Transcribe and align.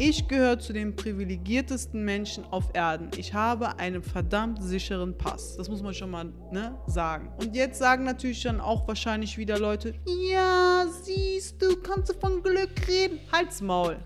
Ich 0.00 0.28
gehöre 0.28 0.60
zu 0.60 0.72
den 0.72 0.94
privilegiertesten 0.94 2.04
Menschen 2.04 2.44
auf 2.52 2.66
Erden. 2.72 3.10
Ich 3.16 3.34
habe 3.34 3.80
einen 3.80 4.00
verdammt 4.00 4.62
sicheren 4.62 5.18
Pass. 5.18 5.56
Das 5.56 5.68
muss 5.68 5.82
man 5.82 5.92
schon 5.92 6.12
mal 6.12 6.26
ne, 6.52 6.78
sagen. 6.86 7.32
Und 7.40 7.56
jetzt 7.56 7.80
sagen 7.80 8.04
natürlich 8.04 8.40
dann 8.44 8.60
auch 8.60 8.86
wahrscheinlich 8.86 9.36
wieder 9.36 9.58
Leute, 9.58 9.94
ja, 10.06 10.86
siehst 11.02 11.60
du, 11.60 11.74
kannst 11.82 12.10
du 12.10 12.14
von 12.20 12.44
Glück 12.44 12.86
reden. 12.86 13.18
Halt's 13.32 13.60
Maul. 13.60 13.96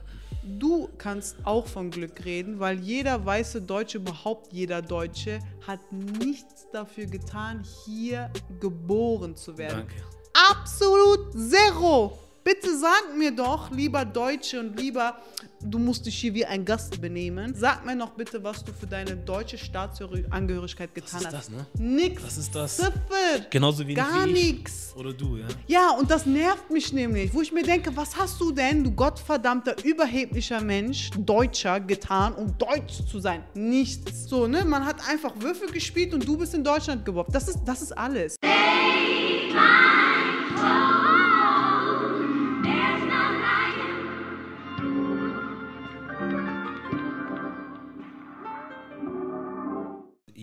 Du 0.58 0.88
kannst 0.96 1.36
auch 1.44 1.66
von 1.66 1.90
Glück 1.90 2.24
reden, 2.24 2.58
weil 2.58 2.78
jeder 2.78 3.26
weiße 3.26 3.60
Deutsche, 3.60 3.98
überhaupt 3.98 4.50
jeder 4.50 4.80
Deutsche, 4.80 5.40
hat 5.66 5.80
nichts 5.92 6.70
dafür 6.72 7.04
getan, 7.04 7.62
hier 7.84 8.30
geboren 8.60 9.36
zu 9.36 9.58
werden. 9.58 9.86
Danke. 9.86 9.94
Absolut 10.50 11.34
zero. 11.34 12.18
Bitte 12.44 12.76
sag 12.76 13.16
mir 13.16 13.30
doch, 13.30 13.70
lieber 13.70 14.04
Deutsche 14.04 14.58
und 14.58 14.78
lieber, 14.78 15.16
du 15.60 15.78
musst 15.78 16.06
dich 16.06 16.18
hier 16.18 16.34
wie 16.34 16.44
ein 16.44 16.64
Gast 16.64 17.00
benehmen. 17.00 17.54
Sag 17.54 17.86
mir 17.86 17.94
noch 17.94 18.10
bitte, 18.10 18.42
was 18.42 18.64
du 18.64 18.72
für 18.72 18.86
deine 18.86 19.16
deutsche 19.16 19.56
Staatsangehörigkeit 19.56 20.92
getan 20.92 21.20
ist 21.20 21.26
hast. 21.26 21.32
das, 21.34 21.50
ne? 21.50 21.66
Nix. 21.78 22.22
Was 22.24 22.38
ist 22.38 22.54
das? 22.54 22.76
Ziffer. 22.78 23.46
Genauso 23.48 23.82
wenig 23.84 23.96
Gar 23.96 24.26
wie 24.26 24.30
ich. 24.32 24.52
nix. 24.54 24.92
Oder 24.96 25.12
du, 25.12 25.36
ja. 25.36 25.46
Ja, 25.68 25.90
und 25.98 26.10
das 26.10 26.26
nervt 26.26 26.68
mich 26.70 26.92
nämlich, 26.92 27.32
wo 27.32 27.42
ich 27.42 27.52
mir 27.52 27.62
denke, 27.62 27.96
was 27.96 28.16
hast 28.16 28.40
du 28.40 28.50
denn, 28.50 28.82
du 28.82 28.90
gottverdammter, 28.90 29.76
überheblicher 29.84 30.60
Mensch, 30.60 31.10
Deutscher, 31.16 31.78
getan, 31.78 32.34
um 32.34 32.58
deutsch 32.58 33.06
zu 33.08 33.20
sein? 33.20 33.44
Nichts. 33.54 34.28
So, 34.28 34.48
ne? 34.48 34.64
Man 34.64 34.84
hat 34.84 34.96
einfach 35.08 35.32
Würfel 35.38 35.70
gespielt 35.70 36.12
und 36.12 36.26
du 36.26 36.36
bist 36.36 36.54
in 36.54 36.64
Deutschland 36.64 37.04
geworden. 37.04 37.30
Das 37.32 37.46
ist, 37.46 37.60
das 37.64 37.82
ist 37.82 37.92
alles. 37.96 38.34
There's 39.52 40.01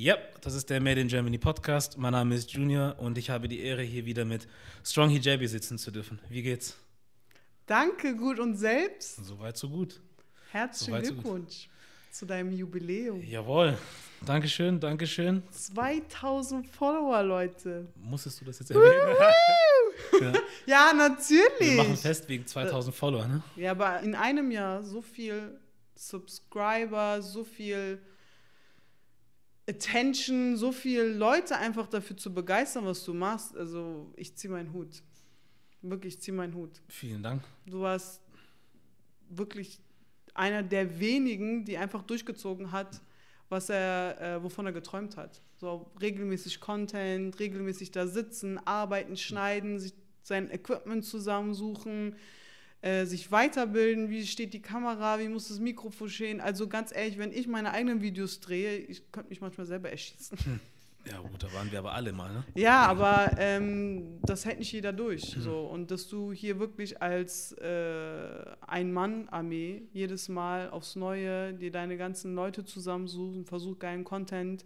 Ja, 0.01 0.17
das 0.39 0.53
ist 0.53 0.69
der 0.69 0.79
Made 0.79 1.01
in 1.01 1.09
Germany 1.09 1.37
Podcast. 1.37 1.97
Mein 1.97 2.13
Name 2.13 2.33
ist 2.33 2.49
Junior 2.53 2.97
und 2.99 3.17
ich 3.17 3.29
habe 3.29 3.49
die 3.49 3.59
Ehre, 3.59 3.81
hier 3.81 4.05
wieder 4.05 4.23
mit 4.23 4.47
Strong 4.81 5.09
Hijabi 5.09 5.45
sitzen 5.45 5.77
zu 5.77 5.91
dürfen. 5.91 6.21
Wie 6.29 6.41
geht's? 6.41 6.77
Danke, 7.65 8.15
gut 8.15 8.39
und 8.39 8.55
selbst. 8.55 9.17
Soweit, 9.25 9.57
so 9.57 9.67
gut. 9.67 9.99
Herzlichen 10.51 10.91
Soweit, 10.91 11.05
so 11.05 11.13
gut. 11.15 11.23
Glückwunsch 11.23 11.69
zu 12.11 12.25
deinem 12.25 12.53
Jubiläum. 12.53 13.21
Jawohl. 13.21 13.77
Dankeschön, 14.25 14.79
Dankeschön. 14.79 15.43
2000 15.51 16.65
Follower, 16.65 17.21
Leute. 17.21 17.89
Musstest 17.97 18.39
du 18.39 18.45
das 18.45 18.59
jetzt 18.59 18.71
erwähnen? 18.71 19.17
ja. 20.21 20.33
Ja, 20.65 20.91
Wir 20.93 20.95
machen 20.95 20.97
natürlich. 20.97 21.99
fest 21.99 22.29
wegen 22.29 22.47
2000 22.47 22.95
Follower, 22.95 23.27
ne? 23.27 23.43
Ja, 23.57 23.71
aber 23.71 23.99
in 23.99 24.15
einem 24.15 24.49
Jahr 24.49 24.81
so 24.81 25.01
viel 25.01 25.59
Subscriber, 25.93 27.21
so 27.21 27.43
viel 27.43 27.99
Attention, 29.69 30.57
so 30.57 30.71
viele 30.71 31.07
Leute 31.13 31.55
einfach 31.55 31.87
dafür 31.87 32.17
zu 32.17 32.33
begeistern, 32.33 32.85
was 32.85 33.03
du 33.05 33.13
machst. 33.13 33.55
Also, 33.55 34.11
ich 34.15 34.35
ziehe 34.35 34.51
meinen 34.51 34.73
Hut. 34.73 35.03
Wirklich, 35.81 36.15
ich 36.15 36.21
ziehe 36.21 36.35
meinen 36.35 36.55
Hut. 36.55 36.81
Vielen 36.87 37.21
Dank. 37.21 37.43
Du 37.67 37.81
warst 37.81 38.21
wirklich 39.29 39.79
einer 40.33 40.63
der 40.63 40.99
wenigen, 40.99 41.65
die 41.65 41.77
einfach 41.77 42.01
durchgezogen 42.01 42.71
hat, 42.71 42.99
was 43.49 43.69
er, 43.69 44.19
äh, 44.19 44.43
wovon 44.43 44.65
er 44.65 44.73
geträumt 44.73 45.17
hat. 45.17 45.41
So 45.57 45.91
regelmäßig 46.01 46.59
Content, 46.59 47.39
regelmäßig 47.39 47.91
da 47.91 48.07
sitzen, 48.07 48.57
arbeiten, 48.65 49.17
schneiden, 49.17 49.79
sich 49.79 49.93
sein 50.23 50.49
Equipment 50.51 51.05
zusammensuchen, 51.05 52.15
äh, 52.81 53.05
sich 53.05 53.31
weiterbilden, 53.31 54.09
wie 54.09 54.25
steht 54.25 54.53
die 54.53 54.61
Kamera, 54.61 55.19
wie 55.19 55.27
muss 55.27 55.49
das 55.49 55.59
Mikrofon 55.59 56.09
stehen. 56.09 56.41
Also 56.41 56.67
ganz 56.67 56.95
ehrlich, 56.95 57.17
wenn 57.17 57.31
ich 57.31 57.47
meine 57.47 57.71
eigenen 57.71 58.01
Videos 58.01 58.39
drehe, 58.39 58.77
ich 58.77 59.11
könnte 59.11 59.29
mich 59.29 59.41
manchmal 59.41 59.67
selber 59.67 59.89
erschießen. 59.89 60.37
Ja, 61.09 61.19
gut, 61.19 61.41
da 61.41 61.51
waren 61.53 61.71
wir 61.71 61.79
aber 61.79 61.93
alle 61.93 62.11
mal, 62.11 62.31
ne? 62.31 62.43
Ja, 62.55 62.85
aber 62.85 63.31
ähm, 63.37 64.19
das 64.23 64.45
hält 64.45 64.59
nicht 64.59 64.71
jeder 64.71 64.93
durch. 64.93 65.35
So. 65.39 65.61
Und 65.61 65.91
dass 65.91 66.07
du 66.07 66.31
hier 66.31 66.59
wirklich 66.59 67.01
als 67.01 67.53
äh, 67.53 68.45
Ein-Mann-Armee 68.67 69.83
jedes 69.93 70.29
Mal 70.29 70.69
aufs 70.69 70.95
Neue 70.95 71.53
dir 71.53 71.71
deine 71.71 71.97
ganzen 71.97 72.35
Leute 72.35 72.63
zusammensuchen, 72.65 73.45
versuch 73.45 73.79
geilen 73.79 74.03
Content 74.03 74.65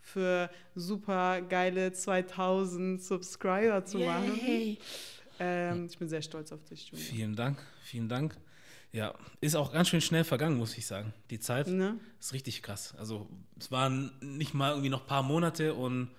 für 0.00 0.50
super 0.74 1.40
geile 1.42 1.92
2000 1.92 3.02
Subscriber 3.02 3.84
zu 3.84 3.98
machen. 3.98 4.76
Ähm, 5.38 5.86
ich 5.86 5.98
bin 5.98 6.08
sehr 6.08 6.22
stolz 6.22 6.52
auf 6.52 6.64
dich, 6.64 6.88
Junior. 6.90 7.08
Vielen 7.08 7.36
Dank, 7.36 7.58
vielen 7.82 8.08
Dank. 8.08 8.36
Ja, 8.92 9.14
ist 9.40 9.56
auch 9.56 9.72
ganz 9.72 9.88
schön 9.88 10.00
schnell 10.00 10.22
vergangen, 10.24 10.56
muss 10.56 10.76
ich 10.78 10.86
sagen. 10.86 11.12
Die 11.30 11.40
Zeit 11.40 11.66
Ne? 11.66 11.98
ist 12.20 12.32
richtig 12.32 12.62
krass. 12.62 12.94
Also, 12.96 13.28
es 13.58 13.72
waren 13.72 14.12
nicht 14.20 14.54
mal 14.54 14.70
irgendwie 14.70 14.88
noch 14.90 15.00
ein 15.02 15.06
paar 15.08 15.24
Monate 15.24 15.74
und 15.74 16.10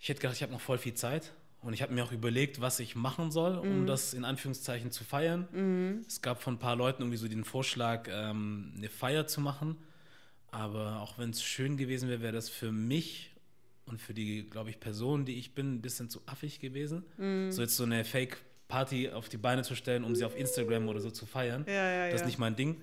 ich 0.00 0.08
hätte 0.08 0.20
gedacht, 0.20 0.36
ich 0.36 0.42
habe 0.42 0.52
noch 0.52 0.60
voll 0.60 0.78
viel 0.78 0.94
Zeit. 0.94 1.32
Und 1.62 1.72
ich 1.72 1.80
habe 1.80 1.94
mir 1.94 2.04
auch 2.04 2.12
überlegt, 2.12 2.60
was 2.60 2.78
ich 2.78 2.94
machen 2.94 3.30
soll, 3.30 3.56
um 3.56 3.86
das 3.86 4.12
in 4.12 4.26
Anführungszeichen 4.26 4.90
zu 4.90 5.02
feiern. 5.02 6.02
Es 6.06 6.20
gab 6.20 6.42
von 6.42 6.54
ein 6.54 6.58
paar 6.58 6.76
Leuten 6.76 7.00
irgendwie 7.02 7.16
so 7.16 7.26
den 7.26 7.42
Vorschlag, 7.44 8.06
ähm, 8.10 8.74
eine 8.76 8.90
Feier 8.90 9.26
zu 9.26 9.40
machen. 9.40 9.76
Aber 10.50 11.00
auch 11.00 11.16
wenn 11.16 11.30
es 11.30 11.42
schön 11.42 11.78
gewesen 11.78 12.10
wäre, 12.10 12.20
wäre 12.20 12.32
das 12.34 12.50
für 12.50 12.70
mich 12.70 13.30
und 13.86 14.00
für 14.00 14.14
die, 14.14 14.48
glaube 14.48 14.70
ich, 14.70 14.80
Person, 14.80 15.24
die 15.24 15.38
ich 15.38 15.54
bin, 15.54 15.74
ein 15.74 15.82
bisschen 15.82 16.08
zu 16.08 16.20
affig 16.26 16.60
gewesen. 16.60 17.04
So 17.50 17.60
jetzt 17.62 17.76
so 17.76 17.84
eine 17.84 18.04
Fake-Party 18.04 19.10
auf 19.10 19.28
die 19.28 19.36
Beine 19.36 19.62
zu 19.62 19.74
stellen, 19.74 20.04
um 20.04 20.14
sie 20.14 20.24
auf 20.24 20.36
Instagram 20.36 20.88
oder 20.88 21.00
so 21.00 21.10
zu 21.10 21.26
feiern. 21.26 21.64
Ja, 21.66 21.90
ja, 21.90 22.04
das 22.06 22.16
ist 22.16 22.20
ja. 22.20 22.26
nicht 22.26 22.38
mein 22.38 22.56
Ding. 22.56 22.80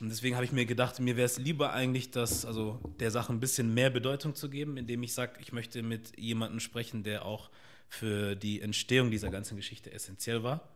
Und 0.00 0.08
deswegen 0.08 0.34
habe 0.34 0.44
ich 0.44 0.52
mir 0.52 0.66
gedacht, 0.66 0.98
mir 1.00 1.16
wäre 1.16 1.26
es 1.26 1.38
lieber 1.38 1.72
eigentlich, 1.72 2.10
das, 2.10 2.44
also 2.44 2.80
der 2.98 3.10
Sache 3.10 3.32
ein 3.32 3.40
bisschen 3.40 3.72
mehr 3.72 3.90
Bedeutung 3.90 4.34
zu 4.34 4.50
geben, 4.50 4.76
indem 4.76 5.02
ich 5.02 5.12
sage, 5.12 5.34
ich 5.40 5.52
möchte 5.52 5.82
mit 5.82 6.18
jemandem 6.18 6.60
sprechen, 6.60 7.02
der 7.02 7.24
auch 7.24 7.50
für 7.88 8.36
die 8.36 8.60
Entstehung 8.60 9.10
dieser 9.10 9.30
ganzen 9.30 9.56
Geschichte 9.56 9.92
essentiell 9.92 10.42
war 10.42 10.68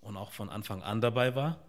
und 0.00 0.16
auch 0.16 0.32
von 0.32 0.48
Anfang 0.48 0.82
an 0.82 1.00
dabei 1.00 1.34
war. 1.34 1.65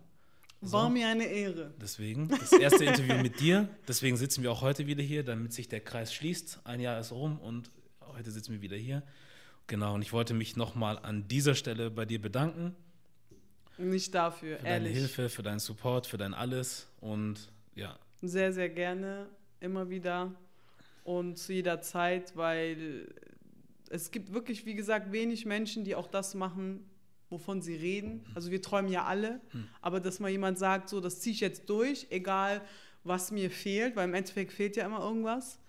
War 0.62 0.90
mir 0.90 1.08
eine 1.08 1.26
Ehre. 1.26 1.74
Deswegen, 1.80 2.30
das 2.30 2.52
erste 2.52 2.86
Interview 2.86 3.16
mit 3.22 3.40
dir. 3.40 3.70
Deswegen 3.88 4.18
sitzen 4.18 4.44
wir 4.44 4.52
auch 4.52 4.62
heute 4.62 4.88
wieder 4.88 5.04
hier, 5.04 5.24
damit 5.24 5.54
sich 5.54 5.68
der 5.68 5.82
Kreis 5.82 6.14
schließt. 6.14 6.62
Ein 6.64 6.80
Jahr 6.80 7.00
ist 7.00 7.12
rum 7.12 7.40
und 7.40 7.70
heute 8.02 8.32
sitzen 8.32 8.54
wir 8.54 8.62
wieder 8.62 8.78
hier. 8.78 9.04
Genau, 9.68 9.94
und 9.94 10.02
ich 10.02 10.14
wollte 10.14 10.34
mich 10.34 10.56
nochmal 10.56 10.98
an 11.00 11.28
dieser 11.28 11.54
Stelle 11.54 11.92
bei 11.92 12.06
dir 12.06 12.22
bedanken. 12.22 12.76
Nicht 13.78 14.16
dafür, 14.16 14.58
Für 14.58 14.64
deine 14.64 14.86
ehrlich. 14.88 14.98
Hilfe, 14.98 15.30
für 15.30 15.44
deinen 15.44 15.60
Support, 15.60 16.08
für 16.08 16.18
dein 16.18 16.34
Alles. 16.34 16.88
Und 17.00 17.52
ja, 17.76 18.00
Sehr, 18.22 18.52
sehr 18.52 18.70
gerne, 18.70 19.28
immer 19.60 19.90
wieder 19.90 20.34
und 21.04 21.38
zu 21.38 21.54
jeder 21.54 21.82
Zeit, 21.82 22.36
weil 22.36 23.08
es 23.90 24.12
gibt 24.12 24.34
wirklich, 24.34 24.66
wie 24.66 24.74
gesagt, 24.74 25.12
wenig 25.12 25.46
Menschen, 25.46 25.86
die 25.86 25.96
auch 25.96 26.08
das 26.08 26.34
machen, 26.34 26.84
wovon 27.30 27.62
sie 27.62 27.76
reden. 27.76 28.26
Also 28.36 28.52
wir 28.52 28.62
träumen 28.62 28.92
ja 28.92 29.06
alle, 29.06 29.42
aber 29.82 30.00
dass 30.00 30.20
mal 30.20 30.30
jemand 30.30 30.58
sagt, 30.58 30.90
so, 30.90 31.02
das 31.02 31.20
ziehe 31.20 31.34
ich 31.34 31.42
jetzt 31.42 31.70
durch, 31.70 32.08
egal 32.10 32.62
was 33.04 33.32
mir 33.32 33.50
fehlt, 33.50 33.96
weil 33.96 34.08
im 34.08 34.14
Endeffekt 34.14 34.52
fehlt 34.52 34.76
ja 34.76 34.86
immer 34.86 35.00
irgendwas. 35.00 35.60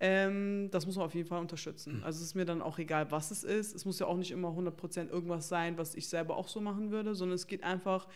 Ähm, 0.00 0.68
das 0.70 0.86
muss 0.86 0.96
man 0.96 1.06
auf 1.06 1.14
jeden 1.14 1.28
Fall 1.28 1.40
unterstützen. 1.40 2.02
Also 2.04 2.18
es 2.18 2.26
ist 2.26 2.34
mir 2.34 2.44
dann 2.44 2.62
auch 2.62 2.78
egal, 2.78 3.10
was 3.10 3.30
es 3.30 3.44
ist. 3.44 3.74
Es 3.74 3.84
muss 3.84 3.98
ja 3.98 4.06
auch 4.06 4.16
nicht 4.16 4.32
immer 4.32 4.48
100% 4.48 5.08
irgendwas 5.08 5.48
sein, 5.48 5.78
was 5.78 5.94
ich 5.94 6.08
selber 6.08 6.36
auch 6.36 6.48
so 6.48 6.60
machen 6.60 6.90
würde, 6.90 7.14
sondern 7.14 7.36
es 7.36 7.46
geht 7.46 7.62
einfach 7.62 8.06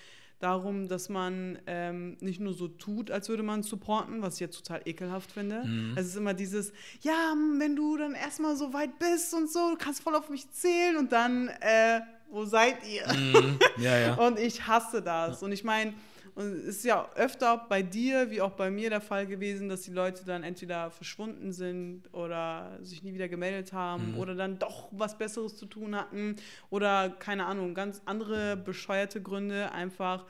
darum, 0.40 0.86
dass 0.86 1.08
man 1.08 1.58
ähm, 1.66 2.16
nicht 2.20 2.40
nur 2.40 2.52
so 2.52 2.68
tut, 2.68 3.10
als 3.10 3.28
würde 3.28 3.42
man 3.42 3.62
supporten, 3.62 4.22
was 4.22 4.34
ich 4.34 4.40
jetzt 4.40 4.56
total 4.56 4.82
ekelhaft 4.84 5.32
finde. 5.32 5.62
Es 5.96 6.06
ist 6.06 6.16
immer 6.16 6.34
dieses, 6.34 6.72
ja, 7.00 7.34
wenn 7.58 7.74
du 7.74 7.96
dann 7.96 8.14
erstmal 8.14 8.56
so 8.56 8.72
weit 8.72 8.98
bist 8.98 9.34
und 9.34 9.50
so, 9.50 9.70
du 9.70 9.76
kannst 9.76 10.02
voll 10.02 10.14
auf 10.14 10.30
mich 10.30 10.50
zählen 10.50 10.96
und 10.96 11.12
dann, 11.12 11.48
äh, 11.48 12.00
wo 12.30 12.44
seid 12.44 12.76
ihr? 12.86 13.06
ja, 13.78 13.98
ja. 13.98 14.14
Und 14.26 14.38
ich 14.38 14.66
hasse 14.66 15.02
das. 15.02 15.42
Und 15.42 15.52
ich 15.52 15.64
meine, 15.64 15.94
und 16.38 16.52
es 16.52 16.76
ist 16.76 16.84
ja 16.84 17.10
öfter 17.16 17.66
bei 17.68 17.82
dir 17.82 18.30
wie 18.30 18.40
auch 18.40 18.52
bei 18.52 18.70
mir 18.70 18.90
der 18.90 19.00
Fall 19.00 19.26
gewesen, 19.26 19.68
dass 19.68 19.82
die 19.82 19.90
Leute 19.90 20.24
dann 20.24 20.44
entweder 20.44 20.92
verschwunden 20.92 21.52
sind 21.52 22.14
oder 22.14 22.78
sich 22.80 23.02
nie 23.02 23.12
wieder 23.12 23.28
gemeldet 23.28 23.72
haben 23.72 24.14
oder 24.16 24.36
dann 24.36 24.56
doch 24.60 24.88
was 24.92 25.18
Besseres 25.18 25.56
zu 25.56 25.66
tun 25.66 25.96
hatten 25.96 26.36
oder 26.70 27.10
keine 27.10 27.46
Ahnung, 27.46 27.74
ganz 27.74 28.02
andere 28.04 28.56
bescheuerte 28.56 29.20
Gründe, 29.20 29.72
einfach 29.72 30.26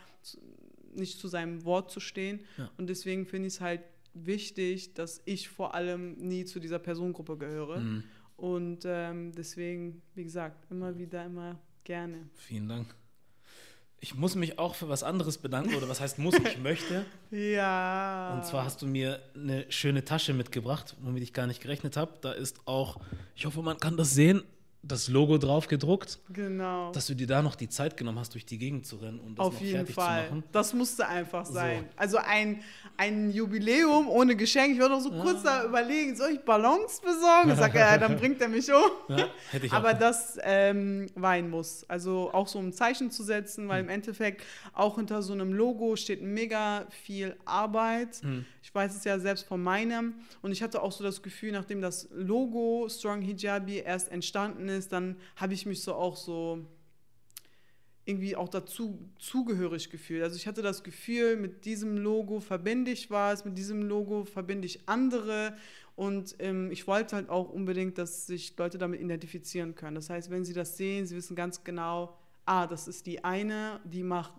nicht 0.95 1.21
zu 1.21 1.29
seinem 1.29 1.67
Wort 1.67 1.91
zu 1.91 2.00
stehen. 2.00 2.41
Ja. 2.56 2.71
Und 2.79 2.89
deswegen 2.89 3.27
finde 3.27 3.49
ich 3.49 3.55
es 3.56 3.61
halt 3.61 3.83
wichtig, 4.15 4.95
dass 4.95 5.21
ich 5.27 5.50
vor 5.50 5.75
allem 5.75 6.15
nie 6.15 6.47
zu 6.47 6.59
dieser 6.59 6.79
Personengruppe 6.79 7.37
gehöre. 7.37 7.81
Mhm. 7.81 8.05
Und 8.39 8.85
ähm, 8.87 9.33
deswegen, 9.33 10.00
wie 10.15 10.25
gesagt, 10.25 10.71
immer 10.71 10.97
wieder, 10.97 11.27
immer 11.27 11.61
gerne. 11.88 12.29
Vielen 12.35 12.69
Dank. 12.69 12.94
Ich 13.99 14.14
muss 14.14 14.35
mich 14.35 14.58
auch 14.58 14.75
für 14.75 14.90
was 14.90 15.02
anderes 15.02 15.38
bedanken, 15.38 15.75
oder 15.75 15.88
was 15.88 16.00
heißt 16.00 16.19
muss, 16.19 16.35
ich 16.35 16.58
möchte. 16.62 17.06
Ja. 17.31 18.35
Und 18.35 18.44
zwar 18.44 18.64
hast 18.64 18.82
du 18.82 18.87
mir 18.87 19.20
eine 19.35 19.64
schöne 19.73 20.05
Tasche 20.05 20.35
mitgebracht, 20.35 20.94
womit 21.00 21.23
ich 21.23 21.32
gar 21.32 21.46
nicht 21.46 21.62
gerechnet 21.62 21.96
habe. 21.96 22.12
Da 22.20 22.32
ist 22.32 22.61
auch, 22.67 23.00
ich 23.35 23.46
hoffe, 23.46 23.62
man 23.62 23.79
kann 23.79 23.96
das 23.96 24.12
sehen, 24.12 24.43
das 24.83 25.09
Logo 25.09 25.39
drauf 25.39 25.67
gedruckt, 25.67 26.21
Genau. 26.33 26.93
dass 26.93 27.07
du 27.09 27.15
dir 27.15 27.27
da 27.27 27.43
noch 27.43 27.57
die 27.57 27.69
Zeit 27.69 27.97
genommen 27.97 28.19
hast, 28.21 28.33
durch 28.35 28.47
die 28.47 28.59
Gegend 28.59 28.87
zu 28.87 28.97
rennen 28.97 29.19
und 29.19 29.37
das 29.39 29.47
Auf 29.47 29.55
noch 29.55 29.61
jeden 29.61 29.77
fertig 29.79 29.95
Fall. 29.97 30.27
zu 30.29 30.31
machen. 30.35 30.45
Das 30.53 30.73
musste 30.73 31.07
einfach 31.09 31.45
So. 31.47 31.53
sein. 31.55 31.89
Also 31.97 32.19
ein, 32.19 32.63
ein 32.97 33.31
Jubiläum 33.33 34.09
ohne 34.09 34.37
Geschenk. 34.37 34.75
Ich 34.75 34.81
war 34.81 34.89
noch 34.89 35.01
so 35.01 35.11
kurz 35.11 35.43
da 35.43 35.65
überlegen, 35.65 36.15
soll 36.17 36.31
ich 36.31 36.41
Ballons 36.41 37.01
besorgen? 37.01 37.51
Ich 37.51 37.57
sag, 37.57 37.75
ja, 37.75 37.99
dann 37.99 38.17
bringt 38.21 38.41
er 38.41 38.49
mich 38.49 38.69
um. 38.73 39.17
Ja, 39.17 39.27
hätte 39.51 39.67
ich 39.67 39.73
Aber 39.73 39.95
auch. 39.95 39.99
das 39.99 40.39
ähm, 40.43 41.07
war 41.17 41.31
ein 41.33 41.51
Muss. 41.51 41.85
Also 41.89 42.31
auch 42.33 42.47
so 42.47 42.61
ein 42.61 42.73
Zeichen 42.73 43.11
zu 43.11 43.25
setzen, 43.25 43.63
Hm. 43.65 43.69
weil 43.69 43.81
im 43.83 43.89
Endeffekt 43.89 44.43
auch 44.75 44.95
hinter 44.97 45.23
so 45.23 45.33
einem 45.33 45.53
Logo 45.53 45.97
steht 45.97 46.23
mega 46.23 46.87
viel 47.05 47.37
Arbeit. 47.45 48.23
Hm. 48.23 48.45
Ich 48.63 48.75
weiß 48.75 48.95
es 48.97 49.05
ja 49.05 49.19
selbst 49.19 49.47
von 49.47 49.63
meinem. 49.63 50.15
Und 50.43 50.53
ich 50.53 50.63
hatte 50.63 50.83
auch 50.83 50.93
so 50.93 51.03
das 51.03 51.23
Gefühl, 51.23 51.53
nachdem 51.53 51.81
das 51.81 52.09
Logo 52.13 52.87
Strong 52.89 53.23
Hijabi 53.23 53.79
erst 53.79 54.11
entstanden 54.13 54.68
ist, 54.69 54.93
dann 54.93 55.17
habe 55.37 55.55
ich 55.55 55.67
mich 55.67 55.82
so 55.82 55.94
auch 55.94 56.17
so 56.17 56.65
irgendwie 58.05 58.37
auch 58.37 58.49
dazu 58.49 58.99
zugehörig 59.19 59.91
gefühlt. 59.91 60.23
Also 60.23 60.37
ich 60.37 60.47
hatte 60.47 60.62
das 60.62 60.82
Gefühl, 60.82 61.37
mit 61.37 61.67
diesem 61.67 61.99
Logo 61.99 62.41
verbinde 62.41 62.91
ich 62.91 63.11
was, 63.11 63.44
mit 63.44 63.59
diesem 63.59 63.82
Logo 63.82 64.25
verbinde 64.25 64.65
ich 64.67 64.88
andere 64.88 65.55
und 65.94 66.37
ähm, 66.38 66.70
ich 66.70 66.87
wollte 66.87 67.17
halt 67.17 67.29
auch 67.29 67.50
unbedingt, 67.50 67.99
dass 67.99 68.26
sich 68.26 68.56
Leute 68.56 68.79
damit 68.79 69.00
identifizieren 69.00 69.75
können. 69.75 69.97
Das 69.97 70.09
heißt, 70.09 70.31
wenn 70.31 70.44
sie 70.44 70.55
das 70.55 70.79
sehen, 70.79 71.06
sie 71.06 71.17
wissen 71.17 71.37
ganz 71.37 71.64
genau, 71.64 72.17
ah, 72.47 72.67
das 72.67 72.88
ist 72.88 73.05
die 73.06 73.25
eine, 73.25 73.81
die 73.85 74.03
macht 74.03 74.32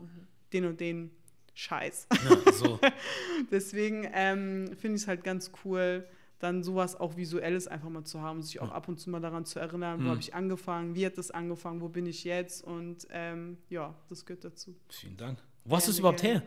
den 0.52 0.66
und 0.66 0.80
den 0.80 1.12
Scheiß. 1.54 2.08
Ja, 2.12 2.52
so. 2.54 2.80
Deswegen 3.52 4.08
ähm, 4.14 4.72
finde 4.80 4.96
ich 4.96 5.04
es 5.04 5.08
halt 5.08 5.24
ganz 5.24 5.52
cool, 5.64 6.08
dann 6.40 6.64
sowas 6.64 7.00
auch 7.00 7.18
Visuelles 7.18 7.68
einfach 7.68 7.90
mal 7.90 8.04
zu 8.06 8.22
haben, 8.22 8.42
sich 8.42 8.60
auch 8.62 8.72
ab 8.72 8.88
und 8.88 9.00
zu 9.00 9.10
mal 9.10 9.20
daran 9.20 9.46
zu 9.46 9.60
erinnern, 9.60 10.00
wo 10.00 10.04
Mhm. 10.04 10.10
habe 10.10 10.20
ich 10.22 10.34
angefangen, 10.34 10.96
wie 10.96 11.06
hat 11.06 11.18
das 11.18 11.32
angefangen, 11.32 11.82
wo 11.82 11.90
bin 11.90 12.06
ich 12.06 12.24
jetzt 12.24 12.64
und 12.64 13.08
ähm, 13.12 13.58
ja, 13.70 13.94
das 14.10 14.26
gehört 14.26 14.44
dazu. 14.46 14.76
Vielen 14.90 15.18
Dank. 15.18 15.40
Wo 15.66 15.76
hast 15.76 15.88
du 15.88 15.92
es 15.92 16.00
überhaupt 16.00 16.24
her? 16.24 16.42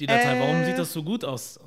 Die 0.00 0.06
Datei, 0.06 0.38
warum 0.38 0.62
Äh, 0.62 0.64
sieht 0.64 0.78
das 0.78 0.92
so 0.92 1.02
gut 1.02 1.24
aus? 1.24 1.58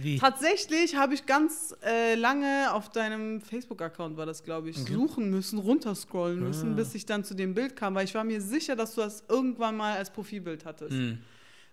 Wie? 0.00 0.18
Tatsächlich 0.18 0.94
habe 0.94 1.14
ich 1.14 1.26
ganz 1.26 1.74
äh, 1.82 2.14
lange 2.14 2.72
auf 2.72 2.88
deinem 2.88 3.40
Facebook-Account, 3.40 4.16
war 4.16 4.26
das 4.26 4.44
glaube 4.44 4.70
ich, 4.70 4.78
Okay. 4.80 4.92
suchen 4.92 5.30
müssen, 5.30 5.58
runterscrollen 5.58 6.38
müssen, 6.40 6.72
Ah. 6.72 6.76
bis 6.76 6.94
ich 6.94 7.04
dann 7.06 7.24
zu 7.24 7.34
dem 7.34 7.54
Bild 7.54 7.74
kam, 7.74 7.94
weil 7.96 8.04
ich 8.04 8.14
war 8.14 8.22
mir 8.24 8.40
sicher, 8.40 8.76
dass 8.76 8.94
du 8.94 9.00
das 9.00 9.24
irgendwann 9.28 9.76
mal 9.76 9.96
als 9.96 10.10
Profilbild 10.10 10.64
hattest. 10.64 10.92
Hm. 10.92 11.18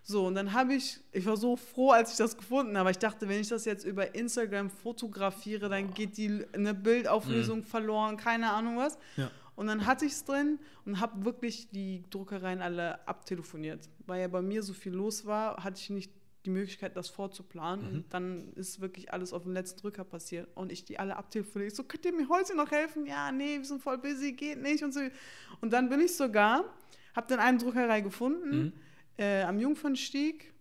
So, 0.08 0.28
und 0.28 0.36
dann 0.36 0.52
habe 0.52 0.74
ich, 0.74 1.00
ich 1.10 1.26
war 1.26 1.36
so 1.36 1.56
froh, 1.56 1.90
als 1.90 2.12
ich 2.12 2.16
das 2.16 2.36
gefunden 2.36 2.78
habe. 2.78 2.92
Ich 2.92 2.98
dachte, 2.98 3.28
wenn 3.28 3.40
ich 3.40 3.48
das 3.48 3.64
jetzt 3.64 3.84
über 3.84 4.14
Instagram 4.14 4.70
fotografiere, 4.70 5.68
dann 5.68 5.92
geht 5.94 6.16
die 6.16 6.46
eine 6.52 6.74
Bildauflösung 6.74 7.64
verloren, 7.64 8.16
keine 8.16 8.52
Ahnung 8.52 8.76
was. 8.76 8.98
Ja. 9.16 9.32
Und 9.56 9.66
dann 9.66 9.84
hatte 9.84 10.04
ich 10.04 10.12
es 10.12 10.24
drin 10.24 10.60
und 10.84 11.00
habe 11.00 11.24
wirklich 11.24 11.70
die 11.70 12.04
Druckereien 12.10 12.62
alle 12.62 13.04
abtelefoniert. 13.08 13.88
Weil 14.06 14.20
ja 14.20 14.28
bei 14.28 14.42
mir 14.42 14.62
so 14.62 14.74
viel 14.74 14.92
los 14.92 15.26
war, 15.26 15.64
hatte 15.64 15.80
ich 15.80 15.90
nicht 15.90 16.12
die 16.44 16.50
Möglichkeit, 16.50 16.96
das 16.96 17.08
vorzuplanen. 17.08 17.90
Mhm. 17.90 17.96
Und 17.96 18.14
dann 18.14 18.52
ist 18.52 18.80
wirklich 18.80 19.12
alles 19.12 19.32
auf 19.32 19.42
den 19.42 19.54
letzten 19.54 19.80
Drücker 19.80 20.04
passiert. 20.04 20.48
Und 20.54 20.70
ich 20.70 20.84
die 20.84 21.00
alle 21.00 21.16
abtelefoniert. 21.16 21.72
Ich 21.72 21.76
so, 21.76 21.82
könnt 21.82 22.04
ihr 22.04 22.12
mir 22.12 22.28
heute 22.28 22.54
noch 22.54 22.70
helfen? 22.70 23.06
Ja, 23.06 23.32
nee, 23.32 23.58
wir 23.58 23.64
sind 23.64 23.82
voll 23.82 23.98
busy, 23.98 24.34
geht 24.34 24.62
nicht 24.62 24.84
und 24.84 24.94
so. 24.94 25.00
Und 25.60 25.72
dann 25.72 25.88
bin 25.88 26.00
ich 26.00 26.16
sogar, 26.16 26.64
habe 27.16 27.26
dann 27.26 27.40
eine 27.40 27.58
Druckerei 27.58 28.02
gefunden 28.02 28.50
Mhm. 28.66 28.72
Äh, 29.18 29.42
am 29.42 29.58
Jungfernstieg 29.58 30.52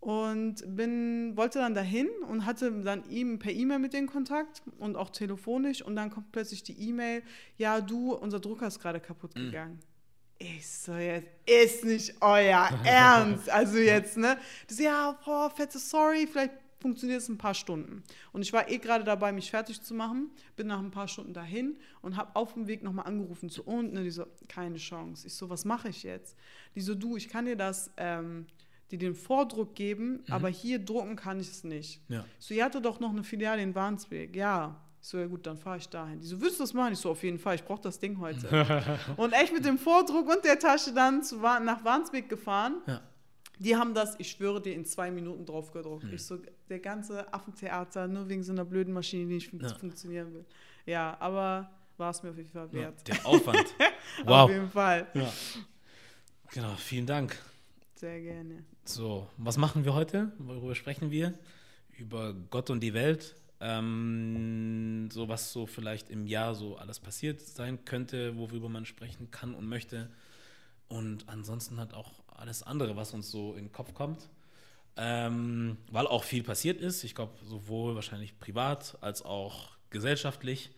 und 0.00 0.56
bin, 0.76 1.36
wollte 1.36 1.60
dann 1.60 1.74
dahin 1.74 2.08
und 2.28 2.44
hatte 2.44 2.70
dann 2.82 3.08
ihm 3.08 3.38
per 3.38 3.52
E-Mail 3.52 3.78
mit 3.78 3.94
denen 3.94 4.06
Kontakt 4.06 4.62
und 4.78 4.96
auch 4.96 5.10
telefonisch 5.10 5.80
und 5.82 5.96
dann 5.96 6.10
kommt 6.10 6.30
plötzlich 6.32 6.62
die 6.62 6.78
E-Mail, 6.88 7.22
ja 7.56 7.80
du, 7.80 8.12
unser 8.14 8.38
Drucker 8.40 8.66
ist 8.66 8.80
gerade 8.80 9.00
kaputt 9.00 9.34
Mhm. 9.34 9.46
gegangen. 9.46 9.78
Ich 10.38 10.66
so, 10.68 10.94
jetzt 10.94 11.28
ist 11.48 11.84
nicht 11.84 12.16
euer 12.20 12.68
Ernst. 12.84 13.48
Also 13.48 13.78
jetzt, 13.78 14.16
ne? 14.18 14.36
So, 14.68 14.82
ja, 14.82 15.18
boah, 15.24 15.48
fette 15.48 15.78
Sorry, 15.78 16.26
vielleicht 16.30 16.52
funktioniert 16.84 17.22
es 17.22 17.30
ein 17.30 17.38
paar 17.38 17.54
Stunden. 17.54 18.02
Und 18.34 18.42
ich 18.42 18.52
war 18.52 18.68
eh 18.68 18.76
gerade 18.76 19.04
dabei, 19.04 19.32
mich 19.32 19.50
fertig 19.50 19.80
zu 19.80 19.94
machen, 19.94 20.30
bin 20.54 20.66
nach 20.66 20.80
ein 20.80 20.90
paar 20.90 21.08
Stunden 21.08 21.32
dahin 21.32 21.78
und 22.02 22.18
habe 22.18 22.36
auf 22.36 22.52
dem 22.52 22.66
Weg 22.66 22.82
nochmal 22.82 23.06
angerufen 23.06 23.48
zu 23.48 23.62
unten. 23.64 23.96
Die 24.04 24.10
so, 24.10 24.26
keine 24.48 24.76
Chance. 24.76 25.26
Ich 25.26 25.32
so, 25.32 25.48
was 25.48 25.64
mache 25.64 25.88
ich 25.88 26.02
jetzt? 26.02 26.36
Die 26.74 26.82
so, 26.82 26.94
du, 26.94 27.16
ich 27.16 27.30
kann 27.30 27.46
dir 27.46 27.56
das, 27.56 27.90
ähm, 27.96 28.44
dir 28.90 28.98
den 28.98 29.14
Vordruck 29.14 29.74
geben, 29.74 30.22
aber 30.28 30.50
hier 30.50 30.78
drucken 30.78 31.16
kann 31.16 31.40
ich 31.40 31.48
es 31.48 31.64
nicht. 31.64 32.02
Ja. 32.08 32.26
Ich 32.38 32.44
so, 32.44 32.52
ihr 32.52 32.62
hatte 32.62 32.82
doch 32.82 33.00
noch 33.00 33.12
eine 33.12 33.24
Filiale 33.24 33.62
in 33.62 33.74
Warnsweg. 33.74 34.36
Ja. 34.36 34.78
Ich 35.00 35.08
so, 35.08 35.16
ja 35.16 35.26
gut, 35.26 35.46
dann 35.46 35.56
fahre 35.56 35.78
ich 35.78 35.88
dahin. 35.88 36.20
Die 36.20 36.26
so, 36.26 36.38
willst 36.38 36.58
du 36.58 36.64
das 36.64 36.74
machen? 36.74 36.92
Ich 36.92 36.98
so, 36.98 37.10
auf 37.12 37.22
jeden 37.22 37.38
Fall, 37.38 37.54
ich 37.54 37.64
brauche 37.64 37.80
das 37.80 37.98
Ding 37.98 38.18
heute. 38.18 38.46
und 39.16 39.32
echt 39.32 39.54
mit 39.54 39.64
dem 39.64 39.78
Vordruck 39.78 40.28
und 40.28 40.44
der 40.44 40.58
Tasche 40.58 40.92
dann 40.92 41.22
zu, 41.22 41.36
nach 41.36 41.82
Warnsweg 41.82 42.28
gefahren. 42.28 42.82
Ja. 42.86 43.00
Die 43.58 43.76
haben 43.76 43.94
das, 43.94 44.16
ich 44.18 44.30
schwöre 44.30 44.60
dir, 44.60 44.74
in 44.74 44.84
zwei 44.84 45.10
Minuten 45.10 45.46
drauf 45.46 45.70
gedruckt. 45.72 46.06
Ich 46.12 46.24
so, 46.24 46.38
der 46.68 46.80
ganze 46.80 47.32
Affentheater, 47.32 48.08
nur 48.08 48.28
wegen 48.28 48.42
so 48.42 48.52
einer 48.52 48.64
blöden 48.64 48.92
Maschine, 48.92 49.26
die 49.28 49.34
nicht 49.34 49.48
fun 49.50 49.60
Ja. 49.60 49.68
funktionieren 49.74 50.34
will. 50.34 50.44
Ja, 50.86 51.16
aber 51.20 51.70
war 51.96 52.10
es 52.10 52.22
mir 52.22 52.30
auf 52.30 52.36
jeden 52.36 52.48
Fall 52.50 52.66
Ja, 52.72 52.80
wert. 52.80 53.06
der 53.08 53.24
Aufwand. 53.26 53.58
Auf 54.20 54.26
wow. 54.26 54.50
jeden 54.50 54.68
Fall. 54.70 55.06
Ja. 55.14 55.32
Genau, 56.52 56.74
vielen 56.76 57.06
Dank. 57.06 57.36
Sehr 57.94 58.20
gerne. 58.20 58.64
So, 58.84 59.28
was 59.38 59.56
machen 59.56 59.84
wir 59.84 59.94
heute? 59.94 60.32
Worüber 60.38 60.74
sprechen 60.74 61.10
wir? 61.10 61.34
Über 61.96 62.34
Gott 62.50 62.70
und 62.70 62.80
die 62.80 62.92
Welt. 62.94 63.36
Ähm, 63.60 65.08
so 65.12 65.28
was 65.28 65.52
so 65.52 65.66
vielleicht 65.66 66.10
im 66.10 66.26
Jahr 66.26 66.54
so 66.54 66.76
alles 66.76 66.98
passiert 67.00 67.40
sein 67.40 67.84
könnte, 67.84 68.36
worüber 68.36 68.68
man 68.68 68.84
sprechen 68.84 69.30
kann 69.30 69.54
und 69.54 69.68
möchte. 69.68 70.10
Und 70.88 71.28
ansonsten 71.28 71.78
hat 71.78 71.94
auch 71.94 72.23
alles 72.34 72.62
andere, 72.62 72.96
was 72.96 73.12
uns 73.14 73.30
so 73.30 73.54
in 73.54 73.66
den 73.66 73.72
Kopf 73.72 73.94
kommt. 73.94 74.28
Ähm, 74.96 75.76
weil 75.90 76.06
auch 76.06 76.22
viel 76.22 76.44
passiert 76.44 76.80
ist. 76.80 77.02
Ich 77.02 77.14
glaube, 77.14 77.32
sowohl 77.44 77.94
wahrscheinlich 77.94 78.38
privat 78.38 78.96
als 79.00 79.22
auch 79.22 79.70
gesellschaftlich. 79.90 80.70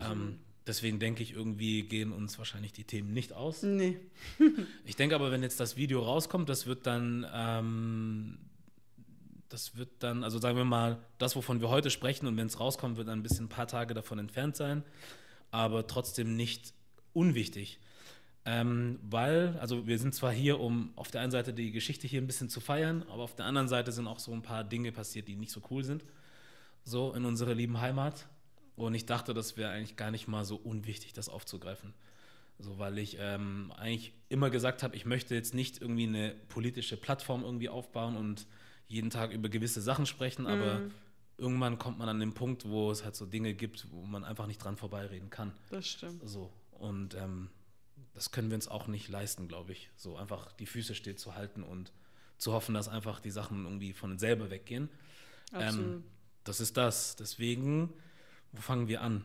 Ähm, 0.00 0.38
deswegen 0.66 0.98
denke 0.98 1.22
ich, 1.22 1.32
irgendwie 1.32 1.82
gehen 1.82 2.12
uns 2.12 2.38
wahrscheinlich 2.38 2.72
die 2.72 2.84
Themen 2.84 3.12
nicht 3.12 3.32
aus. 3.32 3.62
nee. 3.62 3.98
Ich 4.84 4.96
denke 4.96 5.14
aber, 5.14 5.30
wenn 5.30 5.42
jetzt 5.42 5.60
das 5.60 5.76
Video 5.76 6.02
rauskommt, 6.02 6.48
das 6.48 6.66
wird 6.66 6.86
dann, 6.86 7.26
ähm, 7.32 8.38
das 9.48 9.76
wird 9.76 9.90
dann, 10.00 10.24
also 10.24 10.38
sagen 10.38 10.58
wir 10.58 10.64
mal, 10.64 10.98
das, 11.16 11.34
wovon 11.36 11.60
wir 11.60 11.70
heute 11.70 11.90
sprechen 11.90 12.26
und 12.26 12.36
wenn 12.36 12.48
es 12.48 12.60
rauskommt, 12.60 12.98
wird 12.98 13.08
dann 13.08 13.20
ein 13.20 13.22
bisschen 13.22 13.46
ein 13.46 13.50
paar 13.50 13.66
Tage 13.66 13.94
davon 13.94 14.18
entfernt 14.18 14.56
sein, 14.56 14.82
aber 15.50 15.86
trotzdem 15.86 16.36
nicht 16.36 16.74
unwichtig. 17.14 17.78
Ähm, 18.50 18.98
weil, 19.02 19.58
also 19.60 19.86
wir 19.86 19.98
sind 19.98 20.14
zwar 20.14 20.32
hier, 20.32 20.58
um 20.58 20.90
auf 20.96 21.10
der 21.10 21.20
einen 21.20 21.30
Seite 21.30 21.52
die 21.52 21.70
Geschichte 21.70 22.08
hier 22.08 22.22
ein 22.22 22.26
bisschen 22.26 22.48
zu 22.48 22.60
feiern, 22.60 23.04
aber 23.10 23.22
auf 23.22 23.34
der 23.34 23.44
anderen 23.44 23.68
Seite 23.68 23.92
sind 23.92 24.06
auch 24.06 24.18
so 24.18 24.32
ein 24.32 24.40
paar 24.40 24.64
Dinge 24.64 24.90
passiert, 24.90 25.28
die 25.28 25.36
nicht 25.36 25.52
so 25.52 25.60
cool 25.70 25.84
sind, 25.84 26.02
so 26.82 27.12
in 27.12 27.26
unserer 27.26 27.52
lieben 27.52 27.78
Heimat. 27.82 28.26
Und 28.74 28.94
ich 28.94 29.04
dachte, 29.04 29.34
das 29.34 29.58
wäre 29.58 29.72
eigentlich 29.72 29.96
gar 29.96 30.10
nicht 30.10 30.28
mal 30.28 30.46
so 30.46 30.56
unwichtig, 30.56 31.12
das 31.12 31.28
aufzugreifen. 31.28 31.92
So, 32.58 32.78
weil 32.78 32.96
ich 32.96 33.18
ähm, 33.20 33.70
eigentlich 33.76 34.14
immer 34.30 34.48
gesagt 34.48 34.82
habe, 34.82 34.96
ich 34.96 35.04
möchte 35.04 35.34
jetzt 35.34 35.52
nicht 35.52 35.82
irgendwie 35.82 36.06
eine 36.06 36.34
politische 36.48 36.96
Plattform 36.96 37.44
irgendwie 37.44 37.68
aufbauen 37.68 38.16
und 38.16 38.46
jeden 38.86 39.10
Tag 39.10 39.32
über 39.32 39.50
gewisse 39.50 39.82
Sachen 39.82 40.06
sprechen, 40.06 40.46
aber 40.46 40.80
irgendwann 41.36 41.78
kommt 41.78 41.98
man 41.98 42.08
an 42.08 42.18
den 42.18 42.32
Punkt, 42.32 42.66
wo 42.66 42.90
es 42.90 43.04
halt 43.04 43.14
so 43.14 43.26
Dinge 43.26 43.52
gibt, 43.52 43.88
wo 43.90 44.06
man 44.06 44.24
einfach 44.24 44.46
nicht 44.46 44.64
dran 44.64 44.78
vorbeireden 44.78 45.28
kann. 45.28 45.52
Das 45.68 45.86
stimmt. 45.86 46.26
So. 46.26 46.50
Und 46.70 47.14
ähm, 47.14 47.50
das 48.18 48.32
können 48.32 48.50
wir 48.50 48.56
uns 48.56 48.66
auch 48.66 48.88
nicht 48.88 49.08
leisten, 49.08 49.46
glaube 49.46 49.70
ich. 49.70 49.90
So 49.94 50.16
einfach 50.16 50.50
die 50.54 50.66
Füße 50.66 50.96
still 50.96 51.14
zu 51.14 51.36
halten 51.36 51.62
und 51.62 51.92
zu 52.36 52.52
hoffen, 52.52 52.74
dass 52.74 52.88
einfach 52.88 53.20
die 53.20 53.30
Sachen 53.30 53.64
irgendwie 53.64 53.92
von 53.92 54.18
selber 54.18 54.50
weggehen. 54.50 54.88
Ähm, 55.54 56.02
das 56.42 56.58
ist 56.58 56.76
das. 56.76 57.14
Deswegen, 57.14 57.92
wo 58.50 58.60
fangen 58.60 58.88
wir 58.88 59.02
an? 59.02 59.24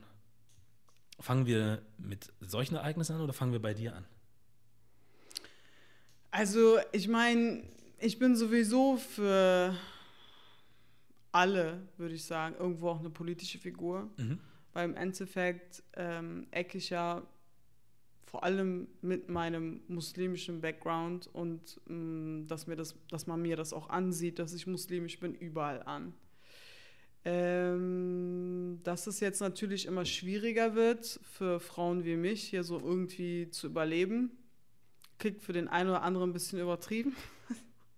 Fangen 1.20 1.48
wir 1.48 1.82
mit 1.98 2.32
solchen 2.40 2.76
Ereignissen 2.76 3.16
an 3.16 3.22
oder 3.22 3.34
fangen 3.34 3.52
wir 3.52 3.62
bei 3.62 3.74
dir 3.74 3.96
an? 3.96 4.06
Also, 6.30 6.78
ich 6.92 7.08
meine, 7.08 7.64
ich 7.98 8.20
bin 8.20 8.36
sowieso 8.36 8.98
für 8.98 9.76
alle, 11.32 11.82
würde 11.98 12.14
ich 12.14 12.26
sagen, 12.26 12.56
irgendwo 12.60 12.90
auch 12.90 13.00
eine 13.00 13.10
politische 13.10 13.58
Figur. 13.58 14.12
Mhm. 14.18 14.40
Weil 14.74 14.90
im 14.90 14.96
Endeffekt 14.96 15.82
ähm, 15.96 16.46
ecke 16.52 16.78
ich 16.78 16.92
ja 16.92 17.24
vor 18.34 18.44
allem 18.44 18.88
mit 19.04 19.30
meinem 19.30 19.82
muslimischen 19.88 20.60
Background 20.60 21.30
und 21.34 21.80
mh, 21.86 22.48
dass, 22.48 22.66
mir 22.66 22.75
das, 22.75 22.96
dass 23.12 23.28
man 23.28 23.40
mir 23.40 23.56
das 23.56 23.74
auch 23.74 23.90
ansieht, 23.90 24.40
dass 24.40 24.56
ich 24.56 24.66
muslimisch 24.66 25.20
bin, 25.20 25.36
überall 25.36 25.84
an. 25.84 26.16
Ähm, 27.25 28.80
dass 28.82 29.06
es 29.06 29.20
jetzt 29.20 29.40
natürlich 29.40 29.86
immer 29.86 30.04
schwieriger 30.04 30.74
wird 30.74 31.20
für 31.22 31.60
Frauen 31.60 32.06
wie 32.06 32.16
mich, 32.16 32.42
hier 32.42 32.63
so 32.63 32.80
irgendwie 32.80 33.52
zu 33.52 33.68
überleben. 33.68 34.32
Klingt 35.20 35.44
für 35.44 35.54
den 35.54 35.68
einen 35.68 35.92
oder 35.92 36.02
anderen 36.02 36.32
ein 36.32 36.34
bisschen 36.34 36.60
übertrieben. 36.60 37.16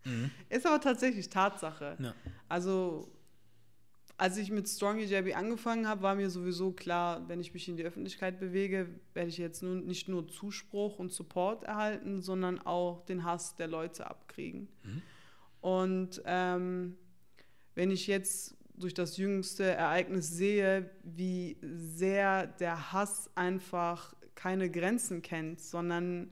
Mhm. 0.03 0.31
Ist 0.49 0.67
aber 0.67 0.81
tatsächlich 0.81 1.29
Tatsache. 1.29 1.95
Ja. 1.97 2.13
Also 2.49 3.09
als 4.17 4.37
ich 4.37 4.49
mit 4.49 4.67
Strong 4.67 4.99
EJB 4.99 5.35
angefangen 5.35 5.87
habe, 5.87 6.01
war 6.01 6.15
mir 6.15 6.29
sowieso 6.29 6.71
klar, 6.71 7.27
wenn 7.27 7.41
ich 7.41 7.53
mich 7.53 7.67
in 7.67 7.75
die 7.75 7.83
Öffentlichkeit 7.83 8.39
bewege, 8.39 8.87
werde 9.13 9.29
ich 9.29 9.37
jetzt 9.37 9.61
nun 9.61 9.85
nicht 9.85 10.07
nur 10.07 10.27
Zuspruch 10.27 10.99
und 10.99 11.11
Support 11.11 11.63
erhalten, 11.65 12.21
sondern 12.21 12.59
auch 12.59 13.05
den 13.05 13.25
Hass 13.25 13.55
der 13.55 13.67
Leute 13.67 14.09
abkriegen. 14.09 14.69
Und 15.59 16.21
ähm, 16.25 16.95
wenn 17.73 17.91
ich 17.91 18.07
jetzt 18.07 18.55
durch 18.77 18.93
das 18.93 19.17
jüngste 19.17 19.63
Ereignis 19.63 20.29
sehe, 20.29 20.89
wie 21.03 21.57
sehr 21.61 22.47
der 22.47 22.93
Hass 22.93 23.29
einfach 23.35 24.13
keine 24.35 24.69
Grenzen 24.69 25.21
kennt, 25.21 25.59
sondern 25.59 26.31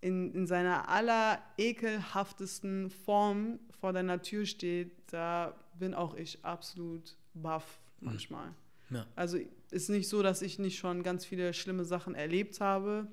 in, 0.00 0.32
in 0.32 0.46
seiner 0.46 0.88
aller 0.88 1.40
ekelhaftesten 1.58 2.90
Form 2.90 3.60
vor 3.80 3.92
deiner 3.92 4.22
Tür 4.22 4.46
steht, 4.46 5.01
da 5.12 5.54
bin 5.78 5.94
auch 5.94 6.14
ich 6.14 6.44
absolut 6.44 7.16
baff 7.34 7.80
manchmal. 8.00 8.54
Ja. 8.90 9.06
Also 9.14 9.38
ist 9.70 9.88
nicht 9.88 10.08
so, 10.08 10.22
dass 10.22 10.42
ich 10.42 10.58
nicht 10.58 10.78
schon 10.78 11.02
ganz 11.02 11.24
viele 11.24 11.54
schlimme 11.54 11.84
Sachen 11.84 12.14
erlebt 12.14 12.60
habe, 12.60 13.06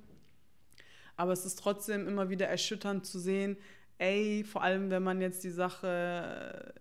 aber 1.16 1.34
es 1.34 1.46
ist 1.46 1.60
trotzdem 1.60 2.08
immer 2.08 2.30
wieder 2.30 2.48
erschütternd 2.48 3.06
zu 3.06 3.20
sehen, 3.20 3.58
ey, 3.98 4.44
vor 4.44 4.64
allem 4.64 4.90
wenn 4.90 5.04
man 5.04 5.22
jetzt 5.22 5.44
die 5.44 5.50
Sache 5.50 6.74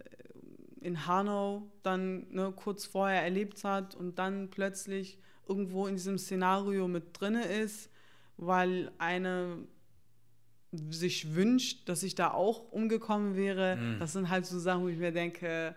in 0.80 1.06
Hanau 1.06 1.70
dann 1.82 2.26
ne, 2.30 2.52
kurz 2.54 2.84
vorher 2.84 3.22
erlebt 3.22 3.64
hat 3.64 3.94
und 3.94 4.18
dann 4.18 4.50
plötzlich 4.50 5.18
irgendwo 5.48 5.86
in 5.86 5.96
diesem 5.96 6.18
Szenario 6.18 6.86
mit 6.86 7.20
drinne 7.20 7.44
ist, 7.44 7.90
weil 8.36 8.92
eine 8.98 9.66
sich 10.72 11.34
wünscht, 11.34 11.88
dass 11.88 12.02
ich 12.02 12.14
da 12.14 12.30
auch 12.32 12.70
umgekommen 12.72 13.36
wäre. 13.36 13.76
Mhm. 13.76 13.98
Das 13.98 14.12
sind 14.12 14.28
halt 14.28 14.46
so 14.46 14.58
Sachen, 14.58 14.82
wo 14.82 14.88
ich 14.88 14.98
mir 14.98 15.12
denke, 15.12 15.74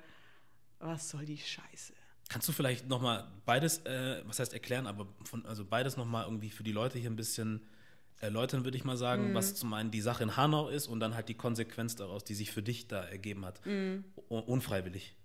was 0.80 1.10
soll 1.10 1.26
die 1.26 1.38
Scheiße? 1.38 1.94
Kannst 2.30 2.48
du 2.48 2.52
vielleicht 2.54 2.88
nochmal 2.88 3.28
beides, 3.46 3.80
äh, 3.86 4.22
was 4.26 4.40
heißt 4.40 4.54
erklären, 4.54 4.88
aber 4.88 5.08
von, 5.24 5.46
also 5.46 5.66
beides 5.66 5.98
nochmal 5.98 6.26
irgendwie 6.26 6.50
für 6.50 6.64
die 6.64 6.72
Leute 6.72 6.98
hier 6.98 7.10
ein 7.10 7.16
bisschen 7.16 7.62
erläutern, 8.20 8.64
würde 8.64 8.78
ich 8.78 8.84
mal 8.84 8.98
sagen, 8.98 9.34
was 9.34 9.56
zum 9.56 9.74
einen 9.74 9.92
die 9.92 10.02
Sache 10.02 10.24
in 10.24 10.38
Hanau 10.38 10.70
ist 10.70 10.88
und 10.88 11.00
dann 11.00 11.16
halt 11.16 11.28
die 11.28 11.34
Konsequenz 11.34 11.96
daraus, 11.96 12.24
die 12.24 12.36
sich 12.36 12.52
für 12.52 12.62
dich 12.62 12.88
da 12.88 13.02
ergeben 13.04 13.46
hat. 13.46 13.60
Un- 13.66 14.04
Unfreiwillig. 14.30 15.16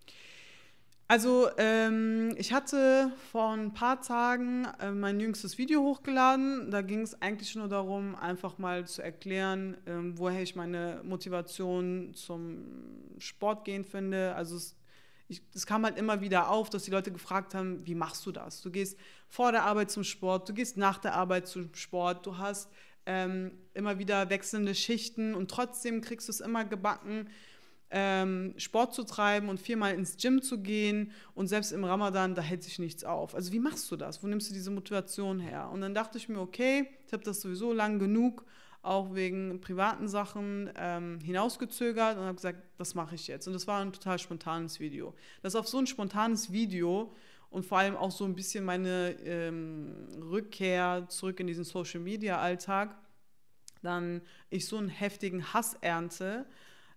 Also, 1.09 1.49
ähm, 1.57 2.35
ich 2.37 2.53
hatte 2.53 3.13
vor 3.31 3.53
ein 3.53 3.73
paar 3.73 4.01
Tagen 4.03 4.67
äh, 4.81 4.91
mein 4.91 5.21
jüngstes 5.21 5.57
Video 5.57 5.81
hochgeladen. 5.83 6.73
Da 6.73 6.83
ging 6.83 7.03
es 7.03 7.23
eigentlich 7.23 7.55
nur 7.55 7.69
darum, 7.69 8.17
einfach 8.17 8.59
mal 8.59 8.89
zu 8.89 9.03
erklären, 9.03 9.77
ähm, 9.87 10.19
woher 10.19 10.43
ich 10.43 10.57
meine 10.57 11.01
Motivation 11.05 12.13
zum 12.15 12.65
Sport 13.19 13.65
gehen 13.65 13.85
finde. 13.85 14.35
Also, 14.35 14.57
es, 14.57 14.75
ich, 15.29 15.43
es 15.55 15.65
kam 15.65 15.85
halt 15.85 15.97
immer 15.97 16.21
wieder 16.23 16.51
auf, 16.51 16.71
dass 16.71 16.83
die 16.83 16.91
Leute 16.91 17.13
gefragt 17.13 17.55
haben, 17.55 17.87
wie 17.87 17.95
machst 17.95 18.27
du 18.27 18.33
das? 18.33 18.61
Du 18.61 18.73
gehst 18.73 18.99
vor 19.29 19.53
der 19.53 19.63
Arbeit 19.63 19.93
zum 19.93 20.03
Sport, 20.03 20.49
du 20.49 20.55
gehst 20.55 20.77
nach 20.77 20.99
der 20.99 21.15
Arbeit 21.15 21.47
zum 21.47 21.73
Sport, 21.75 22.27
du 22.27 22.39
hast 22.39 22.69
ähm, 23.07 23.53
immer 23.75 24.01
wieder 24.01 24.29
wechselnde 24.29 24.75
Schichten 24.75 25.37
und 25.37 25.53
trotzdem 25.53 26.01
kriegst 26.01 26.27
du 26.27 26.33
es 26.33 26.41
immer 26.41 26.65
gebacken, 26.65 27.29
Sport 27.89 28.95
zu 28.95 29.05
treiben 29.05 29.49
und 29.49 29.61
viermal 29.61 29.95
ins 29.95 30.17
Gym 30.17 30.43
zu 30.43 30.59
gehen 30.59 31.13
und 31.35 31.47
selbst 31.47 31.71
im 31.71 31.85
Ramadan, 31.85 32.35
da 32.35 32.43
hält 32.43 32.65
sich 32.65 32.81
nichts 32.81 33.05
auf. 33.05 33.35
Also 33.35 33.53
wie 33.53 33.61
machst 33.61 33.91
du 33.93 33.97
das? 33.97 34.23
Wo 34.23 34.27
nimmst 34.27 34.51
du 34.51 34.55
diese 34.55 34.73
Motivation 34.73 35.39
her? 35.39 35.71
Und 35.73 35.83
dann 35.83 35.95
dachte 35.95 36.19
ich 36.19 36.29
mir, 36.29 36.41
okay, 36.41 36.89
ich 37.07 37.13
habe 37.13 37.23
das 37.23 37.41
sowieso 37.41 37.73
lang 37.73 38.01
genug, 38.01 38.45
auch 38.83 39.15
wegen 39.15 39.61
privaten 39.61 40.09
Sachen 40.09 40.71
ähm, 40.77 41.21
hinausgezögert 41.21 42.17
und 42.17 42.25
habe 42.25 42.35
gesagt, 42.35 42.59
das 42.77 42.95
mache 42.95 43.15
ich 43.15 43.29
jetzt. 43.29 43.47
Und 43.47 43.53
das 43.53 43.67
war 43.67 43.81
ein 43.81 43.93
total 43.93 44.19
spontanes 44.19 44.81
Video. 44.81 45.15
Das 45.43 45.55
auf 45.55 45.69
so 45.69 45.79
ein 45.79 45.87
spontanes 45.87 46.51
Video 46.51 47.13
und 47.51 47.65
vor 47.65 47.79
allem 47.79 47.97
auch 47.97 48.11
so 48.11 48.25
ein 48.25 48.35
bisschen 48.35 48.65
meine 48.65 49.17
ähm, 49.25 50.09
Rückkehr 50.23 51.07
zurück 51.09 51.41
in 51.41 51.47
diesen 51.47 51.65
Social-Media-Alltag, 51.65 52.97
dann 53.83 54.23
ich 54.51 54.67
so 54.67 54.77
einen 54.77 54.89
heftigen 54.89 55.53
Hass 55.53 55.75
ernte, 55.81 56.47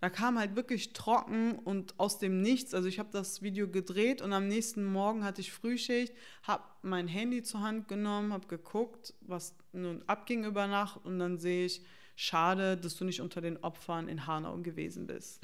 da 0.01 0.09
kam 0.09 0.39
halt 0.39 0.55
wirklich 0.55 0.93
trocken 0.93 1.59
und 1.59 1.99
aus 1.99 2.19
dem 2.19 2.41
Nichts. 2.41 2.73
Also 2.73 2.87
ich 2.87 2.99
habe 2.99 3.09
das 3.11 3.41
Video 3.41 3.67
gedreht 3.67 4.21
und 4.21 4.31
am 4.31 4.47
nächsten 4.47 4.85
Morgen 4.85 5.23
hatte 5.23 5.41
ich 5.41 5.51
Frühschicht, 5.51 6.13
habe 6.43 6.63
mein 6.81 7.07
Handy 7.07 7.43
zur 7.43 7.61
Hand 7.61 7.87
genommen, 7.87 8.31
habe 8.31 8.47
geguckt, 8.47 9.13
was 9.21 9.55
nun 9.73 10.03
abging 10.07 10.45
über 10.45 10.67
Nacht 10.67 11.05
und 11.05 11.19
dann 11.19 11.37
sehe 11.37 11.65
ich, 11.65 11.81
schade, 12.15 12.75
dass 12.75 12.97
du 12.97 13.05
nicht 13.05 13.21
unter 13.21 13.39
den 13.39 13.57
Opfern 13.57 14.07
in 14.09 14.27
Hanau 14.27 14.57
gewesen 14.57 15.07
bist. 15.07 15.41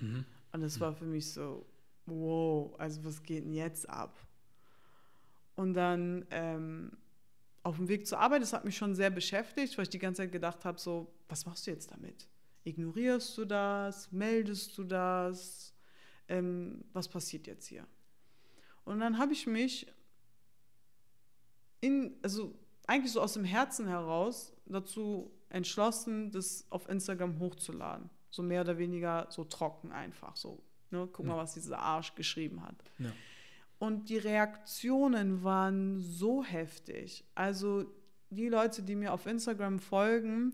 Und 0.51 0.62
das 0.62 0.79
war 0.79 0.93
für 0.93 1.05
mich 1.05 1.31
so, 1.31 1.65
wow, 2.05 2.77
also 2.79 3.03
was 3.03 3.24
geht 3.24 3.45
denn 3.45 3.53
jetzt 3.53 3.89
ab? 3.89 4.17
Und 5.55 5.74
dann 5.74 6.25
ähm, 6.31 6.91
auf 7.63 7.77
dem 7.77 7.88
Weg 7.88 8.05
zur 8.07 8.19
Arbeit, 8.19 8.41
das 8.41 8.53
hat 8.53 8.65
mich 8.65 8.77
schon 8.77 8.93
sehr 8.93 9.09
beschäftigt, 9.09 9.77
weil 9.77 9.83
ich 9.83 9.89
die 9.89 10.00
ganze 10.00 10.24
Zeit 10.24 10.31
gedacht 10.31 10.65
habe, 10.65 10.79
so, 10.79 11.12
was 11.29 11.45
machst 11.45 11.65
du 11.65 11.71
jetzt 11.71 11.91
damit? 11.91 12.27
Ignorierst 12.65 13.38
du 13.38 13.45
das? 13.45 14.12
Meldest 14.12 14.77
du 14.77 14.84
das? 14.84 15.74
Ähm, 16.27 16.84
was 16.93 17.07
passiert 17.07 17.48
jetzt 17.48 17.67
hier? 17.67 17.88
Und 18.84 19.00
dann 19.00 19.17
habe 19.17 19.34
ich 19.34 19.48
mich 19.48 19.88
in, 21.79 22.15
also 22.22 22.53
eigentlich 22.88 23.12
so 23.12 23.22
aus 23.22 23.34
dem 23.34 23.43
Herzen 23.43 23.88
heraus 23.88 24.51
dazu 24.65 25.31
entschlossen, 25.50 26.31
das 26.31 26.65
auf 26.72 26.89
Instagram 26.89 27.39
hochzuladen. 27.39 28.10
So 28.31 28.41
mehr 28.41 28.62
oder 28.62 28.77
weniger 28.77 29.27
so 29.29 29.43
trocken 29.43 29.91
einfach. 29.91 30.36
So, 30.36 30.62
ne? 30.89 31.07
Guck 31.12 31.25
mal, 31.25 31.38
was 31.38 31.53
dieser 31.53 31.79
Arsch 31.79 32.15
geschrieben 32.15 32.62
hat. 32.62 32.75
Ja. 32.98 33.12
Und 33.77 34.10
die 34.10 34.17
Reaktionen 34.17 35.43
waren 35.43 36.00
so 36.00 36.43
heftig. 36.43 37.25
Also 37.36 37.86
die 38.29 38.50
Leute, 38.50 38.81
die 38.81 38.95
mir 38.95 39.13
auf 39.13 39.25
Instagram 39.25 39.79
folgen, 39.79 40.53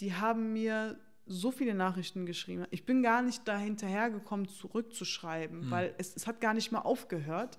die 0.00 0.14
haben 0.14 0.52
mir 0.52 0.98
so 1.28 1.50
viele 1.50 1.74
Nachrichten 1.74 2.26
geschrieben. 2.26 2.66
Ich 2.70 2.84
bin 2.84 3.02
gar 3.02 3.22
nicht 3.22 3.46
da 3.46 3.58
hinterhergekommen, 3.58 4.48
zurückzuschreiben, 4.48 5.70
weil 5.70 5.94
es, 5.98 6.16
es 6.16 6.26
hat 6.26 6.40
gar 6.40 6.54
nicht 6.54 6.72
mehr 6.72 6.86
aufgehört. 6.86 7.58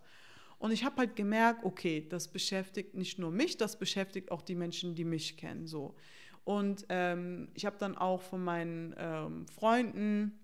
Und 0.58 0.72
ich 0.72 0.84
habe 0.84 0.98
halt 0.98 1.16
gemerkt, 1.16 1.64
okay, 1.64 2.06
das 2.10 2.28
beschäftigt 2.28 2.96
nicht 2.96 3.18
nur 3.18 3.32
mich, 3.32 3.56
das 3.56 3.80
beschäftigt 3.80 4.32
auch 4.32 4.42
die 4.42 4.56
Menschen, 4.56 4.96
die 4.96 5.06
mich 5.06 5.38
kennen. 5.38 5.68
So. 5.68 5.96
Und 6.44 6.86
ähm, 6.90 7.50
ich 7.54 7.66
habe 7.66 7.78
dann 7.80 7.98
auch 7.98 8.22
von 8.22 8.44
meinen 8.44 8.94
ähm, 8.98 9.48
Freunden 9.48 10.38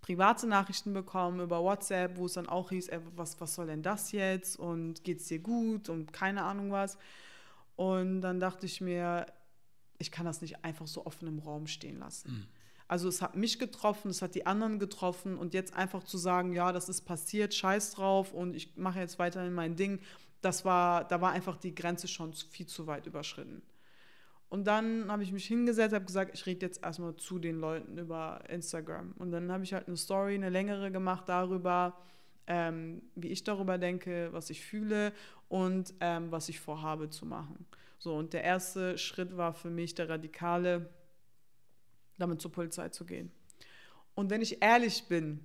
private 0.00 0.46
Nachrichten 0.46 0.92
bekommen 0.92 1.40
über 1.40 1.62
WhatsApp, 1.62 2.16
wo 2.16 2.26
es 2.26 2.32
dann 2.32 2.48
auch 2.48 2.70
hieß, 2.70 2.88
ey, 2.88 3.00
was, 3.14 3.40
was 3.40 3.54
soll 3.54 3.66
denn 3.66 3.82
das 3.82 4.12
jetzt 4.12 4.58
und 4.58 5.04
geht's 5.04 5.26
dir 5.26 5.38
gut 5.38 5.88
und 5.88 6.12
keine 6.12 6.42
Ahnung 6.42 6.72
was. 6.72 6.98
Und 7.76 8.22
dann 8.22 8.40
dachte 8.40 8.66
ich 8.66 8.80
mir, 8.80 9.26
ich 10.00 10.10
kann 10.10 10.26
das 10.26 10.40
nicht 10.40 10.64
einfach 10.64 10.86
so 10.86 11.06
offen 11.06 11.28
im 11.28 11.38
Raum 11.38 11.66
stehen 11.66 11.98
lassen. 11.98 12.48
Also 12.88 13.08
es 13.08 13.22
hat 13.22 13.36
mich 13.36 13.60
getroffen, 13.60 14.10
es 14.10 14.20
hat 14.20 14.34
die 14.34 14.46
anderen 14.46 14.80
getroffen 14.80 15.38
und 15.38 15.54
jetzt 15.54 15.74
einfach 15.74 16.02
zu 16.02 16.18
sagen, 16.18 16.52
ja, 16.52 16.72
das 16.72 16.88
ist 16.88 17.02
passiert, 17.02 17.54
scheiß 17.54 17.92
drauf 17.92 18.32
und 18.32 18.56
ich 18.56 18.76
mache 18.76 18.98
jetzt 18.98 19.20
weiterhin 19.20 19.54
mein 19.54 19.76
Ding, 19.76 20.00
das 20.40 20.64
war, 20.64 21.04
da 21.04 21.20
war 21.20 21.30
einfach 21.30 21.56
die 21.56 21.72
Grenze 21.72 22.08
schon 22.08 22.32
viel 22.32 22.66
zu 22.66 22.88
weit 22.88 23.06
überschritten. 23.06 23.62
Und 24.48 24.64
dann 24.64 25.10
habe 25.12 25.22
ich 25.22 25.30
mich 25.30 25.46
hingesetzt, 25.46 25.94
habe 25.94 26.04
gesagt, 26.04 26.34
ich 26.34 26.44
rede 26.46 26.66
jetzt 26.66 26.82
erstmal 26.82 27.14
zu 27.14 27.38
den 27.38 27.60
Leuten 27.60 27.96
über 27.96 28.42
Instagram. 28.48 29.12
Und 29.18 29.30
dann 29.30 29.52
habe 29.52 29.62
ich 29.62 29.72
halt 29.72 29.86
eine 29.86 29.96
Story, 29.96 30.34
eine 30.34 30.50
längere 30.50 30.90
gemacht 30.90 31.28
darüber, 31.28 31.96
ähm, 32.48 33.02
wie 33.14 33.28
ich 33.28 33.44
darüber 33.44 33.78
denke, 33.78 34.30
was 34.32 34.50
ich 34.50 34.64
fühle 34.64 35.12
und 35.48 35.94
ähm, 36.00 36.32
was 36.32 36.48
ich 36.48 36.58
vorhabe 36.58 37.08
zu 37.08 37.26
machen. 37.26 37.64
So, 38.00 38.16
und 38.16 38.32
der 38.32 38.42
erste 38.42 38.96
Schritt 38.96 39.36
war 39.36 39.52
für 39.52 39.68
mich 39.68 39.94
der 39.94 40.08
radikale, 40.08 40.88
damit 42.16 42.40
zur 42.40 42.50
Polizei 42.50 42.88
zu 42.88 43.04
gehen. 43.04 43.30
Und 44.14 44.30
wenn 44.30 44.40
ich 44.40 44.62
ehrlich 44.62 45.04
bin, 45.04 45.40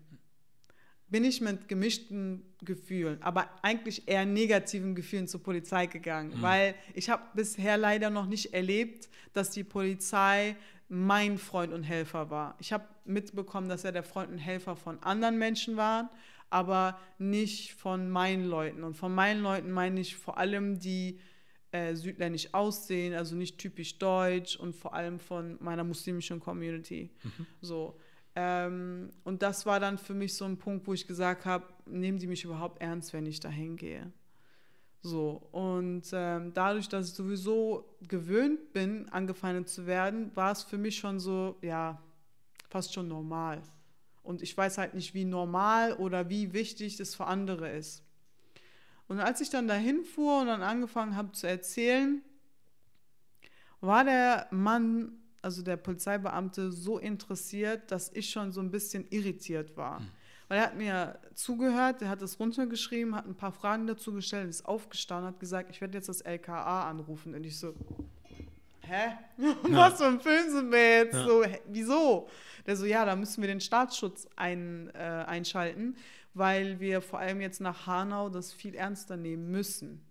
bin 1.09 1.25
ich 1.25 1.41
mit 1.41 1.67
gemischten 1.67 2.55
Gefühlen, 2.61 3.21
aber 3.21 3.49
eigentlich 3.61 4.07
eher 4.07 4.25
negativen 4.25 4.95
Gefühlen 4.95 5.27
zur 5.27 5.43
Polizei 5.43 5.87
gegangen, 5.87 6.33
weil 6.41 6.75
ich 6.93 7.09
habe 7.09 7.23
bisher 7.33 7.75
leider 7.75 8.09
noch 8.09 8.25
nicht 8.25 8.53
erlebt, 8.53 9.09
dass 9.33 9.51
die 9.51 9.65
Polizei 9.65 10.55
mein 10.87 11.37
Freund 11.37 11.73
und 11.73 11.83
Helfer 11.83 12.29
war. 12.29 12.55
Ich 12.59 12.71
habe 12.71 12.85
mitbekommen, 13.03 13.67
dass 13.67 13.83
er 13.83 13.91
der 13.91 14.03
Freund 14.03 14.31
und 14.31 14.37
Helfer 14.37 14.77
von 14.77 15.03
anderen 15.03 15.37
Menschen 15.37 15.75
war, 15.75 16.09
aber 16.49 16.97
nicht 17.17 17.73
von 17.73 18.09
meinen 18.09 18.45
Leuten. 18.45 18.85
Und 18.85 18.95
von 18.95 19.13
meinen 19.13 19.41
Leuten 19.41 19.71
meine 19.71 19.99
ich 19.99 20.15
vor 20.15 20.37
allem 20.37 20.79
die 20.79 21.19
äh, 21.75 21.95
südländisch 21.95 22.53
aussehen, 22.53 23.13
also 23.13 23.35
nicht 23.35 23.57
typisch 23.57 23.97
deutsch 23.97 24.55
und 24.55 24.73
vor 24.75 24.93
allem 24.93 25.19
von 25.19 25.57
meiner 25.59 25.83
muslimischen 25.83 26.39
Community. 26.39 27.11
So. 27.61 27.99
Ähm, 28.37 29.11
und 29.23 29.41
das 29.41 29.65
war 29.65 29.79
dann 29.79 29.97
für 29.97 30.13
mich 30.13 30.35
so 30.35 30.45
ein 30.45 30.57
Punkt, 30.57 30.87
wo 30.87 30.93
ich 30.93 31.07
gesagt 31.07 31.45
habe, 31.45 31.65
nehmen 31.85 32.17
die 32.17 32.27
mich 32.27 32.43
überhaupt 32.43 32.81
ernst, 32.81 33.13
wenn 33.13 33.25
ich 33.25 33.39
da 33.39 33.49
hingehe. 33.49 34.11
So, 35.01 35.47
und 35.51 36.03
ähm, 36.13 36.53
dadurch, 36.53 36.89
dass 36.89 37.09
ich 37.09 37.13
sowieso 37.13 37.97
gewöhnt 38.01 38.73
bin, 38.73 39.07
angefeindet 39.09 39.69
zu 39.69 39.85
werden, 39.85 40.35
war 40.35 40.51
es 40.51 40.63
für 40.63 40.77
mich 40.77 40.97
schon 40.97 41.19
so, 41.19 41.57
ja, 41.61 42.01
fast 42.69 42.93
schon 42.93 43.07
normal. 43.07 43.61
Und 44.23 44.41
ich 44.41 44.57
weiß 44.57 44.77
halt 44.77 44.95
nicht, 44.95 45.13
wie 45.13 45.25
normal 45.25 45.93
oder 45.93 46.29
wie 46.29 46.53
wichtig 46.53 46.97
das 46.97 47.15
für 47.15 47.27
andere 47.27 47.69
ist. 47.69 48.04
Und 49.07 49.19
als 49.19 49.41
ich 49.41 49.49
dann 49.49 49.67
dahin 49.67 50.03
fuhr 50.03 50.41
und 50.41 50.47
dann 50.47 50.61
angefangen 50.61 51.15
habe 51.15 51.31
zu 51.31 51.47
erzählen, 51.47 52.21
war 53.81 54.03
der 54.03 54.47
Mann, 54.51 55.11
also 55.41 55.61
der 55.61 55.77
Polizeibeamte, 55.77 56.71
so 56.71 56.97
interessiert, 56.97 57.91
dass 57.91 58.11
ich 58.13 58.29
schon 58.29 58.51
so 58.51 58.61
ein 58.61 58.71
bisschen 58.71 59.05
irritiert 59.09 59.77
war. 59.77 60.01
Weil 60.47 60.59
er 60.59 60.63
hat 60.65 60.75
mir 60.75 61.19
zugehört, 61.33 62.01
er 62.01 62.09
hat 62.09 62.21
es 62.21 62.39
runtergeschrieben, 62.39 63.15
hat 63.15 63.25
ein 63.25 63.35
paar 63.35 63.51
Fragen 63.51 63.87
dazu 63.87 64.13
gestellt, 64.13 64.49
ist 64.49 64.65
aufgestanden, 64.65 65.33
hat 65.33 65.39
gesagt, 65.39 65.69
ich 65.71 65.81
werde 65.81 65.97
jetzt 65.97 66.09
das 66.09 66.21
LKA 66.21 66.87
anrufen. 66.87 67.33
Und 67.33 67.43
ich 67.45 67.57
so, 67.57 67.73
hä? 68.81 69.17
Was 69.63 69.97
für 69.97 70.05
ein 70.05 70.19
Film 70.19 70.49
sind 70.51 70.71
wir 70.71 70.97
jetzt? 70.97 71.13
Ja. 71.13 71.25
So, 71.25 71.43
hä, 71.43 71.61
wieso? 71.67 72.29
Der 72.67 72.75
so, 72.75 72.85
ja, 72.85 73.05
da 73.05 73.15
müssen 73.15 73.41
wir 73.41 73.47
den 73.47 73.61
Staatsschutz 73.61 74.27
ein, 74.35 74.91
äh, 74.93 74.99
einschalten, 74.99 75.95
weil 76.35 76.81
wir 76.81 77.01
vor 77.01 77.19
allem 77.19 77.39
jetzt 77.39 77.61
nach 77.61 77.87
Hanau 77.87 78.29
das 78.29 78.51
viel 78.51 78.75
ernster 78.75 79.15
nehmen 79.15 79.49
müssen. 79.49 80.05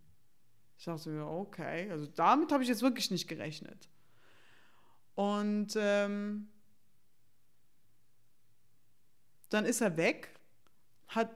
Ich 0.78 0.86
dachte 0.86 1.10
mir, 1.10 1.26
okay, 1.26 1.90
also 1.90 2.06
damit 2.06 2.50
habe 2.50 2.62
ich 2.62 2.68
jetzt 2.68 2.82
wirklich 2.82 3.10
nicht 3.10 3.28
gerechnet. 3.28 3.88
Und 5.14 5.74
ähm, 5.76 6.48
dann 9.50 9.66
ist 9.66 9.82
er 9.82 9.96
weg, 9.98 10.30
hat 11.08 11.30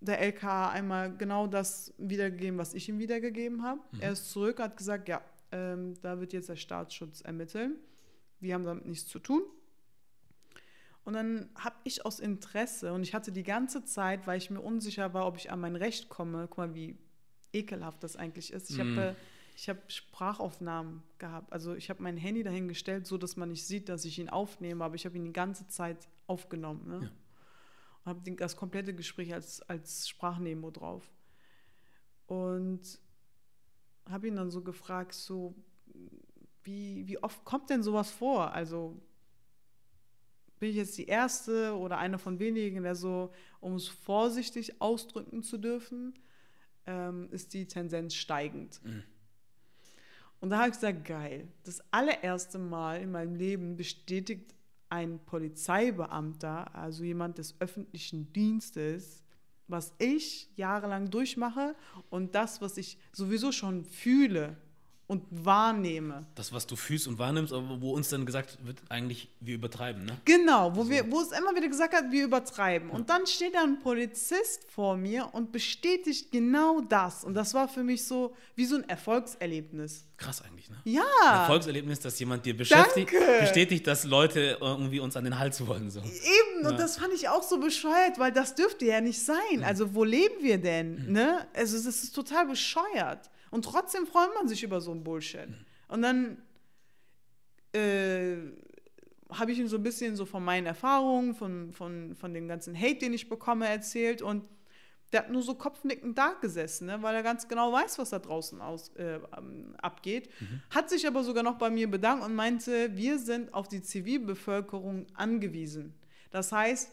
der 0.00 0.20
LKA 0.20 0.70
einmal 0.70 1.16
genau 1.16 1.48
das 1.48 1.92
wiedergegeben, 1.98 2.56
was 2.56 2.72
ich 2.72 2.88
ihm 2.88 3.00
wiedergegeben 3.00 3.64
habe. 3.64 3.80
Er 3.98 4.12
ist 4.12 4.30
zurück, 4.30 4.60
hat 4.60 4.76
gesagt, 4.76 5.08
ja, 5.08 5.22
ähm, 5.50 5.94
da 6.02 6.20
wird 6.20 6.32
jetzt 6.32 6.48
der 6.48 6.56
Staatsschutz 6.56 7.20
ermitteln. 7.20 7.76
Wir 8.38 8.54
haben 8.54 8.64
damit 8.64 8.86
nichts 8.86 9.08
zu 9.08 9.18
tun. 9.18 9.42
Und 11.04 11.12
dann 11.12 11.50
habe 11.54 11.76
ich 11.84 12.06
aus 12.06 12.18
Interesse, 12.18 12.92
und 12.92 13.02
ich 13.02 13.14
hatte 13.14 13.30
die 13.30 13.42
ganze 13.42 13.84
Zeit, 13.84 14.26
weil 14.26 14.38
ich 14.38 14.50
mir 14.50 14.60
unsicher 14.60 15.12
war, 15.12 15.26
ob 15.26 15.36
ich 15.36 15.50
an 15.50 15.60
mein 15.60 15.76
Recht 15.76 16.08
komme, 16.08 16.46
guck 16.48 16.58
mal, 16.58 16.74
wie 16.74 16.96
ekelhaft 17.52 18.02
das 18.02 18.16
eigentlich 18.16 18.52
ist. 18.52 18.70
Ich 18.70 18.78
Mhm. 18.78 18.96
habe 18.96 19.08
äh, 19.08 19.14
ich 19.56 19.68
habe 19.68 19.80
Sprachaufnahmen 19.86 21.02
gehabt. 21.18 21.52
Also 21.52 21.74
ich 21.76 21.88
habe 21.88 22.02
mein 22.02 22.16
Handy 22.16 22.42
dahingestellt, 22.42 23.06
so 23.06 23.18
dass 23.18 23.36
man 23.36 23.50
nicht 23.50 23.64
sieht, 23.64 23.88
dass 23.88 24.04
ich 24.04 24.18
ihn 24.18 24.28
aufnehme, 24.28 24.82
aber 24.82 24.96
ich 24.96 25.04
habe 25.06 25.16
ihn 25.16 25.24
die 25.24 25.32
ganze 25.32 25.68
Zeit 25.68 26.08
aufgenommen. 26.26 26.88
Ne? 26.88 26.94
Ja. 27.04 27.10
Und 28.04 28.06
habe 28.06 28.32
das 28.32 28.56
komplette 28.56 28.94
Gespräch 28.94 29.32
als, 29.32 29.62
als 29.62 30.08
Sprachnemo 30.08 30.72
drauf. 30.72 31.08
Und 32.26 32.98
habe 34.08 34.26
ihn 34.26 34.36
dann 34.36 34.50
so 34.50 34.62
gefragt, 34.62 35.14
so, 35.14 35.54
wie, 36.64 37.06
wie 37.06 37.22
oft 37.22 37.44
kommt 37.44 37.70
denn 37.70 37.82
sowas 37.82 38.10
vor? 38.10 38.52
Also 38.52 39.00
bin 40.64 40.70
ich 40.70 40.76
jetzt 40.78 40.96
die 40.96 41.04
Erste 41.04 41.76
oder 41.76 41.98
eine 41.98 42.18
von 42.18 42.38
wenigen, 42.38 42.84
der 42.84 42.94
so, 42.94 43.30
um 43.60 43.74
es 43.74 43.86
vorsichtig 43.86 44.80
ausdrücken 44.80 45.42
zu 45.42 45.58
dürfen, 45.58 46.14
ähm, 46.86 47.28
ist 47.32 47.52
die 47.52 47.66
Tendenz 47.66 48.14
steigend. 48.14 48.80
Und 50.40 50.48
da 50.48 50.60
habe 50.60 50.68
ich 50.68 50.74
gesagt, 50.74 51.04
geil, 51.04 51.48
das 51.64 51.82
allererste 51.90 52.58
Mal 52.58 53.02
in 53.02 53.10
meinem 53.10 53.34
Leben 53.34 53.76
bestätigt 53.76 54.54
ein 54.88 55.18
Polizeibeamter, 55.26 56.74
also 56.74 57.04
jemand 57.04 57.36
des 57.36 57.60
öffentlichen 57.60 58.32
Dienstes, 58.32 59.22
was 59.68 59.92
ich 59.98 60.48
jahrelang 60.56 61.10
durchmache 61.10 61.76
und 62.08 62.34
das, 62.34 62.62
was 62.62 62.78
ich 62.78 62.96
sowieso 63.12 63.52
schon 63.52 63.84
fühle 63.84 64.56
und 65.06 65.22
wahrnehme. 65.30 66.26
Das, 66.34 66.52
was 66.52 66.66
du 66.66 66.76
fühlst 66.76 67.06
und 67.06 67.18
wahrnimmst, 67.18 67.52
aber 67.52 67.80
wo 67.82 67.92
uns 67.92 68.08
dann 68.08 68.24
gesagt 68.24 68.58
wird, 68.64 68.78
eigentlich, 68.88 69.28
wir 69.40 69.54
übertreiben, 69.56 70.04
ne? 70.06 70.16
Genau, 70.24 70.74
wo, 70.74 70.88
wir, 70.88 71.10
wo 71.12 71.20
es 71.20 71.30
immer 71.32 71.54
wieder 71.54 71.68
gesagt 71.68 71.94
hat, 71.94 72.10
wir 72.10 72.24
übertreiben. 72.24 72.88
Und 72.90 73.10
dann 73.10 73.26
steht 73.26 73.54
da 73.54 73.62
ein 73.62 73.80
Polizist 73.80 74.64
vor 74.70 74.96
mir 74.96 75.28
und 75.32 75.52
bestätigt 75.52 76.32
genau 76.32 76.80
das. 76.80 77.22
Und 77.22 77.34
das 77.34 77.52
war 77.52 77.68
für 77.68 77.84
mich 77.84 78.04
so 78.06 78.34
wie 78.56 78.64
so 78.64 78.76
ein 78.76 78.88
Erfolgserlebnis. 78.88 80.06
Krass 80.16 80.42
eigentlich, 80.42 80.70
ne? 80.70 80.76
Ja, 80.84 81.02
Erfolgserlebnis, 81.42 82.00
dass 82.00 82.18
jemand 82.18 82.46
dir 82.46 82.56
beschäftigt, 82.56 83.12
Danke. 83.12 83.40
bestätigt, 83.40 83.86
dass 83.86 84.04
Leute 84.04 84.58
irgendwie 84.60 85.00
uns 85.00 85.16
an 85.16 85.24
den 85.24 85.38
Hals 85.38 85.64
wollen. 85.66 85.90
So. 85.90 86.00
eben. 86.00 86.66
Und 86.66 86.72
Ja. 86.72 86.76
das 86.78 86.96
fand 86.98 87.12
ich 87.12 87.28
auch 87.28 87.42
so 87.42 87.58
bescheuert, 87.58 88.18
weil 88.18 88.32
das 88.32 88.54
dürfte 88.54 88.84
ja 88.86 89.00
nicht 89.00 89.20
sein. 89.22 89.62
Also 89.64 89.94
wo 89.94 90.04
leben 90.04 90.36
wir 90.40 90.58
denn? 90.58 91.12
Ne? 91.12 91.46
Also 91.54 91.76
es 91.76 91.84
ist 91.84 92.14
total 92.14 92.46
bescheuert. 92.46 93.28
Und 93.54 93.64
trotzdem 93.64 94.04
freut 94.04 94.34
man 94.34 94.48
sich 94.48 94.64
über 94.64 94.80
so 94.80 94.90
ein 94.90 95.04
Bullshit. 95.04 95.46
Und 95.86 96.02
dann 96.02 96.42
äh, 97.72 98.34
habe 99.30 99.52
ich 99.52 99.60
ihm 99.60 99.68
so 99.68 99.76
ein 99.76 99.82
bisschen 99.84 100.16
so 100.16 100.26
von 100.26 100.44
meinen 100.44 100.66
Erfahrungen, 100.66 101.36
von, 101.36 101.72
von, 101.72 102.16
von 102.16 102.34
dem 102.34 102.48
ganzen 102.48 102.76
Hate, 102.76 102.98
den 102.98 103.12
ich 103.12 103.28
bekomme, 103.28 103.68
erzählt. 103.68 104.22
Und 104.22 104.42
der 105.12 105.20
hat 105.20 105.30
nur 105.30 105.42
so 105.42 105.54
kopfnickend 105.54 106.18
da 106.18 106.32
gesessen, 106.32 106.86
ne, 106.86 107.00
weil 107.00 107.14
er 107.14 107.22
ganz 107.22 107.46
genau 107.46 107.72
weiß, 107.72 107.96
was 108.00 108.10
da 108.10 108.18
draußen 108.18 108.60
aus, 108.60 108.88
äh, 108.96 109.20
ähm, 109.38 109.76
abgeht. 109.80 110.30
Hat 110.70 110.90
sich 110.90 111.06
aber 111.06 111.22
sogar 111.22 111.44
noch 111.44 111.56
bei 111.56 111.70
mir 111.70 111.88
bedankt 111.88 112.24
und 112.24 112.34
meinte, 112.34 112.96
wir 112.96 113.20
sind 113.20 113.54
auf 113.54 113.68
die 113.68 113.82
Zivilbevölkerung 113.82 115.06
angewiesen. 115.14 115.94
Das 116.32 116.50
heißt, 116.50 116.92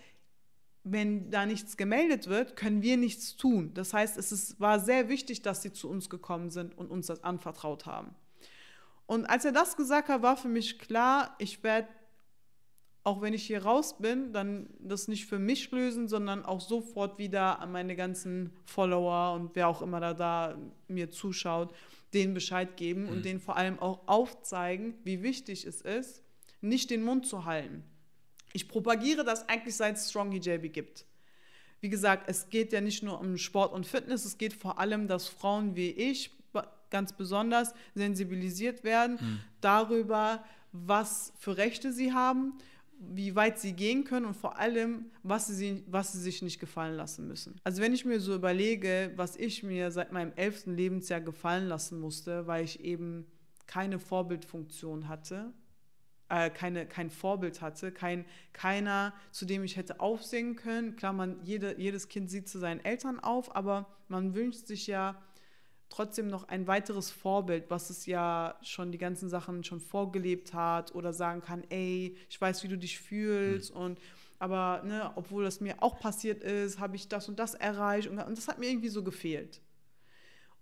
wenn 0.84 1.30
da 1.30 1.46
nichts 1.46 1.78
gemeldet 1.78 2.28
wird, 2.28 2.56
können 2.56 2.82
wir 2.82 2.98
nichts 2.98 3.36
tun. 3.36 3.74
Das 3.74 3.94
heißt, 3.94 4.18
es 4.18 4.32
ist, 4.32 4.60
war 4.60 4.80
sehr 4.80 5.10
wichtig, 5.10 5.42
dass 5.42 5.62
sie 5.62 5.72
zu 5.72 5.90
uns 5.90 6.10
gekommen 6.10 6.50
sind 6.50 6.78
und 6.78 6.90
uns 6.90 7.08
das 7.08 7.24
anvertraut 7.24 7.86
haben. 7.86 8.16
Und 9.06 9.26
als 9.26 9.46
er 9.46 9.52
das 9.52 9.78
gesagt 9.78 10.10
hat, 10.10 10.22
war 10.22 10.38
für 10.38 10.48
mich 10.48 10.80
klar, 10.80 11.36
ich 11.38 11.64
werde, 11.64 11.88
auch 13.04 13.22
wenn 13.22 13.34
ich 13.34 13.46
hier 13.46 13.64
raus 13.64 13.98
bin, 14.00 14.34
dann 14.34 14.70
das 14.80 15.08
nicht 15.08 15.26
für 15.26 15.38
mich 15.38 15.70
lösen, 15.72 16.08
sondern 16.08 16.46
auch 16.46 16.62
sofort 16.62 17.20
wieder 17.20 17.60
an 17.60 17.72
meine 17.72 17.96
ganzen 17.96 18.52
Follower 18.66 19.34
und 19.36 19.56
wer 19.56 19.68
auch 19.68 19.82
immer 19.82 20.00
da, 20.00 20.14
da 20.14 20.58
mir 20.88 21.12
zuschaut, 21.12 21.76
denen 22.14 22.34
Bescheid 22.34 22.78
geben 22.78 23.08
und 23.08 23.26
denen 23.26 23.40
vor 23.40 23.58
allem 23.58 23.80
auch 23.80 24.08
aufzeigen, 24.08 24.96
wie 25.04 25.22
wichtig 25.22 25.66
es 25.66 25.82
ist, 25.82 26.24
nicht 26.62 26.90
den 26.90 27.04
Mund 27.04 27.26
zu 27.26 27.46
halten. 27.46 27.84
Ich 28.54 28.68
propagiere 28.68 29.24
das 29.24 29.48
eigentlich 29.48 29.76
seit 29.76 29.98
es 29.98 30.10
Strong 30.10 30.32
Hijabi 30.32 30.70
gibt. 30.70 31.06
Wie 31.80 31.90
gesagt, 31.90 32.30
es 32.30 32.50
geht 32.50 32.74
ja 32.74 32.82
nicht 32.82 33.02
nur 33.02 33.20
um 33.20 33.38
Sport 33.38 33.74
und 33.74 33.86
Fitness, 33.86 34.26
es 34.26 34.38
geht 34.38 34.54
vor 34.54 34.80
allem, 34.80 35.08
dass 35.08 35.28
Frauen 35.28 35.76
wie 35.76 35.90
ich 35.90 36.32
ganz 36.92 37.14
besonders 37.14 37.74
sensibilisiert 37.96 38.84
werden 38.84 39.42
darüber, 39.62 40.44
was 40.72 41.34
für 41.40 41.58
Rechte 41.58 41.92
sie 41.92 42.14
haben, 42.14 42.58
wie 43.00 43.36
weit 43.36 43.60
sie 43.60 43.74
gehen 43.74 44.04
können 44.04 44.28
und 44.28 44.36
vor 44.36 44.60
allem, 44.60 45.06
was 45.24 45.48
sie, 45.48 45.84
was 45.88 46.12
sie 46.12 46.20
sich 46.20 46.44
nicht 46.44 46.60
gefallen 46.60 46.96
lassen 46.96 47.28
müssen. 47.28 47.60
Also 47.64 47.82
wenn 47.82 47.94
ich 47.94 48.06
mir 48.06 48.20
so 48.20 48.36
überlege, 48.36 49.12
was 49.16 49.36
ich 49.38 49.64
mir 49.64 49.90
seit 49.90 50.12
meinem 50.12 50.34
elften 50.36 50.76
Lebensjahr 50.76 51.22
gefallen 51.22 51.68
lassen 51.68 52.00
musste, 52.00 52.46
weil 52.46 52.64
ich 52.64 52.84
eben 52.84 53.26
keine 53.66 53.98
Vorbildfunktion 53.98 55.08
hatte, 55.08 55.52
äh, 56.32 56.50
keine, 56.50 56.86
kein 56.86 57.10
Vorbild 57.10 57.62
hatte, 57.62 57.92
kein, 57.92 58.26
keiner, 58.54 59.14
zu 59.32 59.46
dem 59.46 59.64
ich 59.66 59.76
hätte 59.76 60.00
aufsehen 60.00 60.56
können. 60.56 60.96
Klar, 60.96 61.12
man, 61.12 61.44
jede, 61.44 61.78
jedes 61.78 62.08
Kind 62.08 62.32
sieht 62.32 62.48
zu 62.48 62.58
seinen 62.58 62.84
Eltern 62.84 63.20
auf, 63.20 63.54
aber 63.54 63.86
man 64.08 64.34
wünscht 64.34 64.66
sich 64.66 64.88
ja 64.88 65.22
trotzdem 65.90 66.30
noch 66.30 66.48
ein 66.48 66.68
weiteres 66.68 67.12
Vorbild, 67.12 67.66
was 67.70 67.90
es 67.90 68.06
ja 68.06 68.58
schon 68.62 68.94
die 68.94 68.98
ganzen 68.98 69.28
Sachen 69.28 69.66
schon 69.66 69.82
vorgelebt 69.82 70.54
hat 70.54 70.96
oder 70.96 71.12
sagen 71.12 71.42
kann, 71.42 71.66
ey, 71.70 72.16
ich 72.30 72.40
weiß, 72.40 72.64
wie 72.64 72.70
du 72.70 72.78
dich 72.78 72.98
fühlst 72.98 73.70
und 73.72 74.00
aber 74.40 74.82
ne, 74.86 75.12
obwohl 75.16 75.44
das 75.44 75.60
mir 75.60 75.84
auch 75.84 76.00
passiert 76.00 76.42
ist, 76.44 76.80
habe 76.80 76.96
ich 76.96 77.10
das 77.10 77.28
und 77.28 77.38
das 77.38 77.54
erreicht 77.56 78.08
und, 78.08 78.18
und 78.18 78.38
das 78.38 78.48
hat 78.48 78.58
mir 78.58 78.70
irgendwie 78.70 78.90
so 78.90 79.04
gefehlt. 79.04 79.62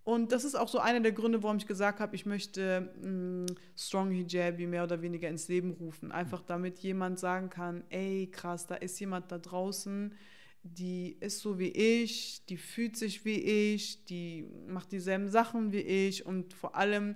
Und 0.04 0.32
das 0.32 0.44
ist 0.44 0.56
auch 0.56 0.70
so 0.70 0.80
einer 0.80 1.02
der 1.02 1.12
Gründe, 1.12 1.44
warum 1.44 1.58
ich 1.58 1.68
gesagt 1.68 2.00
habe, 2.00 2.16
ich 2.16 2.26
möchte 2.26 2.92
mh, 3.02 3.54
Strong 3.78 4.12
Hijabi 4.12 4.66
mehr 4.66 4.84
oder 4.84 5.02
weniger 5.02 5.30
ins 5.30 5.48
Leben 5.48 5.72
rufen. 5.72 6.12
Einfach 6.12 6.42
damit 6.42 6.80
jemand 6.80 7.20
sagen 7.20 7.50
kann, 7.50 7.84
ey, 7.90 8.28
krass, 8.32 8.66
da 8.66 8.76
ist 8.76 9.00
jemand 9.00 9.32
da 9.32 9.38
draußen, 9.38 10.16
die 10.64 11.18
ist 11.20 11.40
so 11.40 11.60
wie 11.60 11.70
ich, 11.70 12.46
die 12.48 12.58
fühlt 12.58 12.98
sich 12.98 13.24
wie 13.24 13.40
ich, 13.74 14.06
die 14.06 14.46
macht 14.68 14.92
dieselben 14.92 15.30
Sachen 15.30 15.72
wie 15.72 15.82
ich 15.82 16.26
und 16.26 16.54
vor 16.54 16.76
allem 16.76 17.16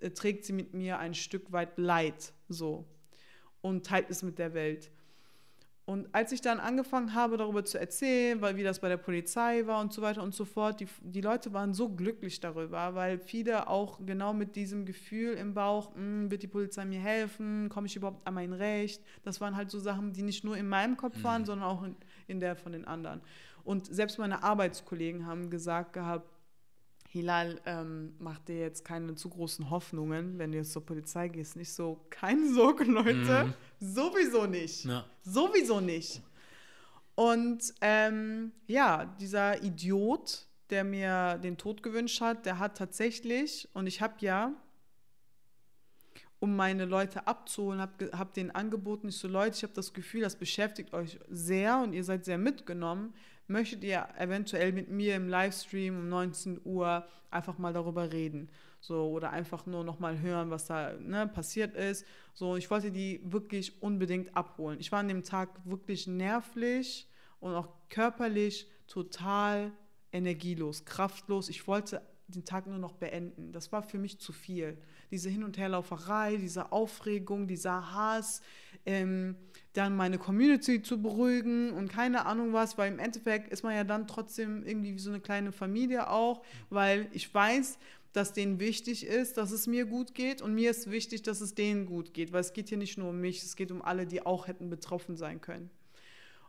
äh, 0.00 0.10
trägt 0.10 0.44
sie 0.44 0.52
mit 0.52 0.74
mir 0.74 0.98
ein 0.98 1.14
Stück 1.14 1.52
weit 1.52 1.78
Leid 1.78 2.32
so 2.48 2.84
und 3.60 3.86
teilt 3.86 4.10
es 4.10 4.22
mit 4.22 4.38
der 4.38 4.52
Welt. 4.52 4.90
Und 5.84 6.14
als 6.14 6.30
ich 6.30 6.40
dann 6.40 6.60
angefangen 6.60 7.12
habe, 7.12 7.36
darüber 7.36 7.64
zu 7.64 7.76
erzählen, 7.78 8.40
weil 8.40 8.56
wie 8.56 8.62
das 8.62 8.78
bei 8.78 8.88
der 8.88 8.98
Polizei 8.98 9.66
war 9.66 9.80
und 9.80 9.92
so 9.92 10.00
weiter 10.00 10.22
und 10.22 10.32
so 10.32 10.44
fort, 10.44 10.78
die, 10.78 10.86
die 11.00 11.20
Leute 11.20 11.52
waren 11.52 11.74
so 11.74 11.88
glücklich 11.88 12.38
darüber, 12.38 12.94
weil 12.94 13.18
viele 13.18 13.66
auch 13.68 13.98
genau 14.06 14.32
mit 14.32 14.54
diesem 14.54 14.86
Gefühl 14.86 15.34
im 15.34 15.54
Bauch, 15.54 15.92
"Hm, 15.96 16.30
wird 16.30 16.44
die 16.44 16.48
Polizei 16.48 16.84
mir 16.84 17.00
helfen, 17.00 17.68
komme 17.68 17.88
ich 17.88 17.96
überhaupt 17.96 18.24
an 18.26 18.34
mein 18.34 18.52
Recht? 18.52 19.02
Das 19.24 19.40
waren 19.40 19.56
halt 19.56 19.72
so 19.72 19.80
Sachen, 19.80 20.12
die 20.12 20.22
nicht 20.22 20.44
nur 20.44 20.56
in 20.56 20.68
meinem 20.68 20.96
Kopf 20.96 21.16
waren, 21.24 21.44
sondern 21.44 21.68
auch 21.68 21.82
in, 21.82 21.96
in 22.28 22.38
der 22.38 22.54
von 22.54 22.70
den 22.70 22.84
anderen. 22.84 23.20
Und 23.64 23.86
selbst 23.92 24.18
meine 24.18 24.44
Arbeitskollegen 24.44 25.26
haben 25.26 25.50
gesagt 25.50 25.94
gehabt, 25.94 26.28
Hilal, 27.08 27.60
ähm, 27.66 28.14
mach 28.20 28.38
dir 28.38 28.58
jetzt 28.58 28.86
keine 28.86 29.14
zu 29.16 29.28
großen 29.28 29.68
Hoffnungen, 29.68 30.38
wenn 30.38 30.50
du 30.52 30.56
jetzt 30.56 30.72
zur 30.72 30.86
Polizei 30.86 31.28
gehst. 31.28 31.56
Nicht 31.56 31.70
so, 31.70 32.06
keine 32.08 32.48
Sorge, 32.54 32.84
Leute. 32.84 33.52
Sowieso 33.82 34.46
nicht. 34.46 34.84
Ja. 34.84 35.04
Sowieso 35.24 35.80
nicht. 35.80 36.22
Und 37.16 37.74
ähm, 37.80 38.52
ja, 38.68 39.06
dieser 39.20 39.60
Idiot, 39.62 40.46
der 40.70 40.84
mir 40.84 41.38
den 41.38 41.58
Tod 41.58 41.82
gewünscht 41.82 42.20
hat, 42.20 42.46
der 42.46 42.60
hat 42.60 42.76
tatsächlich, 42.78 43.68
und 43.74 43.88
ich 43.88 44.00
habe 44.00 44.14
ja, 44.20 44.54
um 46.38 46.54
meine 46.54 46.84
Leute 46.84 47.26
abzuholen, 47.26 47.80
habe 47.80 48.10
hab 48.16 48.34
denen 48.34 48.52
angeboten, 48.52 49.08
ich 49.08 49.16
so, 49.16 49.26
Leute, 49.26 49.56
ich 49.56 49.62
habe 49.64 49.74
das 49.74 49.92
Gefühl, 49.92 50.20
das 50.20 50.36
beschäftigt 50.36 50.94
euch 50.94 51.18
sehr 51.28 51.78
und 51.78 51.92
ihr 51.92 52.04
seid 52.04 52.24
sehr 52.24 52.38
mitgenommen. 52.38 53.12
Möchtet 53.48 53.82
ihr 53.82 54.08
eventuell 54.16 54.72
mit 54.72 54.90
mir 54.90 55.16
im 55.16 55.28
Livestream 55.28 55.98
um 55.98 56.08
19 56.08 56.60
Uhr 56.64 57.04
einfach 57.32 57.58
mal 57.58 57.72
darüber 57.72 58.12
reden? 58.12 58.48
So, 58.82 59.10
oder 59.10 59.30
einfach 59.30 59.64
nur 59.64 59.84
noch 59.84 60.00
mal 60.00 60.18
hören, 60.18 60.50
was 60.50 60.66
da 60.66 60.94
ne, 60.98 61.28
passiert 61.28 61.76
ist. 61.76 62.04
So, 62.34 62.56
ich 62.56 62.68
wollte 62.68 62.90
die 62.90 63.20
wirklich 63.22 63.80
unbedingt 63.80 64.36
abholen. 64.36 64.80
Ich 64.80 64.90
war 64.90 64.98
an 64.98 65.06
dem 65.06 65.22
Tag 65.22 65.50
wirklich 65.64 66.08
nervlich 66.08 67.08
und 67.38 67.54
auch 67.54 67.68
körperlich 67.88 68.68
total 68.88 69.70
energielos, 70.10 70.84
kraftlos. 70.84 71.48
Ich 71.48 71.68
wollte 71.68 72.02
den 72.26 72.44
Tag 72.44 72.66
nur 72.66 72.78
noch 72.78 72.94
beenden. 72.94 73.52
Das 73.52 73.70
war 73.70 73.84
für 73.84 73.98
mich 73.98 74.18
zu 74.18 74.32
viel. 74.32 74.76
Diese 75.12 75.28
Hin- 75.28 75.44
und 75.44 75.58
Herlauferei, 75.58 76.36
diese 76.36 76.72
Aufregung, 76.72 77.46
dieser 77.46 77.94
Hass, 77.94 78.42
ähm, 78.84 79.36
dann 79.74 79.94
meine 79.94 80.18
Community 80.18 80.82
zu 80.82 81.00
beruhigen 81.00 81.70
und 81.70 81.88
keine 81.88 82.26
Ahnung 82.26 82.52
was, 82.52 82.76
weil 82.78 82.92
im 82.92 82.98
Endeffekt 82.98 83.52
ist 83.52 83.62
man 83.62 83.76
ja 83.76 83.84
dann 83.84 84.08
trotzdem 84.08 84.66
irgendwie 84.66 84.94
wie 84.94 84.98
so 84.98 85.10
eine 85.10 85.20
kleine 85.20 85.52
Familie 85.52 86.10
auch, 86.10 86.42
weil 86.68 87.08
ich 87.12 87.32
weiß, 87.32 87.78
dass 88.12 88.32
denen 88.32 88.60
wichtig 88.60 89.06
ist, 89.06 89.36
dass 89.36 89.50
es 89.52 89.66
mir 89.66 89.86
gut 89.86 90.14
geht 90.14 90.42
und 90.42 90.54
mir 90.54 90.70
ist 90.70 90.90
wichtig, 90.90 91.22
dass 91.22 91.40
es 91.40 91.54
denen 91.54 91.86
gut 91.86 92.12
geht, 92.12 92.32
weil 92.32 92.40
es 92.40 92.52
geht 92.52 92.68
hier 92.68 92.78
nicht 92.78 92.98
nur 92.98 93.10
um 93.10 93.20
mich, 93.20 93.42
es 93.42 93.56
geht 93.56 93.70
um 93.70 93.82
alle, 93.82 94.06
die 94.06 94.24
auch 94.24 94.46
hätten 94.46 94.68
betroffen 94.68 95.16
sein 95.16 95.40
können. 95.40 95.70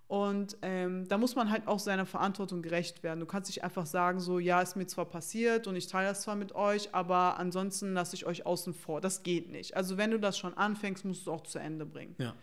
Und 0.08 0.58
ähm, 0.62 1.08
da 1.08 1.17
muss 1.17 1.36
man 1.36 1.49
halt 1.49 1.67
auch 1.67 1.80
seiner 1.80 2.06
Verantwortung 2.06 2.62
gerecht 2.62 3.02
werden. 3.02 3.19
Du 3.19 3.26
kannst 3.26 3.49
nicht 3.49 3.63
einfach 3.63 3.86
sagen, 3.86 4.19
so, 4.19 4.38
ja, 4.38 4.62
ist 4.62 4.76
mir 4.76 4.86
zwar 4.86 5.06
passiert 5.06 5.65
und 5.65 5.76
ich 5.76 5.88
teile 5.88 6.10
das 6.10 6.21
zwar 6.21 6.36
mit 6.36 6.54
euch, 6.54 6.93
aber 6.93 7.39
ansonsten 7.39 7.93
lasse 7.93 8.15
ich 8.15 8.26
euch 8.26 8.45
außen 8.45 8.73
vor. 8.73 9.02
Das 9.02 9.23
geht 9.23 9.49
nicht. 9.49 9.76
Also 9.76 9.97
wenn 9.97 10.12
du 10.12 10.19
das 10.19 10.38
schon 10.38 10.54
anfängst, 10.56 11.06
musst 11.06 11.26
du 11.26 11.32
es 11.32 11.36
auch 11.36 11.43
zu 11.43 11.58
Ende 11.58 11.86
bringen. 11.86 12.15
Ja. 12.19 12.36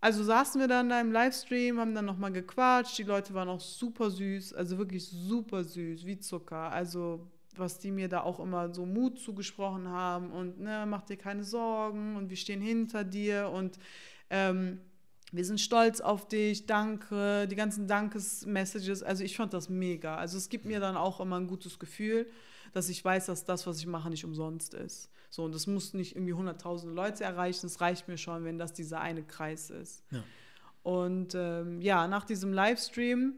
Also 0.00 0.22
saßen 0.24 0.60
wir 0.60 0.68
dann 0.68 0.90
da 0.90 1.00
im 1.00 1.12
Livestream, 1.12 1.80
haben 1.80 1.94
dann 1.94 2.04
nochmal 2.04 2.32
gequatscht. 2.32 2.98
Die 2.98 3.04
Leute 3.04 3.32
waren 3.32 3.48
auch 3.48 3.60
super 3.60 4.10
süß, 4.10 4.52
also 4.52 4.76
wirklich 4.76 5.08
super 5.08 5.64
süß, 5.64 6.04
wie 6.04 6.18
Zucker. 6.18 6.70
Also 6.70 7.26
was 7.58 7.78
die 7.78 7.90
mir 7.90 8.08
da 8.08 8.22
auch 8.22 8.40
immer 8.40 8.72
so 8.72 8.86
Mut 8.86 9.18
zugesprochen 9.18 9.88
haben 9.88 10.30
und 10.30 10.60
ne, 10.60 10.84
mach 10.88 11.02
dir 11.02 11.16
keine 11.16 11.44
Sorgen 11.44 12.16
und 12.16 12.30
wir 12.30 12.36
stehen 12.36 12.60
hinter 12.60 13.04
dir 13.04 13.50
und 13.52 13.78
ähm, 14.30 14.80
wir 15.32 15.44
sind 15.44 15.60
stolz 15.60 16.00
auf 16.00 16.28
dich, 16.28 16.66
danke, 16.66 17.48
die 17.48 17.56
ganzen 17.56 17.88
Dankesmessages. 17.88 19.02
Also 19.02 19.24
ich 19.24 19.36
fand 19.36 19.52
das 19.52 19.68
mega. 19.68 20.16
Also 20.16 20.38
es 20.38 20.48
gibt 20.48 20.64
mir 20.64 20.78
dann 20.78 20.96
auch 20.96 21.20
immer 21.20 21.36
ein 21.40 21.48
gutes 21.48 21.78
Gefühl, 21.80 22.30
dass 22.72 22.88
ich 22.88 23.04
weiß, 23.04 23.26
dass 23.26 23.44
das, 23.44 23.66
was 23.66 23.78
ich 23.78 23.86
mache, 23.86 24.10
nicht 24.10 24.24
umsonst 24.24 24.74
ist. 24.74 25.10
So, 25.30 25.42
und 25.44 25.52
das 25.52 25.66
muss 25.66 25.94
nicht 25.94 26.14
irgendwie 26.14 26.34
100.000 26.34 26.92
Leute 26.92 27.24
erreichen. 27.24 27.66
Es 27.66 27.80
reicht 27.80 28.06
mir 28.06 28.16
schon, 28.16 28.44
wenn 28.44 28.58
das 28.58 28.72
dieser 28.72 29.00
eine 29.00 29.24
Kreis 29.24 29.70
ist. 29.70 30.04
Ja. 30.12 30.22
Und 30.84 31.34
ähm, 31.34 31.80
ja, 31.80 32.06
nach 32.06 32.24
diesem 32.24 32.52
Livestream, 32.52 33.34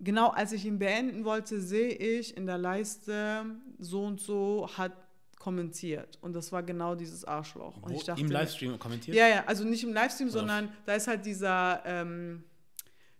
genau 0.00 0.28
als 0.30 0.52
ich 0.52 0.64
ihn 0.64 0.78
beenden 0.78 1.24
wollte, 1.24 1.60
sehe 1.60 1.90
ich 1.90 2.36
in 2.36 2.46
der 2.46 2.58
Leiste, 2.58 3.44
so 3.78 4.04
und 4.04 4.20
so 4.20 4.68
hat 4.76 4.92
kommentiert. 5.38 6.18
Und 6.20 6.34
das 6.34 6.52
war 6.52 6.62
genau 6.62 6.94
dieses 6.94 7.24
Arschloch. 7.24 7.76
Und 7.82 7.92
Wo, 7.92 7.96
ich 7.96 8.04
dachte, 8.04 8.20
Im 8.20 8.30
Livestream 8.30 8.78
kommentiert? 8.78 9.16
ja, 9.16 9.26
ja, 9.26 9.44
also 9.46 9.64
nicht 9.64 9.82
im 9.84 9.92
Livestream, 9.92 10.28
Oder 10.28 10.38
sondern 10.40 10.68
da 10.84 10.92
ist 10.94 11.06
halt 11.08 11.24
dieser, 11.24 11.82
ähm, 11.86 12.44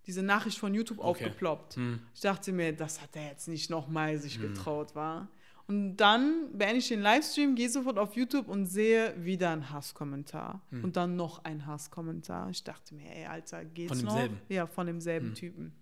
diese 0.05 0.21
Nachricht 0.21 0.59
von 0.59 0.73
YouTube 0.73 0.99
Okay. 0.99 1.07
aufgeploppt. 1.25 1.75
Hm. 1.77 1.99
Ich 2.13 2.21
dachte 2.21 2.51
mir, 2.51 2.73
das 2.73 3.01
hat 3.01 3.15
er 3.15 3.27
jetzt 3.29 3.47
nicht 3.47 3.69
nochmal 3.71 4.17
sich 4.19 4.39
getraut, 4.39 4.95
war. 4.95 5.29
Und 5.67 5.97
dann 5.97 6.49
beende 6.57 6.77
ich 6.77 6.89
den 6.89 7.01
Livestream, 7.01 7.55
gehe 7.55 7.69
sofort 7.69 7.97
auf 7.97 8.15
YouTube 8.15 8.49
und 8.49 8.65
sehe 8.65 9.13
wieder 9.23 9.51
einen 9.51 9.69
Hasskommentar. 9.71 10.61
Hm. 10.69 10.83
Und 10.83 10.97
dann 10.97 11.15
noch 11.15 11.43
ein 11.45 11.65
Hasskommentar. 11.65 12.49
Ich 12.49 12.63
dachte 12.63 12.93
mir, 12.93 13.09
ey, 13.15 13.25
Alter, 13.25 13.63
geht's 13.65 13.89
Von 13.97 14.05
noch? 14.05 14.13
demselben? 14.15 14.37
Ja, 14.49 14.67
von 14.67 14.85
demselben 14.87 15.27
Hm. 15.29 15.35
Typen. 15.35 15.73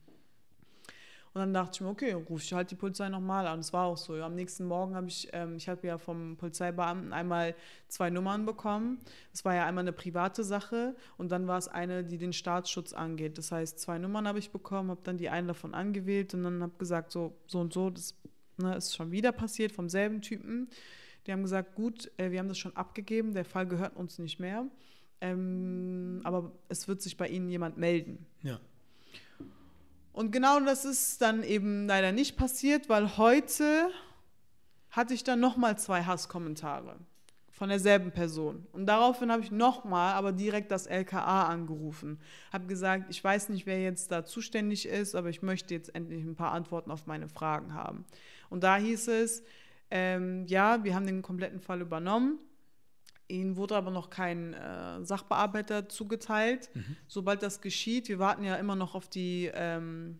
Und 1.33 1.41
dann 1.41 1.53
dachte 1.53 1.71
ich 1.75 1.81
mir, 1.81 1.89
okay, 1.89 2.13
rufe 2.13 2.43
ich 2.43 2.53
halt 2.53 2.71
die 2.71 2.75
Polizei 2.75 3.07
nochmal 3.09 3.45
an. 3.45 3.59
Es 3.59 3.71
war 3.71 3.85
auch 3.85 3.97
so. 3.97 4.15
Am 4.15 4.35
nächsten 4.35 4.65
Morgen 4.65 4.95
habe 4.95 5.07
ich, 5.07 5.29
ähm, 5.31 5.57
ich 5.57 5.69
habe 5.69 5.85
ja 5.85 5.97
vom 5.97 6.37
Polizeibeamten 6.37 7.13
einmal 7.13 7.55
zwei 7.87 8.09
Nummern 8.09 8.45
bekommen. 8.45 8.99
Es 9.31 9.45
war 9.45 9.53
ja 9.53 9.65
einmal 9.65 9.83
eine 9.83 9.93
private 9.93 10.43
Sache 10.43 10.95
und 11.17 11.31
dann 11.31 11.47
war 11.47 11.57
es 11.57 11.67
eine, 11.67 12.03
die 12.03 12.17
den 12.17 12.33
Staatsschutz 12.33 12.93
angeht. 12.93 13.37
Das 13.37 13.51
heißt, 13.51 13.79
zwei 13.79 13.99
Nummern 13.99 14.27
habe 14.27 14.39
ich 14.39 14.49
bekommen, 14.49 14.89
habe 14.89 15.01
dann 15.03 15.17
die 15.17 15.29
eine 15.29 15.47
davon 15.47 15.73
angewählt 15.75 16.33
und 16.33 16.43
dann 16.43 16.63
habe 16.63 16.73
gesagt, 16.79 17.11
so, 17.11 17.37
so 17.45 17.59
und 17.59 17.73
so, 17.73 17.91
das 17.91 18.15
ne, 18.57 18.75
ist 18.75 18.95
schon 18.95 19.11
wieder 19.11 19.31
passiert 19.31 19.71
vom 19.71 19.87
selben 19.87 20.21
Typen. 20.21 20.69
Die 21.27 21.31
haben 21.31 21.43
gesagt, 21.43 21.75
gut, 21.75 22.11
äh, 22.17 22.31
wir 22.31 22.39
haben 22.39 22.47
das 22.47 22.57
schon 22.57 22.75
abgegeben, 22.75 23.33
der 23.33 23.45
Fall 23.45 23.67
gehört 23.67 23.95
uns 23.95 24.17
nicht 24.17 24.39
mehr. 24.39 24.65
Ähm, 25.21 26.21
aber 26.23 26.53
es 26.69 26.87
wird 26.87 27.01
sich 27.01 27.17
bei 27.17 27.27
Ihnen 27.27 27.49
jemand 27.49 27.77
melden. 27.77 28.25
Ja. 28.41 28.59
Und 30.13 30.31
genau 30.31 30.59
das 30.59 30.85
ist 30.85 31.21
dann 31.21 31.43
eben 31.43 31.87
leider 31.87 32.11
nicht 32.11 32.37
passiert, 32.37 32.89
weil 32.89 33.17
heute 33.17 33.89
hatte 34.89 35.13
ich 35.13 35.23
dann 35.23 35.39
nochmal 35.39 35.77
zwei 35.77 36.03
Hasskommentare 36.03 36.97
von 37.51 37.69
derselben 37.69 38.11
Person. 38.11 38.65
Und 38.71 38.85
daraufhin 38.85 39.31
habe 39.31 39.43
ich 39.43 39.51
nochmal, 39.51 40.13
aber 40.13 40.31
direkt 40.31 40.71
das 40.71 40.87
LKA 40.87 41.47
angerufen. 41.47 42.17
Habe 42.53 42.67
gesagt, 42.67 43.07
ich 43.09 43.21
weiß 43.21 43.49
nicht, 43.49 43.65
wer 43.65 43.81
jetzt 43.81 44.11
da 44.11 44.23
zuständig 44.23 44.87
ist, 44.87 45.13
aber 45.13 45.29
ich 45.29 45.41
möchte 45.41 45.73
jetzt 45.73 45.93
endlich 45.93 46.23
ein 46.23 46.35
paar 46.35 46.53
Antworten 46.53 46.89
auf 46.89 47.05
meine 47.05 47.27
Fragen 47.27 47.73
haben. 47.73 48.05
Und 48.49 48.63
da 48.63 48.77
hieß 48.77 49.09
es, 49.09 49.43
ähm, 49.91 50.45
ja, 50.47 50.83
wir 50.85 50.95
haben 50.95 51.05
den 51.05 51.21
kompletten 51.21 51.59
Fall 51.59 51.81
übernommen. 51.81 52.39
Ihnen 53.29 53.55
wurde 53.55 53.75
aber 53.75 53.91
noch 53.91 54.09
kein 54.09 54.53
äh, 54.53 55.03
Sachbearbeiter 55.05 55.87
zugeteilt. 55.87 56.69
Sobald 57.07 57.43
das 57.43 57.61
geschieht, 57.61 58.09
wir 58.09 58.19
warten 58.19 58.43
ja 58.43 58.55
immer 58.55 58.75
noch 58.75 58.95
auf 58.95 59.07
die, 59.07 59.49
ähm, 59.53 60.19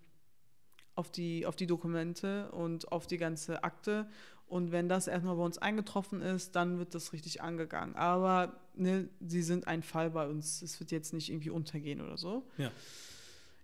auf, 0.96 1.12
die, 1.12 1.46
auf 1.46 1.56
die 1.56 1.68
Dokumente 1.68 2.52
und 2.52 2.92
auf 2.92 3.08
die 3.08 3.18
ganze 3.18 3.64
Akte. 3.64 4.08
Und 4.48 4.72
wenn 4.72 4.90
das 4.90 5.08
erstmal 5.08 5.36
bei 5.36 5.44
uns 5.44 5.60
eingetroffen 5.60 6.22
ist, 6.22 6.56
dann 6.56 6.80
wird 6.80 6.96
das 6.96 7.14
richtig 7.14 7.42
angegangen. 7.42 7.96
Aber 7.96 8.54
ne, 8.76 9.08
sie 9.20 9.44
sind 9.44 9.68
ein 9.68 9.84
Fall 9.84 10.10
bei 10.10 10.28
uns. 10.28 10.64
Es 10.64 10.80
wird 10.80 10.92
jetzt 10.92 11.14
nicht 11.14 11.30
irgendwie 11.30 11.52
untergehen 11.52 12.02
oder 12.02 12.18
so. 12.18 12.48
Ja. 12.58 12.72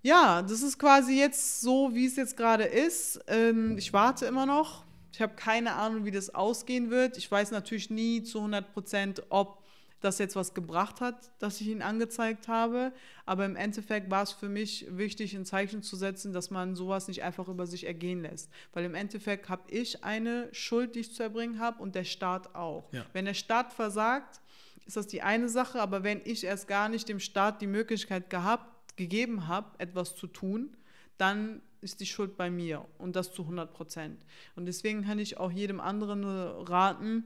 Ja, 0.03 0.43
das 0.43 0.61
ist 0.61 0.77
quasi 0.77 1.17
jetzt 1.17 1.61
so, 1.61 1.95
wie 1.95 2.05
es 2.05 2.15
jetzt 2.15 2.37
gerade 2.37 2.65
ist. 2.65 3.19
Ähm, 3.25 3.75
ich 3.75 3.91
warte 3.91 4.27
immer 4.27 4.45
noch. 4.45 4.85
Ich 5.15 5.21
habe 5.21 5.35
keine 5.35 5.75
Ahnung, 5.75 6.03
wie 6.03 6.11
das 6.11 6.35
ausgehen 6.35 6.89
wird. 6.89 7.17
Ich 7.17 7.31
weiß 7.31 7.51
natürlich 7.51 7.89
nie 7.89 8.21
zu 8.23 8.39
100 8.39 8.73
Prozent, 8.73 9.23
ob 9.29 9.63
das 10.01 10.19
jetzt 10.19 10.35
was 10.35 10.53
gebracht 10.53 10.99
hat, 10.99 11.31
dass 11.39 11.61
ich 11.61 11.67
ihn 11.67 11.81
angezeigt 11.81 12.49
habe. 12.49 12.91
Aber 13.25 13.45
im 13.45 13.55
Endeffekt 13.55 14.11
war 14.11 14.23
es 14.23 14.33
für 14.33 14.49
mich 14.49 14.85
wichtig, 14.89 15.33
ein 15.33 15.45
Zeichen 15.45 15.83
zu 15.83 15.95
setzen, 15.95 16.33
dass 16.33 16.51
man 16.51 16.75
sowas 16.75 17.07
nicht 17.07 17.23
einfach 17.23 17.47
über 17.47 17.65
sich 17.65 17.85
ergehen 17.85 18.23
lässt. 18.23 18.51
Weil 18.73 18.83
im 18.83 18.93
Endeffekt 18.93 19.47
habe 19.47 19.63
ich 19.71 20.03
eine 20.03 20.49
Schuld, 20.51 20.95
die 20.95 20.99
ich 20.99 21.13
zu 21.13 21.23
erbringen 21.23 21.59
habe 21.59 21.81
und 21.81 21.95
der 21.95 22.03
Staat 22.03 22.53
auch. 22.53 22.91
Ja. 22.91 23.05
Wenn 23.13 23.23
der 23.23 23.35
Staat 23.35 23.71
versagt, 23.71 24.41
ist 24.85 24.97
das 24.97 25.07
die 25.07 25.21
eine 25.21 25.47
Sache. 25.47 25.79
Aber 25.79 26.03
wenn 26.03 26.19
ich 26.25 26.43
erst 26.43 26.67
gar 26.67 26.89
nicht 26.89 27.07
dem 27.07 27.21
Staat 27.21 27.61
die 27.61 27.67
Möglichkeit 27.67 28.29
gehabt, 28.29 28.97
gegeben 28.97 29.47
habe, 29.47 29.79
etwas 29.79 30.13
zu 30.17 30.27
tun, 30.27 30.75
dann 31.17 31.61
ist 31.85 32.01
die 32.01 32.05
Schuld 32.05 32.35
bei 32.35 32.49
mir 32.49 32.85
und 32.97 33.15
das 33.15 33.33
zu 33.33 33.43
100 33.43 33.71
Prozent. 33.73 34.25
Und 34.55 34.65
deswegen 34.65 35.03
kann 35.05 35.19
ich 35.19 35.37
auch 35.37 35.51
jedem 35.51 35.79
anderen 35.79 36.21
nur 36.21 36.69
raten, 36.69 37.25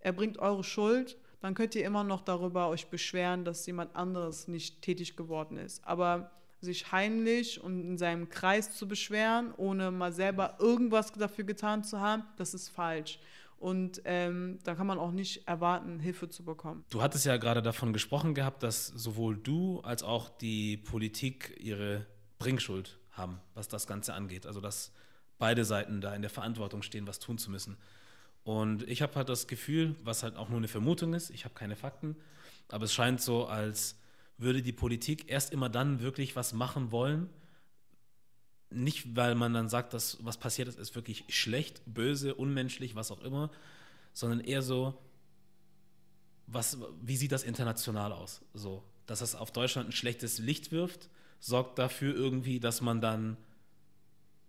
erbringt 0.00 0.38
eure 0.38 0.64
Schuld, 0.64 1.16
dann 1.40 1.54
könnt 1.54 1.74
ihr 1.74 1.84
immer 1.84 2.04
noch 2.04 2.22
darüber 2.22 2.68
euch 2.68 2.88
beschweren, 2.88 3.44
dass 3.44 3.64
jemand 3.66 3.94
anderes 3.96 4.48
nicht 4.48 4.82
tätig 4.82 5.16
geworden 5.16 5.56
ist. 5.56 5.84
Aber 5.84 6.32
sich 6.60 6.92
heimlich 6.92 7.62
und 7.62 7.80
in 7.80 7.96
seinem 7.96 8.28
Kreis 8.28 8.76
zu 8.76 8.86
beschweren, 8.86 9.54
ohne 9.56 9.90
mal 9.90 10.12
selber 10.12 10.56
irgendwas 10.58 11.12
dafür 11.12 11.44
getan 11.44 11.84
zu 11.84 12.00
haben, 12.00 12.24
das 12.36 12.52
ist 12.52 12.68
falsch. 12.68 13.18
Und 13.58 14.00
ähm, 14.04 14.58
da 14.64 14.74
kann 14.74 14.86
man 14.86 14.98
auch 14.98 15.10
nicht 15.10 15.46
erwarten, 15.46 16.00
Hilfe 16.00 16.28
zu 16.30 16.44
bekommen. 16.44 16.84
Du 16.88 17.02
hattest 17.02 17.26
ja 17.26 17.36
gerade 17.36 17.60
davon 17.60 17.92
gesprochen 17.92 18.34
gehabt, 18.34 18.62
dass 18.62 18.86
sowohl 18.86 19.36
du 19.36 19.80
als 19.80 20.02
auch 20.02 20.30
die 20.30 20.78
Politik 20.78 21.58
ihre 21.60 22.06
Bringschuld 22.38 22.99
haben, 23.12 23.40
was 23.54 23.68
das 23.68 23.86
Ganze 23.86 24.14
angeht. 24.14 24.46
Also 24.46 24.60
dass 24.60 24.92
beide 25.38 25.64
Seiten 25.64 26.00
da 26.00 26.14
in 26.14 26.22
der 26.22 26.30
Verantwortung 26.30 26.82
stehen, 26.82 27.06
was 27.06 27.18
tun 27.18 27.38
zu 27.38 27.50
müssen. 27.50 27.76
Und 28.44 28.88
ich 28.88 29.02
habe 29.02 29.14
halt 29.16 29.28
das 29.28 29.48
Gefühl, 29.48 29.96
was 30.02 30.22
halt 30.22 30.36
auch 30.36 30.48
nur 30.48 30.58
eine 30.58 30.68
Vermutung 30.68 31.14
ist, 31.14 31.30
ich 31.30 31.44
habe 31.44 31.54
keine 31.54 31.76
Fakten, 31.76 32.16
aber 32.68 32.84
es 32.84 32.94
scheint 32.94 33.20
so, 33.20 33.46
als 33.46 33.96
würde 34.38 34.62
die 34.62 34.72
Politik 34.72 35.30
erst 35.30 35.52
immer 35.52 35.68
dann 35.68 36.00
wirklich 36.00 36.36
was 36.36 36.52
machen 36.52 36.92
wollen. 36.92 37.28
Nicht, 38.70 39.16
weil 39.16 39.34
man 39.34 39.52
dann 39.52 39.68
sagt, 39.68 39.92
dass 39.92 40.18
was 40.24 40.38
passiert 40.38 40.68
ist, 40.68 40.78
ist 40.78 40.94
wirklich 40.94 41.24
schlecht, 41.28 41.82
böse, 41.86 42.34
unmenschlich, 42.34 42.94
was 42.94 43.10
auch 43.10 43.20
immer, 43.20 43.50
sondern 44.12 44.40
eher 44.40 44.62
so, 44.62 44.98
was, 46.46 46.78
wie 47.02 47.16
sieht 47.16 47.32
das 47.32 47.42
international 47.42 48.12
aus? 48.12 48.40
So, 48.54 48.82
dass 49.06 49.20
es 49.20 49.34
auf 49.34 49.52
Deutschland 49.52 49.88
ein 49.88 49.92
schlechtes 49.92 50.38
Licht 50.38 50.72
wirft, 50.72 51.10
sorgt 51.40 51.78
dafür 51.78 52.14
irgendwie, 52.14 52.60
dass 52.60 52.80
man 52.80 53.00
dann 53.00 53.36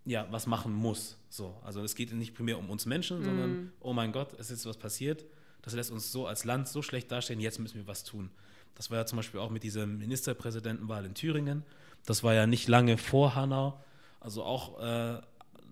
ja, 0.05 0.27
was 0.31 0.47
machen 0.47 0.73
muss. 0.73 1.17
So, 1.29 1.55
also 1.63 1.83
es 1.83 1.95
geht 1.95 2.11
nicht 2.13 2.33
primär 2.35 2.57
um 2.57 2.69
uns 2.69 2.85
Menschen, 2.85 3.23
sondern 3.23 3.71
oh 3.79 3.93
mein 3.93 4.11
Gott, 4.11 4.33
es 4.39 4.51
ist 4.51 4.65
was 4.65 4.77
passiert. 4.77 5.25
Das 5.61 5.73
lässt 5.73 5.91
uns 5.91 6.11
so 6.11 6.27
als 6.27 6.43
Land 6.43 6.67
so 6.67 6.81
schlecht 6.81 7.11
dastehen. 7.11 7.39
Jetzt 7.39 7.59
müssen 7.59 7.77
wir 7.77 7.87
was 7.87 8.03
tun. 8.03 8.31
Das 8.75 8.89
war 8.89 8.97
ja 8.97 9.05
zum 9.05 9.17
Beispiel 9.17 9.39
auch 9.39 9.51
mit 9.51 9.63
dieser 9.63 9.85
Ministerpräsidentenwahl 9.85 11.05
in 11.05 11.13
Thüringen. 11.13 11.63
Das 12.05 12.23
war 12.23 12.33
ja 12.33 12.47
nicht 12.47 12.67
lange 12.67 12.97
vor 12.97 13.35
Hanau. 13.35 13.79
Also 14.19 14.43
auch 14.43 14.79
äh, 14.81 15.21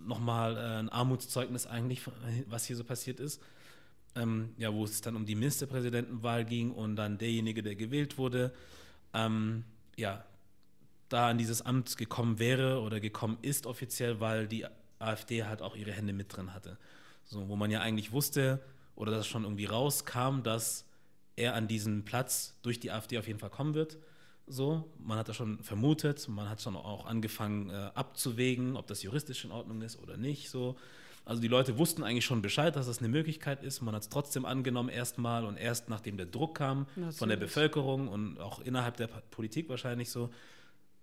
nochmal 0.05 0.57
äh, 0.57 0.79
ein 0.79 0.89
Armutszeugnis 0.89 1.65
eigentlich, 1.65 2.01
was 2.47 2.65
hier 2.65 2.75
so 2.75 2.83
passiert 2.83 3.19
ist. 3.19 3.41
Ähm, 4.15 4.53
ja, 4.57 4.73
wo 4.73 4.83
es 4.83 5.01
dann 5.01 5.15
um 5.15 5.25
die 5.25 5.35
Ministerpräsidentenwahl 5.35 6.45
ging 6.45 6.71
und 6.71 6.95
dann 6.95 7.17
derjenige, 7.17 7.63
der 7.63 7.75
gewählt 7.75 8.17
wurde, 8.17 8.53
ähm, 9.13 9.63
ja, 9.97 10.23
da 11.09 11.29
an 11.29 11.37
dieses 11.37 11.61
Amt 11.61 11.97
gekommen 11.97 12.39
wäre 12.39 12.81
oder 12.81 12.99
gekommen 12.99 13.37
ist 13.41 13.65
offiziell, 13.65 14.19
weil 14.19 14.47
die 14.47 14.65
AfD 14.99 15.43
halt 15.43 15.61
auch 15.61 15.75
ihre 15.75 15.91
Hände 15.91 16.13
mit 16.13 16.35
drin 16.35 16.53
hatte. 16.53 16.77
So, 17.25 17.47
wo 17.49 17.55
man 17.55 17.71
ja 17.71 17.81
eigentlich 17.81 18.11
wusste 18.11 18.61
oder 18.95 19.11
das 19.11 19.27
schon 19.27 19.43
irgendwie 19.43 19.65
rauskam, 19.65 20.41
dass 20.43 20.85
er 21.35 21.55
an 21.55 21.67
diesen 21.67 22.03
Platz 22.05 22.57
durch 22.61 22.79
die 22.79 22.91
AfD 22.91 23.17
auf 23.17 23.27
jeden 23.27 23.39
Fall 23.39 23.49
kommen 23.49 23.73
wird. 23.73 23.97
So, 24.45 24.89
man 24.99 25.17
hat 25.17 25.29
das 25.29 25.35
schon 25.35 25.63
vermutet, 25.63 26.27
man 26.27 26.49
hat 26.49 26.61
schon 26.61 26.75
auch 26.75 27.05
angefangen 27.05 27.69
äh, 27.69 27.91
abzuwägen, 27.93 28.75
ob 28.75 28.87
das 28.87 29.03
juristisch 29.03 29.45
in 29.45 29.51
Ordnung 29.51 29.81
ist 29.81 29.99
oder 29.99 30.17
nicht. 30.17 30.49
So. 30.49 30.75
Also 31.23 31.39
die 31.41 31.47
Leute 31.47 31.77
wussten 31.77 32.03
eigentlich 32.03 32.25
schon 32.25 32.41
Bescheid, 32.41 32.75
dass 32.75 32.87
das 32.87 32.97
eine 32.97 33.09
Möglichkeit 33.09 33.61
ist. 33.63 33.81
Man 33.81 33.93
hat 33.93 34.01
es 34.01 34.09
trotzdem 34.09 34.45
angenommen 34.45 34.89
erstmal 34.89 35.45
und 35.45 35.57
erst 35.57 35.87
nachdem 35.87 36.17
der 36.17 36.25
Druck 36.25 36.55
kam 36.55 36.87
von 36.87 37.03
der 37.03 37.05
Natürlich. 37.11 37.39
Bevölkerung 37.39 38.07
und 38.07 38.39
auch 38.39 38.59
innerhalb 38.61 38.97
der 38.97 39.07
Politik 39.07 39.69
wahrscheinlich 39.69 40.09
so, 40.09 40.31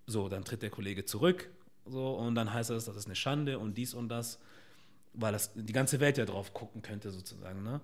so, 0.07 0.29
dann 0.29 0.45
tritt 0.45 0.63
der 0.63 0.71
Kollege 0.71 1.05
zurück 1.05 1.51
so 1.89 2.15
und 2.15 2.35
dann 2.35 2.53
heißt 2.53 2.71
das, 2.71 2.85
das 2.87 2.97
ist 2.97 3.07
eine 3.07 3.15
Schande 3.15 3.59
und 3.59 3.77
dies 3.77 3.95
und 3.95 4.09
das, 4.09 4.39
weil 5.15 5.33
das 5.33 5.53
die 5.55 5.73
ganze 5.73 6.01
Welt 6.01 6.19
ja 6.19 6.25
drauf 6.25 6.53
gucken 6.53 6.83
könnte 6.83 7.11
sozusagen. 7.11 7.63
Ne? 7.63 7.81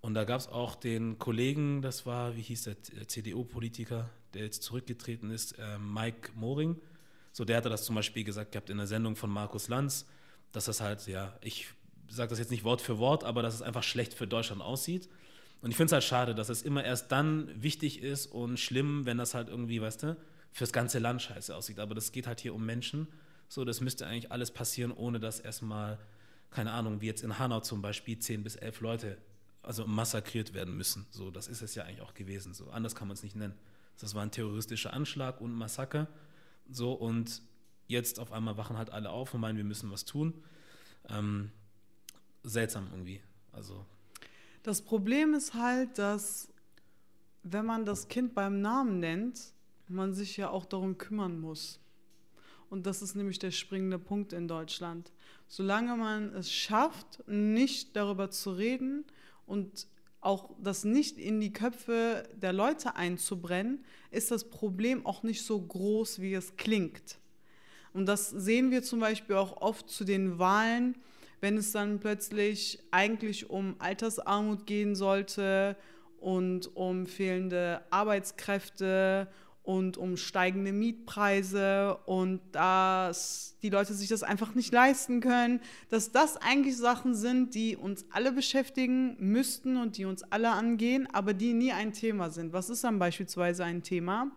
Und 0.00 0.14
da 0.14 0.24
gab 0.24 0.40
es 0.40 0.48
auch 0.48 0.74
den 0.74 1.18
Kollegen, 1.18 1.82
das 1.82 2.06
war, 2.06 2.36
wie 2.36 2.42
hieß 2.42 2.64
der 2.64 3.08
CDU-Politiker, 3.08 4.08
der 4.34 4.42
jetzt 4.44 4.62
zurückgetreten 4.62 5.30
ist, 5.30 5.58
äh, 5.58 5.78
Mike 5.78 6.32
Moring. 6.34 6.76
So, 7.32 7.44
der 7.44 7.56
hatte 7.56 7.68
das 7.68 7.84
zum 7.84 7.94
Beispiel 7.94 8.24
gesagt 8.24 8.52
gehabt 8.52 8.70
in 8.70 8.76
der 8.78 8.86
Sendung 8.86 9.16
von 9.16 9.30
Markus 9.30 9.68
Lanz, 9.68 10.06
dass 10.52 10.66
das 10.66 10.80
halt, 10.80 11.06
ja, 11.06 11.36
ich 11.40 11.68
sage 12.08 12.30
das 12.30 12.38
jetzt 12.38 12.50
nicht 12.50 12.64
Wort 12.64 12.80
für 12.80 12.98
Wort, 12.98 13.24
aber 13.24 13.42
dass 13.42 13.54
es 13.54 13.62
einfach 13.62 13.82
schlecht 13.82 14.14
für 14.14 14.26
Deutschland 14.26 14.62
aussieht. 14.62 15.08
Und 15.62 15.70
ich 15.70 15.76
finde 15.76 15.86
es 15.86 15.92
halt 15.92 16.04
schade, 16.04 16.34
dass 16.34 16.48
es 16.48 16.62
immer 16.62 16.84
erst 16.84 17.10
dann 17.10 17.50
wichtig 17.60 18.02
ist 18.02 18.26
und 18.26 18.60
schlimm, 18.60 19.06
wenn 19.06 19.16
das 19.16 19.34
halt 19.34 19.48
irgendwie, 19.48 19.80
weißt 19.80 20.02
du, 20.02 20.16
fürs 20.54 20.72
ganze 20.72 21.00
Land 21.00 21.20
scheiße 21.20 21.54
aussieht. 21.54 21.80
Aber 21.80 21.94
das 21.94 22.12
geht 22.12 22.26
halt 22.26 22.40
hier 22.40 22.54
um 22.54 22.64
Menschen. 22.64 23.08
So, 23.48 23.64
das 23.64 23.80
müsste 23.80 24.06
eigentlich 24.06 24.30
alles 24.32 24.52
passieren, 24.52 24.92
ohne 24.92 25.18
dass 25.18 25.40
erstmal, 25.40 25.98
keine 26.50 26.70
Ahnung, 26.72 27.00
wie 27.00 27.06
jetzt 27.06 27.24
in 27.24 27.38
Hanau 27.38 27.60
zum 27.60 27.82
Beispiel, 27.82 28.18
10 28.18 28.44
bis 28.44 28.54
11 28.54 28.80
Leute 28.80 29.18
also 29.62 29.86
massakriert 29.86 30.54
werden 30.54 30.76
müssen. 30.76 31.06
So, 31.10 31.30
das 31.30 31.48
ist 31.48 31.60
es 31.60 31.74
ja 31.74 31.82
eigentlich 31.82 32.02
auch 32.02 32.14
gewesen. 32.14 32.54
So, 32.54 32.70
anders 32.70 32.94
kann 32.94 33.08
man 33.08 33.16
es 33.16 33.24
nicht 33.24 33.34
nennen. 33.34 33.54
Das 33.98 34.14
war 34.14 34.22
ein 34.22 34.30
terroristischer 34.30 34.92
Anschlag 34.92 35.40
und 35.40 35.52
Massaker. 35.52 36.06
So, 36.70 36.92
und 36.92 37.42
jetzt 37.88 38.20
auf 38.20 38.30
einmal 38.32 38.56
wachen 38.56 38.78
halt 38.78 38.90
alle 38.90 39.10
auf 39.10 39.34
und 39.34 39.40
meinen, 39.40 39.56
wir 39.56 39.64
müssen 39.64 39.90
was 39.90 40.04
tun. 40.04 40.34
Ähm, 41.08 41.50
seltsam 42.44 42.86
irgendwie. 42.92 43.20
Also, 43.52 43.84
Das 44.62 44.82
Problem 44.82 45.34
ist 45.34 45.54
halt, 45.54 45.98
dass 45.98 46.48
wenn 47.42 47.66
man 47.66 47.84
das 47.84 48.06
Kind 48.08 48.34
beim 48.34 48.60
Namen 48.60 49.00
nennt, 49.00 49.53
man 49.88 50.12
sich 50.12 50.36
ja 50.36 50.50
auch 50.50 50.64
darum 50.64 50.98
kümmern 50.98 51.38
muss. 51.38 51.80
Und 52.70 52.86
das 52.86 53.02
ist 53.02 53.14
nämlich 53.14 53.38
der 53.38 53.50
springende 53.50 53.98
Punkt 53.98 54.32
in 54.32 54.48
Deutschland. 54.48 55.12
Solange 55.46 55.96
man 55.96 56.34
es 56.34 56.50
schafft, 56.50 57.22
nicht 57.28 57.94
darüber 57.94 58.30
zu 58.30 58.52
reden 58.52 59.04
und 59.46 59.86
auch 60.20 60.50
das 60.58 60.84
nicht 60.84 61.18
in 61.18 61.40
die 61.40 61.52
Köpfe 61.52 62.26
der 62.34 62.52
Leute 62.52 62.96
einzubrennen, 62.96 63.84
ist 64.10 64.30
das 64.30 64.48
Problem 64.48 65.04
auch 65.04 65.22
nicht 65.22 65.44
so 65.44 65.60
groß, 65.60 66.20
wie 66.20 66.34
es 66.34 66.56
klingt. 66.56 67.18
Und 67.92 68.06
das 68.06 68.30
sehen 68.30 68.70
wir 68.70 68.82
zum 68.82 69.00
Beispiel 69.00 69.36
auch 69.36 69.60
oft 69.60 69.88
zu 69.88 70.04
den 70.04 70.38
Wahlen, 70.38 70.96
wenn 71.40 71.58
es 71.58 71.72
dann 71.72 72.00
plötzlich 72.00 72.80
eigentlich 72.90 73.50
um 73.50 73.76
Altersarmut 73.78 74.66
gehen 74.66 74.96
sollte 74.96 75.76
und 76.18 76.74
um 76.74 77.06
fehlende 77.06 77.82
Arbeitskräfte 77.90 79.28
und 79.64 79.96
um 79.96 80.18
steigende 80.18 80.72
Mietpreise 80.72 81.96
und 82.04 82.40
dass 82.52 83.56
die 83.62 83.70
Leute 83.70 83.94
sich 83.94 84.10
das 84.10 84.22
einfach 84.22 84.54
nicht 84.54 84.72
leisten 84.72 85.20
können, 85.20 85.60
dass 85.88 86.12
das 86.12 86.36
eigentlich 86.36 86.76
Sachen 86.76 87.14
sind, 87.14 87.54
die 87.54 87.74
uns 87.74 88.04
alle 88.12 88.30
beschäftigen 88.30 89.16
müssten 89.18 89.78
und 89.78 89.96
die 89.96 90.04
uns 90.04 90.22
alle 90.22 90.50
angehen, 90.50 91.08
aber 91.12 91.32
die 91.32 91.54
nie 91.54 91.72
ein 91.72 91.94
Thema 91.94 92.28
sind. 92.28 92.52
Was 92.52 92.68
ist 92.68 92.84
dann 92.84 92.98
beispielsweise 92.98 93.64
ein 93.64 93.82
Thema? 93.82 94.30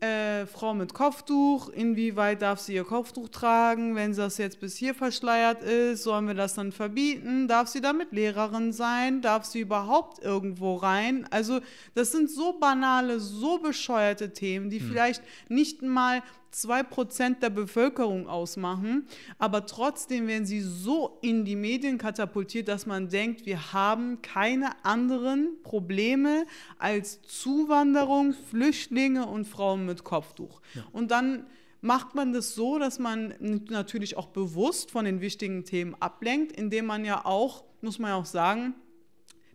Äh, 0.00 0.46
Frau 0.46 0.74
mit 0.74 0.94
Kopftuch, 0.94 1.70
inwieweit 1.70 2.40
darf 2.42 2.60
sie 2.60 2.74
ihr 2.74 2.84
Kopftuch 2.84 3.30
tragen? 3.30 3.96
Wenn 3.96 4.14
das 4.14 4.38
jetzt 4.38 4.60
bis 4.60 4.76
hier 4.76 4.94
verschleiert 4.94 5.64
ist, 5.64 6.04
sollen 6.04 6.28
wir 6.28 6.34
das 6.34 6.54
dann 6.54 6.70
verbieten? 6.70 7.48
Darf 7.48 7.66
sie 7.66 7.80
damit 7.80 8.12
Lehrerin 8.12 8.72
sein? 8.72 9.22
Darf 9.22 9.44
sie 9.44 9.58
überhaupt 9.58 10.22
irgendwo 10.22 10.76
rein? 10.76 11.26
Also 11.30 11.58
das 11.96 12.12
sind 12.12 12.30
so 12.30 12.52
banale, 12.60 13.18
so 13.18 13.58
bescheuerte 13.58 14.32
Themen, 14.32 14.70
die 14.70 14.78
vielleicht 14.78 15.22
nicht 15.48 15.82
mal 15.82 16.22
2% 16.52 17.40
der 17.40 17.50
Bevölkerung 17.50 18.28
ausmachen, 18.28 19.06
aber 19.38 19.66
trotzdem 19.66 20.26
werden 20.26 20.46
sie 20.46 20.60
so 20.60 21.18
in 21.22 21.44
die 21.44 21.56
Medien 21.56 21.98
katapultiert, 21.98 22.68
dass 22.68 22.86
man 22.86 23.08
denkt, 23.08 23.46
wir 23.46 23.72
haben 23.72 24.22
keine 24.22 24.84
anderen 24.84 25.62
Probleme 25.62 26.46
als 26.78 27.22
Zuwanderung, 27.22 28.32
Flüchtlinge 28.32 29.26
und 29.26 29.46
Frauen 29.46 29.86
mit 29.86 30.04
Kopftuch. 30.04 30.60
Und 30.92 31.10
dann 31.10 31.46
macht 31.80 32.14
man 32.14 32.32
das 32.32 32.54
so, 32.54 32.78
dass 32.78 32.98
man 32.98 33.34
natürlich 33.68 34.16
auch 34.16 34.28
bewusst 34.28 34.90
von 34.90 35.04
den 35.04 35.20
wichtigen 35.20 35.64
Themen 35.64 35.94
ablenkt, 36.00 36.52
indem 36.52 36.86
man 36.86 37.04
ja 37.04 37.24
auch, 37.24 37.64
muss 37.80 37.98
man 37.98 38.10
ja 38.10 38.16
auch 38.16 38.26
sagen, 38.26 38.74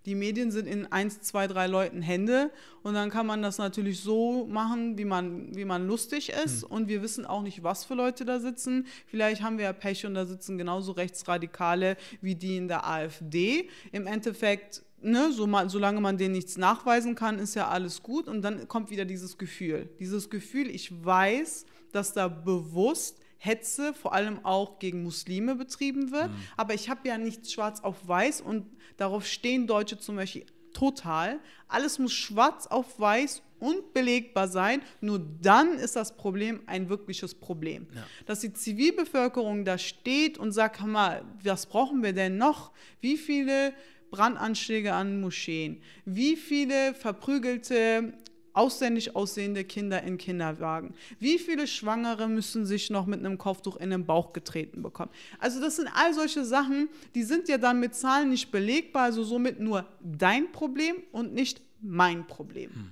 die 0.05 0.15
Medien 0.15 0.51
sind 0.51 0.67
in 0.67 0.91
eins, 0.91 1.21
zwei, 1.21 1.47
drei 1.47 1.67
Leuten 1.67 2.01
Hände 2.01 2.51
und 2.81 2.93
dann 2.93 3.09
kann 3.09 3.25
man 3.25 3.41
das 3.41 3.57
natürlich 3.57 4.01
so 4.01 4.45
machen, 4.45 4.97
wie 4.97 5.05
man, 5.05 5.55
wie 5.55 5.65
man 5.65 5.87
lustig 5.87 6.33
ist 6.43 6.63
und 6.63 6.87
wir 6.87 7.01
wissen 7.01 7.25
auch 7.25 7.41
nicht, 7.41 7.63
was 7.63 7.85
für 7.85 7.93
Leute 7.93 8.25
da 8.25 8.39
sitzen. 8.39 8.87
Vielleicht 9.07 9.41
haben 9.41 9.57
wir 9.57 9.65
ja 9.65 9.73
Pech 9.73 10.05
und 10.05 10.13
da 10.13 10.25
sitzen 10.25 10.57
genauso 10.57 10.91
Rechtsradikale 10.91 11.97
wie 12.21 12.35
die 12.35 12.57
in 12.57 12.67
der 12.67 12.85
AfD. 12.85 13.69
Im 13.91 14.07
Endeffekt, 14.07 14.83
ne, 15.01 15.31
so 15.31 15.47
mal, 15.47 15.69
solange 15.69 16.01
man 16.01 16.17
denen 16.17 16.33
nichts 16.33 16.57
nachweisen 16.57 17.15
kann, 17.15 17.39
ist 17.39 17.55
ja 17.55 17.69
alles 17.69 18.03
gut 18.03 18.27
und 18.27 18.41
dann 18.41 18.67
kommt 18.67 18.89
wieder 18.89 19.05
dieses 19.05 19.37
Gefühl. 19.37 19.89
Dieses 19.99 20.29
Gefühl, 20.29 20.69
ich 20.69 21.05
weiß, 21.05 21.65
dass 21.93 22.11
da 22.11 22.27
bewusst 22.27 23.22
Hetze 23.43 23.93
vor 23.93 24.13
allem 24.13 24.45
auch 24.45 24.79
gegen 24.79 25.03
Muslime 25.03 25.55
betrieben 25.55 26.11
wird. 26.11 26.29
Aber 26.55 26.73
ich 26.73 26.89
habe 26.89 27.07
ja 27.07 27.17
nichts 27.17 27.51
schwarz 27.51 27.81
auf 27.81 28.07
weiß 28.07 28.39
und 28.39 28.65
darauf 28.95 29.25
stehen 29.25 29.67
Deutsche 29.67 29.97
zum 29.97 30.15
Beispiel 30.15 30.45
total. 30.73 31.39
Alles 31.67 31.99
muss 31.99 32.13
schwarz 32.13 32.67
auf 32.67 32.99
weiß 32.99 33.41
und 33.59 33.93
belegbar 33.93 34.47
sein. 34.47 34.81
Nur 35.01 35.19
dann 35.41 35.73
ist 35.73 35.97
das 35.97 36.15
Problem 36.15 36.61
ein 36.67 36.87
wirkliches 36.87 37.35
Problem. 37.35 37.87
Ja. 37.93 38.03
Dass 38.25 38.39
die 38.39 38.53
Zivilbevölkerung 38.53 39.65
da 39.65 39.77
steht 39.77 40.37
und 40.37 40.53
sagt, 40.53 40.81
mal, 40.85 41.23
was 41.43 41.65
brauchen 41.65 42.01
wir 42.01 42.13
denn 42.13 42.37
noch? 42.37 42.71
Wie 43.01 43.17
viele 43.17 43.73
Brandanschläge 44.09 44.93
an 44.93 45.19
Moscheen? 45.19 45.81
Wie 46.05 46.37
viele 46.37 46.93
verprügelte 46.93 48.13
ausländisch 48.53 49.15
aussehende 49.15 49.63
Kinder 49.63 50.03
in 50.03 50.17
Kinderwagen. 50.17 50.93
Wie 51.19 51.39
viele 51.39 51.67
Schwangere 51.67 52.27
müssen 52.27 52.65
sich 52.65 52.89
noch 52.89 53.05
mit 53.05 53.19
einem 53.19 53.37
Kopftuch 53.37 53.77
in 53.77 53.89
den 53.89 54.05
Bauch 54.05 54.33
getreten 54.33 54.81
bekommen? 54.81 55.11
Also 55.39 55.59
das 55.59 55.75
sind 55.75 55.89
all 55.93 56.13
solche 56.13 56.45
Sachen, 56.45 56.89
die 57.15 57.23
sind 57.23 57.49
ja 57.49 57.57
dann 57.57 57.79
mit 57.79 57.95
Zahlen 57.95 58.29
nicht 58.29 58.51
belegbar, 58.51 59.03
also 59.03 59.23
somit 59.23 59.59
nur 59.59 59.85
dein 60.01 60.51
Problem 60.51 60.95
und 61.11 61.33
nicht 61.33 61.61
mein 61.81 62.27
Problem. 62.27 62.91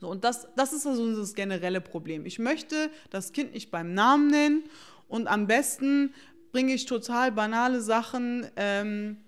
So, 0.00 0.08
und 0.08 0.24
das, 0.24 0.46
das 0.56 0.72
ist 0.72 0.86
also 0.86 1.16
das 1.16 1.34
generelle 1.34 1.80
Problem. 1.80 2.26
Ich 2.26 2.38
möchte 2.38 2.90
das 3.10 3.32
Kind 3.32 3.54
nicht 3.54 3.70
beim 3.70 3.94
Namen 3.94 4.28
nennen 4.28 4.62
und 5.08 5.26
am 5.26 5.46
besten 5.46 6.14
bringe 6.52 6.72
ich 6.74 6.86
total 6.86 7.32
banale 7.32 7.80
Sachen 7.80 8.46
ähm, 8.56 9.18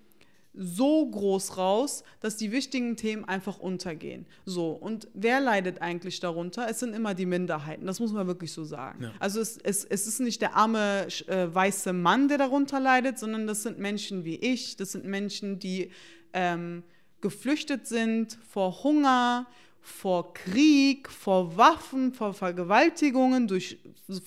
so 0.53 1.09
groß 1.09 1.57
raus, 1.57 2.03
dass 2.21 2.37
die 2.37 2.51
wichtigen 2.51 2.97
Themen 2.97 3.25
einfach 3.25 3.59
untergehen. 3.59 4.27
So, 4.45 4.73
und 4.73 5.09
wer 5.15 5.41
leidet 5.41 5.81
eigentlich 5.81 6.21
darunter? 6.21 6.69
Es 6.69 6.81
sind 6.81 6.95
immer 6.95 7.15
die 7.15 7.27
Minderheiten, 7.27 7.87
das 7.87 8.01
muss 8.01 8.13
man 8.13 8.27
wirklich 8.27 8.53
so 8.53 8.65
sagen. 8.65 9.05
Ja. 9.05 9.13
Also 9.21 9.41
es, 9.41 9.59
es, 9.59 9.85
es 9.85 10.07
ist 10.07 10.21
nicht 10.21 10.41
der 10.41 10.57
arme 10.57 11.07
äh, 11.29 11.55
weiße 11.55 11.93
Mann, 11.93 12.29
der 12.29 12.39
darunter 12.39 12.81
leidet, 12.81 13.19
sondern 13.19 13.47
das 13.47 13.63
sind 13.63 13.79
Menschen 13.79 14.25
wie 14.25 14.37
ich, 14.37 14.77
das 14.77 14.93
sind 14.93 15.05
Menschen, 15.05 15.59
die 15.59 15.91
ähm, 16.33 16.83
geflüchtet 17.21 17.87
sind 17.87 18.39
vor 18.49 18.83
Hunger, 18.83 19.47
vor 19.81 20.35
Krieg, 20.35 21.11
vor 21.11 21.57
Waffen, 21.57 22.12
vor 22.12 22.35
Vergewaltigungen 22.35 23.49
durch 23.49 23.79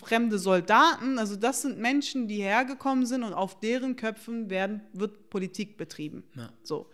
fremde 0.03 0.39
Soldaten. 0.39 1.19
Also 1.19 1.35
das 1.35 1.61
sind 1.61 1.79
Menschen, 1.79 2.27
die 2.27 2.41
hergekommen 2.41 3.05
sind 3.05 3.23
und 3.23 3.33
auf 3.33 3.59
deren 3.59 3.95
Köpfen 3.95 4.49
werden, 4.49 4.81
wird 4.93 5.29
Politik 5.29 5.77
betrieben. 5.77 6.23
Ja. 6.35 6.49
So. 6.63 6.89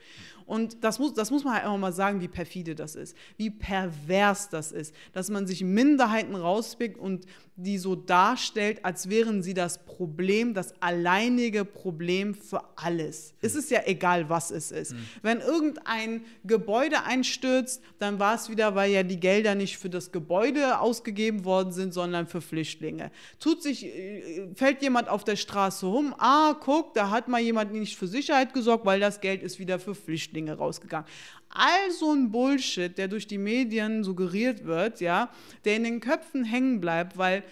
Und 0.46 0.84
das 0.84 0.98
muss, 0.98 1.14
das 1.14 1.30
muss 1.30 1.44
man 1.44 1.54
halt 1.54 1.64
einfach 1.66 1.78
mal 1.78 1.94
sagen, 1.94 2.22
wie 2.22 2.28
perfide 2.28 2.74
das 2.74 2.96
ist, 2.96 3.16
wie 3.38 3.52
pervers 3.52 4.50
das 4.50 4.72
ist, 4.72 4.96
dass 5.14 5.30
man 5.30 5.46
sich 5.46 5.64
Minderheiten 5.64 6.36
rauspickt 6.36 6.98
und 6.98 7.28
die 7.64 7.78
so 7.78 7.96
darstellt, 7.96 8.84
als 8.86 9.10
wären 9.10 9.44
sie 9.44 9.54
das 9.54 9.84
Problem, 9.86 10.54
das 10.54 10.74
alleinige 10.82 11.66
Problem 11.66 12.34
für 12.34 12.62
alles. 12.78 13.34
Es 13.42 13.56
ist 13.56 13.70
ja 13.70 13.82
egal, 13.86 14.30
was 14.30 14.50
es 14.50 14.72
ist. 14.72 14.96
Wenn 15.22 15.42
irgendein 15.42 16.22
Gebäude 16.46 17.04
einstürzt, 17.04 17.82
dann 18.00 18.20
war 18.20 18.36
es 18.36 18.50
wieder, 18.50 18.76
weil 18.76 18.92
ja 18.92 19.04
die 19.04 19.20
Gelder 19.20 19.56
nicht 19.56 19.78
für 19.78 19.90
das 19.90 20.12
Gebäude 20.12 20.80
ausgegeben 20.80 21.44
worden 21.44 21.74
sind, 21.74 21.94
sondern 21.94 22.28
für 22.28 22.42
Flüchtlinge. 22.42 23.12
Tut 23.40 23.62
sich, 23.62 23.86
äh, 23.86 24.48
fällt 24.56 24.82
jemand 24.82 25.10
auf 25.10 25.24
der 25.24 25.36
Straße 25.36 25.86
um, 25.86 26.16
ah, 26.18 26.56
guck, 26.60 26.94
da 26.94 27.10
hat 27.10 27.28
mal 27.28 27.42
jemand 27.42 27.74
nicht 27.74 27.98
für 27.98 28.08
Sicherheit 28.08 28.54
gesorgt, 28.54 28.86
weil 28.86 29.00
das 29.00 29.20
Geld 29.20 29.44
ist 29.44 29.60
wieder 29.60 29.80
für 29.80 29.96
Flüchtlinge 29.96 30.54
rausgegangen. 30.54 31.08
All 31.52 31.92
so 31.92 32.14
ein 32.14 32.30
Bullshit, 32.30 32.96
der 32.96 33.08
durch 33.08 33.26
die 33.26 33.40
Medien 33.40 34.04
suggeriert 34.04 34.66
wird, 34.66 35.02
ja, 35.02 35.32
der 35.66 35.78
in 35.78 35.84
den 35.84 36.00
Köpfen 36.00 36.46
hängen 36.46 36.80
bleibt, 36.80 37.18
weil 37.18 37.44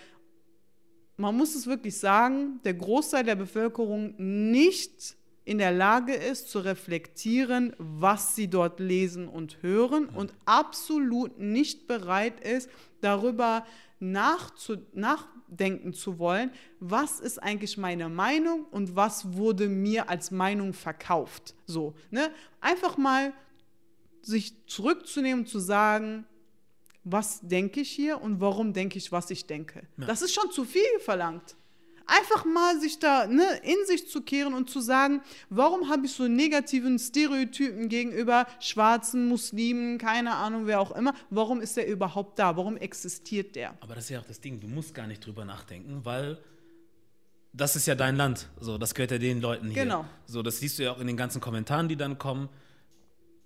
man 1.17 1.35
muss 1.35 1.55
es 1.55 1.65
wirklich 1.67 1.97
sagen, 1.97 2.59
der 2.63 2.75
Großteil 2.75 3.23
der 3.23 3.35
Bevölkerung 3.35 4.13
nicht 4.17 5.17
in 5.45 5.57
der 5.57 5.71
Lage 5.71 6.13
ist 6.13 6.49
zu 6.49 6.59
reflektieren, 6.59 7.73
was 7.77 8.35
sie 8.35 8.49
dort 8.49 8.79
lesen 8.79 9.27
und 9.27 9.61
hören 9.63 10.07
und 10.09 10.33
absolut 10.45 11.39
nicht 11.39 11.87
bereit 11.87 12.39
ist, 12.41 12.69
darüber 13.01 13.65
nachzu 13.99 14.77
nachdenken 14.93 15.93
zu 15.93 16.19
wollen, 16.19 16.51
was 16.79 17.19
ist 17.19 17.41
eigentlich 17.41 17.77
meine 17.77 18.09
Meinung 18.09 18.65
und 18.65 18.95
was 18.95 19.33
wurde 19.33 19.69
mir 19.69 20.09
als 20.09 20.31
Meinung 20.31 20.73
verkauft. 20.73 21.55
So, 21.65 21.95
ne? 22.11 22.29
Einfach 22.61 22.97
mal 22.97 23.33
sich 24.21 24.67
zurückzunehmen 24.67 25.45
und 25.45 25.47
zu 25.47 25.59
sagen, 25.59 26.25
was 27.11 27.39
denke 27.41 27.81
ich 27.81 27.89
hier 27.89 28.21
und 28.21 28.41
warum 28.41 28.73
denke 28.73 28.97
ich, 28.97 29.11
was 29.11 29.29
ich 29.31 29.45
denke. 29.45 29.83
Das 29.97 30.21
ist 30.21 30.33
schon 30.33 30.51
zu 30.51 30.65
viel 30.65 30.99
verlangt. 30.99 31.55
Einfach 32.05 32.45
mal 32.45 32.79
sich 32.79 32.99
da 32.99 33.27
ne, 33.27 33.43
in 33.63 33.85
sich 33.85 34.09
zu 34.09 34.21
kehren 34.21 34.53
und 34.53 34.69
zu 34.69 34.79
sagen, 34.79 35.21
warum 35.49 35.89
habe 35.89 36.05
ich 36.05 36.13
so 36.13 36.27
negativen 36.27 36.97
Stereotypen 36.99 37.89
gegenüber 37.89 38.47
schwarzen 38.61 39.27
Muslimen, 39.27 39.97
keine 39.97 40.35
Ahnung, 40.35 40.67
wer 40.67 40.79
auch 40.79 40.91
immer, 40.91 41.13
warum 41.29 41.59
ist 41.59 41.75
der 41.75 41.85
überhaupt 41.87 42.39
da, 42.39 42.55
warum 42.55 42.77
existiert 42.77 43.57
der? 43.57 43.73
Aber 43.81 43.95
das 43.95 44.05
ist 44.05 44.11
ja 44.11 44.21
auch 44.21 44.25
das 44.25 44.39
Ding, 44.39 44.61
du 44.61 44.67
musst 44.67 44.93
gar 44.93 45.05
nicht 45.05 45.25
drüber 45.25 45.43
nachdenken, 45.43 45.99
weil 46.05 46.39
das 47.51 47.75
ist 47.75 47.87
ja 47.87 47.95
dein 47.95 48.15
Land. 48.15 48.47
So, 48.59 48.77
das 48.77 48.93
gehört 48.93 49.11
ja 49.11 49.17
den 49.17 49.41
Leuten 49.41 49.69
hier. 49.69 49.83
Genau. 49.83 50.05
So, 50.27 50.41
das 50.41 50.59
siehst 50.59 50.79
du 50.79 50.83
ja 50.83 50.93
auch 50.93 50.99
in 50.99 51.07
den 51.07 51.17
ganzen 51.17 51.41
Kommentaren, 51.41 51.89
die 51.89 51.97
dann 51.97 52.17
kommen. 52.17 52.47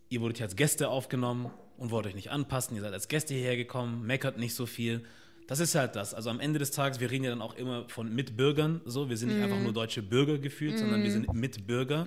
Ihr 0.09 0.21
wurdet 0.21 0.37
hier 0.37 0.45
als 0.45 0.55
Gäste 0.55 0.89
aufgenommen 0.89 1.49
und 1.81 1.89
wollt 1.89 2.05
euch 2.05 2.13
nicht 2.13 2.29
anpassen. 2.29 2.75
Ihr 2.75 2.83
seid 2.83 2.93
als 2.93 3.07
Gäste 3.07 3.33
hierher 3.33 3.57
gekommen, 3.57 4.05
meckert 4.05 4.37
nicht 4.37 4.53
so 4.53 4.67
viel. 4.67 5.03
Das 5.47 5.59
ist 5.59 5.73
halt 5.73 5.95
das. 5.95 6.13
Also 6.13 6.29
am 6.29 6.39
Ende 6.39 6.59
des 6.59 6.69
Tages, 6.69 6.99
wir 6.99 7.09
reden 7.09 7.23
ja 7.23 7.31
dann 7.31 7.41
auch 7.41 7.55
immer 7.55 7.89
von 7.89 8.13
Mitbürgern. 8.13 8.81
So, 8.85 9.09
wir 9.09 9.17
sind 9.17 9.29
nicht 9.29 9.43
einfach 9.43 9.59
nur 9.59 9.73
deutsche 9.73 10.03
Bürger 10.03 10.37
gefühlt, 10.37 10.77
sondern 10.77 11.03
wir 11.03 11.11
sind 11.11 11.33
Mitbürger. 11.33 12.05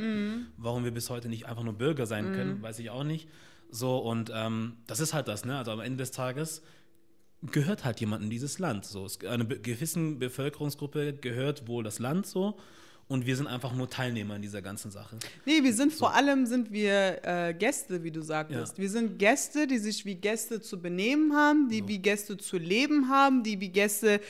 Warum 0.57 0.85
wir 0.85 0.93
bis 0.93 1.11
heute 1.11 1.29
nicht 1.29 1.47
einfach 1.47 1.65
nur 1.65 1.75
Bürger 1.75 2.07
sein 2.07 2.33
können, 2.33 2.63
weiß 2.63 2.79
ich 2.79 2.91
auch 2.91 3.03
nicht. 3.03 3.29
So, 3.69 3.99
und 3.99 4.31
ähm, 4.33 4.77
das 4.87 5.01
ist 5.01 5.13
halt 5.13 5.27
das, 5.27 5.45
ne? 5.45 5.59
Also 5.59 5.73
am 5.73 5.81
Ende 5.81 5.99
des 5.99 6.13
Tages 6.13 6.63
gehört 7.43 7.85
halt 7.85 7.99
jemandem 7.99 8.31
dieses 8.31 8.61
Land. 8.61 8.85
So, 8.85 9.05
es, 9.05 9.19
einer 9.25 9.45
gewissen 9.45 10.21
Bevölkerungsgruppe 10.21 11.15
gehört 11.15 11.67
wohl 11.67 11.83
das 11.83 11.99
Land 11.99 12.27
so. 12.27 12.57
Und 13.07 13.27
wir 13.27 13.37
sind 13.37 13.47
einfach 13.47 13.75
nur 13.75 13.89
Teilnehmer 13.91 14.37
in 14.37 14.43
dieser 14.43 14.63
ganzen 14.63 14.91
Sache. 14.91 15.19
Nee, 15.45 15.63
wir 15.63 15.75
sind 15.75 15.93
vor 15.93 16.15
allem 16.15 16.47
sind 16.47 16.73
wir 16.73 17.21
äh, 17.23 17.53
Gäste, 17.53 18.03
wie 18.03 18.11
du 18.11 18.23
sagtest. 18.23 18.79
Ja. 18.79 18.83
Wir 18.83 18.89
sind 18.89 19.19
Gäste, 19.19 19.67
die 19.67 19.77
sich 19.77 20.07
wie 20.07 20.15
Gäste 20.15 20.63
zu 20.63 20.81
benehmen 20.81 21.35
haben, 21.37 21.69
die 21.69 21.87
wie 21.87 21.99
Gäste 21.99 22.39
zu 22.39 22.57
leben 22.57 23.11
haben, 23.11 23.43
die 23.43 23.61
wie 23.61 23.69
Gäste 23.69 24.21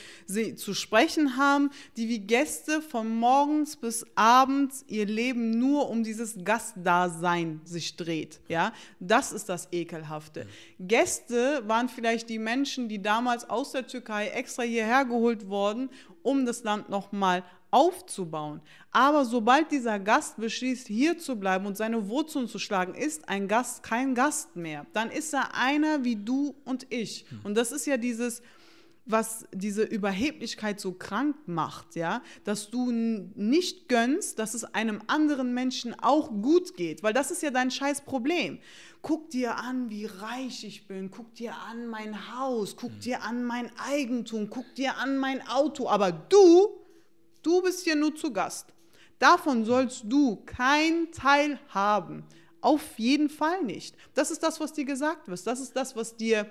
zu 0.56 0.74
sprechen 0.74 1.36
haben, 1.36 1.70
die 1.96 2.08
wie 2.08 2.18
Gäste 2.18 2.82
von 2.82 3.14
morgens 3.14 3.76
bis 3.76 4.04
abends 4.16 4.84
ihr 4.88 5.06
Leben 5.06 5.50
nur 5.50 5.88
um 5.88 6.02
dieses 6.02 6.36
Gastdasein 6.44 7.60
sich 7.64 7.96
dreht. 7.96 8.40
Ja, 8.48 8.72
das 8.98 9.30
ist 9.30 9.48
das 9.48 9.68
Ekelhafte. 9.70 10.48
Gäste 10.80 11.62
waren 11.68 11.88
vielleicht 11.88 12.28
die 12.28 12.40
Menschen, 12.40 12.88
die 12.88 13.00
damals 13.00 13.48
aus 13.48 13.70
der 13.70 13.86
Türkei 13.86 14.28
extra 14.28 14.64
hierher 14.64 15.04
geholt 15.04 15.48
wurden, 15.48 15.90
um 16.22 16.44
das 16.44 16.64
Land 16.64 16.88
nochmal 16.88 17.44
aufzubauen. 17.74 18.60
Aber 18.92 19.24
sobald 19.24 19.72
dieser 19.72 19.98
Gast 19.98 20.36
beschließt, 20.36 20.86
hier 20.86 21.18
zu 21.18 21.34
bleiben 21.34 21.66
und 21.66 21.76
seine 21.76 22.08
Wurzeln 22.08 22.46
zu 22.46 22.60
schlagen, 22.60 22.94
ist 22.94 23.28
ein 23.28 23.48
Gast 23.48 23.82
kein 23.82 24.14
Gast 24.14 24.54
mehr. 24.54 24.86
Dann 24.92 25.10
ist 25.10 25.34
er 25.34 25.56
einer 25.56 26.04
wie 26.04 26.14
du 26.14 26.54
und 26.64 26.86
ich. 26.90 27.26
Und 27.42 27.56
das 27.56 27.72
ist 27.72 27.86
ja 27.86 27.96
dieses, 27.96 28.42
was 29.06 29.44
diese 29.52 29.82
Überheblichkeit 29.82 30.78
so 30.78 30.92
krank 30.92 31.36
macht, 31.46 31.96
ja, 31.96 32.22
dass 32.44 32.70
du 32.70 32.92
nicht 32.92 33.88
gönnst, 33.88 34.38
dass 34.38 34.54
es 34.54 34.62
einem 34.62 35.02
anderen 35.08 35.52
Menschen 35.52 35.98
auch 36.00 36.30
gut 36.30 36.76
geht, 36.76 37.02
weil 37.02 37.12
das 37.12 37.32
ist 37.32 37.42
ja 37.42 37.50
dein 37.50 37.72
scheiß 37.72 38.02
Problem. 38.02 38.60
Guck 39.02 39.30
dir 39.30 39.56
an, 39.56 39.90
wie 39.90 40.06
reich 40.06 40.64
ich 40.64 40.86
bin, 40.86 41.10
guck 41.10 41.34
dir 41.34 41.54
an 41.68 41.88
mein 41.88 42.38
Haus, 42.38 42.76
guck 42.76 43.00
dir 43.00 43.24
an 43.24 43.42
mein 43.42 43.68
Eigentum, 43.78 44.48
guck 44.48 44.76
dir 44.76 44.96
an 44.96 45.18
mein 45.18 45.46
Auto, 45.48 45.88
aber 45.88 46.12
du, 46.12 46.83
du 47.46 47.62
bist 47.62 47.84
hier 47.84 47.96
nur 47.96 48.14
zu 48.14 48.32
Gast. 48.32 48.74
Davon 49.18 49.64
sollst 49.64 50.04
du 50.04 50.36
keinen 50.44 51.12
Teil 51.12 51.58
haben. 51.68 52.24
Auf 52.60 52.98
jeden 52.98 53.28
Fall 53.28 53.62
nicht. 53.62 53.94
Das 54.14 54.30
ist 54.30 54.42
das, 54.42 54.58
was 54.58 54.72
dir 54.72 54.84
gesagt 54.84 55.28
wird. 55.28 55.46
Das 55.46 55.60
ist 55.60 55.76
das, 55.76 55.94
was 55.94 56.16
dir 56.16 56.46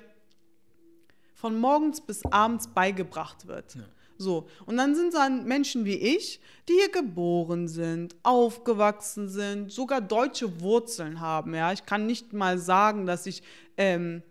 von 1.34 1.60
morgens 1.60 2.00
bis 2.00 2.24
abends 2.26 2.68
beigebracht 2.68 3.48
wird. 3.48 3.78
So, 4.18 4.48
und 4.66 4.78
dann 4.78 4.96
sind 4.96 5.14
dann 5.14 5.46
Menschen 5.46 5.86
wie 5.86 5.96
ich, 5.96 6.40
die 6.70 6.74
hier 6.74 6.90
geboren 6.90 7.68
sind, 7.68 8.16
aufgewachsen 8.24 9.28
sind, 9.28 9.72
sogar 9.72 10.02
deutsche 10.02 10.62
Wurzeln 10.62 11.20
haben. 11.20 11.54
Ja, 11.54 11.74
ich 11.74 11.86
kann 11.86 12.06
nicht 12.06 12.32
mal 12.32 12.58
sagen, 12.58 13.06
dass 13.06 13.26
ich 13.26 13.44
ähm, 13.76 14.24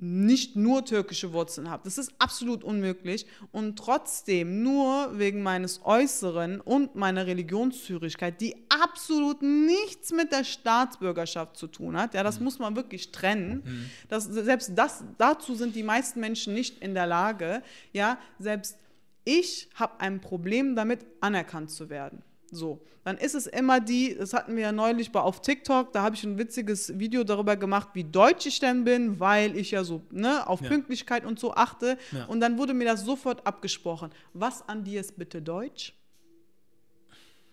nicht 0.00 0.56
nur 0.56 0.84
türkische 0.84 1.32
Wurzeln 1.32 1.70
habe. 1.70 1.82
Das 1.84 1.98
ist 1.98 2.12
absolut 2.18 2.64
unmöglich. 2.64 3.26
Und 3.52 3.78
trotzdem, 3.78 4.62
nur 4.62 5.18
wegen 5.18 5.42
meines 5.42 5.84
Äußeren 5.84 6.60
und 6.60 6.94
meiner 6.94 7.26
Religionszügigkeit, 7.26 8.40
die 8.40 8.56
absolut 8.68 9.42
nichts 9.42 10.12
mit 10.12 10.32
der 10.32 10.44
Staatsbürgerschaft 10.44 11.56
zu 11.56 11.66
tun 11.66 11.96
hat, 11.96 12.14
ja, 12.14 12.22
das 12.22 12.40
muss 12.40 12.58
man 12.58 12.76
wirklich 12.76 13.12
trennen. 13.12 13.62
Das, 14.08 14.24
selbst 14.24 14.72
das, 14.74 15.04
dazu 15.18 15.54
sind 15.54 15.76
die 15.76 15.82
meisten 15.82 16.20
Menschen 16.20 16.54
nicht 16.54 16.82
in 16.82 16.94
der 16.94 17.06
Lage. 17.06 17.62
Ja, 17.92 18.18
selbst 18.38 18.78
ich 19.24 19.68
habe 19.74 20.00
ein 20.00 20.20
Problem 20.20 20.74
damit, 20.74 21.04
anerkannt 21.20 21.70
zu 21.70 21.90
werden. 21.90 22.22
So, 22.52 22.80
dann 23.04 23.16
ist 23.16 23.34
es 23.34 23.46
immer 23.46 23.80
die, 23.80 24.16
das 24.16 24.32
hatten 24.32 24.56
wir 24.56 24.62
ja 24.62 24.72
neulich 24.72 25.12
bei 25.12 25.20
auf 25.20 25.40
TikTok, 25.40 25.92
da 25.92 26.02
habe 26.02 26.16
ich 26.16 26.24
ein 26.24 26.36
witziges 26.36 26.98
Video 26.98 27.22
darüber 27.22 27.56
gemacht, 27.56 27.90
wie 27.94 28.02
deutsch 28.04 28.46
ich 28.46 28.58
denn 28.58 28.82
bin, 28.84 29.20
weil 29.20 29.56
ich 29.56 29.70
ja 29.70 29.84
so 29.84 30.02
ne, 30.10 30.46
auf 30.48 30.60
Ja. 30.60 30.68
Pünktlichkeit 30.68 31.24
und 31.24 31.38
so 31.38 31.54
achte. 31.54 31.96
Ja. 32.12 32.24
Und 32.26 32.40
dann 32.40 32.58
wurde 32.58 32.74
mir 32.74 32.84
das 32.86 33.02
sofort 33.04 33.46
abgesprochen. 33.46 34.10
Was 34.34 34.68
an 34.68 34.82
dir 34.84 35.00
ist 35.00 35.16
bitte 35.16 35.40
deutsch? 35.40 35.94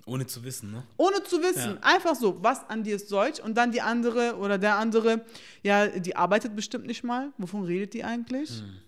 Ohne 0.07 0.25
zu 0.25 0.43
wissen, 0.43 0.71
ne? 0.71 0.83
Ohne 0.95 1.21
zu 1.23 1.41
wissen, 1.43 1.73
Ja. 1.75 1.79
einfach 1.95 2.15
so, 2.15 2.41
was 2.41 2.67
an 2.69 2.81
dir 2.83 2.95
ist 2.95 3.11
deutsch 3.11 3.39
und 3.41 3.55
dann 3.57 3.71
die 3.71 3.81
andere 3.81 4.37
oder 4.37 4.57
der 4.57 4.77
andere, 4.77 5.25
ja, 5.63 5.87
die 5.87 6.15
arbeitet 6.15 6.55
bestimmt 6.55 6.87
nicht 6.87 7.03
mal. 7.03 7.33
Wovon 7.37 7.63
redet 7.65 7.93
die 7.93 8.03
eigentlich? 8.05 8.49
Hm. 8.61 8.79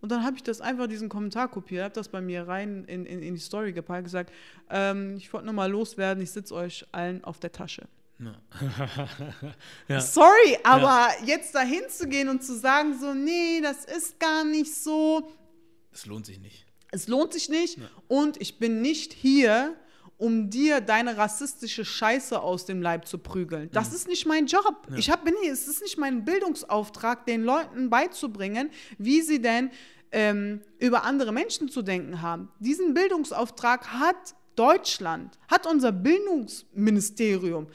Und 0.00 0.10
dann 0.10 0.24
habe 0.24 0.36
ich 0.36 0.42
das 0.42 0.60
einfach 0.60 0.86
diesen 0.86 1.08
Kommentar 1.08 1.48
kopiert, 1.48 1.84
habe 1.84 1.94
das 1.94 2.08
bei 2.08 2.20
mir 2.20 2.48
rein 2.48 2.84
in, 2.84 3.04
in, 3.04 3.22
in 3.22 3.34
die 3.34 3.40
Story 3.40 3.72
gepackt, 3.72 4.04
gesagt, 4.04 4.32
ähm, 4.70 5.16
ich 5.16 5.32
wollte 5.32 5.46
nur 5.46 5.54
mal 5.54 5.70
loswerden, 5.70 6.22
ich 6.22 6.30
sitze 6.30 6.54
euch 6.54 6.86
allen 6.92 7.22
auf 7.24 7.38
der 7.38 7.52
Tasche. 7.52 7.86
Ja. 8.18 8.34
ja. 9.88 10.00
Sorry, 10.00 10.58
aber 10.62 11.08
jetzt 11.24 11.54
dahin 11.54 11.82
zu 11.88 12.06
gehen 12.08 12.28
und 12.28 12.42
zu 12.42 12.54
sagen, 12.54 12.98
so, 12.98 13.14
nee, 13.14 13.60
das 13.62 13.84
ist 13.86 14.18
gar 14.20 14.44
nicht 14.44 14.74
so, 14.74 15.30
Das 15.90 16.06
lohnt 16.06 16.26
sich 16.26 16.38
nicht. 16.38 16.66
es 16.92 17.08
lohnt 17.08 17.32
sich 17.32 17.48
nicht 17.48 17.78
und 18.08 18.40
ich 18.40 18.58
bin 18.58 18.82
nicht 18.82 19.12
hier, 19.14 19.74
um 20.20 20.50
dir 20.50 20.82
deine 20.82 21.16
rassistische 21.16 21.84
Scheiße 21.84 22.40
aus 22.40 22.66
dem 22.66 22.82
Leib 22.82 23.08
zu 23.08 23.18
prügeln. 23.18 23.70
Das 23.72 23.94
ist 23.94 24.06
nicht 24.06 24.26
mein 24.26 24.46
Job. 24.46 24.86
Ich 24.94 25.10
hab, 25.10 25.24
bin 25.24 25.34
hier, 25.42 25.50
es 25.50 25.66
ist 25.66 25.80
nicht 25.80 25.96
mein 25.96 26.26
Bildungsauftrag, 26.26 27.24
den 27.24 27.42
Leuten 27.42 27.88
beizubringen, 27.88 28.70
wie 28.98 29.22
sie 29.22 29.40
denn 29.40 29.70
ähm, 30.12 30.60
über 30.78 31.04
andere 31.04 31.32
Menschen 31.32 31.70
zu 31.70 31.80
denken 31.80 32.20
haben. 32.20 32.50
Diesen 32.58 32.92
Bildungsauftrag 32.92 33.94
hat 33.94 34.34
Deutschland, 34.56 35.38
hat 35.48 35.66
unser 35.66 35.90
Bildungsministerium. 35.90 37.68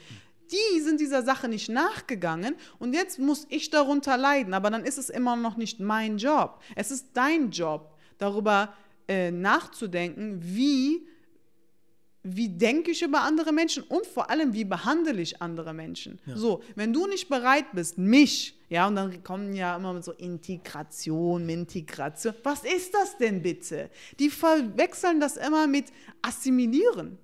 Die 0.52 0.80
sind 0.80 1.00
dieser 1.00 1.24
Sache 1.24 1.48
nicht 1.48 1.68
nachgegangen 1.68 2.54
und 2.78 2.94
jetzt 2.94 3.18
muss 3.18 3.46
ich 3.48 3.70
darunter 3.70 4.16
leiden, 4.16 4.54
aber 4.54 4.70
dann 4.70 4.84
ist 4.84 4.98
es 4.98 5.10
immer 5.10 5.34
noch 5.34 5.56
nicht 5.56 5.80
mein 5.80 6.18
Job. 6.18 6.60
Es 6.76 6.92
ist 6.92 7.08
dein 7.14 7.50
Job, 7.50 7.92
darüber 8.18 8.72
äh, 9.08 9.32
nachzudenken, 9.32 10.38
wie 10.40 11.08
wie 12.28 12.48
denke 12.48 12.90
ich 12.90 13.02
über 13.02 13.22
andere 13.22 13.52
Menschen 13.52 13.82
und 13.84 14.06
vor 14.06 14.30
allem, 14.30 14.52
wie 14.52 14.64
behandle 14.64 15.20
ich 15.20 15.40
andere 15.40 15.72
Menschen. 15.72 16.18
So, 16.34 16.62
wenn 16.74 16.92
du 16.92 17.06
nicht 17.06 17.28
bereit 17.28 17.66
bist, 17.72 17.98
mich, 17.98 18.58
ja, 18.68 18.88
und 18.88 18.96
dann 18.96 19.22
kommen 19.22 19.54
ja 19.54 19.76
immer 19.76 19.92
mit 19.92 20.04
so 20.04 20.12
Integration, 20.12 21.48
Integration. 21.48 22.34
Was 22.42 22.64
ist 22.64 22.92
das 22.94 23.16
denn 23.16 23.42
bitte? 23.42 23.90
Die 24.18 24.30
verwechseln 24.30 25.20
das 25.20 25.36
immer 25.36 25.66
mit 25.66 25.86
assimilieren. 26.22 27.18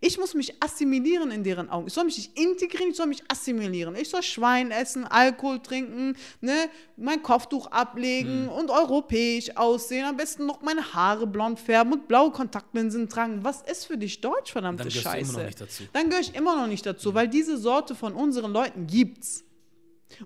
Ich 0.00 0.16
muss 0.16 0.34
mich 0.34 0.62
assimilieren 0.62 1.30
in 1.32 1.42
deren 1.42 1.68
Augen. 1.70 1.88
Ich 1.88 1.92
soll 1.92 2.04
mich 2.04 2.16
nicht 2.18 2.38
integrieren, 2.38 2.90
ich 2.90 2.96
soll 2.96 3.06
mich 3.08 3.22
assimilieren. 3.28 3.96
Ich 3.96 4.08
soll 4.10 4.22
Schwein 4.22 4.70
essen, 4.70 5.04
Alkohol 5.04 5.58
trinken, 5.60 6.16
ne, 6.40 6.54
mein 6.96 7.20
Kopftuch 7.22 7.66
ablegen 7.68 8.44
Hm. 8.44 8.48
und 8.50 8.70
europäisch 8.70 9.56
aussehen. 9.56 10.04
Am 10.04 10.16
besten 10.16 10.46
noch 10.46 10.62
meine 10.62 10.94
Haare 10.94 11.26
blond 11.26 11.58
färben 11.58 11.92
und 11.94 12.06
blaue 12.08 12.30
Kontaktlinsen 12.30 13.08
tragen. 13.08 13.42
Was 13.42 13.62
ist 13.62 13.86
für 13.86 13.98
dich 13.98 14.20
Deutsch, 14.20 14.52
verdammte 14.52 14.84
Dann 14.84 14.90
Scheiße? 14.92 15.30
immer 15.32 15.38
noch 15.40 15.46
nicht 15.46 15.60
dazu. 15.60 15.82
Dann 15.92 16.08
gehöre 16.08 16.20
ich 16.22 16.34
immer 16.34 16.56
noch 16.56 16.68
nicht 16.68 16.86
dazu, 16.86 17.14
weil 17.14 17.26
diese 17.28 17.56
Sorte 17.58 17.94
von 17.96 18.14
unseren 18.14 18.52
Leuten 18.52 18.86
gibt's. 18.86 19.44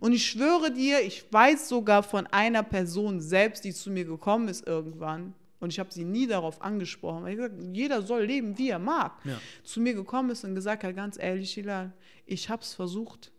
Und 0.01 0.13
ich 0.13 0.25
schwöre 0.27 0.71
dir, 0.71 1.01
ich 1.01 1.25
weiß 1.33 1.69
sogar 1.69 2.03
von 2.03 2.27
einer 2.29 2.63
Person 2.63 3.21
selbst, 3.21 3.65
die 3.65 3.73
zu 3.75 3.91
mir 3.91 4.05
gekommen 4.05 4.49
ist 4.49 4.67
irgendwann. 4.67 5.35
Und 5.63 5.73
ich 5.73 5.79
habe 5.79 5.93
sie 5.93 6.03
nie 6.03 6.27
darauf 6.27 6.61
angesprochen. 6.61 7.23
Weil 7.23 7.35
ich 7.35 7.37
gesagt, 7.37 7.55
jeder 7.73 8.03
soll 8.03 8.25
leben, 8.25 8.59
wie 8.59 8.71
er 8.71 8.81
mag. 8.81 9.25
Ja. 9.25 9.41
Zu 9.63 9.81
mir 9.81 9.95
gekommen 9.95 10.31
ist 10.31 10.43
und 10.43 10.57
gesagt 10.57 10.83
hat, 10.83 10.97
ganz 10.97 11.17
ehrlich, 11.17 11.55
Hilal, 11.55 11.93
ich 12.27 12.51
habe 12.51 12.63
es 12.63 12.75
versucht. 12.75 13.31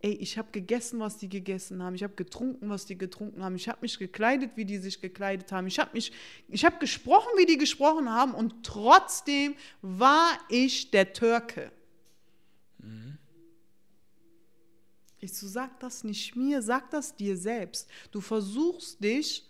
Ey, 0.00 0.12
ich 0.12 0.38
habe 0.38 0.52
gegessen, 0.52 1.00
was 1.00 1.18
die 1.18 1.28
gegessen 1.28 1.82
haben. 1.82 1.96
Ich 1.96 2.04
habe 2.04 2.14
getrunken, 2.14 2.70
was 2.70 2.86
die 2.86 2.96
getrunken 2.96 3.42
haben. 3.42 3.56
Ich 3.56 3.68
habe 3.68 3.78
mich 3.80 3.98
gekleidet, 3.98 4.52
wie 4.54 4.64
die 4.64 4.78
sich 4.78 5.00
gekleidet 5.00 5.50
haben. 5.50 5.66
Ich 5.66 5.80
habe 5.80 5.90
mich, 5.92 6.12
ich 6.46 6.64
habe 6.64 6.78
gesprochen, 6.78 7.30
wie 7.36 7.46
die 7.46 7.58
gesprochen 7.58 8.08
haben. 8.08 8.32
Und 8.32 8.64
trotzdem 8.64 9.56
war 9.80 10.38
ich 10.50 10.92
der 10.92 11.12
Türke. 11.12 11.72
Ich 15.18 15.34
so, 15.34 15.48
sag 15.48 15.80
das 15.80 16.04
nicht 16.04 16.36
mir, 16.36 16.62
sag 16.62 16.90
das 16.90 17.16
dir 17.16 17.36
selbst. 17.36 17.90
Du 18.12 18.20
versuchst 18.20 19.02
dich 19.02 19.48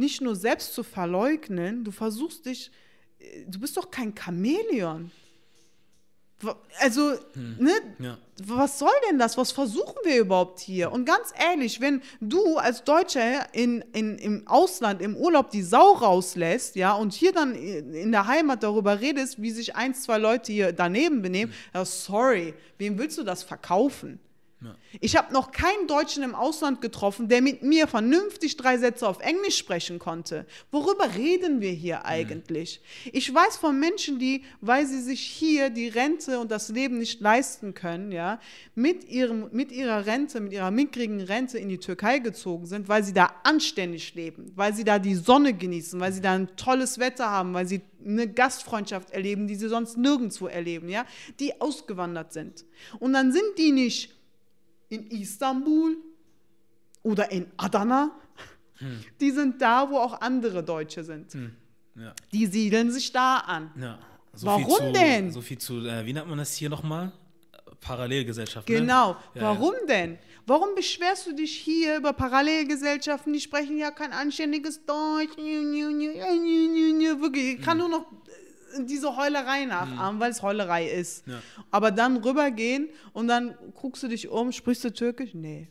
nicht 0.00 0.20
nur 0.20 0.34
selbst 0.34 0.74
zu 0.74 0.82
verleugnen, 0.82 1.84
du 1.84 1.92
versuchst 1.92 2.46
dich, 2.46 2.72
äh, 3.20 3.44
du 3.46 3.60
bist 3.60 3.76
doch 3.76 3.90
kein 3.90 4.12
Chamäleon. 4.16 5.12
Also, 6.78 7.16
ne, 7.34 7.72
Ja. 7.98 8.16
was 8.42 8.78
soll 8.78 8.88
denn 9.10 9.18
das? 9.18 9.36
Was 9.36 9.52
versuchen 9.52 9.96
wir 10.04 10.20
überhaupt 10.20 10.58
hier? 10.60 10.90
Und 10.90 11.04
ganz 11.04 11.34
ehrlich, 11.38 11.82
wenn 11.82 12.00
du 12.22 12.56
als 12.56 12.82
Deutscher 12.82 13.52
in, 13.54 13.84
in, 13.92 14.16
im 14.16 14.48
Ausland, 14.48 15.02
im 15.02 15.16
Urlaub 15.16 15.50
die 15.50 15.62
Sau 15.62 15.92
rauslässt, 15.92 16.76
ja, 16.76 16.94
und 16.94 17.12
hier 17.12 17.32
dann 17.32 17.54
in 17.54 18.10
der 18.10 18.26
Heimat 18.26 18.62
darüber 18.62 19.00
redest, 19.02 19.42
wie 19.42 19.50
sich 19.50 19.76
ein, 19.76 19.94
zwei 19.94 20.16
Leute 20.16 20.50
hier 20.50 20.72
daneben 20.72 21.20
benehmen, 21.20 21.52
ja, 21.74 21.84
sorry, 21.84 22.54
wem 22.78 22.96
willst 22.98 23.18
du 23.18 23.22
das 23.22 23.42
verkaufen? 23.42 24.18
Ich 25.00 25.16
habe 25.16 25.32
noch 25.32 25.52
keinen 25.52 25.86
Deutschen 25.86 26.22
im 26.22 26.34
Ausland 26.34 26.82
getroffen, 26.82 27.28
der 27.28 27.40
mit 27.40 27.62
mir 27.62 27.86
vernünftig 27.86 28.58
drei 28.58 28.76
Sätze 28.76 29.08
auf 29.08 29.20
Englisch 29.20 29.56
sprechen 29.56 29.98
konnte. 29.98 30.46
Worüber 30.70 31.14
reden 31.14 31.62
wir 31.62 31.70
hier 31.70 32.04
eigentlich? 32.04 32.82
Ich 33.12 33.32
weiß 33.32 33.56
von 33.56 33.80
Menschen, 33.80 34.18
die, 34.18 34.44
weil 34.60 34.86
sie 34.86 35.00
sich 35.00 35.20
hier 35.20 35.70
die 35.70 35.88
Rente 35.88 36.38
und 36.38 36.50
das 36.50 36.68
Leben 36.68 36.98
nicht 36.98 37.22
leisten 37.22 37.72
können, 37.72 38.12
ja, 38.12 38.38
mit, 38.74 39.04
ihrem, 39.04 39.48
mit 39.52 39.72
ihrer 39.72 40.04
Rente, 40.04 40.40
mit 40.40 40.52
ihrer 40.52 40.70
mickrigen 40.70 41.22
Rente 41.22 41.58
in 41.58 41.70
die 41.70 41.78
Türkei 41.78 42.18
gezogen 42.18 42.66
sind, 42.66 42.88
weil 42.88 43.02
sie 43.02 43.14
da 43.14 43.30
anständig 43.44 44.14
leben, 44.14 44.52
weil 44.56 44.74
sie 44.74 44.84
da 44.84 44.98
die 44.98 45.14
Sonne 45.14 45.54
genießen, 45.54 45.98
weil 46.00 46.12
sie 46.12 46.20
da 46.20 46.32
ein 46.32 46.54
tolles 46.56 46.98
Wetter 46.98 47.30
haben, 47.30 47.54
weil 47.54 47.66
sie 47.66 47.80
eine 48.04 48.28
Gastfreundschaft 48.28 49.10
erleben, 49.10 49.46
die 49.46 49.54
sie 49.54 49.68
sonst 49.68 49.96
nirgendwo 49.96 50.48
erleben, 50.48 50.90
ja, 50.90 51.06
die 51.38 51.60
ausgewandert 51.60 52.34
sind. 52.34 52.66
Und 52.98 53.14
dann 53.14 53.32
sind 53.32 53.58
die 53.58 53.72
nicht 53.72 54.19
in 54.90 55.06
Istanbul 55.10 55.96
oder 57.02 57.30
in 57.32 57.46
Adana. 57.56 58.10
Die 59.20 59.30
sind 59.30 59.60
da, 59.60 59.88
wo 59.90 59.96
auch 59.96 60.20
andere 60.20 60.62
Deutsche 60.62 61.02
sind. 61.02 61.34
Ja. 61.94 62.14
Die 62.32 62.46
siedeln 62.46 62.90
sich 62.92 63.10
da 63.12 63.38
an. 63.38 63.70
ja. 63.80 63.98
So 64.32 64.46
Warum 64.46 64.86
zu, 64.86 64.92
denn? 64.92 65.32
So 65.32 65.40
viel 65.40 65.58
zu, 65.58 65.84
äh, 65.84 66.06
wie 66.06 66.12
nennt 66.12 66.28
man 66.28 66.38
das 66.38 66.54
hier 66.54 66.70
nochmal? 66.70 67.10
Parallelgesellschaft. 67.80 68.66
Genau. 68.66 69.12
Ne? 69.12 69.16
Ja, 69.34 69.42
Warum 69.42 69.74
denn? 69.88 70.18
Warum 70.46 70.74
beschwerst 70.74 71.26
du 71.26 71.32
dich 71.34 71.52
hier 71.52 71.96
über 71.96 72.12
Parallelgesellschaften? 72.12 73.32
Die 73.32 73.40
sprechen 73.40 73.78
ja 73.78 73.90
kein 73.90 74.12
anständiges 74.12 74.84
Deutsch. 74.84 75.36
Wirklich, 77.20 77.58
ich 77.58 77.62
kann 77.62 77.78
nur 77.78 77.88
noch 77.88 78.02
äh, 78.02 78.06
diese 78.86 79.16
Heulerei 79.16 79.64
nachahmen, 79.64 80.20
weil 80.20 80.30
es 80.30 80.42
Heulerei 80.42 80.88
ist. 80.88 81.26
Ja. 81.26 81.42
Aber 81.70 81.90
dann 81.90 82.18
rübergehen 82.18 82.88
und 83.12 83.28
dann 83.28 83.54
guckst 83.74 84.02
du 84.02 84.08
dich 84.08 84.28
um, 84.28 84.52
sprichst 84.52 84.84
du 84.84 84.92
Türkisch? 84.92 85.34
Nee. 85.34 85.68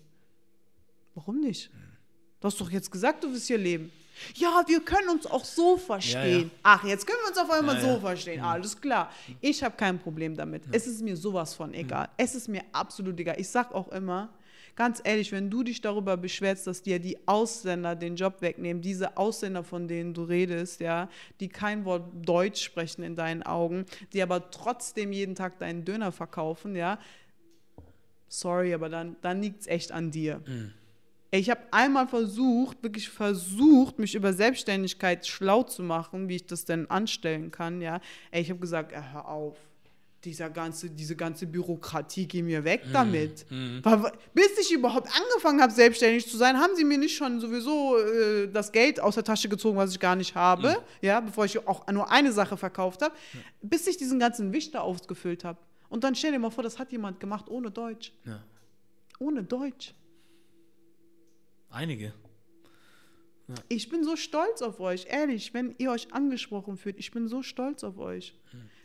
Warum 1.15 1.39
nicht? 1.39 1.71
Du 2.39 2.47
hast 2.47 2.59
doch 2.61 2.71
jetzt 2.71 2.91
gesagt, 2.91 3.23
du 3.23 3.31
willst 3.31 3.47
hier 3.47 3.57
leben. 3.57 3.91
Ja, 4.35 4.63
wir 4.67 4.81
können 4.81 5.09
uns 5.09 5.25
auch 5.25 5.45
so 5.45 5.77
verstehen. 5.77 6.23
Ja, 6.23 6.37
ja. 6.39 6.49
Ach, 6.63 6.83
jetzt 6.83 7.07
können 7.07 7.19
wir 7.23 7.29
uns 7.29 7.37
auf 7.37 7.49
einmal 7.49 7.79
so 7.79 7.99
verstehen. 7.99 8.41
Alles 8.41 8.79
klar. 8.79 9.11
Ich 9.41 9.63
habe 9.63 9.75
kein 9.75 9.99
Problem 9.99 10.35
damit. 10.35 10.63
Es 10.71 10.87
ist 10.87 11.01
mir 11.01 11.15
sowas 11.15 11.53
von 11.53 11.73
egal. 11.73 12.09
Es 12.17 12.35
ist 12.35 12.47
mir 12.47 12.63
absolut 12.71 13.19
egal. 13.19 13.35
Ich 13.39 13.49
sag 13.49 13.73
auch 13.73 13.89
immer, 13.89 14.29
ganz 14.75 15.01
ehrlich, 15.03 15.31
wenn 15.31 15.49
du 15.49 15.63
dich 15.63 15.81
darüber 15.81 16.17
beschwerst, 16.17 16.67
dass 16.67 16.81
dir 16.81 16.99
die 16.99 17.17
Ausländer 17.27 17.95
den 17.95 18.15
Job 18.15 18.41
wegnehmen, 18.41 18.81
diese 18.81 19.17
Ausländer, 19.17 19.63
von 19.63 19.87
denen 19.87 20.13
du 20.13 20.23
redest, 20.23 20.79
ja, 20.79 21.09
die 21.39 21.49
kein 21.49 21.85
Wort 21.85 22.03
Deutsch 22.25 22.61
sprechen 22.63 23.03
in 23.03 23.15
deinen 23.15 23.43
Augen, 23.43 23.85
die 24.13 24.21
aber 24.21 24.51
trotzdem 24.51 25.11
jeden 25.11 25.35
Tag 25.35 25.59
deinen 25.59 25.85
Döner 25.85 26.11
verkaufen, 26.11 26.75
ja, 26.75 26.99
sorry, 28.27 28.73
aber 28.73 28.89
dann, 28.89 29.15
dann 29.21 29.41
liegt 29.41 29.61
es 29.61 29.67
echt 29.67 29.91
an 29.91 30.11
dir. 30.11 30.41
Ey, 31.31 31.41
Ich 31.41 31.49
habe 31.49 31.61
einmal 31.71 32.07
versucht, 32.07 32.81
wirklich 32.81 33.09
versucht, 33.09 33.99
mich 33.99 34.15
über 34.15 34.33
Selbstständigkeit 34.33 35.27
schlau 35.27 35.63
zu 35.63 35.83
machen, 35.83 36.27
wie 36.27 36.37
ich 36.37 36.47
das 36.47 36.65
denn 36.65 36.89
anstellen 36.89 37.51
kann, 37.51 37.81
ja. 37.81 38.01
Ich 38.31 38.49
habe 38.49 38.59
gesagt, 38.59 38.93
hör 38.95 39.27
auf. 39.27 39.57
Dieser 40.25 40.49
ganze, 40.49 40.89
diese 40.89 41.15
ganze 41.15 41.47
Bürokratie, 41.47 42.27
geh 42.27 42.41
mir 42.41 42.65
weg 42.65 42.83
damit. 42.91 43.45
Weil, 43.83 44.11
bis 44.33 44.57
ich 44.59 44.73
überhaupt 44.73 45.07
angefangen 45.07 45.61
habe, 45.61 45.71
selbstständig 45.71 46.27
zu 46.29 46.35
sein, 46.35 46.57
haben 46.57 46.75
sie 46.75 46.83
mir 46.83 46.97
nicht 46.97 47.15
schon 47.15 47.39
sowieso 47.39 47.97
äh, 47.97 48.47
das 48.51 48.71
Geld 48.73 48.99
aus 48.99 49.15
der 49.15 49.23
Tasche 49.23 49.47
gezogen, 49.47 49.77
was 49.77 49.91
ich 49.91 49.99
gar 49.99 50.17
nicht 50.17 50.35
habe, 50.35 50.83
ja, 51.01 51.21
bevor 51.21 51.45
ich 51.45 51.65
auch 51.67 51.87
nur 51.87 52.11
eine 52.11 52.33
Sache 52.33 52.57
verkauft 52.57 53.01
habe, 53.01 53.15
bis 53.61 53.87
ich 53.87 53.95
diesen 53.95 54.19
ganzen 54.19 54.51
Wisch 54.51 54.71
da 54.71 54.81
ausgefüllt 54.81 55.45
habe. 55.45 55.59
Und 55.87 56.03
dann 56.03 56.15
stell 56.15 56.31
dir 56.33 56.39
mal 56.39 56.51
vor, 56.51 56.63
das 56.63 56.77
hat 56.79 56.91
jemand 56.91 57.19
gemacht 57.19 57.49
ohne 57.49 57.71
Deutsch. 57.71 58.11
Ja. 58.25 58.43
Ohne 59.19 59.43
Deutsch. 59.43 59.93
Einige. 61.69 62.13
Ich 63.67 63.89
bin 63.89 64.03
so 64.03 64.15
stolz 64.15 64.61
auf 64.61 64.79
euch, 64.79 65.07
ehrlich, 65.09 65.53
wenn 65.53 65.75
ihr 65.77 65.91
euch 65.91 66.13
angesprochen 66.13 66.77
fühlt. 66.77 66.97
Ich 66.99 67.11
bin 67.11 67.27
so 67.27 67.41
stolz 67.41 67.83
auf 67.83 67.97
euch. 67.97 68.35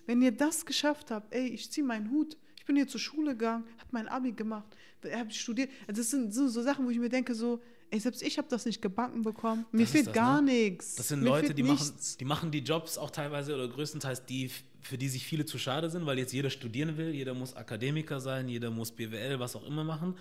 Wenn 0.07 0.23
ihr 0.23 0.33
das 0.33 0.67
geschafft 0.67 1.11
habt, 1.11 1.35
ey, 1.35 1.49
ich 1.49 1.71
ziehe 1.71 1.87
meinen 1.87 2.11
Hut. 2.11 2.37
Ich 2.57 2.65
bin 2.65 2.77
hier 2.77 2.89
zur 2.89 3.01
Schule 3.01 3.33
gegangen, 3.33 3.65
habe 3.79 3.89
mein 3.91 4.09
Abi 4.09 4.33
gemacht, 4.33 4.75
habe 5.13 5.31
studiert. 5.31 5.71
Also 5.87 6.01
Das 6.01 6.11
sind 6.11 6.33
so, 6.33 6.49
so 6.49 6.63
Sachen, 6.63 6.87
wo 6.87 6.91
ich 6.91 6.99
mir 6.99 7.11
denke, 7.11 7.35
so, 7.35 7.61
ey, 7.95 8.01
selbst 8.01 8.23
ich 8.23 8.39
habe 8.39 8.49
das 8.51 8.67
nicht 8.67 8.83
gebacken 8.83 9.23
bekommen. 9.23 9.65
Mir 9.71 9.83
Das 9.83 9.91
fehlt 9.93 10.09
das, 10.09 10.15
gar 10.15 10.43
ne? 10.43 10.53
nichts. 10.53 10.97
Das 10.97 11.09
sind 11.09 11.21
Mir 11.21 11.29
Leute, 11.29 11.55
die 11.55 11.63
machen, 11.63 11.87
nichts. 11.87 12.17
die 12.17 12.25
machen 12.25 12.51
die 12.51 12.59
Jobs 12.59 12.99
auch 12.99 13.11
teilweise 13.11 13.55
oder 13.55 13.69
größtenteils 13.69 14.27
die, 14.27 14.51
für 14.81 14.99
die 14.99 15.09
sich 15.09 15.25
viele 15.25 15.47
zu 15.47 15.59
schade 15.59 15.89
sind, 15.89 16.05
weil 16.05 16.19
jetzt 16.19 16.33
jeder 16.33 16.51
studieren 16.51 16.97
will, 16.97 17.15
jeder 17.15 17.35
muss 17.35 17.55
Akademiker 17.55 18.19
sein, 18.19 18.49
jeder 18.49 18.71
muss 18.71 18.91
BWL, 18.91 19.39
was 19.39 19.55
auch 19.55 19.65
immer 19.65 19.85
machen. 19.85 20.17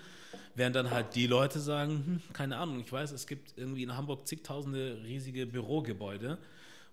Während 0.54 0.76
dann 0.76 0.90
halt 0.90 1.16
die 1.16 1.26
Leute 1.26 1.58
sagen, 1.58 2.04
hm, 2.06 2.32
keine 2.32 2.56
Ahnung, 2.58 2.78
ich 2.78 2.92
weiß, 2.92 3.10
es 3.10 3.26
gibt 3.26 3.54
irgendwie 3.56 3.82
in 3.82 3.96
Hamburg 3.96 4.28
zigtausende 4.28 5.02
riesige 5.04 5.44
Bürogebäude, 5.46 6.38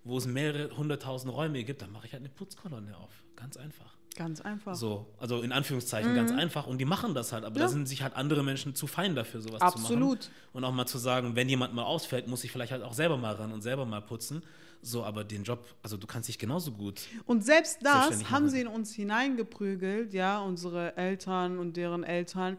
wo 0.02 0.18
es 0.18 0.26
mehrere 0.26 0.76
hunderttausend 0.76 1.32
Räume 1.32 1.62
gibt, 1.62 1.80
dann 1.80 1.92
mache 1.92 2.06
ich 2.06 2.12
halt 2.12 2.22
eine 2.22 2.28
Putzkolonne 2.30 2.96
auf. 2.96 3.12
Ganz 3.36 3.56
einfach. 3.56 3.94
Ganz 4.14 4.40
einfach. 4.42 4.74
So, 4.74 5.06
also 5.18 5.40
in 5.40 5.52
Anführungszeichen 5.52 6.14
ganz 6.14 6.30
einfach. 6.32 6.66
Und 6.66 6.78
die 6.78 6.84
machen 6.84 7.14
das 7.14 7.32
halt, 7.32 7.44
aber 7.44 7.54
Mhm. 7.54 7.60
Ja. 7.60 7.62
da 7.66 7.68
sind 7.72 7.88
sich 7.88 8.02
halt 8.02 8.14
andere 8.14 8.42
Menschen 8.44 8.74
zu 8.74 8.86
fein 8.86 9.14
dafür, 9.14 9.40
sowas 9.40 9.60
zu 9.60 9.64
Absolut. 9.66 10.18
machen. 10.20 10.30
Und 10.52 10.64
auch 10.64 10.72
mal 10.72 10.86
zu 10.86 10.98
sagen, 10.98 11.34
wenn 11.34 11.48
jemand 11.48 11.72
mal 11.74 11.84
ausfällt, 11.84 12.28
muss 12.28 12.44
ich 12.44 12.52
vielleicht 12.52 12.72
halt 12.72 12.82
auch 12.82 12.92
selber 12.92 13.16
mal 13.16 13.34
ran 13.34 13.52
und 13.52 13.62
selber 13.62 13.86
mal 13.86 14.00
putzen. 14.02 14.42
So, 14.82 15.04
aber 15.04 15.22
den 15.24 15.44
Job, 15.44 15.64
also 15.82 15.96
du 15.96 16.06
kannst 16.06 16.28
dich 16.28 16.38
genauso 16.38 16.72
gut. 16.72 17.00
Und 17.24 17.44
selbst 17.44 17.78
das 17.82 18.30
haben 18.30 18.48
sie 18.48 18.60
in 18.60 18.66
uns 18.66 18.92
hineingeprügelt, 18.92 20.12
ja, 20.12 20.40
unsere 20.40 20.96
Eltern 20.96 21.58
und 21.58 21.76
deren 21.76 22.02
Eltern, 22.04 22.58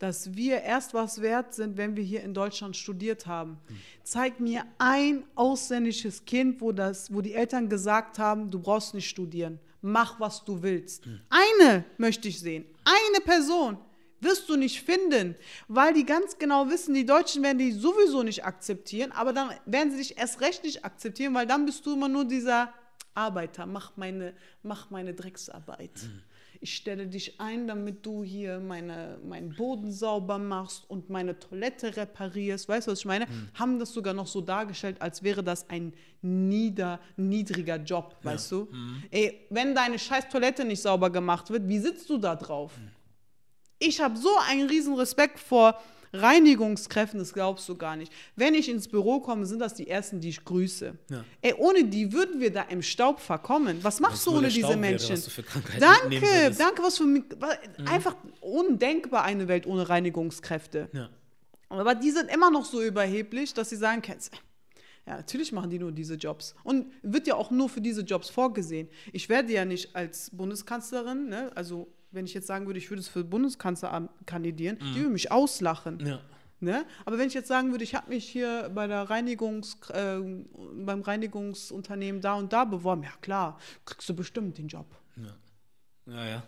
dass 0.00 0.34
wir 0.34 0.62
erst 0.62 0.94
was 0.94 1.20
wert 1.20 1.54
sind, 1.54 1.76
wenn 1.76 1.94
wir 1.96 2.02
hier 2.02 2.22
in 2.22 2.34
Deutschland 2.34 2.76
studiert 2.76 3.26
haben. 3.26 3.58
Zeig 4.02 4.40
mir 4.40 4.64
ein 4.78 5.24
ausländisches 5.34 6.24
Kind, 6.24 6.60
wo, 6.60 6.72
das, 6.72 7.12
wo 7.12 7.20
die 7.20 7.34
Eltern 7.34 7.68
gesagt 7.68 8.18
haben, 8.18 8.50
du 8.50 8.58
brauchst 8.58 8.94
nicht 8.94 9.08
studieren. 9.08 9.60
Mach, 9.82 10.20
was 10.20 10.44
du 10.44 10.62
willst. 10.62 11.04
Eine 11.28 11.84
möchte 11.98 12.28
ich 12.28 12.40
sehen. 12.40 12.64
eine 12.84 13.20
Person 13.24 13.78
wirst 14.20 14.48
du 14.48 14.56
nicht 14.56 14.82
finden, 14.82 15.34
weil 15.68 15.94
die 15.94 16.04
ganz 16.04 16.38
genau 16.38 16.68
wissen, 16.68 16.94
die 16.94 17.06
Deutschen 17.06 17.42
werden 17.42 17.58
die 17.58 17.72
sowieso 17.72 18.22
nicht 18.22 18.44
akzeptieren, 18.44 19.12
aber 19.12 19.32
dann 19.32 19.50
werden 19.64 19.90
sie 19.90 19.98
dich 19.98 20.18
erst 20.18 20.40
recht 20.40 20.62
nicht 20.62 20.84
akzeptieren, 20.84 21.34
weil 21.34 21.46
dann 21.46 21.64
bist 21.64 21.86
du 21.86 21.94
immer 21.94 22.08
nur 22.08 22.24
dieser 22.26 22.72
Arbeiter, 23.14 23.66
mach 23.66 23.96
meine, 23.96 24.34
mach 24.62 24.90
meine 24.90 25.14
Drecksarbeit. 25.14 25.90
Ich 26.62 26.76
stelle 26.76 27.06
dich 27.06 27.40
ein, 27.40 27.66
damit 27.66 28.04
du 28.04 28.22
hier 28.22 28.60
meine, 28.60 29.18
meinen 29.24 29.54
Boden 29.56 29.90
sauber 29.90 30.36
machst 30.36 30.84
und 30.90 31.08
meine 31.08 31.38
Toilette 31.38 31.96
reparierst. 31.96 32.68
Weißt 32.68 32.86
du, 32.86 32.92
was 32.92 32.98
ich 32.98 33.06
meine? 33.06 33.26
Haben 33.54 33.78
das 33.78 33.94
sogar 33.94 34.12
noch 34.12 34.26
so 34.26 34.42
dargestellt, 34.42 35.00
als 35.00 35.22
wäre 35.22 35.42
das 35.42 35.70
ein 35.70 35.94
nieder, 36.20 37.00
niedriger 37.16 37.76
Job, 37.76 38.14
weißt 38.22 38.52
du? 38.52 38.68
Ey, 39.10 39.46
wenn 39.48 39.74
deine 39.74 39.98
scheiß 39.98 40.28
Toilette 40.28 40.66
nicht 40.66 40.82
sauber 40.82 41.08
gemacht 41.08 41.48
wird, 41.48 41.66
wie 41.66 41.78
sitzt 41.78 42.10
du 42.10 42.18
da 42.18 42.36
drauf? 42.36 42.72
Ich 43.78 43.98
habe 43.98 44.18
so 44.18 44.28
einen 44.46 44.68
riesen 44.68 44.94
Respekt 44.94 45.38
vor 45.38 45.80
Reinigungskräften, 46.12 47.18
das 47.18 47.32
glaubst 47.32 47.68
du 47.68 47.76
gar 47.76 47.96
nicht. 47.96 48.12
Wenn 48.36 48.54
ich 48.54 48.68
ins 48.68 48.88
Büro 48.88 49.20
komme, 49.20 49.46
sind 49.46 49.58
das 49.60 49.74
die 49.74 49.88
ersten, 49.88 50.20
die 50.20 50.28
ich 50.30 50.44
grüße. 50.44 50.94
Ja. 51.10 51.24
Ey, 51.42 51.54
ohne 51.54 51.84
die 51.84 52.12
würden 52.12 52.40
wir 52.40 52.52
da 52.52 52.62
im 52.62 52.82
Staub 52.82 53.20
verkommen. 53.20 53.78
Was 53.82 54.00
machst 54.00 54.26
du 54.26 54.30
nur 54.30 54.38
ohne 54.40 54.48
diese 54.48 54.60
Staub 54.60 54.70
wäre, 54.70 54.78
Menschen? 54.80 55.10
was 55.16 55.24
du 55.26 55.42
mitnehmen 55.42 55.80
danke, 55.80 56.56
danke, 56.58 56.82
was 56.82 56.98
für 56.98 57.04
mi- 57.04 57.24
wa- 57.38 57.56
einfach 57.86 58.16
undenkbar 58.40 59.24
eine 59.24 59.48
Welt 59.48 59.66
ohne 59.66 59.88
Reinigungskräfte. 59.88 60.88
Ja. 60.92 61.08
Aber 61.68 61.94
die 61.94 62.10
sind 62.10 62.30
immer 62.32 62.50
noch 62.50 62.64
so 62.64 62.82
überheblich, 62.82 63.54
dass 63.54 63.70
sie 63.70 63.76
sagen, 63.76 64.02
kennst 64.02 64.32
ja, 65.06 65.16
natürlich 65.16 65.50
machen 65.52 65.70
die 65.70 65.78
nur 65.78 65.92
diese 65.92 66.14
Jobs. 66.14 66.54
Und 66.62 66.92
wird 67.02 67.26
ja 67.26 67.34
auch 67.34 67.50
nur 67.50 67.68
für 67.70 67.80
diese 67.80 68.02
Jobs 68.02 68.28
vorgesehen. 68.28 68.88
Ich 69.12 69.28
werde 69.30 69.50
ja 69.52 69.64
nicht 69.64 69.96
als 69.96 70.30
Bundeskanzlerin, 70.30 71.28
ne, 71.28 71.50
also 71.54 71.88
wenn 72.12 72.24
ich 72.24 72.34
jetzt 72.34 72.46
sagen 72.46 72.66
würde, 72.66 72.78
ich 72.78 72.90
würde 72.90 73.00
es 73.00 73.08
für 73.08 73.24
Bundeskanzleramt 73.24 74.10
kandidieren, 74.26 74.78
die 74.78 75.00
würden 75.00 75.12
mich 75.12 75.30
auslachen. 75.30 76.04
Ja. 76.04 76.20
Ne? 76.62 76.84
Aber 77.06 77.16
wenn 77.16 77.28
ich 77.28 77.34
jetzt 77.34 77.48
sagen 77.48 77.70
würde, 77.70 77.84
ich 77.84 77.94
habe 77.94 78.10
mich 78.10 78.28
hier 78.28 78.70
bei 78.74 78.86
der 78.86 79.08
Reinigungs, 79.08 79.78
äh, 79.94 80.18
beim 80.84 81.00
Reinigungsunternehmen 81.00 82.20
da 82.20 82.34
und 82.34 82.52
da 82.52 82.64
beworben, 82.64 83.02
ja 83.02 83.12
klar, 83.22 83.58
kriegst 83.86 84.08
du 84.08 84.14
bestimmt 84.14 84.58
den 84.58 84.68
Job. 84.68 84.86
Ja, 86.06 86.26
ja. 86.26 86.42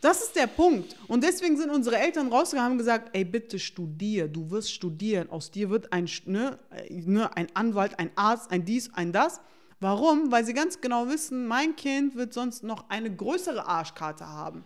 Das 0.00 0.22
ist 0.22 0.36
der 0.36 0.46
Punkt. 0.46 0.96
Und 1.08 1.24
deswegen 1.24 1.56
sind 1.56 1.70
unsere 1.70 1.96
Eltern 1.96 2.28
rausgegangen 2.28 2.66
und 2.66 2.72
haben 2.72 2.78
gesagt, 2.78 3.10
ey, 3.12 3.24
bitte 3.24 3.58
studier, 3.58 4.28
du 4.28 4.50
wirst 4.50 4.72
studieren. 4.72 5.28
Aus 5.30 5.50
dir 5.50 5.70
wird 5.70 5.92
ein, 5.92 6.08
ne, 6.26 6.58
ne, 6.90 7.36
ein 7.36 7.48
Anwalt, 7.54 7.98
ein 7.98 8.10
Arzt, 8.14 8.50
ein 8.50 8.64
dies, 8.64 8.92
ein 8.94 9.12
das. 9.12 9.40
Warum? 9.80 10.30
Weil 10.30 10.44
sie 10.44 10.54
ganz 10.54 10.80
genau 10.80 11.08
wissen, 11.08 11.46
mein 11.46 11.76
Kind 11.76 12.14
wird 12.14 12.32
sonst 12.32 12.62
noch 12.62 12.88
eine 12.88 13.14
größere 13.14 13.66
Arschkarte 13.66 14.26
haben. 14.26 14.64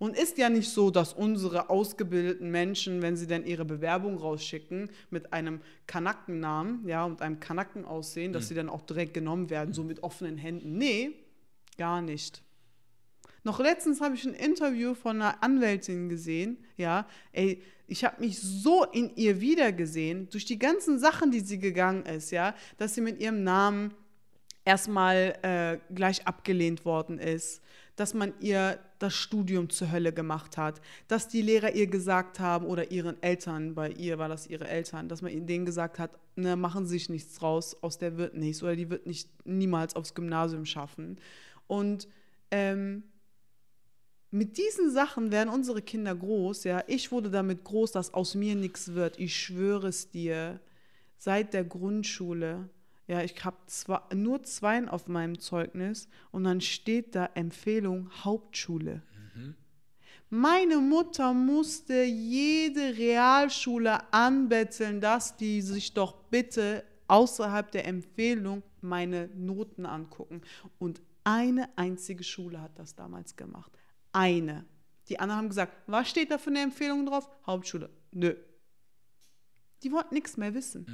Und 0.00 0.16
ist 0.16 0.38
ja 0.38 0.48
nicht 0.48 0.70
so, 0.70 0.90
dass 0.90 1.12
unsere 1.12 1.68
ausgebildeten 1.68 2.50
Menschen, 2.50 3.02
wenn 3.02 3.16
sie 3.16 3.26
dann 3.26 3.44
ihre 3.44 3.66
Bewerbung 3.66 4.16
rausschicken, 4.16 4.88
mit 5.10 5.34
einem 5.34 5.60
Kanackennamen, 5.86 6.88
ja, 6.88 7.04
und 7.04 7.20
einem 7.20 7.38
Kanacken 7.38 7.84
aussehen, 7.84 8.32
dass 8.32 8.48
sie 8.48 8.54
dann 8.54 8.70
auch 8.70 8.80
direkt 8.80 9.12
genommen 9.12 9.50
werden, 9.50 9.74
so 9.74 9.84
mit 9.84 10.02
offenen 10.02 10.38
Händen. 10.38 10.78
Nee, 10.78 11.12
gar 11.76 12.00
nicht. 12.00 12.42
Noch 13.44 13.60
letztens 13.60 14.00
habe 14.00 14.14
ich 14.14 14.24
ein 14.24 14.32
Interview 14.32 14.94
von 14.94 15.20
einer 15.20 15.42
Anwältin 15.42 16.08
gesehen, 16.08 16.56
ja, 16.78 17.06
ey, 17.32 17.62
ich 17.86 18.02
habe 18.02 18.22
mich 18.22 18.40
so 18.40 18.84
in 18.84 19.14
ihr 19.16 19.42
wiedergesehen, 19.42 20.30
durch 20.30 20.46
die 20.46 20.58
ganzen 20.58 20.98
Sachen, 20.98 21.30
die 21.30 21.40
sie 21.40 21.58
gegangen 21.58 22.06
ist, 22.06 22.30
ja, 22.30 22.54
dass 22.78 22.94
sie 22.94 23.02
mit 23.02 23.20
ihrem 23.20 23.44
Namen 23.44 23.92
erstmal 24.64 25.38
äh, 25.42 25.94
gleich 25.94 26.26
abgelehnt 26.26 26.86
worden 26.86 27.18
ist, 27.18 27.60
dass 28.00 28.14
man 28.14 28.32
ihr 28.40 28.78
das 28.98 29.14
Studium 29.14 29.68
zur 29.68 29.92
Hölle 29.92 30.12
gemacht 30.12 30.56
hat, 30.56 30.80
dass 31.06 31.28
die 31.28 31.42
Lehrer 31.42 31.74
ihr 31.74 31.86
gesagt 31.86 32.40
haben 32.40 32.64
oder 32.64 32.90
ihren 32.90 33.22
Eltern, 33.22 33.74
bei 33.74 33.90
ihr 33.90 34.18
war 34.18 34.30
das 34.30 34.46
ihre 34.46 34.66
Eltern, 34.66 35.08
dass 35.08 35.20
man 35.20 35.46
denen 35.46 35.66
gesagt 35.66 35.98
hat, 35.98 36.10
ne, 36.34 36.56
machen 36.56 36.86
Sie 36.86 36.98
sich 36.98 37.10
nichts 37.10 37.36
draus, 37.36 37.76
aus 37.82 37.98
der 37.98 38.16
wird 38.16 38.34
nichts 38.34 38.62
oder 38.62 38.74
die 38.74 38.88
wird 38.88 39.06
nicht 39.06 39.28
niemals 39.44 39.96
aufs 39.96 40.14
Gymnasium 40.14 40.64
schaffen. 40.64 41.18
Und 41.66 42.08
ähm, 42.50 43.02
mit 44.30 44.56
diesen 44.56 44.90
Sachen 44.90 45.30
werden 45.30 45.50
unsere 45.50 45.82
Kinder 45.82 46.14
groß, 46.14 46.64
ja. 46.64 46.82
Ich 46.86 47.12
wurde 47.12 47.30
damit 47.30 47.64
groß, 47.64 47.92
dass 47.92 48.14
aus 48.14 48.34
mir 48.34 48.54
nichts 48.54 48.94
wird. 48.94 49.18
Ich 49.18 49.36
schwöre 49.36 49.88
es 49.88 50.10
dir. 50.10 50.60
Seit 51.18 51.52
der 51.52 51.64
Grundschule. 51.64 52.70
Ja, 53.10 53.24
ich 53.24 53.44
habe 53.44 53.56
nur 54.14 54.44
Zweien 54.44 54.88
auf 54.88 55.08
meinem 55.08 55.40
Zeugnis 55.40 56.08
und 56.30 56.44
dann 56.44 56.60
steht 56.60 57.16
da 57.16 57.28
Empfehlung 57.34 58.08
Hauptschule. 58.22 59.02
Meine 60.28 60.76
Mutter 60.76 61.34
musste 61.34 62.04
jede 62.04 62.96
Realschule 62.96 64.12
anbetteln, 64.12 65.00
dass 65.00 65.36
die 65.36 65.60
sich 65.60 65.92
doch 65.92 66.14
bitte 66.30 66.84
außerhalb 67.08 67.72
der 67.72 67.88
Empfehlung 67.88 68.62
meine 68.80 69.28
Noten 69.34 69.86
angucken. 69.86 70.42
Und 70.78 71.02
eine 71.24 71.76
einzige 71.76 72.22
Schule 72.22 72.60
hat 72.60 72.78
das 72.78 72.94
damals 72.94 73.34
gemacht. 73.34 73.72
Eine. 74.12 74.64
Die 75.08 75.18
anderen 75.18 75.38
haben 75.40 75.48
gesagt, 75.48 75.72
was 75.88 76.08
steht 76.08 76.30
da 76.30 76.38
für 76.38 76.50
eine 76.50 76.62
Empfehlung 76.62 77.06
drauf? 77.06 77.28
Hauptschule. 77.44 77.90
Nö. 78.12 78.36
Die 79.82 79.90
wollten 79.90 80.14
nichts 80.14 80.36
mehr 80.36 80.54
wissen. 80.54 80.86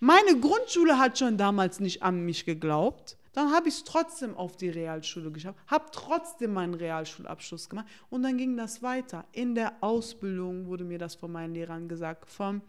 Meine 0.00 0.40
Grundschule 0.40 0.98
hat 0.98 1.18
schon 1.18 1.36
damals 1.36 1.78
nicht 1.78 2.02
an 2.02 2.24
mich 2.24 2.46
geglaubt. 2.46 3.18
Dann 3.32 3.52
habe 3.52 3.68
ich 3.68 3.74
es 3.74 3.84
trotzdem 3.84 4.34
auf 4.34 4.56
die 4.56 4.70
Realschule 4.70 5.30
geschafft, 5.30 5.58
habe 5.68 5.84
trotzdem 5.92 6.52
meinen 6.52 6.74
Realschulabschluss 6.74 7.68
gemacht 7.68 7.86
und 8.08 8.22
dann 8.22 8.36
ging 8.36 8.56
das 8.56 8.82
weiter. 8.82 9.24
In 9.32 9.54
der 9.54 9.74
Ausbildung 9.82 10.66
wurde 10.66 10.84
mir 10.84 10.98
das 10.98 11.14
von 11.14 11.30
meinen 11.30 11.54
Lehrern 11.54 11.86
gesagt, 11.86 12.28
vom 12.28 12.62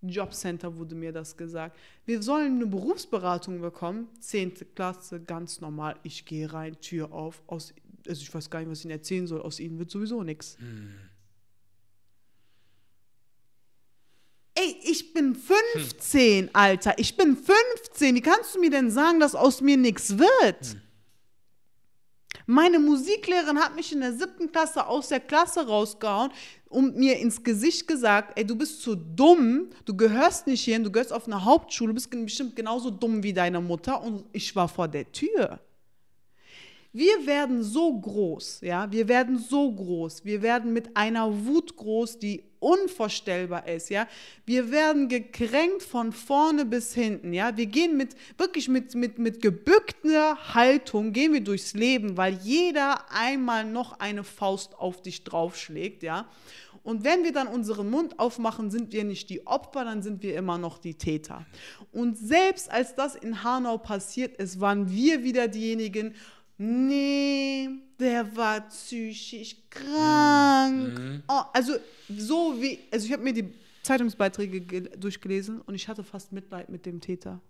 Jobcenter 0.00 0.76
wurde 0.78 0.94
mir 0.94 1.12
das 1.12 1.36
gesagt. 1.36 1.76
Wir 2.06 2.22
sollen 2.22 2.56
eine 2.56 2.66
Berufsberatung 2.66 3.60
bekommen, 3.60 4.08
10. 4.20 4.74
Klasse, 4.74 5.20
ganz 5.20 5.60
normal. 5.60 5.96
Ich 6.02 6.24
gehe 6.24 6.50
rein, 6.50 6.80
Tür 6.80 7.12
auf, 7.12 7.42
aus, 7.46 7.74
also 8.06 8.22
ich 8.22 8.32
weiß 8.32 8.48
gar 8.48 8.60
nicht, 8.60 8.70
was 8.70 8.78
ich 8.78 8.84
Ihnen 8.86 8.92
erzählen 8.92 9.26
soll, 9.26 9.42
aus 9.42 9.60
Ihnen 9.60 9.78
wird 9.78 9.90
sowieso 9.90 10.22
nichts. 10.22 10.56
Ey, 14.58 14.76
ich 14.82 15.12
bin 15.12 15.34
15, 15.34 16.54
Alter. 16.54 16.94
Ich 16.98 17.16
bin 17.16 17.36
15. 17.36 18.14
Wie 18.14 18.22
kannst 18.22 18.54
du 18.54 18.60
mir 18.60 18.70
denn 18.70 18.90
sagen, 18.90 19.20
dass 19.20 19.34
aus 19.34 19.60
mir 19.60 19.76
nichts 19.76 20.16
wird? 20.16 20.78
Meine 22.46 22.78
Musiklehrerin 22.78 23.58
hat 23.58 23.76
mich 23.76 23.92
in 23.92 24.00
der 24.00 24.14
siebten 24.14 24.50
Klasse 24.52 24.86
aus 24.86 25.08
der 25.08 25.20
Klasse 25.20 25.66
rausgehauen 25.66 26.30
und 26.68 26.96
mir 26.96 27.18
ins 27.18 27.42
Gesicht 27.42 27.86
gesagt, 27.86 28.38
ey, 28.38 28.46
du 28.46 28.56
bist 28.56 28.80
zu 28.82 28.94
dumm, 28.94 29.68
du 29.84 29.96
gehörst 29.96 30.46
nicht 30.46 30.62
hierhin, 30.62 30.84
du 30.84 30.92
gehörst 30.92 31.12
auf 31.12 31.26
eine 31.26 31.44
Hauptschule, 31.44 31.88
du 31.88 31.94
bist 31.94 32.10
bestimmt 32.10 32.56
genauso 32.56 32.90
dumm 32.90 33.22
wie 33.22 33.32
deine 33.32 33.60
Mutter 33.60 34.00
und 34.00 34.24
ich 34.32 34.54
war 34.54 34.68
vor 34.68 34.88
der 34.88 35.10
Tür. 35.10 35.60
Wir 36.96 37.26
werden 37.26 37.62
so 37.62 37.92
groß, 37.92 38.62
ja, 38.62 38.90
wir 38.90 39.06
werden 39.06 39.38
so 39.38 39.70
groß, 39.70 40.24
wir 40.24 40.40
werden 40.40 40.72
mit 40.72 40.96
einer 40.96 41.44
Wut 41.44 41.76
groß, 41.76 42.18
die 42.18 42.42
unvorstellbar 42.58 43.68
ist, 43.68 43.90
ja. 43.90 44.08
Wir 44.46 44.70
werden 44.70 45.10
gekränkt 45.10 45.82
von 45.82 46.10
vorne 46.10 46.64
bis 46.64 46.94
hinten, 46.94 47.34
ja. 47.34 47.54
Wir 47.54 47.66
gehen 47.66 47.98
mit, 47.98 48.16
wirklich 48.38 48.68
mit, 48.68 48.94
mit, 48.94 49.18
mit 49.18 49.42
gebückter 49.42 50.54
Haltung, 50.54 51.12
gehen 51.12 51.34
wir 51.34 51.42
durchs 51.42 51.74
Leben, 51.74 52.16
weil 52.16 52.38
jeder 52.42 53.12
einmal 53.12 53.66
noch 53.66 54.00
eine 54.00 54.24
Faust 54.24 54.78
auf 54.78 55.02
dich 55.02 55.22
draufschlägt, 55.22 56.02
ja. 56.02 56.26
Und 56.82 57.04
wenn 57.04 57.24
wir 57.24 57.32
dann 57.32 57.48
unseren 57.48 57.90
Mund 57.90 58.18
aufmachen, 58.18 58.70
sind 58.70 58.92
wir 58.92 59.04
nicht 59.04 59.28
die 59.28 59.46
Opfer, 59.46 59.84
dann 59.84 60.02
sind 60.02 60.22
wir 60.22 60.34
immer 60.36 60.56
noch 60.56 60.78
die 60.78 60.94
Täter. 60.94 61.44
Und 61.92 62.16
selbst 62.16 62.70
als 62.70 62.94
das 62.94 63.16
in 63.16 63.42
Hanau 63.42 63.76
passiert 63.76 64.36
ist, 64.36 64.60
waren 64.60 64.88
wir 64.88 65.24
wieder 65.24 65.48
diejenigen, 65.48 66.14
nee, 66.58 67.68
der 67.98 68.36
war 68.36 68.60
psychisch 68.68 69.56
krank. 69.70 71.22
Oh, 71.28 71.42
also 71.52 71.74
so 72.08 72.60
wie, 72.60 72.78
also 72.90 73.06
ich 73.06 73.12
habe 73.12 73.22
mir 73.22 73.32
die 73.32 73.52
Zeitungsbeiträge 73.82 74.60
ge- 74.60 74.96
durchgelesen 74.96 75.60
und 75.60 75.74
ich 75.74 75.88
hatte 75.88 76.02
fast 76.04 76.32
Mitleid 76.32 76.68
mit 76.68 76.86
dem 76.86 77.00
Täter. 77.00 77.40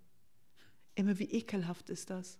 Immer 0.95 1.17
wie 1.19 1.25
ekelhaft 1.31 1.89
ist 1.89 2.09
das? 2.09 2.39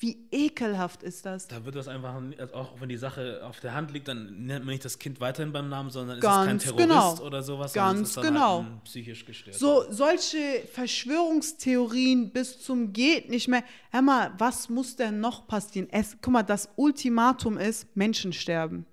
Wie 0.00 0.28
ekelhaft 0.30 1.02
ist 1.02 1.26
das? 1.26 1.48
Da 1.48 1.64
wird 1.64 1.74
das 1.74 1.88
einfach, 1.88 2.14
also 2.38 2.54
auch 2.54 2.80
wenn 2.80 2.88
die 2.88 2.96
Sache 2.96 3.40
auf 3.44 3.58
der 3.58 3.74
Hand 3.74 3.90
liegt, 3.90 4.06
dann 4.06 4.46
nennt 4.46 4.64
man 4.64 4.72
nicht 4.72 4.84
das 4.84 5.00
Kind 5.00 5.20
weiterhin 5.20 5.52
beim 5.52 5.68
Namen, 5.68 5.90
sondern 5.90 6.18
ist 6.18 6.22
Ganz 6.22 6.64
es 6.64 6.70
kein 6.70 6.76
Terrorist 6.76 7.16
genau. 7.16 7.26
oder 7.26 7.42
sowas, 7.42 7.72
Ganz 7.72 8.10
ist 8.10 8.22
genau. 8.22 8.62
halt 8.62 8.84
psychisch 8.84 9.24
gestört. 9.24 9.56
So, 9.56 9.90
solche 9.90 10.62
Verschwörungstheorien 10.72 12.30
bis 12.30 12.60
zum 12.60 12.92
geht 12.92 13.28
nicht 13.28 13.48
mehr. 13.48 13.64
Hör 13.90 14.02
mal, 14.02 14.32
was 14.38 14.68
muss 14.68 14.94
denn 14.94 15.18
noch 15.18 15.48
passieren? 15.48 15.88
Es, 15.90 16.16
guck 16.22 16.32
mal, 16.32 16.44
das 16.44 16.68
Ultimatum 16.76 17.58
ist 17.58 17.96
Menschen 17.96 18.32
sterben. 18.32 18.86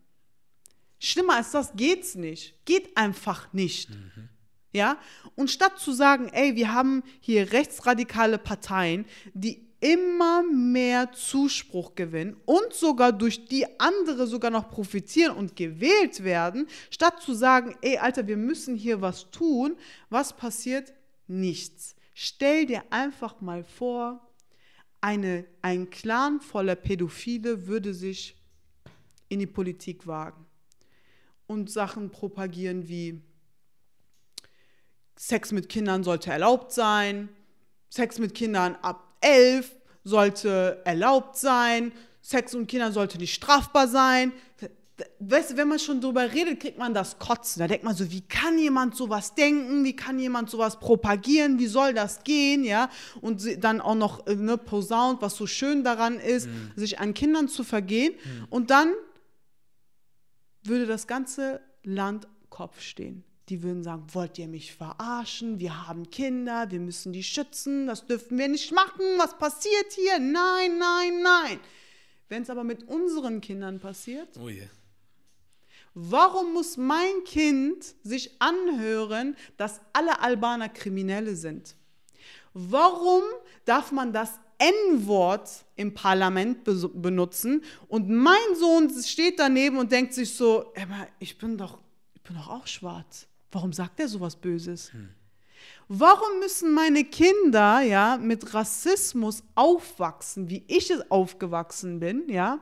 Schlimmer 0.97 1.36
als 1.36 1.51
das 1.51 1.74
geht's 1.76 2.16
nicht. 2.16 2.66
Geht 2.66 2.97
einfach 2.97 3.53
nicht. 3.53 3.89
Ja? 4.74 4.97
Und 5.36 5.51
statt 5.51 5.78
zu 5.78 5.93
sagen, 5.93 6.30
ey, 6.34 6.56
wir 6.56 6.74
haben 6.74 7.03
hier 7.20 7.51
rechtsradikale 7.53 8.39
Parteien, 8.39 9.06
die 9.34 9.64
immer 9.80 10.43
mehr 10.43 11.11
Zuspruch 11.11 11.95
gewinnen 11.95 12.38
und 12.45 12.73
sogar 12.73 13.11
durch 13.11 13.45
die 13.45 13.65
andere 13.80 14.28
sogar 14.28 14.51
noch 14.51 14.69
profitieren 14.69 15.36
und 15.36 15.55
gewählt 15.55 16.23
werden, 16.23 16.67
statt 16.89 17.21
zu 17.21 17.34
sagen, 17.34 17.76
ey 17.82 17.97
Alter, 17.97 18.28
wir 18.28 18.38
müssen 18.38 18.76
hier 18.76 19.01
was 19.01 19.30
tun, 19.32 19.76
was 20.09 20.36
passiert? 20.36 20.93
Nichts. 21.28 21.95
Stell 22.13 22.65
dir 22.65 22.84
einfach 22.91 23.41
mal 23.41 23.63
vor, 23.63 24.26
eine, 25.01 25.45
ein 25.61 25.89
Clan 25.89 26.39
voller 26.39 26.76
Pädophile 26.76 27.67
würde 27.67 27.93
sich 27.93 28.36
in 29.30 29.39
die 29.39 29.47
Politik 29.47 30.07
wagen 30.07 30.45
und 31.47 31.69
Sachen 31.69 32.09
propagieren 32.09 32.88
wie 32.88 33.21
Sex 35.17 35.51
mit 35.51 35.69
Kindern 35.69 36.03
sollte 36.03 36.32
erlaubt 36.32 36.71
sein, 36.71 37.30
Sex 37.89 38.19
mit 38.19 38.34
Kindern 38.34 38.76
ab 38.76 39.05
elf 39.26 39.76
sollte 40.03 40.82
erlaubt 40.86 41.38
sein, 41.38 41.91
Sex 42.21 42.53
mit 42.53 42.67
Kindern 42.67 42.93
sollte 42.93 43.17
nicht 43.17 43.34
strafbar 43.34 43.88
sein. 43.88 44.32
Weißt 45.19 45.51
du, 45.51 45.57
wenn 45.57 45.67
man 45.67 45.78
schon 45.78 45.99
drüber 45.99 46.32
redet, 46.32 46.59
kriegt 46.59 46.78
man 46.78 46.93
das 46.93 47.19
Kotzen. 47.19 47.59
Da 47.59 47.67
denkt 47.67 47.84
man 47.84 47.95
so, 47.95 48.09
wie 48.11 48.21
kann 48.21 48.57
jemand 48.57 48.95
sowas 48.95 49.36
denken? 49.36 49.84
Wie 49.84 49.95
kann 49.95 50.17
jemand 50.17 50.49
sowas 50.49 50.80
propagieren? 50.80 51.59
Wie 51.59 51.67
soll 51.67 51.93
das 51.93 52.23
gehen? 52.23 52.63
Ja, 52.63 52.89
und 53.19 53.63
dann 53.63 53.82
auch 53.82 53.95
noch 53.95 54.26
äh, 54.26 54.36
ne, 54.36 54.57
posaunt, 54.57 55.21
was 55.21 55.36
so 55.36 55.47
schön 55.47 55.84
daran 55.84 56.17
ist, 56.19 56.47
sich 56.76 56.99
an 56.99 57.13
Kindern 57.13 57.49
zu 57.49 57.63
vergehen. 57.63 58.15
Und 58.49 58.69
dann 58.69 58.93
würde 60.63 60.86
das 60.86 61.07
ganze 61.07 61.61
Land 61.84 62.28
Kopf 62.49 62.80
stehen. 62.82 63.23
Die 63.50 63.62
würden 63.62 63.84
sagen, 63.84 64.08
wollt 64.14 64.39
ihr 64.39 64.48
mich 64.48 64.74
verarschen? 64.74 65.60
Wir 65.60 65.88
haben 65.88 66.10
Kinder, 66.10 66.72
wir 66.72 66.80
müssen 66.80 67.14
die 67.14 67.24
schützen, 67.24 67.86
das 67.86 68.06
dürfen 68.08 68.38
wir 68.39 68.48
nicht 68.48 68.72
machen. 68.72 69.06
Was 69.18 69.38
passiert 69.38 69.91
hier? 69.93 70.18
Nein, 70.18 70.80
nein, 70.80 71.22
nein. 71.22 71.60
Wenn 72.28 72.41
es 72.41 72.50
aber 72.50 72.64
mit 72.64 72.88
unseren 72.88 73.41
Kindern 73.41 73.80
passiert, 73.80 74.30
Oh 74.41 74.50
je. 74.50 74.68
warum 75.93 76.54
muss 76.54 76.76
mein 76.76 77.24
Kind 77.24 77.84
sich 78.04 78.41
anhören, 78.41 79.36
dass 79.58 79.80
alle 79.93 80.20
Albaner 80.22 80.70
Kriminelle 80.70 81.36
sind? 81.36 81.76
Warum 82.54 83.22
darf 83.66 83.91
man 83.91 84.12
das 84.12 84.39
N-Wort 84.58 85.66
im 85.76 85.93
Parlament 85.93 86.64
be 86.64 86.89
benutzen 86.93 87.64
und 87.89 88.10
mein 88.10 88.56
Sohn 88.58 88.89
steht 89.04 89.38
daneben 89.38 89.78
und 89.78 89.91
denkt 89.91 90.14
sich 90.14 90.34
so, 90.34 90.74
ich 91.20 91.38
bin 91.38 91.58
doch, 91.58 91.80
ich 92.14 92.22
bin 92.22 92.38
doch 92.38 92.48
auch 92.50 92.66
schwarz. 92.66 93.28
Warum 93.56 93.72
sagt 93.72 94.01
er 94.01 94.10
sowas 94.10 94.36
Böses? 94.36 94.91
Warum 95.88 96.39
müssen 96.39 96.74
meine 96.74 97.06
Kinder 97.06 97.80
ja 97.80 98.18
mit 98.18 98.53
Rassismus 98.53 99.43
aufwachsen, 99.56 100.49
wie 100.49 100.66
ich 100.68 100.91
es 100.91 101.10
aufgewachsen 101.10 102.01
bin, 102.01 102.28
ja? 102.28 102.60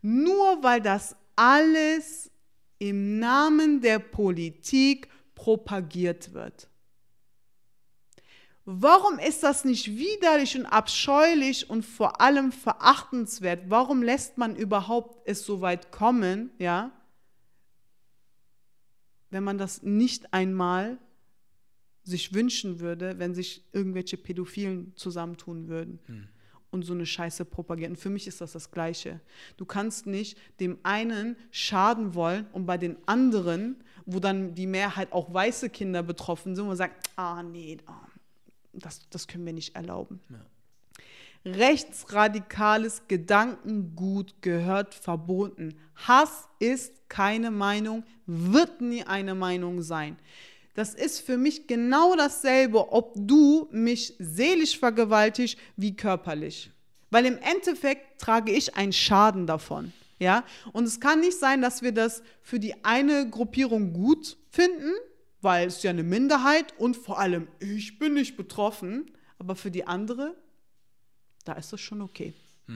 Nur 0.00 0.62
weil 0.62 0.80
das 0.80 1.16
alles 1.36 2.30
im 2.78 3.18
Namen 3.18 3.82
der 3.82 3.98
Politik 3.98 5.10
propagiert 5.34 6.32
wird. 6.32 6.70
Warum 8.64 9.18
ist 9.18 9.42
das 9.42 9.66
nicht 9.66 9.98
widerlich 9.98 10.56
und 10.56 10.64
abscheulich 10.64 11.68
und 11.68 11.84
vor 11.84 12.22
allem 12.22 12.52
verachtenswert? 12.52 13.64
Warum 13.68 14.02
lässt 14.02 14.38
man 14.38 14.56
überhaupt 14.56 15.28
es 15.28 15.44
so 15.44 15.60
weit 15.60 15.92
kommen, 15.92 16.52
ja? 16.58 16.90
Wenn 19.32 19.42
man 19.42 19.58
das 19.58 19.82
nicht 19.82 20.32
einmal 20.32 20.98
sich 22.04 22.34
wünschen 22.34 22.80
würde, 22.80 23.18
wenn 23.18 23.34
sich 23.34 23.64
irgendwelche 23.72 24.16
Pädophilen 24.16 24.92
zusammentun 24.96 25.68
würden 25.68 26.00
und 26.70 26.84
so 26.84 26.94
eine 26.94 27.06
Scheiße 27.06 27.44
propagieren. 27.44 27.96
Für 27.96 28.10
mich 28.10 28.26
ist 28.26 28.40
das 28.40 28.52
das 28.52 28.70
Gleiche. 28.70 29.20
Du 29.56 29.64
kannst 29.64 30.06
nicht 30.06 30.36
dem 30.58 30.78
einen 30.82 31.36
schaden 31.50 32.14
wollen 32.14 32.46
und 32.52 32.66
bei 32.66 32.78
den 32.78 32.96
anderen, 33.06 33.76
wo 34.04 34.18
dann 34.18 34.54
die 34.54 34.66
Mehrheit 34.66 35.12
auch 35.12 35.32
weiße 35.32 35.70
Kinder 35.70 36.02
betroffen 36.02 36.56
sind, 36.56 36.64
wo 36.64 36.68
man 36.68 36.76
sagt, 36.76 37.08
ah 37.16 37.42
nee, 37.42 37.78
ah, 37.86 38.08
das, 38.72 39.08
das 39.10 39.28
können 39.28 39.46
wir 39.46 39.52
nicht 39.52 39.76
erlauben. 39.76 40.20
Rechtsradikales 41.44 43.02
Gedankengut 43.08 44.40
gehört 44.42 44.94
verboten. 44.94 45.74
Hass 45.96 46.48
ist 46.58 47.08
keine 47.08 47.50
Meinung, 47.50 48.04
wird 48.26 48.80
nie 48.80 49.04
eine 49.04 49.34
Meinung 49.34 49.82
sein. 49.82 50.16
Das 50.74 50.94
ist 50.94 51.20
für 51.20 51.36
mich 51.36 51.66
genau 51.66 52.16
dasselbe, 52.16 52.92
ob 52.92 53.12
du 53.16 53.68
mich 53.70 54.14
seelisch 54.18 54.78
vergewaltigst 54.78 55.58
wie 55.76 55.94
körperlich. 55.94 56.70
Weil 57.10 57.26
im 57.26 57.38
Endeffekt 57.38 58.20
trage 58.20 58.52
ich 58.52 58.76
einen 58.76 58.92
Schaden 58.92 59.46
davon. 59.46 59.92
Ja? 60.18 60.44
Und 60.72 60.84
es 60.84 60.98
kann 60.98 61.20
nicht 61.20 61.38
sein, 61.38 61.60
dass 61.60 61.82
wir 61.82 61.92
das 61.92 62.22
für 62.40 62.58
die 62.58 62.84
eine 62.84 63.28
Gruppierung 63.28 63.92
gut 63.92 64.38
finden, 64.48 64.92
weil 65.42 65.66
es 65.66 65.82
ja 65.82 65.90
eine 65.90 66.04
Minderheit 66.04 66.72
und 66.78 66.96
vor 66.96 67.18
allem 67.18 67.48
ich 67.58 67.98
bin 67.98 68.14
nicht 68.14 68.36
betroffen, 68.36 69.10
aber 69.38 69.56
für 69.56 69.70
die 69.70 69.86
andere, 69.86 70.36
da 71.44 71.52
ist 71.54 71.72
das 71.72 71.80
schon 71.80 72.00
okay. 72.02 72.32
Ja. 72.68 72.74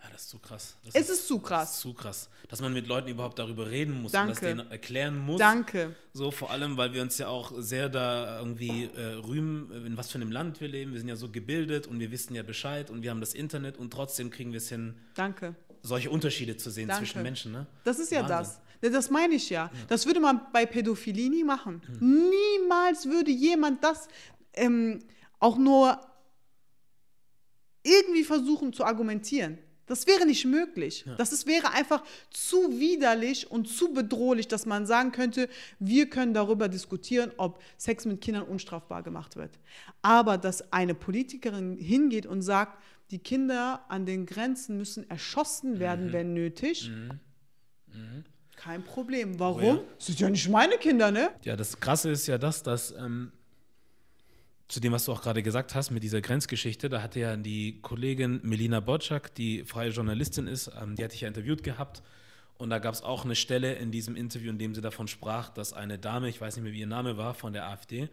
Ja, 0.00 0.10
das 0.12 0.22
ist 0.22 0.30
zu 0.30 0.38
krass. 0.38 0.76
Das 0.84 0.94
Es 0.94 1.08
ist 1.10 1.26
zu 1.26 1.40
krass. 1.40 1.68
Das 1.70 1.74
ist 1.76 1.80
zu 1.80 1.92
krass. 1.92 2.30
Dass 2.48 2.60
man 2.60 2.72
mit 2.72 2.86
Leuten 2.86 3.08
überhaupt 3.08 3.36
darüber 3.40 3.68
reden 3.68 4.00
muss 4.00 4.12
Danke. 4.12 4.28
und 4.28 4.36
das 4.36 4.40
denen 4.40 4.70
erklären 4.70 5.18
muss. 5.18 5.38
Danke. 5.40 5.96
So, 6.12 6.30
vor 6.30 6.52
allem, 6.52 6.76
weil 6.76 6.92
wir 6.92 7.02
uns 7.02 7.18
ja 7.18 7.26
auch 7.26 7.52
sehr 7.58 7.88
da 7.88 8.38
irgendwie 8.38 8.84
äh, 8.84 9.14
rühmen, 9.14 9.72
in 9.86 9.96
was 9.96 10.10
für 10.12 10.18
einem 10.18 10.30
Land 10.30 10.60
wir 10.60 10.68
leben. 10.68 10.92
Wir 10.92 11.00
sind 11.00 11.08
ja 11.08 11.16
so 11.16 11.28
gebildet 11.30 11.88
und 11.88 11.98
wir 11.98 12.12
wissen 12.12 12.34
ja 12.36 12.44
Bescheid 12.44 12.90
und 12.90 13.02
wir 13.02 13.10
haben 13.10 13.18
das 13.20 13.34
Internet 13.34 13.76
und 13.76 13.92
trotzdem 13.92 14.30
kriegen 14.30 14.52
wir 14.52 14.58
es 14.58 14.68
hin, 14.68 14.94
Danke. 15.14 15.56
solche 15.82 16.10
Unterschiede 16.10 16.56
zu 16.56 16.70
sehen 16.70 16.86
Danke. 16.88 17.04
zwischen 17.04 17.22
Menschen. 17.24 17.50
Ne? 17.52 17.66
Das 17.82 17.98
ist 17.98 18.12
ja 18.12 18.20
Wahnsinn. 18.20 18.36
das. 18.36 18.60
Ja, 18.82 18.90
Das 18.90 19.10
meine 19.10 19.34
ich 19.34 19.50
ja. 19.50 19.68
Das 19.88 20.06
würde 20.06 20.20
man 20.20 20.42
bei 20.52 20.64
Pädophilie 20.64 21.28
nie 21.28 21.42
machen. 21.42 21.82
Niemals 21.98 23.06
würde 23.06 23.32
jemand 23.32 23.82
das 23.82 24.06
ähm, 24.54 25.00
auch 25.40 25.58
nur 25.58 26.00
irgendwie 27.88 28.24
versuchen 28.24 28.72
zu 28.72 28.84
argumentieren. 28.84 29.58
Das 29.86 30.06
wäre 30.06 30.26
nicht 30.26 30.44
möglich. 30.44 31.06
Das 31.16 31.32
ist, 31.32 31.46
wäre 31.46 31.72
einfach 31.72 32.04
zu 32.30 32.78
widerlich 32.78 33.50
und 33.50 33.68
zu 33.68 33.92
bedrohlich, 33.94 34.46
dass 34.46 34.66
man 34.66 34.86
sagen 34.86 35.12
könnte, 35.12 35.48
wir 35.78 36.10
können 36.10 36.34
darüber 36.34 36.68
diskutieren, 36.68 37.32
ob 37.38 37.62
Sex 37.78 38.04
mit 38.04 38.20
Kindern 38.20 38.42
unstrafbar 38.42 39.02
gemacht 39.02 39.36
wird. 39.36 39.58
Aber 40.02 40.36
dass 40.36 40.72
eine 40.72 40.94
Politikerin 40.94 41.78
hingeht 41.78 42.26
und 42.26 42.42
sagt, 42.42 42.78
die 43.10 43.18
Kinder 43.18 43.86
an 43.88 44.04
den 44.04 44.26
Grenzen 44.26 44.76
müssen 44.76 45.08
erschossen 45.08 45.78
werden, 45.78 46.12
wenn 46.12 46.34
nötig, 46.34 46.90
kein 48.56 48.82
Problem. 48.82 49.38
Warum? 49.38 49.62
ja. 49.62 49.80
Das 49.96 50.06
sind 50.06 50.20
ja 50.20 50.28
nicht 50.28 50.48
meine 50.50 50.76
Kinder, 50.76 51.10
ne? 51.10 51.30
Ja, 51.42 51.56
das 51.56 51.80
Krasse 51.80 52.10
ist 52.10 52.26
ja 52.26 52.36
das, 52.36 52.62
dass 52.62 52.90
ähm, 52.90 53.32
zu 54.68 54.80
dem, 54.80 54.92
was 54.92 55.06
du 55.06 55.12
auch 55.12 55.22
gerade 55.22 55.42
gesagt 55.42 55.74
hast 55.74 55.90
mit 55.90 56.02
dieser 56.02 56.20
Grenzgeschichte, 56.20 56.88
da 56.88 57.02
hatte 57.02 57.20
ja 57.20 57.36
die 57.36 57.80
Kollegin 57.80 58.40
Melina 58.42 58.80
Botschak, 58.80 59.34
die 59.34 59.64
freie 59.64 59.90
Journalistin 59.90 60.46
ist, 60.46 60.70
ähm, 60.80 60.94
die 60.94 61.04
hatte 61.04 61.14
ich 61.14 61.22
ja 61.22 61.28
interviewt 61.28 61.62
gehabt. 61.62 62.02
Und 62.58 62.70
da 62.70 62.78
gab 62.78 62.92
es 62.92 63.02
auch 63.02 63.24
eine 63.24 63.36
Stelle 63.36 63.74
in 63.74 63.92
diesem 63.92 64.16
Interview, 64.16 64.50
in 64.50 64.58
dem 64.58 64.74
sie 64.74 64.80
davon 64.80 65.06
sprach, 65.06 65.48
dass 65.48 65.72
eine 65.72 65.98
Dame, 65.98 66.28
ich 66.28 66.40
weiß 66.40 66.56
nicht 66.56 66.64
mehr, 66.64 66.72
wie 66.72 66.80
ihr 66.80 66.88
Name 66.88 67.16
war, 67.16 67.34
von 67.34 67.52
der 67.52 67.68
AfD, 67.68 68.08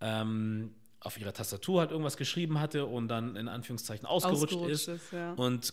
ähm, 0.00 0.74
auf 1.00 1.18
ihrer 1.18 1.32
Tastatur 1.32 1.80
halt 1.80 1.92
irgendwas 1.92 2.16
geschrieben 2.16 2.60
hatte 2.60 2.86
und 2.86 3.08
dann 3.08 3.36
in 3.36 3.46
Anführungszeichen 3.46 4.04
ausgerutscht, 4.04 4.54
Ausgerutscht 4.54 4.70
ist. 4.70 4.88
ist, 4.88 5.12
ja. 5.12 5.32
Und 5.34 5.72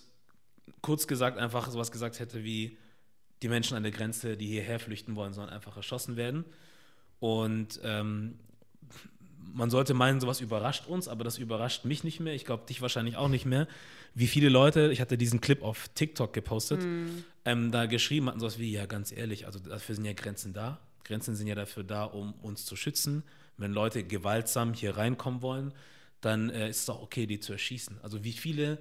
kurz 0.82 1.08
gesagt 1.08 1.40
einfach 1.40 1.70
sowas 1.72 1.92
gesagt 1.92 2.20
hätte 2.20 2.44
wie, 2.44 2.78
die 3.42 3.50
Menschen 3.50 3.76
an 3.76 3.84
der 3.84 3.92
Grenze, 3.92 4.38
die 4.38 4.48
hierher 4.48 4.80
flüchten 4.80 5.16
wollen, 5.16 5.34
sollen 5.34 5.50
einfach 5.50 5.76
erschossen 5.76 6.16
werden. 6.16 6.46
Und 7.20 7.80
ähm, 7.84 8.40
man 9.56 9.70
sollte 9.70 9.94
meinen, 9.94 10.20
sowas 10.20 10.42
überrascht 10.42 10.86
uns, 10.86 11.08
aber 11.08 11.24
das 11.24 11.38
überrascht 11.38 11.86
mich 11.86 12.04
nicht 12.04 12.20
mehr. 12.20 12.34
Ich 12.34 12.46
glaube, 12.46 12.66
dich 12.68 12.82
wahrscheinlich 12.82 13.16
auch 13.16 13.30
nicht 13.30 13.46
mehr. 13.46 13.68
Wie 14.14 14.28
viele 14.28 14.50
Leute, 14.50 14.92
ich 14.92 15.00
hatte 15.00 15.18
diesen 15.18 15.40
Clip 15.42 15.64
auf 15.64 15.88
TikTok 15.96 16.34
gepostet, 16.34 16.86
ähm, 17.46 17.72
da 17.72 17.86
geschrieben 17.86 18.28
hatten, 18.28 18.40
sowas 18.40 18.60
wie, 18.60 18.72
ja, 18.72 18.86
ganz 18.86 19.12
ehrlich, 19.12 19.46
also 19.46 19.60
dafür 19.60 19.96
sind 19.96 20.06
ja 20.06 20.14
Grenzen 20.14 20.54
da. 20.54 20.80
Grenzen 21.06 21.36
sind 21.36 21.48
ja 21.48 21.56
dafür 21.56 21.84
da, 21.84 22.04
um 22.04 22.34
uns 22.42 22.66
zu 22.66 22.76
schützen. 22.76 23.24
Wenn 23.58 23.72
Leute 23.72 24.04
gewaltsam 24.04 24.74
hier 24.74 24.98
reinkommen 24.98 25.42
wollen, 25.42 25.74
dann 26.20 26.50
äh, 26.50 26.70
ist 26.70 26.82
es 26.82 26.90
auch 26.90 27.02
okay, 27.02 27.26
die 27.26 27.40
zu 27.40 27.54
erschießen. 27.54 28.00
Also 28.02 28.24
wie 28.24 28.34
viele 28.34 28.80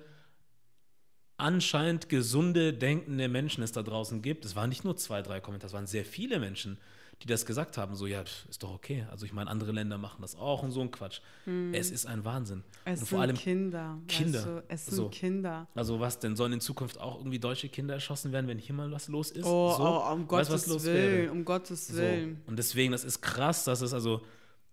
anscheinend 1.36 2.08
gesunde, 2.08 2.72
denkende 2.72 3.28
Menschen 3.28 3.62
es 3.62 3.72
da 3.72 3.82
draußen 3.82 4.22
gibt. 4.22 4.44
Es 4.44 4.56
waren 4.56 4.68
nicht 4.68 4.84
nur 4.84 4.96
zwei, 4.96 5.22
drei 5.22 5.40
Kommentare, 5.40 5.68
es 5.68 5.72
waren 5.72 5.86
sehr 5.86 6.04
viele 6.04 6.38
Menschen, 6.38 6.78
die 7.22 7.26
das 7.26 7.46
gesagt 7.46 7.78
haben. 7.78 7.94
So, 7.94 8.06
ja, 8.06 8.22
ist 8.48 8.62
doch 8.62 8.74
okay. 8.74 9.06
Also 9.10 9.24
ich 9.24 9.32
meine, 9.32 9.48
andere 9.50 9.72
Länder 9.72 9.96
machen 9.98 10.20
das 10.20 10.36
auch 10.36 10.62
und 10.62 10.72
so 10.72 10.80
ein 10.80 10.90
Quatsch. 10.90 11.20
Es 11.72 11.90
ist 11.90 12.06
ein 12.06 12.24
Wahnsinn. 12.24 12.62
Es 12.84 12.92
und 12.92 12.96
sind 12.98 13.08
vor 13.08 13.20
allem 13.20 13.36
Kinder. 13.36 13.98
Kinder. 14.08 14.38
Weißt 14.40 14.46
du? 14.46 14.64
Es 14.68 14.86
sind 14.86 14.96
So. 14.96 15.08
Kinder. 15.08 15.66
Also 15.74 16.00
was 16.00 16.18
denn, 16.18 16.36
sollen 16.36 16.52
in 16.52 16.60
Zukunft 16.60 16.98
auch 17.00 17.18
irgendwie 17.18 17.38
deutsche 17.38 17.68
Kinder 17.68 17.94
erschossen 17.94 18.32
werden, 18.32 18.46
wenn 18.48 18.58
hier 18.58 18.74
mal 18.74 18.90
was 18.90 19.08
los 19.08 19.30
ist? 19.30 19.44
Oh, 19.46 19.74
so? 19.76 19.82
oh, 19.82 20.12
um 20.12 20.28
Weißt 20.30 20.50
Gottes 20.50 20.64
du, 20.66 20.74
was 20.74 20.84
Willen, 20.84 21.12
wäre? 21.22 21.32
um 21.32 21.44
Gottes 21.44 21.86
So. 21.88 21.96
Willen. 21.96 22.42
Und 22.46 22.58
deswegen, 22.58 22.92
das 22.92 23.04
ist 23.04 23.20
krass, 23.22 23.64
dass 23.64 23.80
es 23.80 23.94
also, 23.94 24.20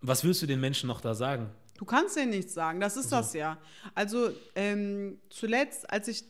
was 0.02 0.24
willst 0.24 0.42
du 0.42 0.48
den 0.48 0.60
Menschen 0.60 0.88
noch 0.88 1.00
da 1.02 1.14
sagen? 1.14 1.50
Du 1.78 1.86
kannst 1.86 2.16
denen 2.16 2.32
nichts 2.32 2.54
sagen, 2.54 2.80
das 2.80 2.98
ist 2.98 3.10
So. 3.10 3.16
das 3.16 3.34
ja. 3.34 3.58
Also 3.96 4.30
ähm, 4.56 5.20
zuletzt, 5.30 5.90
als 5.90 6.08
ich 6.08 6.24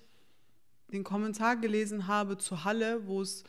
den 0.94 1.04
Kommentar 1.04 1.56
gelesen 1.58 2.08
habe 2.08 2.38
zu 2.38 2.64
Halle, 2.64 3.08
wo 3.08 3.22
es 3.22 3.44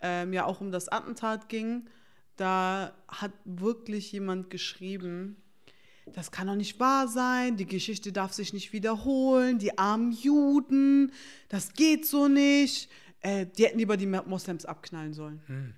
ähm, 0.00 0.32
ja 0.32 0.44
auch 0.44 0.60
um 0.60 0.70
das 0.70 0.88
Attentat 0.88 1.48
ging, 1.48 1.88
da 2.36 2.94
hat 3.08 3.32
wirklich 3.44 4.12
jemand 4.12 4.50
geschrieben, 4.50 5.42
das 6.14 6.30
kann 6.30 6.46
doch 6.46 6.54
nicht 6.54 6.80
wahr 6.80 7.08
sein, 7.08 7.56
die 7.56 7.66
Geschichte 7.66 8.12
darf 8.12 8.32
sich 8.32 8.52
nicht 8.52 8.72
wiederholen, 8.72 9.58
die 9.58 9.76
armen 9.76 10.12
Juden, 10.12 11.12
das 11.48 11.74
geht 11.74 12.06
so 12.06 12.28
nicht. 12.28 12.90
Äh, 13.20 13.46
die 13.46 13.64
hätten 13.64 13.78
lieber 13.78 13.96
die 13.96 14.06
Moslems 14.06 14.64
abknallen 14.64 15.12
sollen. 15.12 15.74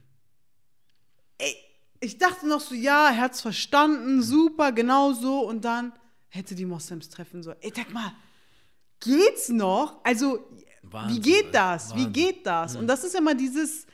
Ey, 1.39 1.57
ich 2.01 2.19
dachte 2.19 2.47
noch 2.47 2.61
so, 2.61 2.75
ja, 2.75 3.09
er 3.09 3.17
hat's 3.17 3.41
verstanden, 3.41 4.23
super, 4.23 4.73
genau 4.73 5.13
so. 5.13 5.41
Und 5.49 5.65
dann 5.65 5.93
hätte 6.29 6.55
die 6.55 6.67
Moslems 6.67 7.09
treffen 7.09 7.43
sollen. 7.43 7.59
Ey, 7.61 7.71
denk 7.71 7.93
mal, 7.93 8.13
geht's 9.01 9.49
noch? 9.49 10.05
Also, 10.05 10.47
Wahnsinn, 10.83 11.17
wie 11.17 11.21
geht 11.21 11.55
das? 11.55 11.95
Wie 11.95 12.05
Wahnsinn. 12.05 12.13
geht 12.13 12.47
das? 12.47 12.77
Und 12.77 12.87
das 12.87 13.05
ist 13.05 13.15
immer 13.15 13.35
dieses, 13.35 13.87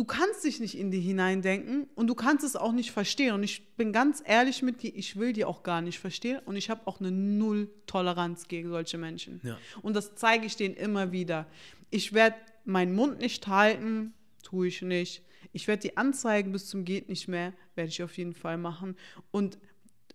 du 0.00 0.06
kannst 0.06 0.44
dich 0.44 0.60
nicht 0.60 0.78
in 0.78 0.90
die 0.90 0.98
hineindenken 0.98 1.86
und 1.94 2.06
du 2.06 2.14
kannst 2.14 2.42
es 2.42 2.56
auch 2.56 2.72
nicht 2.72 2.90
verstehen. 2.90 3.34
Und 3.34 3.42
ich 3.42 3.76
bin 3.76 3.92
ganz 3.92 4.22
ehrlich 4.24 4.62
mit 4.62 4.82
dir, 4.82 4.96
ich 4.96 5.16
will 5.16 5.34
die 5.34 5.44
auch 5.44 5.62
gar 5.62 5.82
nicht 5.82 5.98
verstehen 5.98 6.40
und 6.46 6.56
ich 6.56 6.70
habe 6.70 6.86
auch 6.86 7.00
eine 7.00 7.10
Null-Toleranz 7.10 8.48
gegen 8.48 8.70
solche 8.70 8.96
Menschen. 8.96 9.42
Ja. 9.42 9.58
Und 9.82 9.94
das 9.94 10.14
zeige 10.14 10.46
ich 10.46 10.56
denen 10.56 10.74
immer 10.74 11.12
wieder. 11.12 11.46
Ich 11.90 12.14
werde 12.14 12.36
meinen 12.64 12.94
Mund 12.94 13.18
nicht 13.18 13.46
halten, 13.46 14.14
tue 14.42 14.68
ich 14.68 14.80
nicht. 14.80 15.22
Ich 15.52 15.68
werde 15.68 15.82
die 15.82 15.98
Anzeigen 15.98 16.50
bis 16.50 16.66
zum 16.66 16.86
geht 16.86 17.10
nicht 17.10 17.28
mehr, 17.28 17.52
werde 17.74 17.90
ich 17.90 18.02
auf 18.02 18.16
jeden 18.16 18.32
Fall 18.32 18.56
machen. 18.56 18.96
Und 19.30 19.58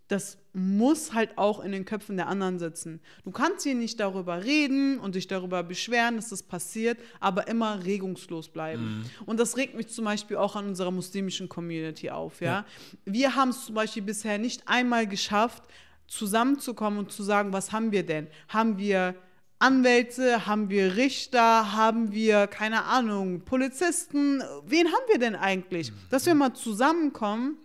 das 0.07 0.37
muss 0.53 1.13
halt 1.13 1.37
auch 1.37 1.63
in 1.63 1.71
den 1.71 1.83
Köpfen 1.83 2.15
der 2.15 2.27
anderen 2.27 2.59
sitzen. 2.59 3.01
Du 3.23 3.31
kannst 3.31 3.63
hier 3.63 3.75
nicht 3.75 3.99
darüber 3.99 4.43
reden 4.43 4.99
und 4.99 5.15
dich 5.15 5.27
darüber 5.27 5.63
beschweren, 5.63 6.15
dass 6.15 6.29
das 6.29 6.43
passiert, 6.43 6.99
aber 7.19 7.47
immer 7.47 7.83
regungslos 7.83 8.49
bleiben. 8.49 9.09
Und 9.25 9.39
das 9.39 9.57
regt 9.57 9.75
mich 9.75 9.87
zum 9.87 10.05
Beispiel 10.05 10.37
auch 10.37 10.55
an 10.55 10.67
unserer 10.67 10.91
muslimischen 10.91 11.49
Community 11.49 12.11
auf. 12.11 12.39
Ja? 12.39 12.47
Ja. 12.47 12.65
Wir 13.05 13.35
haben 13.35 13.49
es 13.49 13.65
zum 13.65 13.75
Beispiel 13.75 14.03
bisher 14.03 14.37
nicht 14.37 14.67
einmal 14.67 15.07
geschafft, 15.07 15.63
zusammenzukommen 16.07 16.99
und 16.99 17.11
zu 17.11 17.23
sagen, 17.23 17.51
was 17.51 17.71
haben 17.71 17.91
wir 17.91 18.05
denn? 18.05 18.27
Haben 18.47 18.77
wir 18.77 19.15
Anwälte, 19.57 20.45
haben 20.45 20.69
wir 20.69 20.97
Richter, 20.97 21.73
haben 21.73 22.11
wir, 22.11 22.47
keine 22.47 22.83
Ahnung, 22.83 23.41
Polizisten? 23.41 24.43
Wen 24.65 24.87
haben 24.87 25.03
wir 25.07 25.17
denn 25.17 25.35
eigentlich? 25.35 25.91
Dass 26.09 26.25
wir 26.25 26.35
mal 26.35 26.53
zusammenkommen 26.53 27.57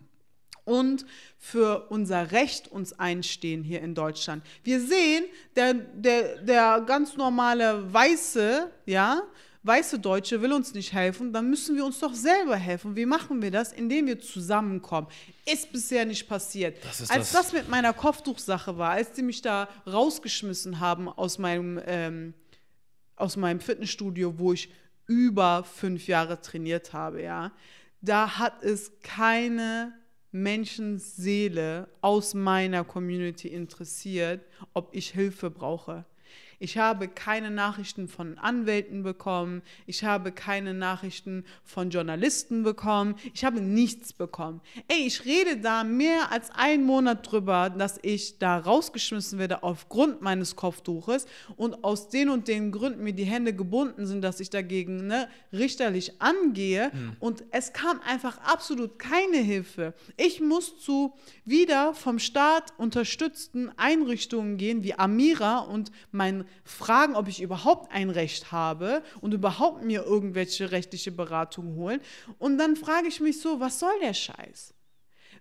und 0.64 1.04
für 1.42 1.86
unser 1.88 2.32
Recht 2.32 2.68
uns 2.68 2.92
einstehen 2.98 3.64
hier 3.64 3.80
in 3.80 3.94
Deutschland. 3.94 4.44
Wir 4.62 4.78
sehen, 4.78 5.24
der, 5.56 5.72
der, 5.72 6.36
der 6.42 6.80
ganz 6.86 7.16
normale 7.16 7.90
Weiße, 7.92 8.70
ja, 8.84 9.22
weiße 9.62 9.98
Deutsche 9.98 10.42
will 10.42 10.52
uns 10.52 10.74
nicht 10.74 10.92
helfen, 10.92 11.32
dann 11.32 11.48
müssen 11.48 11.76
wir 11.76 11.84
uns 11.86 11.98
doch 11.98 12.12
selber 12.14 12.56
helfen. 12.56 12.94
Wie 12.94 13.06
machen 13.06 13.40
wir 13.40 13.50
das? 13.50 13.72
Indem 13.72 14.06
wir 14.06 14.20
zusammenkommen. 14.20 15.06
Ist 15.50 15.72
bisher 15.72 16.04
nicht 16.04 16.28
passiert. 16.28 16.76
Das 16.84 17.10
als 17.10 17.32
das- 17.32 17.44
das 17.44 17.52
mit 17.54 17.68
meiner 17.70 17.94
Kopftuchsache 17.94 18.76
war, 18.76 18.90
als 18.90 19.12
die 19.12 19.22
mich 19.22 19.40
da 19.40 19.66
rausgeschmissen 19.86 20.78
haben 20.78 21.08
aus 21.08 21.38
meinem, 21.38 21.80
ähm, 21.86 22.34
aus 23.16 23.36
meinem 23.38 23.60
Fitnessstudio, 23.60 24.38
wo 24.38 24.52
ich 24.52 24.70
über 25.06 25.64
fünf 25.64 26.06
Jahre 26.06 26.40
trainiert 26.42 26.92
habe, 26.92 27.22
ja, 27.22 27.50
da 28.02 28.38
hat 28.38 28.62
es 28.62 28.92
keine 29.02 29.92
Menschenseele 30.32 31.88
aus 32.00 32.34
meiner 32.34 32.84
Community 32.84 33.48
interessiert, 33.48 34.40
ob 34.74 34.94
ich 34.94 35.10
Hilfe 35.10 35.50
brauche. 35.50 36.04
Ich 36.62 36.76
habe 36.76 37.08
keine 37.08 37.50
Nachrichten 37.50 38.06
von 38.06 38.36
Anwälten 38.36 39.02
bekommen. 39.02 39.62
Ich 39.86 40.04
habe 40.04 40.30
keine 40.30 40.74
Nachrichten 40.74 41.46
von 41.64 41.88
Journalisten 41.88 42.64
bekommen. 42.64 43.14
Ich 43.32 43.46
habe 43.46 43.62
nichts 43.62 44.12
bekommen. 44.12 44.60
Ey, 44.86 45.06
ich 45.06 45.24
rede 45.24 45.56
da 45.56 45.84
mehr 45.84 46.30
als 46.30 46.50
einen 46.50 46.84
Monat 46.84 47.32
drüber, 47.32 47.70
dass 47.70 47.98
ich 48.02 48.38
da 48.38 48.58
rausgeschmissen 48.58 49.38
werde 49.38 49.62
aufgrund 49.62 50.20
meines 50.20 50.54
Kopftuches 50.54 51.24
und 51.56 51.82
aus 51.82 52.10
den 52.10 52.28
und 52.28 52.46
den 52.46 52.72
Gründen 52.72 53.04
mir 53.04 53.14
die 53.14 53.24
Hände 53.24 53.54
gebunden 53.54 54.04
sind, 54.04 54.20
dass 54.20 54.38
ich 54.38 54.50
dagegen 54.50 55.06
ne, 55.06 55.28
richterlich 55.54 56.20
angehe. 56.20 56.92
Und 57.20 57.42
es 57.52 57.72
kam 57.72 58.02
einfach 58.02 58.36
absolut 58.36 58.98
keine 58.98 59.38
Hilfe. 59.38 59.94
Ich 60.18 60.42
muss 60.42 60.78
zu 60.78 61.14
wieder 61.46 61.94
vom 61.94 62.18
Staat 62.18 62.74
unterstützten 62.76 63.70
Einrichtungen 63.78 64.58
gehen 64.58 64.84
wie 64.84 64.92
Amira 64.92 65.60
und 65.60 65.90
mein 66.12 66.44
fragen, 66.64 67.16
ob 67.16 67.28
ich 67.28 67.42
überhaupt 67.42 67.92
ein 67.92 68.10
Recht 68.10 68.52
habe 68.52 69.02
und 69.20 69.34
überhaupt 69.34 69.82
mir 69.82 70.04
irgendwelche 70.04 70.70
rechtliche 70.70 71.12
Beratung 71.12 71.74
holen. 71.76 72.00
Und 72.38 72.58
dann 72.58 72.76
frage 72.76 73.08
ich 73.08 73.20
mich 73.20 73.40
so, 73.40 73.60
was 73.60 73.78
soll 73.78 73.98
der 74.00 74.14
Scheiß? 74.14 74.74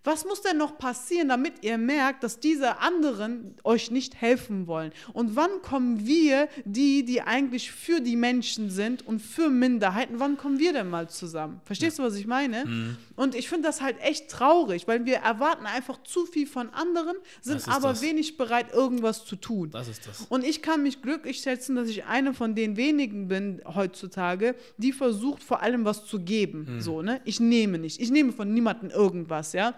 Was 0.03 0.25
muss 0.25 0.41
denn 0.41 0.57
noch 0.57 0.77
passieren, 0.77 1.27
damit 1.27 1.55
ihr 1.61 1.77
merkt, 1.77 2.23
dass 2.23 2.39
diese 2.39 2.79
anderen 2.79 3.55
euch 3.63 3.91
nicht 3.91 4.15
helfen 4.21 4.65
wollen? 4.65 4.93
Und 5.11 5.35
wann 5.35 5.61
kommen 5.61 6.05
wir, 6.05 6.47
die, 6.63 7.03
die 7.03 7.21
eigentlich 7.21 7.71
für 7.71 7.99
die 7.99 8.15
Menschen 8.15 8.69
sind 8.69 9.05
und 9.05 9.19
für 9.19 9.49
Minderheiten, 9.49 10.19
wann 10.19 10.37
kommen 10.37 10.57
wir 10.57 10.71
denn 10.71 10.89
mal 10.89 11.09
zusammen? 11.09 11.59
Verstehst 11.65 11.99
du, 11.99 12.03
was 12.03 12.15
ich 12.15 12.27
meine? 12.27 12.95
Und 13.17 13.35
ich 13.35 13.49
finde 13.49 13.67
das 13.67 13.81
halt 13.81 13.99
echt 13.99 14.29
traurig, 14.29 14.87
weil 14.87 15.05
wir 15.05 15.17
erwarten 15.17 15.65
einfach 15.65 16.01
zu 16.03 16.25
viel 16.25 16.47
von 16.47 16.69
anderen, 16.69 17.17
sind 17.41 17.67
aber 17.67 17.89
das. 17.89 18.01
wenig 18.01 18.37
bereit, 18.37 18.71
irgendwas 18.73 19.25
zu 19.25 19.35
tun. 19.35 19.69
Das 19.71 19.89
ist 19.89 20.07
das. 20.07 20.25
Und 20.29 20.45
ich 20.45 20.61
kann 20.61 20.81
mich 20.81 21.01
glücklich 21.01 21.39
schätzen, 21.39 21.75
dass 21.75 21.89
ich 21.89 22.05
eine 22.05 22.33
von 22.33 22.55
den 22.55 22.77
wenigen 22.77 23.27
bin 23.27 23.61
heutzutage, 23.65 24.55
die 24.77 24.93
versucht, 24.93 25.43
vor 25.43 25.61
allem 25.61 25.83
was 25.83 26.05
zu 26.05 26.19
geben. 26.19 26.79
So, 26.79 27.01
ne? 27.01 27.19
Ich 27.25 27.41
nehme 27.41 27.77
nicht. 27.79 27.99
Ich 27.99 28.11
nehme 28.11 28.31
von 28.31 28.53
niemandem 28.53 28.89
irgendwas, 28.91 29.51
ja. 29.51 29.73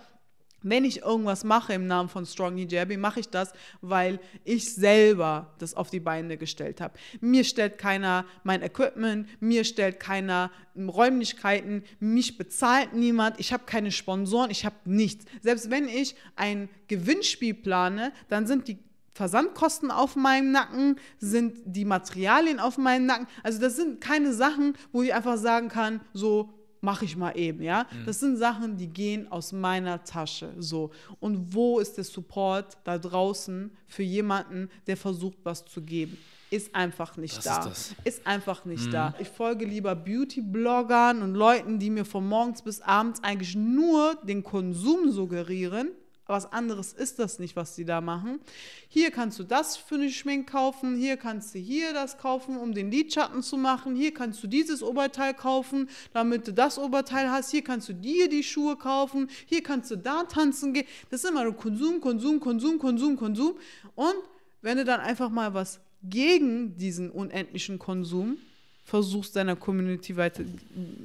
Wenn 0.64 0.86
ich 0.86 1.01
irgendwas 1.01 1.43
mache 1.43 1.74
im 1.74 1.88
Namen 1.88 2.09
von 2.09 2.26
Strong 2.26 2.57
Hijabi, 2.57 2.97
mache 2.97 3.22
ich 3.22 3.30
das, 3.30 3.53
weil 3.82 4.20
ich 4.43 4.74
selber 4.74 5.53
das 5.57 5.74
auf 5.74 5.89
die 5.89 5.99
Beine 5.99 6.38
gestellt 6.38 6.82
habe. 6.82 6.93
Mir 7.20 7.43
stellt 7.43 7.78
keiner 7.78 8.26
mein 8.43 8.62
Equipment, 8.62 9.28
mir 9.41 9.64
stellt 9.64 9.99
keiner 9.99 10.51
Räumlichkeiten, 10.76 11.84
mich 11.99 12.38
bezahlt 12.38 12.93
niemand, 12.93 13.39
ich 13.39 13.53
habe 13.53 13.64
keine 13.66 13.91
Sponsoren, 13.91 14.51
ich 14.51 14.66
habe 14.66 14.76
nichts. 14.86 15.26
Selbst 15.41 15.72
wenn 15.72 15.88
ich 15.88 16.16
ein 16.36 16.70
Gewinnspiel 16.88 17.55
plane, 17.55 18.14
dann 18.30 18.45
sind 18.45 18.68
die 18.68 18.78
Versandkosten 19.14 19.91
auf 19.91 20.16
meinem 20.16 20.51
Nacken, 20.51 20.95
sind 21.20 21.57
die 21.66 21.86
Materialien 21.86 22.59
auf 22.59 22.78
meinem 22.78 23.05
Nacken. 23.05 23.28
Also 23.43 23.59
das 23.59 23.76
sind 23.76 23.99
keine 23.99 24.34
Sachen, 24.34 24.76
wo 24.91 25.01
ich 25.01 25.14
einfach 25.14 25.38
sagen 25.38 25.70
kann, 25.70 26.01
so 26.14 26.53
mache 26.82 27.06
ich 27.06 27.16
mal 27.16 27.38
eben, 27.38 27.62
ja. 27.62 27.86
Das 28.06 28.20
sind 28.20 28.38
Sachen, 28.38 28.76
die 28.78 28.88
gehen 28.88 29.32
aus 29.32 29.52
meiner 29.52 30.04
Tasche, 30.04 30.54
so. 30.58 30.92
Und 31.20 31.54
wo 31.54 31.80
ist 31.80 31.98
der 31.98 32.04
Support 32.04 32.78
da 32.84 32.98
draußen 32.98 33.72
für 33.88 34.04
jemanden, 34.04 34.70
der 34.88 34.98
versucht, 34.98 35.38
was 35.44 35.64
zu 35.66 35.82
geben? 35.82 36.18
Ist 36.50 36.76
einfach 36.76 37.16
nicht 37.16 37.38
Das 37.38 37.44
da. 37.46 37.70
ist. 37.70 37.96
Ist 38.04 38.28
einfach 38.28 38.66
nicht 38.66 38.92
da. 38.94 39.14
Ich 39.20 39.30
folge 39.30 39.64
lieber 39.64 39.96
Beauty-Bloggern 39.96 41.22
und 41.22 41.34
Leuten, 41.34 41.80
die 41.80 41.90
mir 41.90 42.04
von 42.04 42.28
morgens 42.28 42.62
bis 42.62 42.82
abends 42.82 43.24
eigentlich 43.24 43.56
nur 43.56 44.16
den 44.24 44.44
Konsum 44.44 45.12
suggerieren. 45.12 45.92
Was 46.32 46.54
anderes 46.54 46.94
ist 46.94 47.20
das 47.20 47.40
nicht, 47.40 47.58
was 47.58 47.76
die 47.76 47.84
da 47.84 48.00
machen. 48.00 48.40
Hier 48.88 49.12
kannst 49.12 49.38
du 49.38 49.44
das 49.44 49.76
für 49.76 49.96
eine 49.96 50.10
Schmink 50.10 50.50
kaufen, 50.50 50.96
hier 50.96 51.18
kannst 51.18 51.54
du 51.54 51.60
hier 51.60 51.94
das 51.94 52.18
kaufen, 52.18 52.56
um 52.56 52.74
den 52.74 52.90
Lidschatten 52.90 53.44
zu 53.44 53.58
machen, 53.58 53.98
hier 53.98 54.14
kannst 54.14 54.42
du 54.42 54.48
dieses 54.48 54.82
Oberteil 54.82 55.34
kaufen, 55.34 55.90
damit 56.14 56.48
du 56.48 56.54
das 56.54 56.80
Oberteil 56.80 57.30
hast, 57.30 57.52
hier 57.52 57.66
kannst 57.66 57.90
du 57.90 57.94
dir 57.94 58.30
die 58.30 58.44
Schuhe 58.44 58.78
kaufen, 58.78 59.30
hier 59.46 59.62
kannst 59.62 59.92
du 59.92 59.98
da 59.98 60.24
tanzen 60.24 60.74
gehen. 60.74 60.88
Das 61.10 61.22
ist 61.22 61.30
immer 61.30 61.44
nur 61.44 61.54
Konsum, 61.54 62.00
Konsum, 62.00 62.40
Konsum, 62.40 62.80
Konsum, 62.80 63.18
Konsum. 63.18 63.56
Und 63.96 64.16
wenn 64.62 64.78
du 64.78 64.86
dann 64.86 65.02
einfach 65.02 65.30
mal 65.30 65.54
was 65.54 65.82
gegen 66.02 66.78
diesen 66.78 67.12
unendlichen 67.12 67.78
Konsum 67.78 68.38
versuchst, 68.86 69.36
deiner 69.36 69.58
Community 69.58 70.16
weiter 70.16 70.46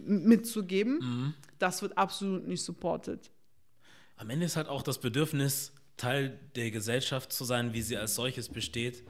mitzugeben, 0.07 1.35
das 1.59 1.83
wird 1.83 1.99
absolut 1.99 2.47
nicht 2.47 2.63
supported. 2.63 3.19
Am 4.17 4.31
Ende 4.31 4.47
ist 4.47 4.57
halt 4.57 4.69
auch 4.69 4.83
das 4.83 4.99
Bedürfnis, 4.99 5.73
Teil 5.97 6.39
der 6.55 6.71
Gesellschaft 6.71 7.33
zu 7.33 7.45
sein, 7.45 7.73
wie 7.73 7.83
sie 7.83 7.97
als 7.97 8.15
solches 8.15 8.49
besteht. 8.49 9.03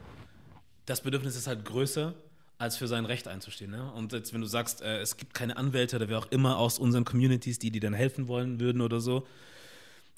Das 0.85 1.01
Bedürfnis 1.01 1.35
ist 1.35 1.47
halt 1.47 1.65
größer, 1.65 2.13
als 2.57 2.77
für 2.77 2.87
sein 2.87 3.05
Recht 3.05 3.27
einzustehen. 3.27 3.71
Ne? 3.71 3.91
Und 3.93 4.13
jetzt, 4.13 4.33
wenn 4.33 4.41
du 4.41 4.47
sagst, 4.47 4.81
äh, 4.81 4.99
es 4.99 5.17
gibt 5.17 5.33
keine 5.33 5.57
Anwälte 5.57 5.97
oder 5.97 6.09
wer 6.09 6.19
auch 6.19 6.31
immer 6.31 6.57
aus 6.57 6.79
unseren 6.79 7.05
Communities, 7.05 7.59
die 7.59 7.71
dir 7.71 7.81
dann 7.81 7.93
helfen 7.93 8.27
wollen 8.27 8.59
würden 8.59 8.81
oder 8.81 8.99
so, 8.99 9.25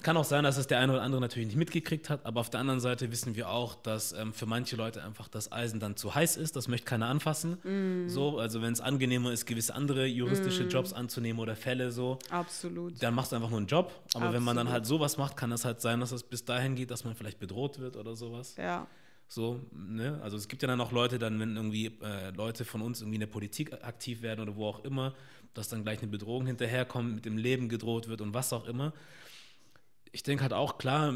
Kann 0.02 0.16
auch 0.16 0.24
sein, 0.24 0.44
dass 0.44 0.56
es 0.56 0.66
der 0.66 0.78
eine 0.78 0.92
oder 0.92 1.02
andere 1.02 1.20
natürlich 1.20 1.48
nicht 1.48 1.58
mitgekriegt 1.58 2.08
hat, 2.08 2.24
aber 2.24 2.40
auf 2.40 2.48
der 2.48 2.60
anderen 2.60 2.80
Seite 2.80 3.10
wissen 3.12 3.36
wir 3.36 3.50
auch, 3.50 3.74
dass 3.74 4.12
ähm, 4.12 4.32
für 4.32 4.46
manche 4.46 4.76
Leute 4.76 5.02
einfach 5.02 5.28
das 5.28 5.52
Eisen 5.52 5.78
dann 5.78 5.96
zu 5.96 6.14
heiß 6.14 6.36
ist, 6.38 6.56
das 6.56 6.68
möchte 6.68 6.86
keiner 6.86 7.06
anfassen. 7.06 7.58
Mm. 7.62 8.08
So, 8.08 8.38
also 8.38 8.62
wenn 8.62 8.72
es 8.72 8.80
angenehmer 8.80 9.32
ist, 9.32 9.46
gewisse 9.46 9.74
andere 9.74 10.06
juristische 10.06 10.64
Jobs 10.64 10.92
anzunehmen 10.92 11.40
oder 11.40 11.54
Fälle 11.54 11.90
so, 11.92 12.18
Absolut. 12.30 13.02
dann 13.02 13.14
machst 13.14 13.32
du 13.32 13.36
einfach 13.36 13.50
nur 13.50 13.58
einen 13.58 13.66
Job. 13.66 13.92
Aber 14.14 14.32
wenn 14.32 14.42
man 14.42 14.56
dann 14.56 14.68
Absolut. 14.68 14.72
halt 14.72 14.86
sowas 14.86 15.16
macht, 15.18 15.36
kann 15.36 15.50
das 15.50 15.64
halt 15.64 15.80
sein, 15.80 16.00
dass 16.00 16.12
es 16.12 16.22
bis 16.22 16.44
dahin 16.44 16.76
geht, 16.76 16.90
dass 16.90 17.04
man 17.04 17.14
vielleicht 17.14 17.38
bedroht 17.38 17.78
wird 17.78 17.96
oder 17.96 18.16
sowas. 18.16 18.56
Ja. 18.56 18.86
So, 19.28 19.60
ne? 19.72 20.18
Also 20.22 20.36
es 20.36 20.48
gibt 20.48 20.62
ja 20.62 20.68
dann 20.68 20.80
auch 20.80 20.90
Leute, 20.90 21.18
dann, 21.18 21.38
wenn 21.38 21.54
irgendwie 21.54 21.86
äh, 22.02 22.30
Leute 22.30 22.64
von 22.64 22.82
uns 22.82 23.00
irgendwie 23.00 23.14
in 23.16 23.20
der 23.20 23.28
Politik 23.28 23.72
aktiv 23.84 24.22
werden 24.22 24.40
oder 24.40 24.56
wo 24.56 24.66
auch 24.66 24.82
immer, 24.82 25.14
dass 25.54 25.68
dann 25.68 25.84
gleich 25.84 26.00
eine 26.00 26.08
Bedrohung 26.08 26.46
hinterherkommt, 26.46 27.14
mit 27.14 27.24
dem 27.24 27.36
Leben 27.36 27.68
gedroht 27.68 28.08
wird 28.08 28.22
und 28.22 28.34
was 28.34 28.52
auch 28.52 28.66
immer. 28.66 28.92
Ich 30.12 30.22
denke 30.22 30.42
halt 30.42 30.52
auch, 30.52 30.78
klar, 30.78 31.14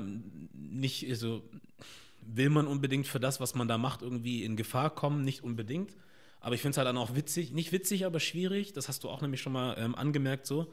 nicht, 0.52 1.08
also 1.08 1.42
will 2.20 2.50
man 2.50 2.66
unbedingt 2.66 3.06
für 3.06 3.20
das, 3.20 3.40
was 3.40 3.54
man 3.54 3.68
da 3.68 3.78
macht, 3.78 4.02
irgendwie 4.02 4.44
in 4.44 4.56
Gefahr 4.56 4.94
kommen, 4.94 5.24
nicht 5.24 5.42
unbedingt. 5.42 5.96
Aber 6.40 6.54
ich 6.54 6.60
finde 6.60 6.72
es 6.72 6.76
halt 6.78 6.86
dann 6.86 6.98
auch 6.98 7.14
witzig, 7.14 7.52
nicht 7.52 7.72
witzig, 7.72 8.04
aber 8.06 8.20
schwierig, 8.20 8.72
das 8.72 8.88
hast 8.88 9.04
du 9.04 9.08
auch 9.08 9.22
nämlich 9.22 9.40
schon 9.40 9.52
mal 9.52 9.76
ähm, 9.78 9.94
angemerkt 9.94 10.46
so 10.46 10.72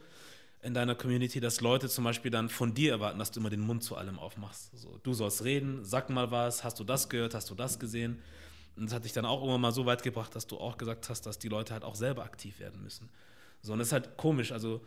in 0.62 0.74
deiner 0.74 0.96
Community, 0.96 1.40
dass 1.40 1.62
Leute 1.62 1.90
zum 1.90 2.04
Beispiel 2.04 2.30
dann 2.30 2.50
von 2.50 2.74
dir 2.74 2.92
erwarten, 2.92 3.18
dass 3.20 3.32
du 3.32 3.40
immer 3.40 3.50
den 3.50 3.62
Mund 3.62 3.84
zu 3.84 3.96
allem 3.96 4.20
aufmachst. 4.20 4.78
So, 4.78 5.00
du 5.02 5.14
sollst 5.14 5.44
reden, 5.44 5.84
sag 5.84 6.10
mal 6.10 6.30
was, 6.30 6.64
hast 6.64 6.80
du 6.80 6.84
das 6.84 7.10
gehört, 7.10 7.34
hast 7.34 7.50
du 7.50 7.56
das 7.56 7.80
gesehen? 7.80 8.20
Und 8.76 8.86
das 8.86 8.94
hat 8.94 9.06
dich 9.06 9.14
dann 9.14 9.26
auch 9.26 9.44
immer 9.44 9.58
mal 9.58 9.72
so 9.72 9.86
weit 9.86 10.04
gebracht, 10.04 10.36
dass 10.36 10.48
du 10.48 10.58
auch 10.58 10.78
gesagt 10.78 11.10
hast, 11.10 11.26
dass 11.26 11.40
die 11.40 11.50
Leute 11.50 11.74
halt 11.74 11.84
auch 11.84 11.96
selber 11.96 12.24
aktiv 12.24 12.60
werden 12.60 12.82
müssen. 12.84 13.10
So, 13.62 13.74
und 13.74 13.80
das 13.80 13.88
ist 13.88 13.94
halt 13.94 14.18
komisch. 14.18 14.52
Also, 14.52 14.82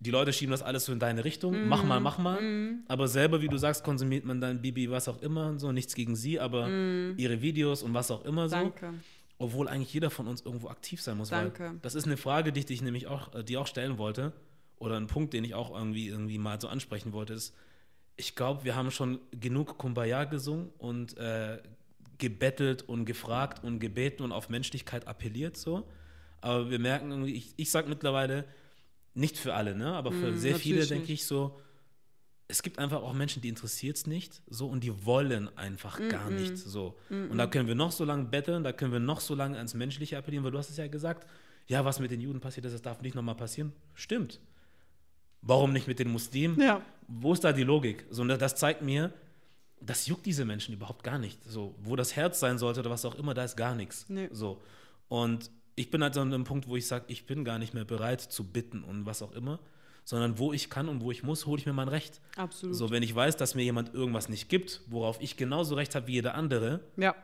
die 0.00 0.10
Leute 0.10 0.32
schieben 0.32 0.52
das 0.52 0.62
alles 0.62 0.84
so 0.84 0.92
in 0.92 0.98
deine 0.98 1.24
Richtung. 1.24 1.60
Mhm. 1.60 1.68
Mach 1.68 1.84
mal, 1.84 2.00
mach 2.00 2.18
mal. 2.18 2.38
Aber 2.86 3.08
selber, 3.08 3.42
wie 3.42 3.48
du 3.48 3.56
sagst, 3.56 3.82
konsumiert 3.82 4.24
man 4.24 4.40
dann 4.40 4.62
Bibi, 4.62 4.90
was 4.90 5.08
auch 5.08 5.20
immer 5.22 5.48
und 5.48 5.58
so. 5.58 5.72
Nichts 5.72 5.94
gegen 5.94 6.14
sie, 6.14 6.38
aber 6.38 6.68
ihre 6.68 7.42
Videos 7.42 7.82
und 7.82 7.94
was 7.94 8.10
auch 8.10 8.24
immer 8.24 8.48
so. 8.48 8.56
Danke. 8.56 8.94
Obwohl 9.38 9.68
eigentlich 9.68 9.92
jeder 9.94 10.10
von 10.10 10.26
uns 10.26 10.40
irgendwo 10.40 10.68
aktiv 10.68 11.00
sein 11.00 11.16
muss. 11.16 11.30
Danke. 11.30 11.74
das 11.82 11.94
ist 11.94 12.06
eine 12.06 12.16
Frage, 12.16 12.52
die 12.52 12.60
ich 12.60 12.66
dich 12.66 12.82
nämlich 12.82 13.06
auch, 13.06 13.32
äh, 13.34 13.44
die 13.44 13.56
auch 13.56 13.68
stellen 13.68 13.96
wollte. 13.96 14.32
Oder 14.78 14.96
ein 14.96 15.06
Punkt, 15.06 15.32
den 15.32 15.44
ich 15.44 15.54
auch 15.54 15.76
irgendwie, 15.76 16.08
irgendwie 16.08 16.38
mal 16.38 16.60
so 16.60 16.68
ansprechen 16.68 17.12
wollte, 17.12 17.34
ist, 17.34 17.54
ich 18.16 18.34
glaube, 18.34 18.64
wir 18.64 18.74
haben 18.74 18.90
schon 18.90 19.20
genug 19.30 19.78
Kumbaya 19.78 20.24
gesungen 20.24 20.70
und 20.78 21.16
äh, 21.18 21.58
gebettelt 22.18 22.82
und 22.82 23.04
gefragt 23.04 23.62
und 23.62 23.78
gebeten 23.78 24.24
und 24.24 24.32
auf 24.32 24.48
Menschlichkeit 24.48 25.06
appelliert 25.06 25.56
so. 25.56 25.88
Aber 26.40 26.70
wir 26.70 26.78
merken 26.78 27.10
irgendwie, 27.10 27.34
ich, 27.34 27.54
ich 27.56 27.70
sag 27.70 27.88
mittlerweile, 27.88 28.44
nicht 29.18 29.36
für 29.36 29.54
alle, 29.54 29.74
ne? 29.74 29.94
Aber 29.94 30.12
für 30.12 30.36
sehr 30.36 30.56
viele 30.56 30.86
denke 30.86 31.12
ich 31.12 31.26
so, 31.26 31.60
es 32.46 32.62
gibt 32.62 32.78
einfach 32.78 33.02
auch 33.02 33.12
Menschen, 33.12 33.42
die 33.42 33.48
interessiert 33.48 33.96
es 33.96 34.06
nicht 34.06 34.42
so 34.48 34.68
und 34.68 34.82
die 34.82 35.04
wollen 35.04 35.54
einfach 35.58 36.00
gar 36.08 36.30
nicht 36.30 36.56
so. 36.56 36.96
Und 37.10 37.36
da 37.36 37.46
können 37.46 37.68
wir 37.68 37.74
noch 37.74 37.92
so 37.92 38.04
lange 38.04 38.24
betteln, 38.24 38.64
da 38.64 38.72
können 38.72 38.92
wir 38.92 39.00
noch 39.00 39.20
so 39.20 39.34
lange 39.34 39.58
ans 39.58 39.74
Menschliche 39.74 40.16
appellieren, 40.16 40.44
weil 40.44 40.52
du 40.52 40.58
hast 40.58 40.70
es 40.70 40.78
ja 40.78 40.86
gesagt, 40.86 41.28
ja, 41.66 41.84
was 41.84 42.00
mit 42.00 42.10
den 42.10 42.20
Juden 42.20 42.40
passiert 42.40 42.64
ist, 42.64 42.72
das 42.72 42.80
darf 42.80 43.02
nicht 43.02 43.14
nochmal 43.14 43.34
passieren. 43.34 43.72
Stimmt. 43.94 44.40
Warum 45.42 45.72
nicht 45.72 45.86
mit 45.86 45.98
den 45.98 46.10
Muslimen? 46.10 46.58
Ja. 46.58 46.80
Wo 47.06 47.34
ist 47.34 47.44
da 47.44 47.52
die 47.52 47.64
Logik? 47.64 48.06
So, 48.10 48.22
und 48.22 48.28
das 48.28 48.56
zeigt 48.56 48.80
mir, 48.80 49.12
das 49.80 50.06
juckt 50.06 50.24
diese 50.24 50.44
Menschen 50.46 50.74
überhaupt 50.74 51.04
gar 51.04 51.18
nicht. 51.18 51.38
So, 51.44 51.74
wo 51.80 51.96
das 51.96 52.16
Herz 52.16 52.40
sein 52.40 52.58
sollte 52.58 52.80
oder 52.80 52.90
was 52.90 53.04
auch 53.04 53.14
immer, 53.14 53.34
da 53.34 53.44
ist 53.44 53.56
gar 53.56 53.74
nichts. 53.74 54.06
Nee. 54.08 54.28
So. 54.32 54.62
Und 55.08 55.50
ich 55.78 55.90
bin 55.90 56.02
halt 56.02 56.14
so 56.14 56.20
an 56.20 56.32
einem 56.32 56.44
Punkt, 56.44 56.68
wo 56.68 56.76
ich 56.76 56.86
sage, 56.86 57.04
ich 57.08 57.26
bin 57.26 57.44
gar 57.44 57.58
nicht 57.58 57.74
mehr 57.74 57.84
bereit 57.84 58.20
zu 58.20 58.44
bitten 58.44 58.82
und 58.84 59.06
was 59.06 59.22
auch 59.22 59.32
immer, 59.32 59.58
sondern 60.04 60.38
wo 60.38 60.52
ich 60.52 60.70
kann 60.70 60.88
und 60.88 61.00
wo 61.02 61.10
ich 61.10 61.22
muss, 61.22 61.46
hole 61.46 61.58
ich 61.60 61.66
mir 61.66 61.72
mein 61.72 61.88
Recht. 61.88 62.20
Absolut. 62.36 62.74
So, 62.76 62.90
wenn 62.90 63.02
ich 63.02 63.14
weiß, 63.14 63.36
dass 63.36 63.54
mir 63.54 63.62
jemand 63.62 63.94
irgendwas 63.94 64.28
nicht 64.28 64.48
gibt, 64.48 64.80
worauf 64.88 65.20
ich 65.20 65.36
genauso 65.36 65.74
Recht 65.74 65.94
habe 65.94 66.06
wie 66.06 66.12
jeder 66.14 66.34
andere, 66.34 66.80
Ja. 66.96 67.14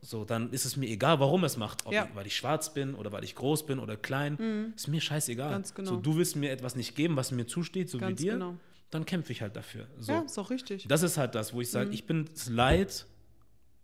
so, 0.00 0.24
dann 0.24 0.50
ist 0.52 0.64
es 0.64 0.76
mir 0.76 0.86
egal, 0.88 1.20
warum 1.20 1.44
es 1.44 1.56
macht. 1.56 1.86
Ob 1.86 1.92
Ja. 1.92 2.04
Mhm. 2.04 2.10
ich, 2.10 2.16
weil 2.16 2.26
ich 2.26 2.36
schwarz 2.36 2.74
bin 2.74 2.94
oder 2.94 3.10
weil 3.12 3.24
ich 3.24 3.34
groß 3.34 3.64
bin 3.66 3.78
oder 3.78 3.96
klein. 3.96 4.72
Ist 4.76 4.88
mir 4.88 5.00
scheißegal. 5.00 5.50
Ganz 5.50 5.74
genau. 5.74 5.90
So, 5.90 5.96
du 5.96 6.16
willst 6.16 6.36
mir 6.36 6.50
etwas 6.50 6.76
nicht 6.76 6.94
geben, 6.96 7.16
was 7.16 7.30
mir 7.30 7.46
zusteht, 7.46 7.88
so 7.88 7.98
Ganz 7.98 8.18
wie 8.20 8.24
dir, 8.24 8.32
genau. 8.32 8.56
dann 8.90 9.06
kämpfe 9.06 9.32
ich 9.32 9.40
halt 9.40 9.56
dafür. 9.56 9.86
So. 9.98 10.12
Ja, 10.12 10.20
ist 10.22 10.38
auch 10.38 10.50
richtig. 10.50 10.86
Das 10.88 11.02
ist 11.02 11.16
halt 11.16 11.34
das, 11.34 11.54
wo 11.54 11.60
ich 11.60 11.68
Mhm. 11.68 11.72
sage, 11.72 11.90
ich 11.90 12.04
bin 12.06 12.28
es 12.34 12.48
leid. 12.50 13.06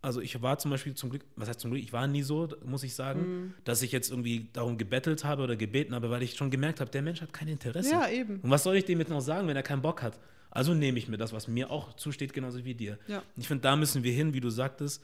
Also 0.03 0.19
ich 0.19 0.41
war 0.41 0.57
zum 0.57 0.71
Beispiel 0.71 0.95
zum 0.95 1.11
Glück, 1.11 1.23
was 1.35 1.47
heißt 1.47 1.59
zum 1.59 1.69
Glück, 1.71 1.83
ich 1.83 1.93
war 1.93 2.07
nie 2.07 2.23
so, 2.23 2.49
muss 2.65 2.81
ich 2.83 2.95
sagen, 2.95 3.21
Mhm. 3.21 3.53
dass 3.65 3.81
ich 3.83 3.91
jetzt 3.91 4.09
irgendwie 4.09 4.47
darum 4.51 4.77
gebettelt 4.79 5.23
habe 5.23 5.43
oder 5.43 5.55
gebeten 5.55 5.93
habe, 5.93 6.09
weil 6.09 6.23
ich 6.23 6.33
schon 6.35 6.49
gemerkt 6.49 6.79
habe, 6.79 6.89
der 6.89 7.03
Mensch 7.03 7.21
hat 7.21 7.31
kein 7.33 7.47
Interesse. 7.47 7.91
Ja, 7.91 8.09
eben. 8.09 8.39
Und 8.39 8.49
was 8.49 8.63
soll 8.63 8.75
ich 8.77 8.85
dem 8.85 8.97
jetzt 8.99 9.09
noch 9.09 9.21
sagen, 9.21 9.47
wenn 9.47 9.55
er 9.55 9.61
keinen 9.63 9.83
Bock 9.83 10.01
hat? 10.01 10.19
Also 10.49 10.73
nehme 10.73 10.97
ich 10.97 11.07
mir 11.07 11.17
das, 11.17 11.33
was 11.33 11.47
mir 11.47 11.69
auch 11.69 11.93
zusteht, 11.93 12.33
genauso 12.33 12.65
wie 12.65 12.73
dir. 12.73 12.97
Ja. 13.07 13.21
Ich 13.37 13.47
finde, 13.47 13.61
da 13.61 13.75
müssen 13.75 14.03
wir 14.03 14.11
hin, 14.11 14.33
wie 14.33 14.41
du 14.41 14.49
sagtest, 14.49 15.03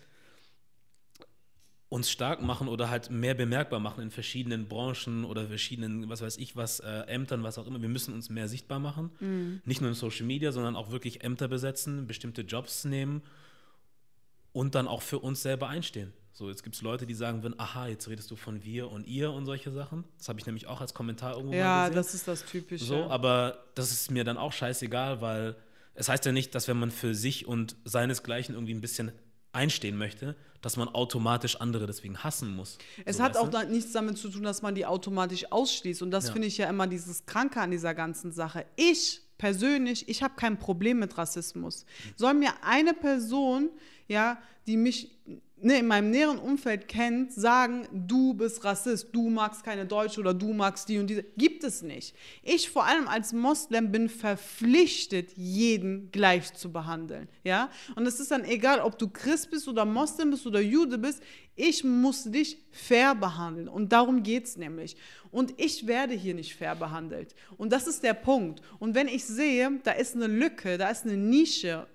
uns 1.90 2.10
stark 2.12 2.42
machen 2.42 2.68
oder 2.68 2.90
halt 2.90 3.10
mehr 3.12 3.34
bemerkbar 3.34 3.80
machen 3.80 4.02
in 4.04 4.12
verschiedenen 4.12 4.68
Branchen 4.68 5.24
oder 5.24 5.48
verschiedenen, 5.48 6.10
was 6.10 6.22
weiß 6.22 6.38
ich 6.38 6.58
was, 6.58 6.82
äh, 6.82 7.02
Ämtern, 7.08 7.44
was 7.44 7.58
auch 7.58 7.66
immer. 7.66 7.82
Wir 7.82 7.88
müssen 7.88 8.14
uns 8.14 8.30
mehr 8.30 8.50
sichtbar 8.50 8.80
machen. 8.80 9.10
Mhm. 9.22 9.62
Nicht 9.64 9.80
nur 9.80 9.90
in 9.92 9.96
Social 9.96 10.26
Media, 10.26 10.52
sondern 10.52 10.76
auch 10.76 10.92
wirklich 10.92 11.24
Ämter 11.24 11.48
besetzen, 11.48 12.06
bestimmte 12.08 12.42
Jobs 12.42 12.84
nehmen 12.84 13.22
und 14.58 14.74
dann 14.74 14.88
auch 14.88 15.04
für 15.04 15.20
uns 15.20 15.44
selber 15.44 15.68
einstehen. 15.70 16.12
So, 16.34 16.50
jetzt 16.50 16.64
gibt 16.64 16.76
es 16.76 16.82
Leute, 16.82 17.06
die 17.06 17.14
sagen 17.14 17.44
würden, 17.44 17.60
aha, 17.60 17.88
jetzt 17.88 18.08
redest 18.10 18.30
du 18.32 18.36
von 18.36 18.64
wir 18.64 18.90
und 18.92 19.06
ihr 19.08 19.32
und 19.32 19.46
solche 19.46 19.72
Sachen. 19.72 20.04
Das 20.18 20.30
habe 20.30 20.40
ich 20.40 20.46
nämlich 20.48 20.66
auch 20.66 20.82
als 20.82 20.96
Kommentar 20.96 21.34
irgendwo 21.36 21.52
mal 21.54 21.58
Ja, 21.60 21.82
gesehen. 21.86 21.96
das 21.96 22.14
ist 22.16 22.28
das 22.28 22.44
Typische. 22.44 22.84
So, 22.86 23.04
aber 23.06 23.66
das 23.76 23.92
ist 23.92 24.10
mir 24.10 24.24
dann 24.24 24.38
auch 24.38 24.52
scheißegal, 24.54 25.22
weil 25.22 25.56
es 25.94 26.10
heißt 26.10 26.26
ja 26.26 26.32
nicht, 26.32 26.56
dass 26.56 26.68
wenn 26.68 26.78
man 26.80 26.90
für 26.90 27.14
sich 27.14 27.48
und 27.48 27.76
seinesgleichen 27.86 28.56
irgendwie 28.56 28.74
ein 28.74 28.82
bisschen 28.82 29.12
einstehen 29.52 29.98
möchte, 29.98 30.36
dass 30.62 30.76
man 30.76 30.88
automatisch 30.90 31.56
andere 31.62 31.86
deswegen 31.86 32.18
hassen 32.24 32.56
muss. 32.56 32.78
Es 33.06 33.18
so, 33.18 33.24
hat 33.24 33.38
auch 33.38 33.50
da 33.50 33.64
nichts 33.64 33.92
damit 33.94 34.18
zu 34.18 34.30
tun, 34.30 34.42
dass 34.44 34.62
man 34.64 34.74
die 34.76 34.86
automatisch 34.88 35.52
ausschließt. 35.52 36.02
Und 36.02 36.10
das 36.12 36.28
Ja. 36.28 36.34
finde 36.34 36.48
ich 36.48 36.58
ja 36.58 36.68
immer 36.70 36.88
dieses 36.88 37.26
Kranke 37.28 37.62
an 37.62 37.70
dieser 37.72 37.94
ganzen 37.96 38.32
Sache. 38.32 38.66
Ich 38.76 39.22
persönlich, 39.40 40.10
ich 40.10 40.22
habe 40.24 40.34
kein 40.36 40.58
Problem 40.60 41.00
mit 41.00 41.18
Rassismus. 41.18 41.86
Soll 42.16 42.34
mir 42.34 42.52
eine 42.64 42.94
Person, 42.94 43.70
ja, 44.08 44.42
die 44.68 44.78
mich 44.78 45.18
ne, 45.62 45.80
in 45.80 45.88
meinem 45.88 46.12
näheren 46.12 46.38
Umfeld 46.38 46.88
kennt, 46.88 47.34
sagen, 47.34 47.88
du 47.92 48.34
bist 48.34 48.64
Rassist, 48.64 49.10
du 49.12 49.30
magst 49.30 49.64
keine 49.64 49.86
Deutsche 49.86 50.20
oder 50.20 50.34
du 50.34 50.54
magst 50.54 50.90
die 50.90 51.00
und 51.00 51.08
diese. 51.08 51.24
Gibt 51.38 51.64
es 51.64 51.82
nicht. 51.82 52.16
Ich 52.44 52.70
vor 52.70 52.86
allem 52.86 53.08
als 53.08 53.34
Moslem 53.34 53.92
bin 53.92 54.10
verpflichtet, 54.10 55.32
jeden 55.36 56.12
gleich 56.12 56.54
zu 56.54 56.72
behandeln. 56.72 57.28
Ja? 57.44 57.70
Und 57.96 58.06
es 58.06 58.20
ist 58.20 58.32
dann 58.32 58.46
egal, 58.46 58.80
ob 58.80 58.98
du 58.98 59.10
Christ 59.10 59.52
bist 59.52 59.68
oder 59.68 59.86
Moslem 59.86 60.32
bist 60.32 60.46
oder 60.46 60.62
Jude 60.62 60.98
bist, 60.98 61.22
ich 61.56 61.84
muss 61.84 62.24
dich 62.26 62.60
fair 62.72 63.16
behandeln. 63.16 63.68
Und 63.68 63.92
darum 63.92 64.22
geht 64.22 64.46
es 64.46 64.58
nämlich. 64.58 64.96
Und 65.32 65.54
ich 65.58 65.88
werde 65.88 66.14
hier 66.14 66.36
nicht 66.36 66.56
fair 66.56 66.76
behandelt. 66.76 67.34
Und 67.58 67.74
das 67.74 67.88
ist 67.88 68.04
der 68.04 68.14
Punkt. 68.14 68.62
Und 68.80 68.94
wenn 68.94 69.08
ich 69.08 69.26
sehe, 69.26 69.80
da 69.84 69.92
ist 69.92 70.16
eine 70.16 70.28
Lücke, 70.28 70.78
da 70.78 70.90
ist 70.90 71.06
eine 71.06 71.18
Nische, 71.18 71.88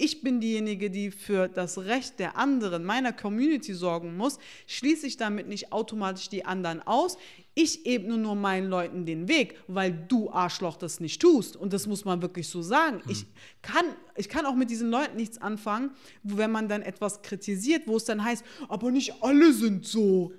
ich 0.00 0.22
bin 0.22 0.40
diejenige, 0.40 0.90
die 0.90 1.10
für 1.10 1.48
das 1.48 1.76
Recht 1.76 2.20
der 2.20 2.36
anderen, 2.36 2.84
meiner 2.84 3.12
Community 3.12 3.74
sorgen 3.74 4.16
muss, 4.16 4.38
schließe 4.68 5.08
ich 5.08 5.16
damit 5.16 5.48
nicht 5.48 5.72
automatisch 5.72 6.28
die 6.28 6.44
anderen 6.44 6.80
aus. 6.86 7.18
Ich 7.54 7.84
ebne 7.84 8.16
nur 8.16 8.36
meinen 8.36 8.68
Leuten 8.68 9.04
den 9.04 9.26
Weg, 9.26 9.56
weil 9.66 9.92
du 10.06 10.30
Arschloch 10.30 10.76
das 10.76 11.00
nicht 11.00 11.20
tust. 11.20 11.56
Und 11.56 11.72
das 11.72 11.88
muss 11.88 12.04
man 12.04 12.22
wirklich 12.22 12.48
so 12.48 12.62
sagen. 12.62 13.02
Ich, 13.08 13.26
kann, 13.60 13.86
ich 14.14 14.28
kann 14.28 14.46
auch 14.46 14.54
mit 14.54 14.70
diesen 14.70 14.88
Leuten 14.88 15.16
nichts 15.16 15.42
anfangen, 15.42 15.90
wenn 16.22 16.52
man 16.52 16.68
dann 16.68 16.82
etwas 16.82 17.20
kritisiert, 17.22 17.82
wo 17.86 17.96
es 17.96 18.04
dann 18.04 18.22
heißt, 18.22 18.44
aber 18.68 18.92
nicht 18.92 19.20
alle 19.20 19.52
sind 19.52 19.84
so. 19.84 20.32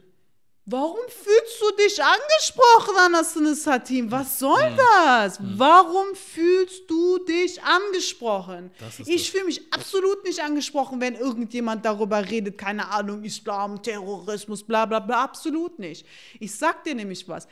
Warum 0.65 0.99
fühlst 1.07 1.61
du 1.61 1.75
dich 1.83 1.99
angesprochen, 2.03 2.95
Anastasis 2.97 3.65
Hatim? 3.65 4.11
Was 4.11 4.37
soll 4.37 4.61
Hm. 4.69 4.77
das? 4.77 5.39
Warum 5.41 6.13
fühlst 6.13 6.87
du 6.87 7.17
dich 7.25 7.61
angesprochen? 7.63 8.69
Ich 9.07 9.31
fühle 9.31 9.45
mich 9.45 9.61
absolut 9.73 10.23
nicht 10.25 10.39
angesprochen, 10.43 11.01
wenn 11.01 11.15
irgendjemand 11.15 11.85
darüber 11.85 12.23
redet, 12.29 12.57
keine 12.59 12.87
Ahnung, 12.91 13.23
Islam, 13.23 13.81
Terrorismus, 13.81 14.61
bla 14.63 14.85
bla 14.85 14.99
bla, 14.99 15.23
absolut 15.23 15.79
nicht. 15.79 16.05
Ich 16.39 16.53
sag 16.55 16.83
dir 16.83 16.93
nämlich 16.93 17.27
was. 17.27 17.47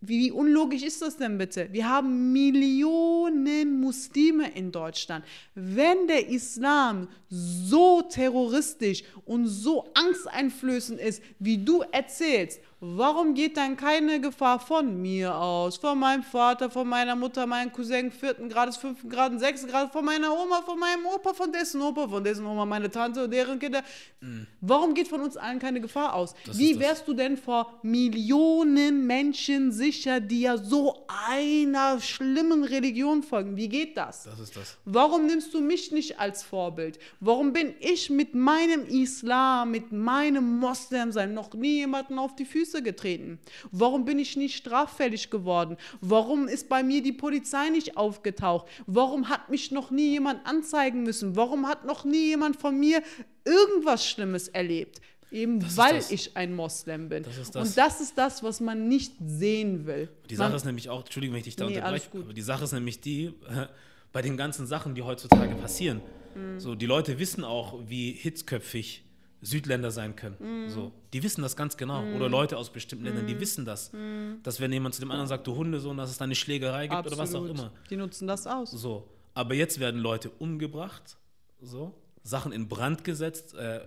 Wie 0.00 0.30
unlogisch 0.30 0.84
ist 0.84 1.02
das 1.02 1.16
denn 1.16 1.38
bitte? 1.38 1.72
Wir 1.72 1.88
haben 1.88 2.32
Millionen 2.32 3.80
Muslime 3.80 4.48
in 4.54 4.70
Deutschland. 4.70 5.24
Wenn 5.56 6.06
der 6.06 6.28
Islam 6.28 7.08
so 7.28 8.02
terroristisch 8.02 9.02
und 9.24 9.48
so 9.48 9.86
angsteinflößend 9.94 11.00
ist, 11.00 11.20
wie 11.40 11.58
du 11.64 11.82
erzählst, 11.90 12.60
Warum 12.80 13.34
geht 13.34 13.56
dann 13.56 13.76
keine 13.76 14.20
Gefahr 14.20 14.60
von 14.60 15.02
mir 15.02 15.34
aus, 15.34 15.78
von 15.78 15.98
meinem 15.98 16.22
Vater, 16.22 16.70
von 16.70 16.86
meiner 16.88 17.16
Mutter, 17.16 17.44
meinem 17.44 17.72
Cousin, 17.72 18.12
vierten 18.12 18.48
Grades, 18.48 18.76
fünften 18.76 19.08
Grades, 19.08 19.40
sechsten 19.40 19.68
Grades, 19.68 19.90
von 19.90 20.04
meiner 20.04 20.32
Oma, 20.32 20.62
von 20.62 20.78
meinem 20.78 21.04
Opa, 21.06 21.34
von 21.34 21.50
dessen 21.50 21.82
Opa, 21.82 22.06
von 22.06 22.22
dessen 22.22 22.46
Oma, 22.46 22.64
meine 22.64 22.88
Tante 22.88 23.24
und 23.24 23.32
deren 23.32 23.58
Kinder? 23.58 23.82
Warum 24.60 24.94
geht 24.94 25.08
von 25.08 25.20
uns 25.22 25.36
allen 25.36 25.58
keine 25.58 25.80
Gefahr 25.80 26.14
aus? 26.14 26.36
Das 26.46 26.56
Wie 26.56 26.78
wärst 26.78 27.08
du 27.08 27.14
denn 27.14 27.36
vor 27.36 27.80
Millionen 27.82 29.08
Menschen 29.08 29.72
sicher, 29.72 30.20
die 30.20 30.42
ja 30.42 30.56
so 30.56 31.04
einer 31.08 32.00
schlimmen 32.00 32.62
Religion 32.62 33.24
folgen? 33.24 33.56
Wie 33.56 33.68
geht 33.68 33.96
das? 33.96 34.22
Das 34.22 34.38
ist 34.38 34.56
das. 34.56 34.76
Warum 34.84 35.26
nimmst 35.26 35.52
du 35.52 35.60
mich 35.60 35.90
nicht 35.90 36.20
als 36.20 36.44
Vorbild? 36.44 37.00
Warum 37.18 37.52
bin 37.52 37.74
ich 37.80 38.08
mit 38.08 38.36
meinem 38.36 38.86
Islam, 38.86 39.72
mit 39.72 39.90
meinem 39.90 40.60
Moslemsein 40.60 41.34
noch 41.34 41.52
nie 41.54 41.78
jemanden 41.78 42.20
auf 42.20 42.36
die 42.36 42.44
Füße 42.44 42.67
getreten? 42.82 43.38
Warum 43.72 44.04
bin 44.04 44.18
ich 44.18 44.36
nicht 44.36 44.56
straffällig 44.56 45.30
geworden? 45.30 45.76
Warum 46.00 46.48
ist 46.48 46.68
bei 46.68 46.82
mir 46.82 47.02
die 47.02 47.12
Polizei 47.12 47.70
nicht 47.70 47.96
aufgetaucht? 47.96 48.68
Warum 48.86 49.28
hat 49.28 49.50
mich 49.50 49.70
noch 49.70 49.90
nie 49.90 50.10
jemand 50.10 50.46
anzeigen 50.46 51.02
müssen? 51.02 51.36
Warum 51.36 51.66
hat 51.66 51.84
noch 51.84 52.04
nie 52.04 52.26
jemand 52.26 52.56
von 52.56 52.78
mir 52.78 53.02
irgendwas 53.44 54.06
Schlimmes 54.06 54.48
erlebt? 54.48 55.00
Eben 55.30 55.60
ist 55.60 55.76
weil 55.76 55.96
das. 55.96 56.10
ich 56.10 56.36
ein 56.36 56.54
Moslem 56.54 57.08
bin. 57.08 57.22
Das 57.22 57.36
das. 57.36 57.68
Und 57.68 57.76
das 57.76 58.00
ist 58.00 58.16
das, 58.16 58.42
was 58.42 58.60
man 58.60 58.88
nicht 58.88 59.12
sehen 59.20 59.86
will. 59.86 60.08
Die 60.30 60.36
man, 60.36 60.48
Sache 60.48 60.56
ist 60.56 60.64
nämlich 60.64 60.88
auch, 60.88 61.00
Entschuldigung, 61.00 61.34
wenn 61.34 61.40
ich 61.40 61.44
dich 61.44 61.56
da 61.56 61.66
Nee, 61.66 61.76
unterbreche, 61.76 62.08
aber 62.14 62.32
die 62.32 62.42
Sache 62.42 62.64
ist 62.64 62.72
nämlich 62.72 63.00
die, 63.00 63.26
äh, 63.26 63.66
bei 64.12 64.22
den 64.22 64.36
ganzen 64.36 64.66
Sachen, 64.66 64.94
die 64.94 65.02
heutzutage 65.02 65.54
passieren. 65.56 66.00
Mhm. 66.34 66.60
So, 66.60 66.74
die 66.74 66.86
Leute 66.86 67.18
wissen 67.18 67.44
auch, 67.44 67.78
wie 67.86 68.12
hitzköpfig 68.12 69.04
Südländer 69.40 69.90
sein 69.90 70.16
können. 70.16 70.36
Mhm. 70.38 70.68
So, 70.68 70.92
die 71.12 71.22
wissen 71.22 71.42
das 71.42 71.56
ganz 71.56 71.76
genau. 71.76 72.04
Oder 72.14 72.28
Leute 72.28 72.56
aus 72.56 72.72
bestimmten 72.72 73.04
Ländern, 73.04 73.26
die 73.26 73.38
wissen 73.38 73.64
das. 73.64 73.92
Dass 74.42 74.60
wenn 74.60 74.72
jemand 74.72 74.94
zu 74.94 75.00
dem 75.00 75.10
anderen 75.10 75.28
sagt, 75.28 75.46
du 75.46 75.54
Hundesohn, 75.54 75.96
dass 75.96 76.10
es 76.10 76.18
da 76.18 76.24
eine 76.24 76.34
Schlägerei 76.34 76.88
gibt 76.88 77.06
oder 77.06 77.18
was 77.18 77.34
auch 77.34 77.42
Absolut. 77.42 77.50
immer. 77.50 77.72
Die 77.90 77.96
nutzen 77.96 78.26
das 78.26 78.46
aus. 78.46 78.70
So, 78.70 79.08
aber 79.34 79.54
jetzt 79.54 79.78
werden 79.78 80.00
Leute 80.00 80.30
umgebracht, 80.30 81.16
so, 81.60 81.94
Sachen 82.22 82.52
in 82.52 82.68
Brand 82.68 83.04
gesetzt, 83.04 83.54
äh, 83.54 83.80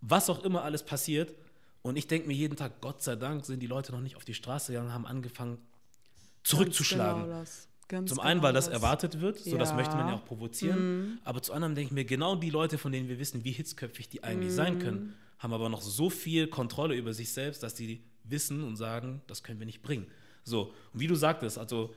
was 0.00 0.28
auch 0.28 0.44
immer 0.44 0.62
alles 0.62 0.82
passiert. 0.82 1.34
Und 1.82 1.96
ich 1.96 2.08
denke 2.08 2.26
mir 2.26 2.34
jeden 2.34 2.56
Tag, 2.56 2.80
Gott 2.80 3.02
sei 3.02 3.14
Dank 3.14 3.44
sind 3.44 3.60
die 3.60 3.68
Leute 3.68 3.92
noch 3.92 4.00
nicht 4.00 4.16
auf 4.16 4.24
die 4.24 4.34
Straße 4.34 4.72
gegangen, 4.72 4.92
haben 4.92 5.06
angefangen 5.06 5.58
zurückzuschlagen. 6.42 7.24
Genau. 7.24 7.44
Ganz 7.88 8.08
Zum 8.08 8.18
genau 8.18 8.28
einen, 8.28 8.42
weil 8.42 8.52
das 8.52 8.64
das. 8.66 8.74
erwartet 8.74 9.20
wird, 9.20 9.38
so 9.38 9.56
das 9.56 9.68
Ja. 9.68 9.74
Mhm. 9.74 9.80
möchte 9.80 9.96
man 9.96 10.08
ja 10.08 10.14
auch 10.14 10.24
provozieren. 10.24 11.20
Aber 11.24 11.40
zu 11.42 11.52
anderem 11.52 11.74
denke 11.74 11.88
ich 11.88 11.94
mir, 11.94 12.04
genau 12.04 12.34
die 12.34 12.50
Leute, 12.50 12.78
von 12.78 12.90
denen 12.92 13.08
wir 13.08 13.18
wissen, 13.18 13.44
wie 13.44 13.52
hitzköpfig 13.52 14.08
die 14.08 14.24
eigentlich 14.24 14.50
Mhm. 14.52 14.56
sein 14.56 14.78
können, 14.78 15.14
haben 15.38 15.52
aber 15.52 15.68
noch 15.68 15.82
so 15.82 16.10
viel 16.10 16.48
Kontrolle 16.48 16.96
über 16.96 17.12
sich 17.12 17.30
selbst, 17.32 17.62
dass 17.62 17.74
die 17.74 18.02
wissen 18.24 18.64
und 18.64 18.76
sagen, 18.76 19.20
das 19.28 19.42
können 19.42 19.58
wir 19.60 19.66
nicht 19.66 19.82
bringen. 19.82 20.06
So, 20.42 20.72
und 20.92 21.00
wie 21.00 21.06
du 21.06 21.14
sagtest, 21.14 21.58
also 21.58 21.94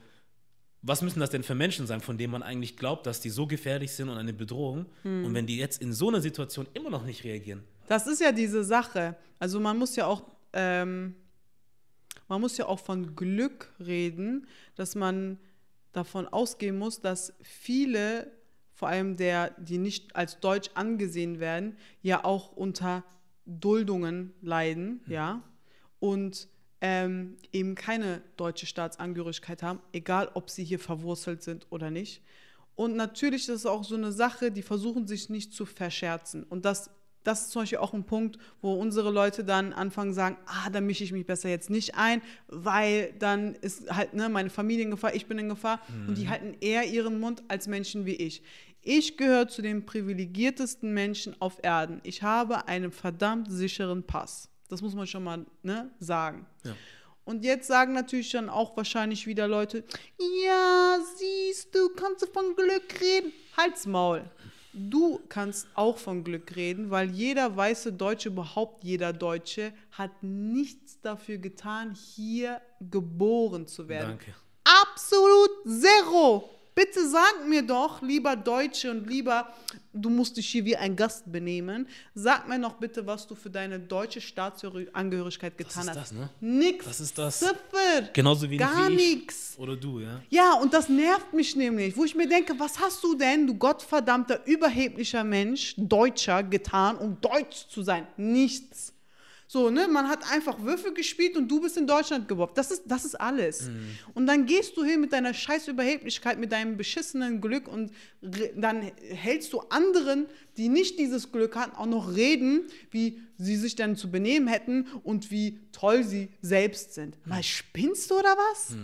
was 0.82 1.02
müssen 1.02 1.20
das 1.20 1.30
denn 1.32 1.44
für 1.44 1.56
Menschen 1.56 1.88
sein, 1.88 2.00
von 2.02 2.18
denen 2.18 2.32
man 2.32 2.44
eigentlich 2.44 2.78
glaubt, 2.78 3.06
dass 3.06 3.20
die 3.20 3.30
so 3.30 3.48
gefährlich 3.48 3.92
sind 3.92 4.10
und 4.10 4.18
eine 4.18 4.32
Bedrohung? 4.34 4.86
Mhm. 5.04 5.26
Und 5.26 5.34
wenn 5.34 5.46
die 5.48 5.58
jetzt 5.58 5.82
in 5.82 5.92
so 5.94 6.08
einer 6.10 6.22
Situation 6.22 6.68
immer 6.74 6.90
noch 6.90 7.04
nicht 7.06 7.24
reagieren, 7.24 7.64
Das 7.88 8.06
ist 8.06 8.22
ja 8.22 8.32
diese 8.32 8.64
Sache. 8.64 9.16
Also 9.40 9.60
man 9.60 9.76
muss 9.78 9.96
ja 9.96 10.06
auch, 10.06 10.24
ähm, 10.54 11.16
man 12.28 12.40
muss 12.40 12.56
ja 12.58 12.68
auch 12.68 12.80
von 12.80 13.16
Glück 13.16 13.72
reden, 13.80 14.46
dass 14.76 14.94
man 14.96 15.40
davon 15.92 16.28
ausgehen 16.28 16.78
muss, 16.78 17.02
dass 17.02 17.34
viele, 17.42 18.32
vor 18.74 18.88
allem 18.88 19.18
der, 19.18 19.52
die 19.60 19.78
nicht 19.78 20.16
als 20.16 20.40
deutsch 20.40 20.70
angesehen 20.76 21.40
werden, 21.40 21.78
ja 22.02 22.24
auch 22.24 22.52
unter 22.52 23.04
Duldungen 23.46 24.34
leiden, 24.42 25.02
ja, 25.08 25.42
und 26.00 26.48
ähm, 26.82 27.36
eben 27.52 27.76
keine 27.76 28.22
deutsche 28.38 28.66
Staatsangehörigkeit 28.66 29.64
haben, 29.64 29.82
egal 29.92 30.30
ob 30.34 30.50
sie 30.50 30.64
hier 30.64 30.80
verwurzelt 30.80 31.44
sind 31.44 31.68
oder 31.70 31.92
nicht. 31.92 32.22
Und 32.76 32.96
natürlich 32.96 33.44
ist 33.44 33.56
es 33.56 33.66
auch 33.66 33.84
so 33.84 33.96
eine 33.96 34.14
Sache, 34.14 34.52
die 34.52 34.62
versuchen 34.62 35.06
sich 35.06 35.30
nicht 35.30 35.54
zu 35.54 35.66
verscherzen. 35.66 36.44
Und 36.44 36.64
das, 36.64 36.90
das 37.24 37.42
ist 37.42 37.52
zum 37.52 37.64
Beispiel 37.64 37.80
auch 37.80 37.94
ein 37.94 38.06
Punkt, 38.06 38.38
wo 38.62 38.74
unsere 38.74 39.12
Leute 39.12 39.44
dann 39.44 39.74
anfangen 39.74 40.14
sagen, 40.14 40.38
ah, 40.46 40.70
da 40.70 40.82
mische 40.82 41.04
ich 41.04 41.12
mich 41.12 41.26
besser 41.26 41.50
jetzt 41.50 41.70
nicht 41.70 41.96
ein, 41.96 42.22
weil 42.48 43.14
dann 43.20 43.56
ist 43.56 43.92
halt 43.92 44.14
ne, 44.14 44.30
meine 44.30 44.50
Familie 44.50 44.86
in 44.86 44.92
Gefahr, 44.92 45.14
ich 45.14 45.28
bin 45.28 45.38
in 45.38 45.50
Gefahr. 45.50 45.82
Und 46.08 46.18
die 46.18 46.30
halten 46.30 46.56
eher 46.62 46.86
ihren 46.86 47.20
Mund 47.20 47.44
als 47.48 47.68
Menschen 47.68 48.06
wie 48.06 48.16
ich. 48.16 48.42
Ich 48.82 49.18
gehöre 49.18 49.48
zu 49.48 49.62
den 49.62 49.86
privilegiertesten 49.86 50.94
Menschen 50.94 51.36
auf 51.40 51.60
Erden. 51.62 52.00
Ich 52.04 52.24
habe 52.24 52.68
einen 52.68 52.92
verdammt 52.92 53.52
sicheren 53.52 54.04
Pass. 54.04 54.50
Das 54.70 54.82
muss 54.82 54.96
man 54.96 55.06
schon 55.06 55.24
mal 55.24 55.46
ne, 55.64 55.92
sagen. 56.00 56.46
Ja. 56.64 56.76
Und 57.26 57.44
jetzt 57.44 57.68
sagen 57.68 57.94
natürlich 57.94 58.32
dann 58.32 58.50
auch 58.50 58.76
wahrscheinlich 58.78 59.28
wieder 59.28 59.48
Leute, 59.48 59.84
ja, 60.44 60.98
siehst 61.16 61.76
du, 61.76 61.90
kannst 61.90 62.24
du 62.24 62.28
von 62.28 62.56
Glück 62.56 63.00
reden. 63.02 63.32
Halt's 63.56 63.86
Maul. 63.86 64.24
Du 64.74 65.20
kannst 65.30 65.68
auch 65.74 65.98
von 65.98 66.24
Glück 66.24 66.56
reden, 66.56 66.92
weil 66.92 67.10
jeder 67.10 67.56
weiße 67.56 67.94
Deutsche, 67.94 68.30
überhaupt 68.30 68.84
jeder 68.84 69.14
Deutsche, 69.14 69.74
hat 69.92 70.12
nichts 70.22 71.02
dafür 71.02 71.38
getan, 71.40 71.96
hier 71.96 72.62
geboren 72.80 73.66
zu 73.68 73.88
werden. 73.88 74.10
danke. 74.10 74.34
Absolut 74.64 75.50
zero. 75.66 76.50
Bitte 76.80 77.10
sag 77.10 77.46
mir 77.46 77.62
doch, 77.62 78.02
lieber 78.02 78.38
Deutsche 78.38 78.90
und 78.90 79.06
lieber, 79.06 79.54
du 79.92 80.10
musst 80.10 80.38
dich 80.38 80.48
hier 80.48 80.64
wie 80.64 80.78
ein 80.78 80.96
Gast 80.96 81.30
benehmen, 81.30 81.86
sag 82.16 82.48
mir 82.48 82.58
noch 82.58 82.76
bitte, 82.76 83.06
was 83.06 83.28
du 83.28 83.36
für 83.36 83.50
deine 83.50 83.82
deutsche 83.82 84.22
Staatsangehörigkeit 84.22 85.58
getan 85.58 85.82
ist 85.84 85.90
hast. 85.90 85.98
das, 85.98 86.12
ne? 86.14 86.30
Nix. 86.40 86.86
Das 86.86 87.02
ist 87.02 87.18
das. 87.18 87.40
Ziffer. 87.40 88.10
Genauso 88.14 88.44
wenig 88.44 88.60
Gar 88.60 88.88
wie 88.88 88.94
ich. 88.94 89.16
nix. 89.16 89.56
Oder 89.58 89.76
du, 89.76 90.00
ja? 90.00 90.22
Ja, 90.30 90.54
und 90.54 90.74
das 90.74 90.88
nervt 90.88 91.34
mich 91.34 91.54
nämlich, 91.54 91.98
wo 91.98 92.06
ich 92.06 92.16
mir 92.16 92.30
denke, 92.30 92.58
was 92.58 92.80
hast 92.80 93.04
du 93.04 93.14
denn, 93.14 93.46
du 93.46 93.56
gottverdammter, 93.56 94.48
überheblicher 94.48 95.26
Mensch, 95.26 95.74
Deutscher, 95.76 96.44
getan, 96.44 96.98
um 96.98 97.20
deutsch 97.20 97.68
zu 97.68 97.84
sein? 97.84 98.08
Nichts. 98.16 98.94
So, 99.52 99.72
ne, 99.72 99.88
man 99.88 100.08
hat 100.08 100.32
einfach 100.32 100.62
Würfel 100.62 100.93
gespielt 100.93 101.36
und 101.36 101.47
du 101.47 101.60
bist 101.60 101.76
in 101.76 101.88
Deutschland 101.88 102.28
geboren. 102.28 102.52
Das 102.54 102.70
ist, 102.70 102.84
das 102.86 103.04
ist 103.04 103.16
alles. 103.16 103.72
Und 104.14 104.28
dann 104.28 104.45
gehst 104.45 104.78
du 104.78 104.84
hin 104.84 105.02
mit 105.02 105.12
deiner 105.12 105.34
scheiß 105.34 105.68
Überheblichkeit, 105.70 106.38
mit 106.38 106.52
deinem 106.52 106.78
beschissenen 106.78 107.41
Glück 107.41 107.68
und 107.68 107.91
dann 108.22 108.91
hältst 109.10 109.52
du 109.54 109.62
anderen, 109.62 110.28
die 110.58 110.70
nicht 110.70 111.00
dieses 111.00 111.32
Glück 111.32 111.56
hatten, 111.56 111.76
auch 111.76 111.88
noch 111.88 112.14
reden, 112.16 112.68
wie 112.91 113.24
sie 113.39 113.56
sich 113.56 113.76
dann 113.76 113.95
zu 113.95 114.12
benehmen 114.12 114.47
hätten 114.47 114.86
und 115.02 115.32
wie 115.32 115.60
toll 115.72 116.04
sie 116.04 116.30
selbst 116.43 116.93
sind. 116.93 117.18
Mal 117.26 117.41
spinnst 117.41 118.12
du 118.12 118.20
oder 118.20 118.36
was? 118.52 118.76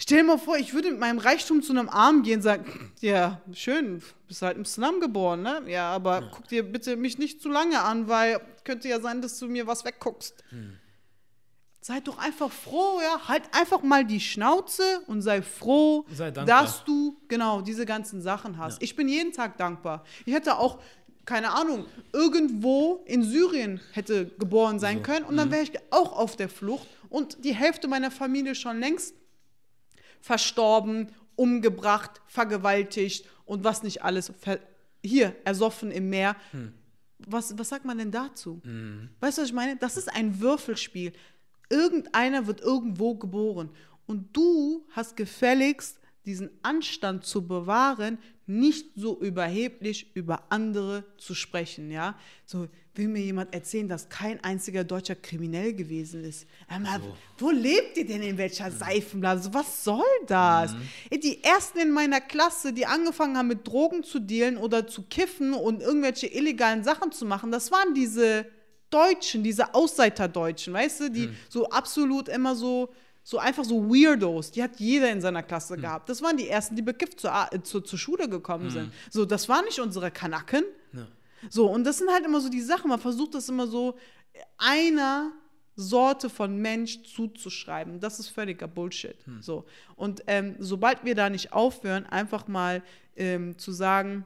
Stell 0.00 0.18
dir 0.18 0.24
mal 0.24 0.38
vor, 0.38 0.56
ich 0.56 0.74
würde 0.74 0.92
mit 0.92 1.00
meinem 1.00 1.18
Reichtum 1.18 1.60
zu 1.60 1.72
einem 1.72 1.88
Arm 1.88 2.22
gehen 2.22 2.36
und 2.36 2.42
sagen, 2.42 2.92
ja, 3.00 3.42
schön, 3.52 4.00
bist 4.28 4.42
halt 4.42 4.56
im 4.56 4.64
Slum 4.64 5.00
geboren, 5.00 5.42
ne? 5.42 5.62
Ja, 5.66 5.90
aber 5.90 6.30
guck 6.32 6.46
dir 6.46 6.62
bitte 6.62 6.96
mich 6.96 7.18
nicht 7.18 7.42
zu 7.42 7.48
lange 7.48 7.82
an, 7.82 8.08
weil 8.08 8.40
könnte 8.62 8.88
ja 8.88 9.00
sein, 9.00 9.20
dass 9.20 9.40
du 9.40 9.48
mir 9.48 9.66
was 9.66 9.84
wegguckst. 9.84 10.44
Sei 11.80 11.98
doch 11.98 12.18
einfach 12.18 12.52
froh, 12.52 13.00
ja. 13.02 13.26
Halt 13.26 13.42
einfach 13.52 13.82
mal 13.82 14.04
die 14.04 14.20
Schnauze 14.20 14.82
und 15.08 15.20
sei 15.22 15.42
froh, 15.42 16.06
Sei 16.12 16.30
dass 16.30 16.84
du 16.84 17.20
genau 17.26 17.60
diese 17.60 17.84
ganzen 17.84 18.22
Sachen 18.22 18.56
hast. 18.56 18.80
Ich 18.80 18.94
bin 18.94 19.08
jeden 19.08 19.32
Tag 19.32 19.56
dankbar. 19.56 20.04
Ich 20.26 20.32
hätte 20.32 20.58
auch, 20.58 20.78
keine 21.24 21.54
Ahnung, 21.54 21.86
irgendwo 22.12 23.02
in 23.06 23.24
Syrien 23.24 23.80
hätte 23.92 24.26
geboren 24.38 24.78
sein 24.78 24.98
So. 24.98 25.02
können 25.02 25.24
und 25.24 25.36
dann 25.36 25.50
wäre 25.50 25.62
ich 25.62 25.72
auch 25.90 26.12
auf 26.12 26.36
der 26.36 26.48
Flucht 26.48 26.86
und 27.08 27.44
die 27.44 27.54
Hälfte 27.54 27.88
meiner 27.88 28.12
Familie 28.12 28.54
schon 28.54 28.78
längst 28.78 29.14
verstorben, 30.20 31.12
umgebracht, 31.36 32.20
vergewaltigt 32.26 33.26
und 33.44 33.64
was 33.64 33.82
nicht 33.82 34.02
alles. 34.02 34.32
Hier, 35.04 35.34
ersoffen 35.44 35.90
im 35.90 36.10
Meer. 36.10 36.36
Was, 37.18 37.56
was 37.58 37.68
sagt 37.68 37.84
man 37.84 37.98
denn 37.98 38.10
dazu? 38.10 38.60
Weißt 39.20 39.38
du, 39.38 39.42
was 39.42 39.48
ich 39.48 39.54
meine? 39.54 39.76
Das 39.76 39.96
ist 39.96 40.12
ein 40.12 40.40
Würfelspiel. 40.40 41.12
Irgendeiner 41.70 42.46
wird 42.46 42.60
irgendwo 42.60 43.14
geboren. 43.14 43.70
Und 44.06 44.36
du 44.36 44.86
hast 44.90 45.16
gefälligst, 45.16 46.00
diesen 46.28 46.50
Anstand 46.62 47.24
zu 47.24 47.46
bewahren, 47.46 48.18
nicht 48.46 48.86
so 48.96 49.18
überheblich 49.20 50.14
über 50.14 50.44
andere 50.50 51.04
zu 51.16 51.34
sprechen, 51.34 51.90
ja? 51.90 52.16
So, 52.44 52.68
will 52.94 53.08
mir 53.08 53.22
jemand 53.22 53.54
erzählen, 53.54 53.88
dass 53.88 54.08
kein 54.08 54.42
einziger 54.44 54.84
Deutscher 54.84 55.14
kriminell 55.14 55.72
gewesen 55.72 56.24
ist. 56.24 56.46
Aber 56.68 57.00
wo 57.38 57.50
lebt 57.50 57.96
ihr 57.96 58.06
denn 58.06 58.22
in 58.22 58.36
welcher 58.36 58.70
Seifenblase? 58.70 59.52
Was 59.54 59.84
soll 59.84 60.04
das? 60.26 60.74
Ey, 61.08 61.18
Die 61.18 61.42
ersten 61.42 61.78
in 61.78 61.92
meiner 61.92 62.20
Klasse, 62.20 62.72
die 62.72 62.86
angefangen 62.86 63.36
haben 63.36 63.48
mit 63.48 63.66
Drogen 63.66 64.02
zu 64.02 64.18
dealen 64.18 64.56
oder 64.58 64.86
zu 64.86 65.02
kiffen 65.02 65.54
und 65.54 65.80
irgendwelche 65.80 66.26
illegalen 66.26 66.84
Sachen 66.84 67.12
zu 67.12 67.24
machen, 67.24 67.50
das 67.50 67.70
waren 67.70 67.94
diese 67.94 68.46
Deutschen, 68.90 69.42
diese 69.42 69.74
Ausseiterdeutschen, 69.74 70.72
weißt 70.72 71.00
du, 71.00 71.10
die 71.10 71.28
so 71.48 71.68
absolut 71.68 72.28
immer 72.28 72.56
so 72.56 72.90
so 73.28 73.38
einfach 73.38 73.64
so 73.64 73.90
Weirdos, 73.90 74.52
die 74.52 74.62
hat 74.62 74.80
jeder 74.80 75.12
in 75.12 75.20
seiner 75.20 75.42
Klasse 75.42 75.76
gehabt. 75.76 76.08
Das 76.08 76.22
waren 76.22 76.38
die 76.38 76.48
ersten, 76.48 76.76
die 76.76 76.80
bekifft 76.80 77.20
zur, 77.20 77.30
äh, 77.52 77.62
zur, 77.62 77.84
zur 77.84 77.98
Schule 77.98 78.26
gekommen 78.26 78.70
sind. 78.70 78.90
So, 79.10 79.26
das 79.26 79.50
waren 79.50 79.66
nicht 79.66 79.78
unsere 79.80 80.10
Kanaken. 80.10 80.64
Ja. 80.94 81.06
So, 81.50 81.70
und 81.70 81.84
das 81.84 81.98
sind 81.98 82.10
halt 82.10 82.24
immer 82.24 82.40
so 82.40 82.48
die 82.48 82.62
Sachen, 82.62 82.88
man 82.88 82.98
versucht 82.98 83.34
das 83.34 83.50
immer 83.50 83.66
so, 83.66 83.98
einer 84.56 85.32
Sorte 85.76 86.30
von 86.30 86.56
Mensch 86.56 87.02
zuzuschreiben. 87.02 88.00
Das 88.00 88.18
ist 88.18 88.28
völliger 88.28 88.66
Bullshit. 88.66 89.18
So. 89.42 89.66
Und 89.94 90.22
ähm, 90.26 90.56
sobald 90.58 91.04
wir 91.04 91.14
da 91.14 91.28
nicht 91.28 91.52
aufhören, 91.52 92.06
einfach 92.06 92.48
mal 92.48 92.82
ähm, 93.14 93.58
zu 93.58 93.72
sagen, 93.72 94.24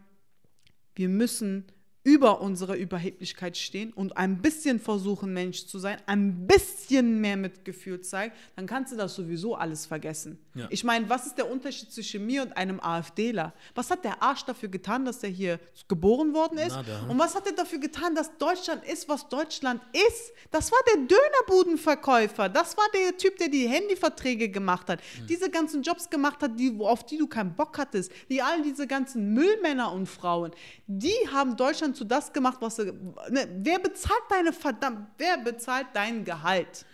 wir 0.94 1.08
müssen 1.08 1.64
über 2.04 2.40
unsere 2.40 2.76
Überheblichkeit 2.76 3.56
stehen 3.56 3.92
und 3.92 4.16
ein 4.16 4.42
bisschen 4.42 4.80
versuchen, 4.80 5.32
Mensch 5.32 5.66
zu 5.66 5.78
sein, 5.78 5.98
ein 6.06 6.46
bisschen 6.46 7.20
mehr 7.20 7.36
Mitgefühl 7.36 8.00
zeigen, 8.00 8.32
dann 8.56 8.66
kannst 8.66 8.92
du 8.92 8.96
das 8.96 9.14
sowieso 9.14 9.54
alles 9.54 9.86
vergessen. 9.86 10.38
Ja. 10.54 10.66
Ich 10.68 10.84
meine, 10.84 11.08
was 11.08 11.26
ist 11.26 11.38
der 11.38 11.50
Unterschied 11.50 11.90
zwischen 11.90 12.26
mir 12.26 12.42
und 12.42 12.54
einem 12.56 12.78
AfDler? 12.78 13.54
Was 13.74 13.90
hat 13.90 14.04
der 14.04 14.22
Arsch 14.22 14.44
dafür 14.44 14.68
getan, 14.68 15.06
dass 15.06 15.22
er 15.22 15.30
hier 15.30 15.58
geboren 15.88 16.34
worden 16.34 16.58
ist? 16.58 16.76
Nada. 16.76 17.06
Und 17.08 17.18
was 17.18 17.34
hat 17.34 17.46
er 17.46 17.54
dafür 17.54 17.78
getan, 17.78 18.14
dass 18.14 18.36
Deutschland 18.36 18.84
ist, 18.84 19.08
was 19.08 19.28
Deutschland 19.28 19.80
ist? 19.92 20.32
Das 20.50 20.70
war 20.70 20.78
der 20.94 21.06
Dönerbudenverkäufer. 21.06 22.50
Das 22.50 22.76
war 22.76 22.84
der 22.94 23.16
Typ, 23.16 23.38
der 23.38 23.48
die 23.48 23.66
Handyverträge 23.66 24.50
gemacht 24.50 24.88
hat. 24.88 25.00
Diese 25.26 25.48
ganzen 25.48 25.82
Jobs 25.82 26.10
gemacht 26.10 26.42
hat, 26.42 26.58
die, 26.60 26.78
auf 26.80 27.06
die 27.06 27.16
du 27.16 27.26
keinen 27.26 27.54
Bock 27.54 27.78
hattest. 27.78 28.12
Die 28.28 28.42
all 28.42 28.60
diese 28.60 28.86
ganzen 28.86 29.32
Müllmänner 29.32 29.90
und 29.92 30.06
Frauen, 30.06 30.52
die 30.86 31.14
haben 31.32 31.56
Deutschland 31.56 31.96
zu 31.96 32.04
das 32.04 32.30
gemacht, 32.30 32.58
was 32.60 32.76
sie. 32.76 32.92
Ne, 33.30 33.48
wer 33.62 33.78
bezahlt 33.78 34.22
deine 34.28 34.52
verdammt, 34.52 35.06
wer 35.16 35.38
bezahlt 35.38 35.86
dein 35.94 36.24
Gehalt? 36.26 36.84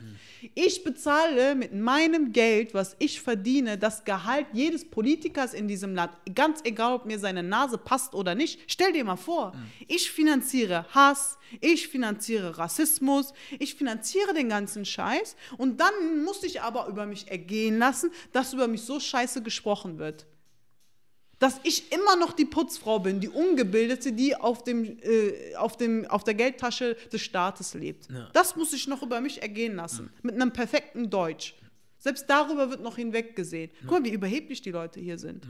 Ich 0.55 0.85
bezahle 0.85 1.57
mit 1.57 1.75
meinem 1.75 2.33
Geld, 2.33 2.73
was 2.73 2.95
ich 3.01 3.21
verdiene, 3.21 3.48
das 3.79 4.05
Gehalt 4.05 4.47
jedes 4.53 4.89
Politikers 4.89 5.55
in 5.55 5.69
diesem 5.69 5.95
Land, 5.95 6.13
ganz 6.35 6.61
egal, 6.65 6.95
ob 6.95 7.07
mir 7.07 7.19
seine 7.19 7.43
Nase 7.43 7.79
passt 7.79 8.15
oder 8.15 8.35
nicht. 8.35 8.61
Stell 8.67 8.93
dir 8.93 9.05
mal 9.05 9.17
vor, 9.17 9.53
ich 9.87 10.11
finanziere 10.11 10.87
Hass, 10.95 11.39
ich 11.61 11.89
finanziere 11.89 12.59
Rassismus, 12.59 13.33
ich 13.59 13.75
finanziere 13.75 14.35
den 14.35 14.49
ganzen 14.49 14.85
Scheiß 14.85 15.37
und 15.57 15.81
dann 15.81 16.25
muss 16.25 16.43
ich 16.43 16.63
aber 16.63 16.87
über 16.89 17.07
mich 17.07 17.29
ergehen 17.29 17.79
lassen, 17.79 18.11
dass 18.33 18.53
über 18.53 18.69
mich 18.69 18.83
so 18.83 19.01
scheiße 19.01 19.43
gesprochen 19.43 19.99
wird 19.99 20.27
dass 21.39 21.61
ich 21.63 21.93
immer 21.93 22.17
noch 22.17 22.33
die 22.33 22.45
Putzfrau 22.45 22.99
bin, 22.99 23.21
die 23.21 23.29
Ungebildete, 23.29 24.13
die 24.13 24.35
auf, 24.35 24.65
dem, 24.65 24.99
äh, 25.03 25.55
auf, 25.57 25.77
dem, 25.77 26.07
auf 26.07 26.25
der 26.25 26.35
Geldtasche 26.35 26.97
des 27.13 27.23
Staates 27.23 27.75
lebt. 27.75 28.09
Ja. 28.11 28.29
Das 28.33 28.57
muss 28.57 28.73
ich 28.73 28.89
noch 28.89 29.03
über 29.03 29.21
mich 29.21 29.41
ergehen 29.41 29.77
lassen. 29.77 30.11
Mit 30.23 30.35
einem 30.35 30.53
perfekten 30.53 31.11
Deutsch. 31.11 31.55
Selbst 31.99 32.27
darüber 32.29 32.71
wird 32.71 32.81
noch 32.81 32.97
hinweggesehen. 32.97 33.71
Guck 33.83 33.91
mal, 33.91 34.05
wie 34.05 34.13
überheblich 34.13 34.63
die 34.63 34.71
Leute 34.71 35.01
hier 35.01 35.19
sind. 35.19 35.47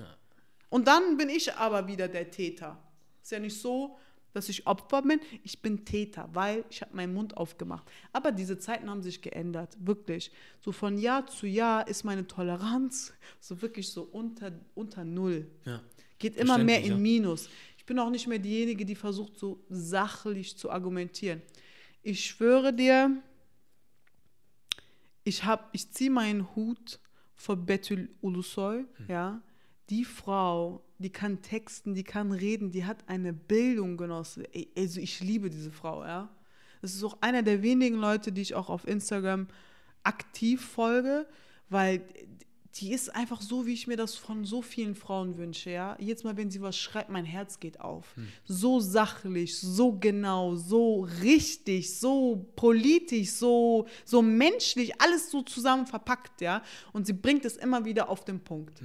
Und 0.71 0.87
dann 0.87 1.17
bin 1.17 1.29
ich 1.29 1.55
aber 1.55 1.87
wieder 1.87 2.09
der 2.09 2.31
Täter. 2.31 2.79
Ist 3.23 3.33
ja 3.33 3.39
nicht 3.39 3.61
so, 3.61 3.99
dass 4.33 4.49
ich 4.49 4.67
Opfer 4.67 5.03
bin, 5.03 5.21
ich 5.43 5.61
bin 5.63 5.85
Täter, 5.85 6.29
weil 6.33 6.65
ich 6.71 6.83
habe 6.83 6.95
meinen 6.95 7.15
Mund 7.15 7.37
aufgemacht. 7.37 7.91
Aber 8.13 8.31
diese 8.31 8.59
Zeiten 8.59 8.89
haben 8.91 9.03
sich 9.03 9.23
geändert, 9.23 9.77
wirklich. 9.81 10.31
So 10.61 10.73
von 10.73 10.99
Jahr 10.99 11.27
zu 11.27 11.47
Jahr 11.47 11.89
ist 11.89 12.05
meine 12.05 12.27
Toleranz 12.27 13.13
so 13.41 13.61
wirklich 13.63 13.89
so 13.89 14.03
unter, 14.03 14.53
unter 14.75 15.05
Null. 15.05 15.47
Ja. 15.65 15.81
Geht 16.19 16.37
immer 16.37 16.59
mehr 16.59 16.83
in. 16.83 17.01
Minus. 17.01 17.49
Ich 17.77 17.85
bin 17.87 17.99
auch 17.99 18.11
nicht 18.11 18.27
mehr 18.27 18.39
diejenige, 18.39 18.85
die 18.85 18.95
versucht, 18.95 19.39
so 19.39 19.65
sachlich 19.71 20.59
zu 20.59 20.71
argumentieren. 20.71 21.41
Ich 22.03 22.27
schwöre 22.27 22.73
dir, 22.73 23.23
ich, 25.29 25.45
hab- 25.45 25.69
ich 25.73 25.91
ziehe 25.93 26.11
meinen 26.11 26.55
Hut 26.57 26.99
vor 27.35 27.57
Betül 27.57 28.11
Ulusoy, 28.21 28.85
ja. 29.09 29.41
Die 29.91 30.05
Frau, 30.05 30.85
die 30.99 31.11
kann 31.11 31.41
texten, 31.41 31.95
die 31.95 32.05
kann 32.05 32.31
reden, 32.33 32.71
die 32.71 32.85
hat 32.85 33.09
eine 33.09 33.33
Bildung 33.33 33.97
genossen. 33.97 34.45
Also 34.77 35.01
ich 35.01 35.21
liebe 35.21 35.49
diese 35.49 35.71
Frau, 35.71 36.05
ja. 36.05 36.29
Das 36.83 36.95
ist 36.95 37.03
auch 37.05 37.19
einer 37.23 37.43
der 37.43 37.63
wenigen 37.63 37.97
Leute, 37.97 38.31
die 38.33 38.43
ich 38.43 38.55
auch 38.55 38.69
auf 38.69 38.87
Instagram 38.87 39.49
aktiv 40.03 40.65
folge, 40.65 41.27
weil 41.71 42.03
die 42.81 42.93
ist 42.93 43.15
einfach 43.15 43.41
so, 43.41 43.67
wie 43.67 43.73
ich 43.73 43.87
mir 43.87 43.97
das 43.97 44.15
von 44.15 44.45
so 44.45 44.63
vielen 44.63 44.95
Frauen 44.95 45.37
wünsche, 45.37 45.71
ja. 45.71 45.97
Jedes 45.99 46.25
Mal, 46.25 46.37
wenn 46.37 46.51
sie 46.51 46.61
was 46.61 46.77
schreibt, 46.79 47.11
mein 47.11 47.25
Herz 47.25 47.59
geht 47.61 47.81
auf. 47.81 48.15
So 48.45 48.81
sachlich, 48.81 49.59
so 49.59 49.93
genau, 49.93 50.55
so 50.55 51.09
richtig, 51.23 51.99
so 51.99 52.47
politisch, 52.57 53.31
so, 53.31 53.87
so 54.05 54.23
menschlich, 54.23 55.01
alles 55.01 55.31
so 55.31 55.43
zusammen 55.43 55.87
verpackt, 55.87 56.41
ja. 56.41 56.63
Und 56.93 57.07
sie 57.07 57.13
bringt 57.13 57.45
es 57.45 57.57
immer 57.57 57.85
wieder 57.85 58.09
auf 58.09 58.25
den 58.25 58.41
Punkt. 58.41 58.81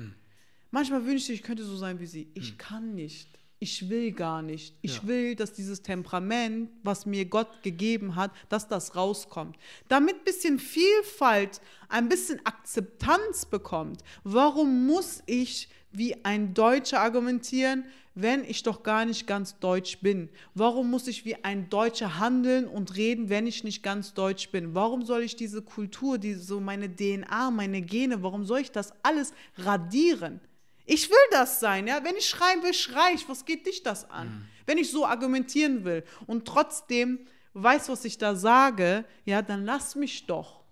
Manchmal 0.72 1.06
wünschte 1.06 1.34
ich, 1.34 1.40
ich 1.40 1.46
könnte 1.46 1.64
so 1.64 1.76
sein 1.76 2.00
wie 2.00 2.08
sie. 2.08 2.28
Ich 2.34 2.58
kann 2.58 2.96
nicht. 2.96 3.30
Ich 3.64 3.90
will 3.90 4.12
gar 4.12 4.42
nicht. 4.42 4.76
Ich 4.82 4.98
Ja. 4.98 5.08
will, 5.08 5.36
dass 5.36 5.54
dieses 5.54 5.82
Temperament, 5.82 6.70
was 6.84 7.06
mir 7.06 7.24
Gott 7.24 7.64
gegeben 7.64 8.18
hat, 8.18 8.32
dass 8.50 8.68
das 8.68 8.98
rauskommt. 8.98 9.56
Damit 9.88 10.16
ein 10.18 10.24
bisschen 10.26 10.60
Vielfalt, 10.60 11.62
ein 11.88 12.10
bisschen 12.10 12.46
Akzeptanz 12.46 13.46
bekommt. 13.46 14.04
Warum 14.26 14.86
muss 14.86 15.24
ich 15.28 15.70
wie 15.94 16.26
ein 16.26 16.54
Deutscher 16.54 17.00
argumentieren, 17.00 17.86
wenn 18.16 18.44
ich 18.44 18.64
doch 18.64 18.84
gar 18.84 19.06
nicht 19.06 19.28
ganz 19.28 19.58
deutsch 19.60 20.00
bin? 20.02 20.28
Warum 20.56 20.90
muss 20.92 21.08
ich 21.08 21.24
wie 21.24 21.42
ein 21.46 21.70
Deutscher 21.70 22.20
handeln 22.20 22.68
und 22.68 22.98
reden, 22.98 23.30
wenn 23.30 23.48
ich 23.48 23.64
nicht 23.64 23.82
ganz 23.82 24.14
deutsch 24.14 24.50
bin? 24.52 24.76
Warum 24.76 25.06
soll 25.06 25.22
ich 25.22 25.38
diese 25.38 25.62
Kultur, 25.62 26.18
diese, 26.18 26.42
so 26.44 26.60
meine 26.60 26.94
DNA, 26.94 27.50
meine 27.50 27.82
Gene, 27.82 28.24
warum 28.24 28.44
soll 28.44 28.60
ich 28.60 28.72
das 28.74 28.92
alles 29.04 29.32
radieren? 29.58 30.42
Ich 30.86 31.10
will 31.10 31.18
das 31.32 31.60
sein, 31.60 31.88
ja. 31.88 32.04
Wenn 32.04 32.16
ich 32.16 32.28
schreien 32.28 32.62
will, 32.64 32.74
schrei 32.74 33.14
ich. 33.14 33.28
Was 33.30 33.46
geht 33.46 33.66
dich 33.66 33.84
das 33.84 34.10
an? 34.10 34.48
Wenn 34.66 34.78
ich 34.78 34.92
so 34.92 35.06
argumentieren 35.06 35.84
will 35.86 36.04
und 36.28 36.48
trotzdem 36.48 37.26
weiß, 37.54 37.90
was 37.90 38.06
ich 38.06 38.18
da 38.18 38.36
sage, 38.36 39.06
ja, 39.26 39.42
dann 39.42 39.66
lass 39.66 39.96
mich 39.96 40.26
doch. 40.26 40.64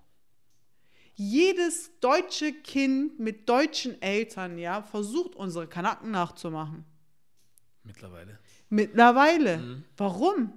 Jedes 1.13 1.91
deutsche 1.99 2.53
Kind 2.53 3.19
mit 3.19 3.47
deutschen 3.47 4.01
Eltern, 4.01 4.57
ja, 4.57 4.81
versucht 4.81 5.35
unsere 5.35 5.67
Kanaken 5.67 6.11
nachzumachen. 6.11 6.85
Mittlerweile. 7.83 8.39
Mittlerweile. 8.69 9.83
Warum? 9.97 10.53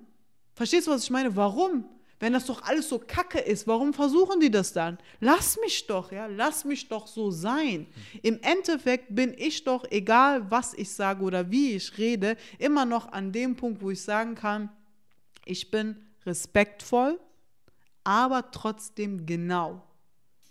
Verstehst 0.55 0.87
du, 0.87 0.93
was 0.93 1.05
ich 1.05 1.11
meine? 1.11 1.35
Warum? 1.35 1.85
Wenn 2.21 2.33
das 2.33 2.47
doch 2.47 2.63
alles 2.63 2.89
so 2.89 2.99
kacke 2.99 3.39
ist, 3.39 3.67
warum 3.67 3.93
versuchen 3.93 4.41
die 4.41 4.51
das 4.51 4.73
dann? 4.73 4.99
Lass 5.21 5.59
mich 5.61 5.87
doch, 5.87 6.13
ja, 6.13 6.27
lass 6.27 6.65
mich 6.65 6.89
doch 6.89 7.07
so 7.07 7.31
sein. 7.31 7.87
Im 8.23 8.41
Endeffekt 8.43 9.15
bin 9.15 9.35
ich 9.37 9.65
doch, 9.65 9.85
egal 9.91 10.51
was 10.51 10.75
ich 10.75 10.91
sage 10.91 11.25
oder 11.25 11.51
wie 11.51 11.73
ich 11.73 11.99
rede, 11.99 12.37
immer 12.59 12.85
noch 12.85 13.13
an 13.13 13.33
dem 13.33 13.57
Punkt, 13.57 13.83
wo 13.83 13.91
ich 13.91 14.03
sagen 14.03 14.35
kann, 14.35 14.71
ich 15.45 15.71
bin 15.71 15.97
respektvoll, 16.25 17.21
aber 18.05 18.51
trotzdem 18.51 19.27
genau, 19.27 19.83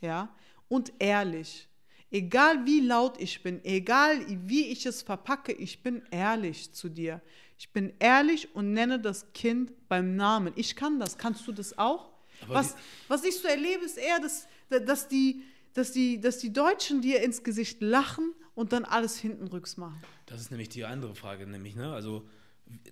ja, 0.02 0.30
und 0.68 0.94
ehrlich. 1.00 1.68
Egal 2.12 2.64
wie 2.68 2.82
laut 2.82 3.20
ich 3.20 3.42
bin, 3.42 3.64
egal 3.66 4.24
wie 4.48 4.68
ich 4.68 4.86
es 4.86 5.02
verpacke, 5.02 5.52
ich 5.52 5.82
bin 5.82 6.04
ehrlich 6.12 6.72
zu 6.72 6.88
dir. 6.88 7.22
Ich 7.64 7.70
bin 7.70 7.94
ehrlich 8.00 8.54
und 8.56 8.74
nenne 8.74 9.00
das 9.00 9.32
Kind 9.32 9.72
beim 9.88 10.18
Namen. 10.18 10.52
Ich 10.58 10.76
kann 10.76 11.00
das. 11.00 11.18
Kannst 11.18 11.48
du 11.48 11.54
das 11.54 11.78
auch? 11.78 12.10
Aber 12.42 12.56
Was, 12.56 12.76
was 13.08 13.24
ich 13.24 13.38
so 13.38 13.48
erlebe, 13.48 13.86
ist 13.86 13.98
eher, 13.98 14.20
dass, 14.20 14.50
dass, 14.86 15.08
die, 15.08 15.44
dass, 15.74 15.94
die, 15.94 16.20
dass 16.20 16.40
die 16.40 16.52
Deutschen 16.52 17.02
dir 17.02 17.24
ins 17.24 17.42
Gesicht 17.42 17.82
lachen 17.82 18.34
und 18.54 18.74
dann 18.74 18.84
alles 18.84 19.18
hintenrücks 19.18 19.78
machen. 19.78 20.02
Das 20.26 20.42
ist 20.42 20.52
nämlich 20.52 20.68
die 20.68 20.84
andere 20.84 21.16
Frage, 21.16 21.48
nämlich, 21.48 21.78
ne? 21.78 21.94
Also, 21.94 22.28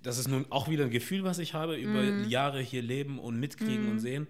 das 0.03 0.17
ist 0.17 0.29
nun 0.29 0.45
auch 0.49 0.69
wieder 0.69 0.85
ein 0.85 0.89
Gefühl, 0.89 1.25
was 1.25 1.39
ich 1.39 1.53
habe, 1.53 1.75
über 1.75 2.01
Mhm. 2.01 2.29
Jahre 2.29 2.61
hier 2.61 2.81
leben 2.81 3.19
und 3.19 3.41
mitkriegen 3.41 3.89
und 3.89 3.99
sehen. 3.99 4.25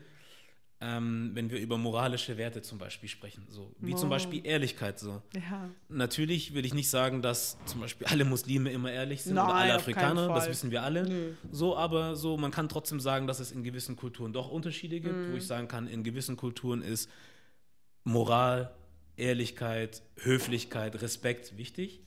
Ähm, 0.84 1.30
wenn 1.36 1.52
wir 1.52 1.60
über 1.60 1.78
moralische 1.78 2.38
Werte 2.38 2.64
zum 2.64 2.80
Beispiel 2.80 3.08
sprechen, 3.08 3.46
so 3.50 3.72
wie 3.80 3.94
zum 3.94 4.08
Oh. 4.08 4.10
Beispiel 4.10 4.44
Ehrlichkeit 4.44 4.98
so. 4.98 5.22
Ja. 5.36 5.70
Natürlich 5.90 6.56
will 6.56 6.66
ich 6.66 6.74
nicht 6.74 6.90
sagen, 6.90 7.22
dass 7.22 7.58
zum 7.66 7.82
Beispiel 7.82 8.08
alle 8.08 8.26
Muslime 8.26 8.72
immer 8.72 8.92
ehrlich 8.92 9.22
sind 9.22 9.34
oder 9.34 9.44
Nein, 9.44 9.54
alle 9.56 9.76
auf 9.76 9.86
keinen 9.86 9.96
Afrikaner, 10.18 10.34
das 10.34 10.50
wissen 10.50 10.72
wir 10.72 10.82
alle. 10.82 11.08
Nö. 11.08 11.34
So, 11.52 11.78
aber 11.78 12.16
so, 12.16 12.36
man 12.36 12.50
kann 12.50 12.68
trotzdem 12.68 13.00
sagen, 13.00 13.28
dass 13.28 13.40
es 13.40 13.52
in 13.52 13.64
gewissen 13.64 13.96
Kulturen 13.96 14.34
doch 14.34 14.50
Unterschiede 14.50 15.00
gibt, 15.00 15.16
Mhm. 15.16 15.32
wo 15.34 15.38
ich 15.38 15.46
sagen 15.46 15.68
kann, 15.68 15.88
in 15.88 16.04
gewissen 16.04 16.36
Kulturen 16.36 16.82
ist 16.82 17.08
Moral, 18.04 18.74
Ehrlichkeit, 19.18 20.02
Höflichkeit, 20.18 21.00
Respekt 21.02 21.58
wichtig. 21.58 22.02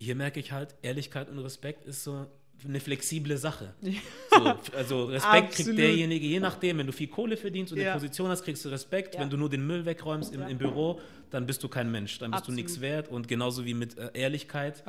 Hier 0.00 0.16
merke 0.16 0.40
ich 0.40 0.50
halt, 0.50 0.74
Ehrlichkeit 0.82 1.28
und 1.28 1.38
Respekt 1.38 1.84
ist 1.84 2.02
so 2.02 2.26
eine 2.64 2.80
flexible 2.80 3.36
Sache. 3.36 3.74
So, 4.34 4.76
also 4.76 5.04
Respekt 5.04 5.48
kriegt 5.48 5.58
Absolut. 5.60 5.78
derjenige, 5.78 6.26
je 6.26 6.40
nachdem, 6.40 6.78
wenn 6.78 6.86
du 6.86 6.92
viel 6.92 7.08
Kohle 7.08 7.36
verdienst 7.36 7.70
und 7.72 7.78
Ja. 7.78 7.90
eine 7.92 8.00
Position 8.00 8.28
hast, 8.30 8.44
kriegst 8.44 8.64
du 8.64 8.70
Respekt. 8.70 9.14
Ja. 9.14 9.20
Wenn 9.20 9.28
du 9.28 9.36
nur 9.36 9.50
den 9.50 9.66
Müll 9.66 9.84
wegräumst 9.84 10.32
im, 10.34 10.40
Ja. 10.40 10.46
im 10.48 10.56
Büro, 10.56 11.00
dann 11.28 11.44
bist 11.46 11.62
du 11.62 11.68
kein 11.68 11.90
Mensch, 11.90 12.18
dann 12.18 12.30
bist 12.30 12.42
Absolut. 12.44 12.58
du 12.58 12.62
nichts 12.62 12.80
wert. 12.80 13.08
Und 13.08 13.28
genauso 13.28 13.66
wie 13.66 13.74
mit 13.74 13.98
äh, 13.98 14.10
Ehrlichkeit 14.14 14.82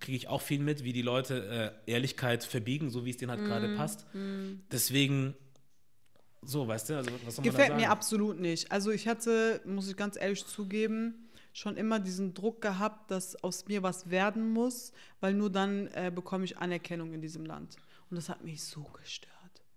kriege 0.00 0.16
ich 0.16 0.28
auch 0.28 0.42
viel 0.42 0.58
mit, 0.60 0.84
wie 0.84 0.92
die 0.92 1.00
Leute 1.02 1.72
äh, 1.86 1.90
Ehrlichkeit 1.90 2.44
verbiegen, 2.44 2.90
so 2.90 3.06
wie 3.06 3.10
es 3.10 3.16
denen 3.16 3.30
halt 3.30 3.40
Mhm. 3.40 3.46
gerade 3.46 3.74
passt. 3.74 4.04
Deswegen, 4.70 5.34
so, 6.42 6.68
weißt 6.68 6.90
du, 6.90 6.96
also 6.96 7.10
was 7.24 7.36
soll 7.36 7.44
Gefällt 7.44 7.76
mir 7.76 7.90
absolut 7.90 8.38
nicht. 8.38 8.70
Also 8.70 8.90
ich 8.90 9.08
hatte, 9.08 9.60
muss 9.64 9.88
ich 9.88 9.96
ganz 9.96 10.16
ehrlich 10.20 10.44
zugeben, 10.44 11.29
schon 11.52 11.76
immer 11.76 11.98
diesen 11.98 12.34
Druck 12.34 12.60
gehabt, 12.62 13.10
dass 13.10 13.42
aus 13.42 13.66
mir 13.66 13.82
was 13.82 14.10
werden 14.10 14.52
muss, 14.52 14.92
weil 15.20 15.34
nur 15.34 15.50
dann 15.50 15.88
äh, 15.88 16.10
bekomme 16.14 16.44
ich 16.44 16.58
Anerkennung 16.58 17.12
in 17.12 17.20
diesem 17.20 17.44
Land. 17.44 17.76
Und 18.08 18.16
das 18.16 18.28
hat 18.28 18.44
mich 18.44 18.62
so 18.62 18.82
gestört. 19.00 19.30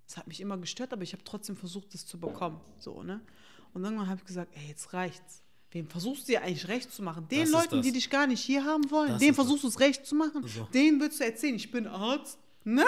Das 0.07 0.17
hat 0.17 0.27
mich 0.27 0.41
immer 0.41 0.57
gestört, 0.57 0.93
aber 0.93 1.03
ich 1.03 1.13
habe 1.13 1.23
trotzdem 1.23 1.55
versucht, 1.55 1.93
das 1.93 2.05
zu 2.05 2.19
bekommen. 2.19 2.59
So, 2.77 3.03
ne? 3.03 3.21
Und 3.73 3.83
irgendwann 3.83 4.07
habe 4.07 4.19
ich 4.19 4.25
gesagt, 4.25 4.55
ey, 4.55 4.67
jetzt 4.67 4.93
reicht's. 4.93 5.41
Wem 5.71 5.87
versuchst 5.87 6.27
du 6.27 6.33
dir 6.33 6.43
eigentlich 6.43 6.67
recht 6.67 6.91
zu 6.91 7.01
machen? 7.01 7.27
Den 7.29 7.41
Das 7.41 7.49
Leuten, 7.51 7.81
die 7.81 7.91
dich 7.91 8.11
gar 8.11 8.27
nicht 8.27 8.41
hier 8.41 8.63
haben 8.63 8.91
wollen, 8.91 9.09
Das 9.09 9.17
denen 9.19 9.31
ist 9.31 9.37
das. 9.39 9.45
versuchst 9.45 9.63
du 9.63 9.67
es 9.69 9.79
recht 9.79 10.05
zu 10.05 10.13
machen. 10.13 10.47
So. 10.47 10.65
Denen 10.65 10.99
willst 11.01 11.19
du 11.19 11.23
erzählen, 11.25 11.55
ich 11.55 11.71
bin 11.71 11.87
Arzt. 11.87 12.37
Nein! 12.63 12.85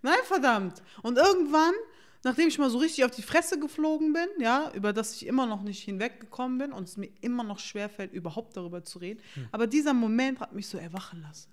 Nein, 0.00 0.18
verdammt. 0.24 0.82
Und 1.02 1.18
irgendwann, 1.18 1.74
nachdem 2.24 2.48
ich 2.48 2.58
mal 2.58 2.70
so 2.70 2.78
richtig 2.78 3.04
auf 3.04 3.10
die 3.10 3.22
Fresse 3.22 3.58
geflogen 3.58 4.12
bin, 4.12 4.28
ja, 4.40 4.72
über 4.74 4.92
das 4.92 5.14
ich 5.14 5.26
immer 5.26 5.46
noch 5.46 5.62
nicht 5.62 5.82
hinweggekommen 5.82 6.58
bin 6.58 6.72
und 6.72 6.84
es 6.88 6.96
mir 6.96 7.10
immer 7.20 7.44
noch 7.44 7.58
schwerfällt, 7.58 8.12
überhaupt 8.12 8.56
darüber 8.56 8.82
zu 8.84 8.98
reden, 8.98 9.20
Hm. 9.34 9.48
aber 9.52 9.66
dieser 9.66 9.94
Moment 9.94 10.40
hat 10.40 10.52
mich 10.52 10.66
so 10.66 10.78
erwachen 10.78 11.20
lassen. 11.20 11.52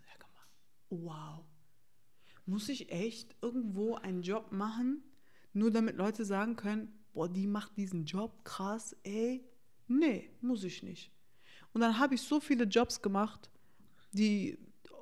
Wow. 0.89 1.43
Muss 2.45 2.69
ich 2.69 2.91
echt 2.91 3.35
irgendwo 3.41 3.95
einen 3.95 4.21
Job 4.21 4.51
machen, 4.51 5.03
nur 5.53 5.71
damit 5.71 5.97
Leute 5.97 6.25
sagen 6.25 6.55
können, 6.55 7.03
boah, 7.13 7.27
die 7.27 7.47
macht 7.47 7.75
diesen 7.77 8.05
Job 8.05 8.43
krass, 8.43 8.95
ey? 9.03 9.43
Nee, 9.87 10.29
muss 10.41 10.63
ich 10.63 10.83
nicht. 10.83 11.11
Und 11.73 11.81
dann 11.81 11.97
habe 11.97 12.15
ich 12.15 12.21
so 12.21 12.39
viele 12.39 12.65
Jobs 12.65 13.01
gemacht, 13.01 13.49
die, 14.11 14.57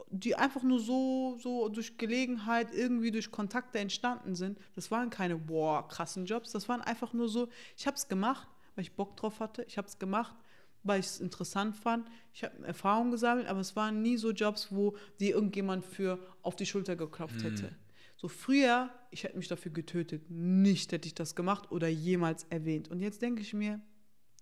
die 0.09 0.35
einfach 0.35 0.63
nur 0.63 0.79
so, 0.79 1.37
so 1.39 1.69
durch 1.69 1.97
Gelegenheit, 1.97 2.73
irgendwie 2.73 3.11
durch 3.11 3.31
Kontakte 3.31 3.79
entstanden 3.79 4.35
sind. 4.35 4.57
Das 4.75 4.91
waren 4.91 5.09
keine, 5.09 5.37
boah, 5.37 5.87
krassen 5.87 6.25
Jobs. 6.25 6.51
Das 6.51 6.69
waren 6.69 6.81
einfach 6.81 7.13
nur 7.13 7.29
so, 7.29 7.49
ich 7.77 7.87
habe 7.87 7.97
es 7.97 8.07
gemacht, 8.07 8.47
weil 8.75 8.83
ich 8.83 8.93
Bock 8.93 9.15
drauf 9.17 9.39
hatte. 9.39 9.63
Ich 9.63 9.77
habe 9.77 9.87
es 9.87 9.99
gemacht, 9.99 10.35
weil 10.83 10.99
ich 10.99 11.07
es 11.07 11.19
interessant 11.19 11.75
fand. 11.75 12.07
Ich 12.33 12.43
habe 12.43 12.65
Erfahrung 12.65 13.11
gesammelt, 13.11 13.47
aber 13.47 13.59
es 13.59 13.75
waren 13.75 14.01
nie 14.01 14.17
so 14.17 14.31
Jobs, 14.31 14.71
wo 14.71 14.95
die 15.19 15.29
irgendjemand 15.29 15.85
für 15.85 16.19
auf 16.41 16.55
die 16.55 16.65
Schulter 16.65 16.95
geklopft 16.95 17.43
hätte. 17.43 17.75
So 18.15 18.27
früher, 18.27 18.89
ich 19.11 19.23
hätte 19.23 19.37
mich 19.37 19.47
dafür 19.47 19.71
getötet. 19.71 20.29
Nicht 20.29 20.91
hätte 20.91 21.07
ich 21.07 21.15
das 21.15 21.35
gemacht 21.35 21.71
oder 21.71 21.87
jemals 21.87 22.45
erwähnt. 22.45 22.89
Und 22.89 22.99
jetzt 23.01 23.21
denke 23.21 23.41
ich 23.41 23.53
mir, 23.53 23.81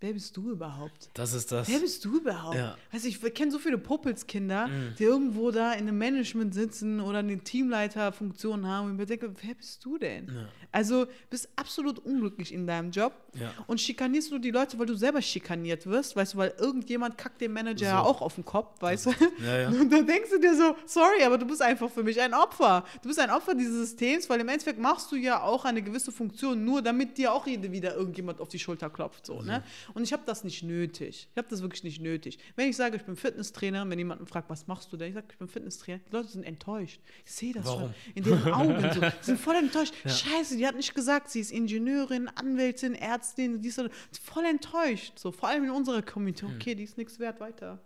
wer 0.02 0.14
bist 0.14 0.36
du 0.36 0.50
überhaupt? 0.52 1.10
Das 1.14 1.34
ist 1.34 1.52
das. 1.52 1.70
Wer 1.70 1.80
bist 1.80 2.04
du 2.04 2.18
überhaupt? 2.18 2.56
Ja. 2.58 2.76
Weißt 2.92 3.06
du, 3.06 3.10
ich 3.10 3.34
kenne 3.34 3.52
so 3.52 3.60
viele 3.60 3.78
Popelskinder, 3.78 4.70
die 5.00 5.04
irgendwo 5.04 5.52
da 5.52 5.74
in 5.74 5.88
einem 5.88 5.98
Management 5.98 6.54
sitzen 6.54 7.00
oder 7.00 7.20
eine 7.20 7.38
Teamleiterfunktion 7.40 8.68
haben 8.68 8.88
und 8.88 8.92
ich 8.94 8.98
mir 9.00 9.06
denke, 9.06 9.34
wer 9.42 9.54
bist 9.56 9.84
du 9.86 9.98
denn? 9.98 10.28
Ja. 10.28 10.48
Also 10.72 11.06
bist 11.30 11.50
absolut 11.56 12.00
unglücklich 12.00 12.54
in 12.54 12.66
deinem 12.66 12.92
Job 12.92 13.14
Ja. 13.40 13.52
und 13.68 13.80
schikanierst 13.82 14.32
du 14.32 14.40
die 14.40 14.52
Leute, 14.52 14.80
weil 14.80 14.86
du 14.86 14.96
selber 14.96 15.22
schikaniert 15.22 15.86
wirst, 15.86 16.16
weißt 16.16 16.34
du, 16.34 16.38
weil 16.38 16.54
irgendjemand 16.58 17.18
kackt 17.18 17.42
dem 17.42 17.54
Manager 17.54 17.80
So. 17.80 17.86
ja 17.86 18.02
auch 18.02 18.22
auf 18.22 18.36
den 18.36 18.46
Kopf, 18.46 18.82
weißt 18.82 19.08
du? 19.08 19.10
Und 19.82 19.90
dann 19.92 20.08
denkst 20.08 20.30
du 20.32 20.40
dir 20.40 20.56
so, 20.56 20.76
sorry, 20.86 21.24
aber 21.26 21.38
du 21.38 21.46
bist 21.46 21.62
einfach 21.62 21.90
für 21.90 22.04
mich 22.04 22.20
ein 22.22 22.34
Opfer. 22.34 22.86
Du 23.02 23.08
bist 23.10 23.20
ein 23.20 23.30
Opfer 23.30 23.54
dieses 23.54 23.90
Systems, 23.90 24.30
weil 24.30 24.40
im 24.40 24.48
Endeffekt 24.48 24.80
machst 24.80 25.12
du 25.12 25.16
ja 25.16 25.42
auch 25.44 25.66
eine 25.66 25.82
gewisse 25.82 26.12
Funktion, 26.12 26.64
nur 26.64 26.82
damit 26.82 27.18
dir 27.18 27.34
auch 27.34 27.46
jede 27.48 27.72
wieder 27.72 27.96
irgendjemand 27.96 28.40
auf 28.40 28.48
die 28.48 28.60
Schulter 28.60 28.90
klopft. 28.90 29.26
So, 29.26 29.42
ne? 29.42 29.64
Und 29.94 30.04
ich 30.04 30.14
habe 30.14 30.24
das 30.26 30.44
nicht 30.44 30.64
nötig. 30.64 31.28
Ich 31.32 31.38
habe 31.38 31.48
das 31.50 31.62
wirklich 31.62 31.84
nicht 31.84 32.02
nötig. 32.02 32.40
Wenn 32.56 32.70
ich 32.70 32.76
sage, 32.76 32.96
ich 32.98 33.04
bin 33.04 33.16
Fitnesstrainer, 33.16 33.90
wenn 33.90 33.98
jemand 33.98 34.28
fragt, 34.30 34.50
was 34.50 34.68
machst 34.68 34.92
du 34.94 34.98
denn? 34.98 35.10
Ich 35.10 35.14
sage, 35.16 35.28
ich 35.32 35.38
bin 35.38 35.48
Fitnesstrainer. 35.48 36.00
Die 36.10 36.12
Leute 36.16 36.28
sind 36.30 36.44
enttäuscht. 36.44 37.02
Ich 37.26 37.32
sehe 37.32 37.54
das 37.54 37.66
Warum? 37.66 37.82
schon 37.82 37.94
in 38.16 38.24
den 38.24 38.44
Augen. 38.52 38.82
So. 38.94 39.00
Die 39.02 39.12
sind 39.26 39.40
voll 39.40 39.56
enttäuscht. 39.56 39.94
Scheiße, 40.06 40.58
die 40.58 40.66
hat 40.68 40.76
nicht 40.76 40.94
gesagt, 40.96 41.30
sie 41.30 41.40
ist 41.40 41.52
Ingenieurin, 41.52 42.28
Anwältin, 42.30 42.96
Ärztin, 42.96 43.62
die 43.62 43.70
ist 43.70 43.76
so- 43.76 43.88
voll 44.24 44.46
enttäuscht. 44.46 45.18
So, 45.20 45.32
vor 45.32 45.50
allem 45.50 45.64
in 45.66 45.70
unserer 45.72 46.02
Community. 46.02 46.46
Okay, 46.46 46.76
die 46.76 46.84
ist 46.84 46.98
nichts 46.98 47.20
wert, 47.20 47.40
weiter. 47.40 47.80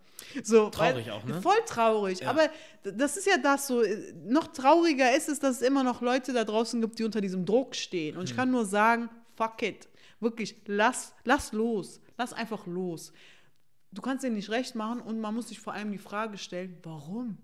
So, 0.44 0.66
Hm. 0.68 0.72
Traurig 0.72 1.06
weil, 1.08 1.12
auch, 1.14 1.24
ne? 1.26 1.42
Voll 1.42 1.58
traurig. 1.68 2.20
Ja. 2.22 2.30
Aber 2.30 2.50
das 2.84 3.18
ist 3.18 3.28
ja 3.28 3.38
das 3.38 3.68
so. 3.68 3.84
Noch 4.26 4.48
trauriger 4.48 5.16
ist 5.16 5.28
es, 5.28 5.40
dass 5.40 5.58
es 5.58 5.62
immer 5.62 5.84
noch 5.84 6.02
Leute 6.02 6.32
da 6.32 6.44
draußen 6.46 6.80
gibt, 6.80 7.00
die 7.00 7.04
unter 7.04 7.20
diesem 7.20 7.46
Druck 7.46 7.76
stehen. 7.76 8.16
Und 8.16 8.24
ich 8.26 8.30
Hm. 8.32 8.38
kann 8.38 8.52
nur 8.52 8.66
sagen, 8.66 9.10
fuck 9.36 9.62
it. 9.62 9.88
Wirklich, 10.26 10.56
lass, 10.66 11.14
lass 11.24 11.52
los. 11.52 12.02
Lass 12.18 12.34
einfach 12.34 12.66
los. 12.66 13.14
Du 13.92 14.02
kannst 14.02 14.24
dir 14.24 14.32
nicht 14.32 14.50
recht 14.50 14.74
machen 14.74 15.00
und 15.00 15.20
man 15.20 15.36
muss 15.36 15.50
sich 15.50 15.60
vor 15.60 15.74
allem 15.74 15.92
die 15.92 16.00
Frage 16.00 16.40
stellen, 16.40 16.80
warum? 16.82 17.38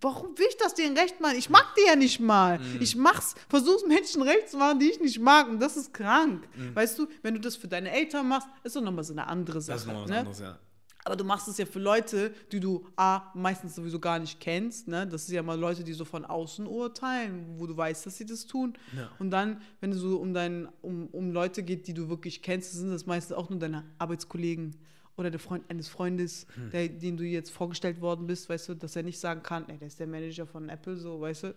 Warum 0.00 0.36
will 0.36 0.46
ich 0.48 0.56
das 0.56 0.74
denen 0.74 0.98
recht 0.98 1.20
machen? 1.20 1.36
Ich 1.38 1.48
mag 1.48 1.64
die 1.78 1.86
ja 1.86 1.94
nicht 1.94 2.18
mal. 2.18 2.58
Mhm. 2.58 2.80
Ich 2.80 2.96
mach's, 2.96 3.36
versuch's 3.48 3.86
Menschen 3.86 4.22
recht 4.22 4.48
zu 4.48 4.56
machen, 4.56 4.80
die 4.80 4.90
ich 4.90 4.98
nicht 4.98 5.20
mag. 5.20 5.48
Und 5.48 5.60
das 5.60 5.76
ist 5.76 5.94
krank. 5.94 6.48
Mhm. 6.56 6.74
Weißt 6.74 6.98
du, 6.98 7.06
wenn 7.22 7.34
du 7.34 7.40
das 7.40 7.54
für 7.54 7.68
deine 7.68 7.92
Eltern 7.92 8.26
machst, 8.26 8.48
ist 8.64 8.74
doch 8.74 8.82
nochmal 8.82 9.04
so 9.04 9.12
eine 9.12 9.28
andere 9.28 9.60
Sache. 9.60 9.76
Das 9.76 9.82
ist 9.82 9.92
noch 9.92 10.02
was 10.02 10.10
ne? 10.10 10.18
anderes, 10.18 10.40
ja. 10.40 10.58
Aber 11.08 11.16
du 11.16 11.24
machst 11.24 11.48
es 11.48 11.56
ja 11.56 11.64
für 11.64 11.78
Leute, 11.78 12.34
die 12.52 12.60
du 12.60 12.86
A, 12.96 13.32
meistens 13.34 13.74
sowieso 13.74 13.98
gar 13.98 14.18
nicht 14.18 14.40
kennst. 14.40 14.88
Ne? 14.88 15.06
Das 15.06 15.26
sind 15.26 15.34
ja 15.34 15.42
mal 15.42 15.58
Leute, 15.58 15.82
die 15.82 15.94
so 15.94 16.04
von 16.04 16.26
außen 16.26 16.66
urteilen, 16.66 17.46
wo 17.56 17.66
du 17.66 17.74
weißt, 17.74 18.04
dass 18.04 18.18
sie 18.18 18.26
das 18.26 18.46
tun. 18.46 18.74
Ja. 18.94 19.10
Und 19.18 19.30
dann, 19.30 19.62
wenn 19.80 19.90
es 19.92 19.98
so 19.98 20.18
um, 20.18 20.34
dein, 20.34 20.68
um, 20.82 21.06
um 21.08 21.30
Leute 21.30 21.62
geht, 21.62 21.86
die 21.88 21.94
du 21.94 22.10
wirklich 22.10 22.42
kennst, 22.42 22.72
sind 22.74 22.90
das 22.90 23.06
meistens 23.06 23.34
auch 23.36 23.48
nur 23.48 23.58
deine 23.58 23.84
Arbeitskollegen 23.98 24.76
oder 25.16 25.30
der 25.30 25.40
Freund 25.40 25.64
eines 25.70 25.88
Freundes, 25.88 26.46
Hm. 26.54 26.70
der, 26.70 26.88
den 26.88 27.16
du 27.16 27.24
jetzt 27.24 27.50
vorgestellt 27.50 28.00
worden 28.02 28.26
bist, 28.26 28.48
weißt 28.48 28.68
du, 28.68 28.74
dass 28.74 28.94
er 28.94 29.02
nicht 29.02 29.18
sagen 29.18 29.42
kann, 29.42 29.66
ey, 29.68 29.78
der 29.78 29.88
ist 29.88 29.98
der 29.98 30.06
Manager 30.06 30.46
von 30.46 30.68
Apple, 30.68 30.96
so, 30.96 31.20
weißt 31.20 31.44
du. 31.44 31.54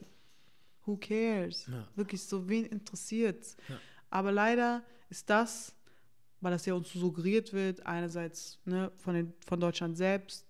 Who 0.85 0.97
cares? 0.97 1.67
Ja. 1.67 1.87
Wirklich 1.95 2.23
so, 2.23 2.47
wen 2.49 2.65
interessiert's? 2.65 3.57
Ja. 3.67 3.75
Aber 4.09 4.31
leider 4.31 4.81
ist 5.09 5.29
das, 5.29 5.75
weil 6.41 6.51
das 6.51 6.65
ja 6.65 6.73
uns 6.73 6.91
so 6.91 6.99
suggeriert 6.99 7.53
wird, 7.53 7.85
einerseits 7.85 8.59
ne, 8.65 8.91
von, 8.97 9.13
den, 9.13 9.33
von 9.45 9.59
Deutschland 9.59 9.97
selbst, 9.97 10.45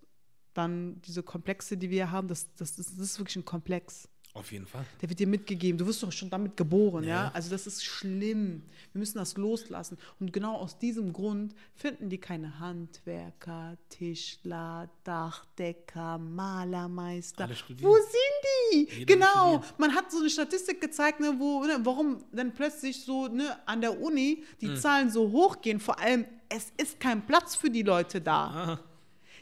dann 0.53 1.01
diese 1.03 1.23
Komplexe, 1.23 1.77
die 1.77 1.89
wir 1.89 2.11
haben, 2.11 2.27
das, 2.27 2.53
das, 2.55 2.77
ist, 2.77 2.97
das 2.97 3.05
ist 3.05 3.19
wirklich 3.19 3.37
ein 3.37 3.45
Komplex. 3.45 4.09
Auf 4.33 4.53
jeden 4.53 4.65
Fall. 4.65 4.85
Der 5.01 5.09
wird 5.09 5.19
dir 5.19 5.27
mitgegeben. 5.27 5.77
Du 5.77 5.85
wirst 5.85 6.01
doch 6.03 6.11
schon 6.11 6.29
damit 6.29 6.55
geboren, 6.55 7.03
ja. 7.03 7.25
Ja. 7.25 7.31
Also 7.33 7.49
das 7.49 7.67
ist 7.67 7.83
schlimm. 7.83 8.63
Wir 8.93 8.99
müssen 8.99 9.17
das 9.17 9.35
loslassen. 9.35 9.97
Und 10.21 10.31
genau 10.31 10.55
aus 10.55 10.77
diesem 10.79 11.11
Grund 11.11 11.53
finden 11.75 12.09
die 12.09 12.17
keine 12.17 12.59
Handwerker, 12.59 13.77
Tischler, 13.89 14.89
Dachdecker, 15.03 16.17
Malermeister. 16.17 17.49
Wo 17.49 17.93
sind 17.93 18.40
Jeder 18.71 19.05
genau. 19.05 19.61
studiert. 19.61 19.79
Man 19.79 19.95
hat 19.95 20.11
so 20.11 20.19
eine 20.19 20.29
Statistik 20.29 20.81
gezeigt, 20.81 21.19
ne, 21.19 21.35
wo, 21.37 21.63
ne, 21.63 21.79
warum 21.83 22.23
dann 22.31 22.53
plötzlich 22.53 23.01
so 23.01 23.27
ne, 23.27 23.57
an 23.65 23.81
der 23.81 24.01
Uni 24.01 24.43
die 24.61 24.73
Zahlen 24.75 25.09
so 25.09 25.31
hochgehen. 25.31 25.79
Vor 25.79 25.99
allem, 25.99 26.25
es 26.49 26.71
ist 26.77 26.99
kein 26.99 27.25
Platz 27.25 27.55
für 27.55 27.69
die 27.69 27.83
Leute 27.83 28.21
da. 28.21 28.45
Ah, 28.45 28.79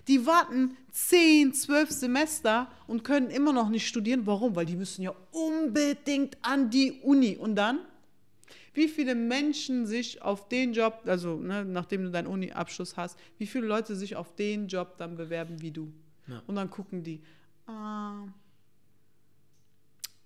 Die 0.07 0.25
warten 0.25 0.75
10, 0.91 1.53
12 1.53 1.91
Semester 1.91 2.67
und 2.87 3.03
können 3.03 3.29
immer 3.29 3.53
noch 3.53 3.69
nicht 3.69 3.87
studieren. 3.87 4.25
Warum? 4.25 4.55
Weil 4.55 4.65
die 4.65 4.75
müssen 4.75 5.03
ja 5.03 5.13
unbedingt 5.31 6.37
an 6.41 6.69
die 6.69 6.93
Uni. 7.03 7.37
Und 7.37 7.55
dann? 7.55 7.79
Wie 8.73 8.87
viele 8.87 9.15
Menschen 9.15 9.85
sich 9.87 10.21
auf 10.21 10.47
den 10.47 10.73
Job, 10.73 11.01
also 11.05 11.37
ne, 11.37 11.65
nachdem 11.65 12.03
du 12.03 12.11
deinen 12.11 12.27
Uni-Abschluss 12.27 12.97
hast, 12.97 13.19
wie 13.37 13.47
viele 13.47 13.67
Leute 13.67 13.95
sich 13.95 14.15
auf 14.15 14.35
den 14.35 14.67
Job 14.67 14.97
dann 14.97 15.17
bewerben 15.17 15.61
wie 15.61 15.71
du? 15.71 15.91
Ja. 16.27 16.41
Und 16.47 16.55
dann 16.55 16.69
gucken 16.69 17.03
die, 17.03 17.21
ah, 17.67 18.23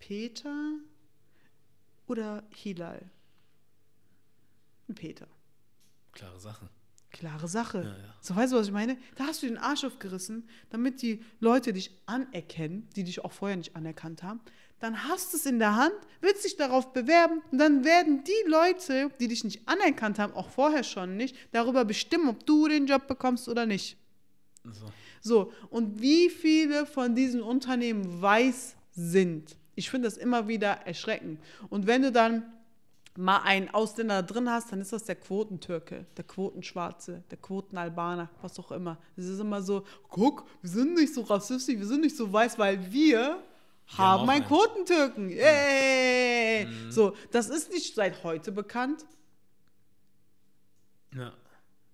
Peter 0.08 0.80
oder 2.08 2.44
Hilal? 2.50 3.10
Peter. 4.96 5.28
klare 6.12 6.40
Sache. 6.42 6.70
Klare 7.10 7.48
Sache. 7.48 7.78
Ja, 7.78 7.90
ja. 7.90 8.16
So, 8.20 8.36
weißt 8.36 8.52
du, 8.52 8.58
was 8.58 8.68
ich 8.68 8.74
meine? 8.74 8.98
Da 9.16 9.28
hast 9.28 9.42
du 9.42 9.48
den 9.48 9.58
Arsch 9.58 9.86
aufgerissen, 9.86 10.50
damit 10.72 11.02
die 11.02 11.24
Leute 11.40 11.72
dich 11.72 11.98
anerkennen, 12.06 12.90
die 12.98 13.06
dich 13.06 13.24
auch 13.24 13.32
vorher 13.32 13.56
nicht 13.56 13.78
anerkannt 13.78 14.24
haben. 14.24 14.42
Dann 14.80 15.08
hast 15.08 15.32
du 15.32 15.38
es 15.38 15.46
in 15.46 15.58
der 15.58 15.78
Hand, 15.78 15.96
willst 16.20 16.44
dich 16.44 16.58
darauf 16.58 16.92
bewerben 16.92 17.42
und 17.52 17.60
dann 17.60 17.86
werden 17.86 18.26
die 18.26 18.50
Leute, 18.50 19.10
die 19.22 19.30
dich 19.30 19.46
nicht 19.46 19.70
anerkannt 19.70 20.20
haben, 20.20 20.34
auch 20.34 20.50
vorher 20.50 20.84
schon 20.84 21.16
nicht, 21.16 21.38
darüber 21.54 21.86
bestimmen, 21.86 22.28
ob 22.28 22.46
du 22.46 22.68
den 22.68 22.88
Job 22.88 23.08
bekommst 23.08 23.48
oder 23.48 23.66
nicht. 23.66 23.96
So. 24.66 24.92
So, 25.22 25.54
und 25.70 26.02
wie 26.02 26.30
viele 26.30 26.86
von 26.86 27.16
diesen 27.16 27.42
Unternehmen 27.42 28.22
weiß 28.22 28.76
sind? 28.92 29.56
Ich 29.76 29.90
finde 29.90 30.08
das 30.08 30.18
immer 30.18 30.48
wieder 30.48 30.72
erschreckend. 30.86 31.40
Und 31.70 31.88
wenn 31.88 32.04
du 32.04 32.12
dann 32.12 32.44
mal 33.16 33.42
einen 33.44 33.70
Ausländer 33.70 34.24
drin 34.24 34.50
hast, 34.50 34.72
dann 34.72 34.82
ist 34.82 34.94
das 34.94 35.04
der 35.04 35.16
Quotentürke, 35.16 36.06
der 36.18 36.24
Quotenschwarze, 36.24 37.24
der 37.30 37.38
Quotenalbaner, 37.38 38.30
was 38.42 38.60
auch 38.60 38.72
immer. 38.72 38.98
Es 39.16 39.26
ist 39.26 39.40
immer 39.40 39.62
so, 39.62 39.86
guck, 40.10 40.48
wir 40.62 40.70
sind 40.70 40.96
nicht 40.96 41.14
so 41.14 41.22
rassistisch, 41.22 41.78
wir 41.78 41.86
sind 41.86 42.02
nicht 42.02 42.18
so 42.18 42.32
weiß, 42.32 42.58
weil 42.58 42.92
wir 42.92 43.42
haben 43.98 44.30
einen. 44.30 44.46
Quotentürken. 44.46 45.30
Yay! 45.30 46.68
So, 46.90 47.16
das 47.32 47.50
ist 47.50 47.72
nicht 47.72 47.94
seit 47.94 48.24
heute 48.24 48.52
bekannt. 48.52 49.06
Ja. 51.14 51.34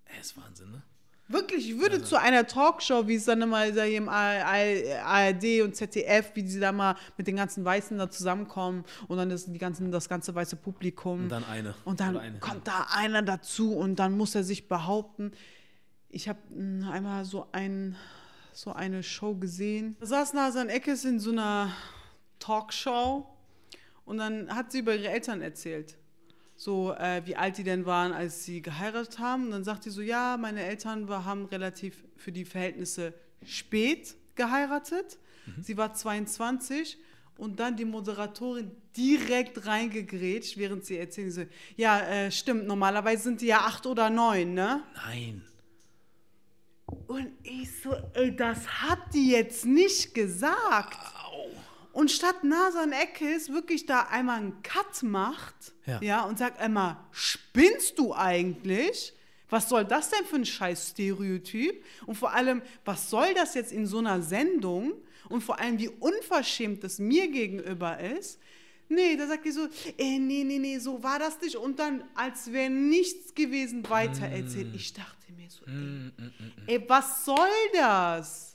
Ey, 0.06 0.22
ist 0.22 0.38
Wahnsinn, 0.38 0.72
ne? 0.72 0.84
Wirklich, 1.32 1.70
ich 1.70 1.80
würde 1.80 2.02
zu 2.02 2.20
einer 2.20 2.48
Talkshow, 2.48 3.08
wie 3.08 3.14
es 3.14 3.26
dann 3.26 3.44
immer 3.44 3.72
da 3.72 3.84
hier 3.84 4.00
im 4.00 4.10
ARD 4.10 5.62
und 5.64 5.76
ZDF, 5.76 6.32
wie 6.34 6.42
die 6.42 6.60
da 6.60 6.72
mal 6.72 6.96
mit 7.18 7.28
den 7.28 7.36
ganzen 7.36 7.64
Weißen 7.64 8.00
da 8.00 8.10
zusammenkommen 8.10 8.84
und 9.08 9.18
dann 9.18 9.30
ist 9.30 9.46
die 9.46 9.60
ganzen, 9.60 9.92
das 9.92 10.10
ganze 10.10 10.34
weiße 10.34 10.56
Publikum. 10.56 11.22
Und 11.22 11.30
dann 11.30 11.44
eine. 11.44 11.76
Und 11.86 12.00
dann 12.00 12.18
eine. 12.18 12.40
kommt 12.40 12.68
da 12.68 12.88
einer 12.96 13.22
dazu 13.22 13.76
und 13.76 13.98
dann 13.98 14.18
muss 14.18 14.34
er 14.34 14.44
sich 14.44 14.68
behaupten. 14.68 15.32
Ich 16.10 16.28
habe 16.28 16.40
einmal 16.92 17.26
so, 17.26 17.46
ein, 17.52 17.96
so 18.52 18.74
eine 18.74 19.04
Show 19.04 19.36
gesehen. 19.36 19.98
Da 20.00 20.08
saß 20.08 20.34
Nasan 20.34 20.70
Eckes 20.70 21.06
in 21.06 21.20
so 21.20 21.30
einer 21.30 21.72
Talkshow 22.40 23.28
Und 24.04 24.18
dann 24.18 24.50
hat 24.56 24.72
sie 24.72 24.80
über 24.80 24.96
ihre 24.96 25.10
Eltern 25.10 25.44
erzählt. 25.44 25.99
So, 26.60 26.94
äh, 26.94 27.22
wie 27.24 27.38
alt 27.38 27.58
die 27.58 27.64
denn 27.64 27.86
waren, 27.86 28.12
als 28.12 28.44
sie 28.44 28.62
geheiratet 28.62 29.18
haben. 29.18 29.46
Und 29.46 29.52
dann 29.52 29.64
sagt 29.64 29.84
sie 29.84 29.92
so, 29.92 30.02
ja, 30.02 30.36
meine 30.36 30.62
Eltern 30.62 31.08
war, 31.08 31.24
haben 31.24 31.46
relativ 31.46 32.04
für 32.18 32.34
die 32.34 32.44
Verhältnisse 32.44 33.14
spät 33.46 34.18
geheiratet. 34.36 35.20
Sie 35.62 35.78
war 35.78 35.94
22 35.94 36.98
und 37.38 37.62
dann 37.62 37.78
die 37.78 37.86
Moderatorin 37.86 38.72
direkt 38.98 39.66
reingegrätscht, 39.68 40.58
während 40.58 40.84
sie 40.84 40.98
erzählt, 40.98 41.32
so, 41.32 41.46
ja, 41.78 42.02
äh, 42.02 42.30
stimmt, 42.30 42.68
normalerweise 42.68 43.24
sind 43.24 43.40
die 43.40 43.48
ja 43.48 43.62
acht 43.62 43.86
oder 43.86 44.10
neun, 44.10 44.54
ne? 44.54 44.84
Nein. 45.06 45.42
Und 47.08 47.32
ich 47.44 47.70
so, 47.82 47.96
ey, 48.16 48.36
das 48.36 48.68
hat 48.68 49.14
die 49.14 49.32
jetzt 49.32 49.66
nicht 49.66 50.14
gesagt. 50.14 50.98
Und 51.92 52.12
statt 52.12 52.44
Nasan 52.44 52.92
Eckes 52.92 53.50
wirklich 53.52 53.86
da 53.86 54.02
einmal 54.12 54.38
einen 54.38 54.62
Cut 54.64 55.04
macht, 55.04 55.74
Ja. 55.86 56.00
ja. 56.02 56.24
und 56.26 56.38
sagt 56.38 56.60
einmal, 56.60 56.98
spinnst 57.12 57.98
du 57.98 58.14
eigentlich? 58.14 59.14
Was 59.50 59.68
soll 59.70 59.84
das 59.86 60.10
denn 60.12 60.26
für 60.26 60.36
ein 60.36 60.46
scheiß 60.46 60.90
Stereotyp? 60.92 61.84
Und 62.06 62.16
vor 62.16 62.34
allem, 62.34 62.62
was 62.86 63.10
soll 63.10 63.34
das 63.34 63.56
jetzt 63.56 63.72
in 63.72 63.88
so 63.88 63.98
einer 63.98 64.22
Sendung? 64.22 64.94
Und 65.28 65.42
vor 65.44 65.60
allem, 65.60 65.80
wie 65.80 65.90
unverschämt 65.90 66.84
das 66.84 67.00
mir 67.00 67.28
gegenüber 67.30 68.00
ist. 68.00 68.40
Nee, 68.88 69.16
da 69.18 69.28
sagt 69.28 69.46
die 69.46 69.52
so, 69.52 69.66
äh, 69.98 70.18
nee, 70.20 70.44
nee, 70.44 70.58
nee, 70.60 70.78
so 70.80 71.02
war 71.04 71.20
das 71.20 71.40
nicht. 71.42 71.56
Und 71.56 71.78
dann, 71.80 72.04
als 72.16 72.52
wäre 72.52 72.70
nichts 72.70 73.34
gewesen, 73.36 73.88
weiter 73.90 74.26
erzählt. 74.26 74.74
Ich 74.76 74.94
dachte 74.94 75.32
mir 75.36 75.48
so, 75.50 75.64
ey, 75.66 76.76
ey, 76.78 76.84
was 76.90 77.26
soll 77.26 77.38
das? 77.74 78.49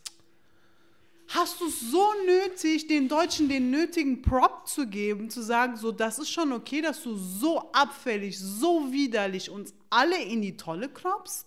Hast 1.29 1.61
du 1.61 1.67
es 1.67 1.81
so 1.81 2.13
nötig, 2.27 2.87
den 2.87 3.09
Deutschen 3.09 3.49
den 3.49 3.71
nötigen 3.71 4.23
Prop 4.23 4.69
zu 4.69 4.87
geben, 4.87 5.31
zu 5.31 5.43
sagen, 5.43 5.77
so, 5.77 5.91
das 5.91 6.19
ist 6.19 6.31
schon 6.31 6.53
okay, 6.53 6.83
dass 6.83 7.03
du 7.03 7.17
so 7.17 7.73
abfällig, 7.73 8.39
so 8.39 8.93
widerlich 8.93 9.51
uns 9.51 9.75
alle 9.91 10.23
in 10.23 10.43
die 10.43 10.57
Tolle 10.57 10.89
klopfst? 10.89 11.47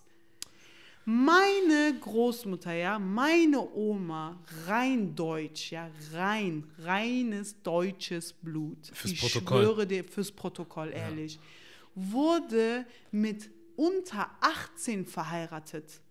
Meine 1.05 1.97
Großmutter, 2.01 2.73
ja, 2.73 2.99
meine 2.99 3.61
Oma, 3.73 4.43
rein 4.65 5.15
deutsch, 5.15 5.71
ja, 5.71 5.89
rein, 6.11 6.69
reines 6.79 7.61
deutsches 7.61 8.33
Blut. 8.33 8.87
Fürs 8.91 9.13
ich 9.13 9.21
Protokoll. 9.21 9.63
schwöre 9.63 9.87
dir, 9.87 10.03
fürs 10.03 10.31
Protokoll, 10.33 10.91
ehrlich, 10.91 11.39
wurde 11.95 12.85
mit 13.11 13.49
unter 13.77 14.29
18 14.41 15.05
verheiratet. 15.05 16.01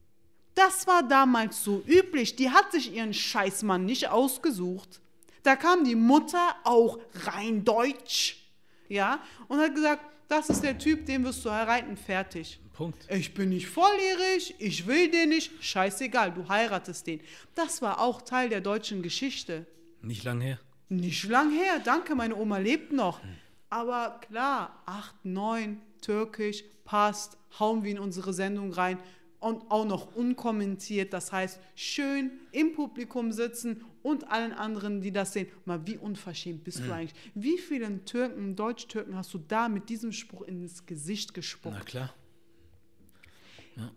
Das 0.56 0.86
war 0.86 1.02
damals 1.02 1.62
so 1.62 1.84
üblich. 1.86 2.34
Die 2.34 2.50
hat 2.50 2.72
sich 2.72 2.92
ihren 2.92 3.12
Scheißmann 3.12 3.84
nicht 3.84 4.08
ausgesucht. 4.08 5.00
Da 5.42 5.54
kam 5.54 5.84
die 5.84 5.94
Mutter, 5.94 6.56
auch 6.64 6.98
rein 7.26 7.64
deutsch, 7.64 8.38
ja, 8.88 9.20
und 9.46 9.60
hat 9.60 9.74
gesagt, 9.74 10.02
das 10.28 10.50
ist 10.50 10.64
der 10.64 10.76
Typ, 10.76 11.06
den 11.06 11.22
wirst 11.24 11.44
du 11.44 11.50
heiraten, 11.50 11.96
fertig. 11.96 12.58
Punkt. 12.72 13.06
Ich 13.10 13.32
bin 13.32 13.50
nicht 13.50 13.68
volljährig, 13.68 14.56
ich 14.58 14.86
will 14.86 15.08
den 15.10 15.28
nicht, 15.28 15.52
scheißegal, 15.62 16.32
du 16.32 16.48
heiratest 16.48 17.06
den. 17.06 17.20
Das 17.54 17.80
war 17.80 18.00
auch 18.00 18.22
Teil 18.22 18.48
der 18.48 18.60
deutschen 18.60 19.02
Geschichte. 19.02 19.66
Nicht 20.02 20.24
lang 20.24 20.40
her. 20.40 20.58
Nicht 20.88 21.24
lang 21.28 21.52
her, 21.52 21.80
danke, 21.84 22.14
meine 22.14 22.34
Oma 22.34 22.58
lebt 22.58 22.92
noch. 22.92 23.20
Aber 23.70 24.20
klar, 24.28 24.82
8, 24.86 25.24
9, 25.24 25.80
türkisch, 26.00 26.64
passt, 26.84 27.36
hauen 27.60 27.84
wir 27.84 27.92
in 27.92 27.98
unsere 27.98 28.32
Sendung 28.32 28.72
rein 28.72 28.98
und 29.46 29.70
auch 29.70 29.84
noch 29.84 30.14
unkommentiert. 30.16 31.12
Das 31.12 31.32
heißt, 31.32 31.60
schön 31.74 32.32
im 32.52 32.74
Publikum 32.74 33.32
sitzen 33.32 33.84
und 34.02 34.30
allen 34.30 34.52
anderen, 34.52 35.00
die 35.00 35.12
das 35.12 35.32
sehen. 35.32 35.48
Mal, 35.64 35.86
wie 35.86 35.98
unverschämt 35.98 36.64
bist 36.64 36.80
du 36.80 36.92
eigentlich? 36.92 37.14
Wie 37.34 37.58
vielen 37.58 38.04
Türken, 38.04 38.56
Deutsch-Türken 38.56 39.16
hast 39.16 39.32
du 39.34 39.38
da 39.38 39.68
mit 39.68 39.88
diesem 39.88 40.12
Spruch 40.12 40.42
ins 40.42 40.86
Gesicht 40.86 41.34
gespuckt? 41.34 41.76
Na 41.78 41.84
klar. 41.84 42.14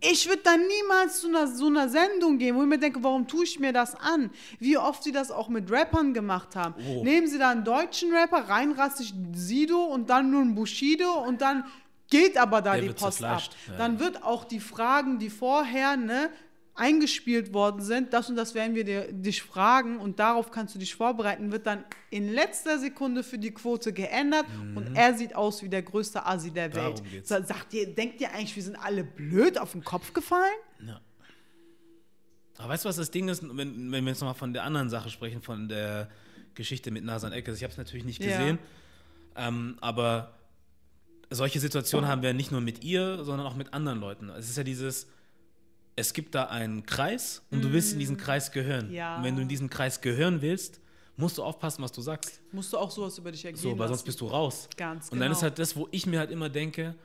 Ich 0.02 0.28
würde 0.28 0.42
dann 0.44 0.60
niemals 0.68 1.22
zu 1.22 1.28
einer, 1.28 1.48
so 1.48 1.68
einer 1.68 1.88
Sendung 1.88 2.38
gehen, 2.38 2.56
wo 2.56 2.64
ich 2.64 2.68
mir 2.68 2.80
denke, 2.80 3.02
warum 3.02 3.28
tue 3.28 3.46
ich 3.46 3.60
mir 3.60 3.72
das 3.72 3.96
an? 3.96 4.30
Wie 4.60 4.78
oft 4.78 5.04
sie 5.04 5.14
das 5.14 5.32
auch 5.32 5.48
mit 5.48 5.72
Rappern 5.72 6.14
gemacht 6.14 6.56
haben. 6.58 6.76
Oh. 6.86 7.04
Nehmen 7.04 7.28
sie 7.28 7.38
da 7.38 7.52
einen 7.52 7.64
deutschen 7.64 8.12
Rapper, 8.12 8.50
reinrassig 8.50 9.14
Sido 9.34 9.86
und 9.86 10.10
dann 10.10 10.32
nur 10.32 10.42
einen 10.42 10.54
Bushido 10.54 11.24
und 11.26 11.40
dann 11.40 11.64
geht 12.10 12.38
aber 12.38 12.62
da 12.62 12.74
Der 12.74 12.82
die 12.84 12.90
Post 12.90 13.24
ab. 13.24 13.42
Ja, 13.68 13.74
Dann 13.78 13.94
ja. 13.96 14.00
wird 14.00 14.24
auch 14.24 14.46
die 14.46 14.60
Fragen, 14.60 15.20
die 15.20 15.30
vorher 15.30 15.96
ne, 15.98 16.30
eingespielt 16.76 17.54
worden 17.54 17.82
sind, 17.82 18.14
das 18.14 18.30
und 18.30 18.38
das 18.38 18.54
werden 18.56 18.74
wir 18.74 18.86
dir, 18.86 19.12
dich 19.12 19.44
fragen 19.44 20.00
und 20.00 20.18
darauf 20.20 20.50
kannst 20.50 20.76
du 20.76 20.80
dich 20.80 20.96
vorbereiten, 20.96 21.52
wird 21.52 21.68
dann 21.68 21.84
in 22.10 22.32
letzter 22.32 22.80
Sekunde 22.80 23.24
für 23.24 23.38
die 23.38 23.52
Quote 23.52 23.92
geändert 23.92 24.46
und 24.76 24.96
er 24.96 25.14
sieht 25.14 25.36
aus 25.36 25.62
wie 25.62 25.68
der 25.68 25.82
größte 25.84 26.26
Asi 26.26 26.52
der 26.52 26.74
Welt. 26.74 27.04
Mhm. 27.04 27.22
Sagt 27.24 27.74
ihr, 27.74 27.94
denkt 27.94 28.22
ihr 28.22 28.32
eigentlich, 28.32 28.56
wir 28.56 28.64
sind 28.64 28.78
alle 28.78 29.04
blöd 29.04 29.58
auf 29.60 29.74
den 29.74 29.84
Kopf 29.84 30.14
gefallen? 30.14 30.44
Ja. 30.88 31.02
Aber 32.58 32.70
weißt 32.70 32.86
du, 32.86 32.90
was 32.90 32.96
das 32.96 33.12
Ding 33.12 33.28
ist, 33.28 33.44
wenn, 33.44 33.92
wenn 33.92 34.04
wir 34.06 34.10
jetzt 34.12 34.22
nochmal 34.22 34.36
von 34.36 34.54
der 34.54 34.64
anderen 34.64 34.90
Sache 34.90 35.10
sprechen, 35.10 35.42
von 35.42 35.68
der 35.70 36.10
Geschichte 36.56 36.92
mit 36.92 37.04
Nasan 37.04 37.34
Eckes? 37.34 37.58
Ich 37.58 37.64
habe 37.64 37.72
es 37.72 37.78
natürlich 37.78 38.06
nicht 38.06 38.22
Ja. 38.24 38.38
gesehen, 38.38 38.60
ähm, 39.36 39.78
aber 39.82 40.39
solche 41.30 41.60
Situationen 41.60 42.10
haben 42.10 42.22
wir 42.22 42.34
nicht 42.34 42.52
nur 42.52 42.62
mit 42.62 42.84
ihr, 42.84 43.24
sondern 43.24 43.46
auch 43.46 43.56
mit 43.56 43.74
anderen 43.74 44.00
Leuten. 44.00 44.30
Es 44.30 44.50
ist 44.50 44.58
ja 44.58 44.64
dieses, 44.64 45.08
es 45.96 46.14
gibt 46.14 46.34
da 46.36 46.46
einen 46.46 46.86
Kreis 46.86 47.44
und 47.52 47.64
du 47.64 47.72
willst 47.72 47.94
in 47.94 48.00
diesen 48.00 48.18
Kreis 48.18 48.52
gehören. 48.52 48.90
Mm. 48.90 48.94
Ja. 48.94 49.18
Und 49.18 49.24
wenn 49.24 49.36
du 49.36 49.42
in 49.42 49.48
diesen 49.48 49.70
Kreis 49.70 50.02
gehören 50.02 50.42
willst, 50.42 50.80
musst 51.18 51.38
du 51.38 51.44
aufpassen, 51.44 51.84
was 51.84 51.92
du 51.92 52.02
sagst. 52.02 52.42
Musst 52.52 52.72
du 52.74 52.78
auch 52.78 52.90
sowas 52.90 53.18
über 53.18 53.32
dich 53.32 53.44
ergehen 53.46 53.62
So, 53.62 53.78
weil 53.78 53.88
sonst 53.88 54.00
lassen. 54.00 54.06
bist 54.06 54.22
du 54.22 54.28
raus. 54.28 54.70
Ganz 54.78 55.10
Und 55.10 55.20
dann 55.20 55.28
genau. 55.28 55.38
ist 55.38 55.44
halt 55.44 55.60
das, 55.60 55.76
wo 55.76 55.88
ich 55.92 56.06
mir 56.06 56.20
halt 56.20 56.32
immer 56.32 56.50
denke, 56.50 56.96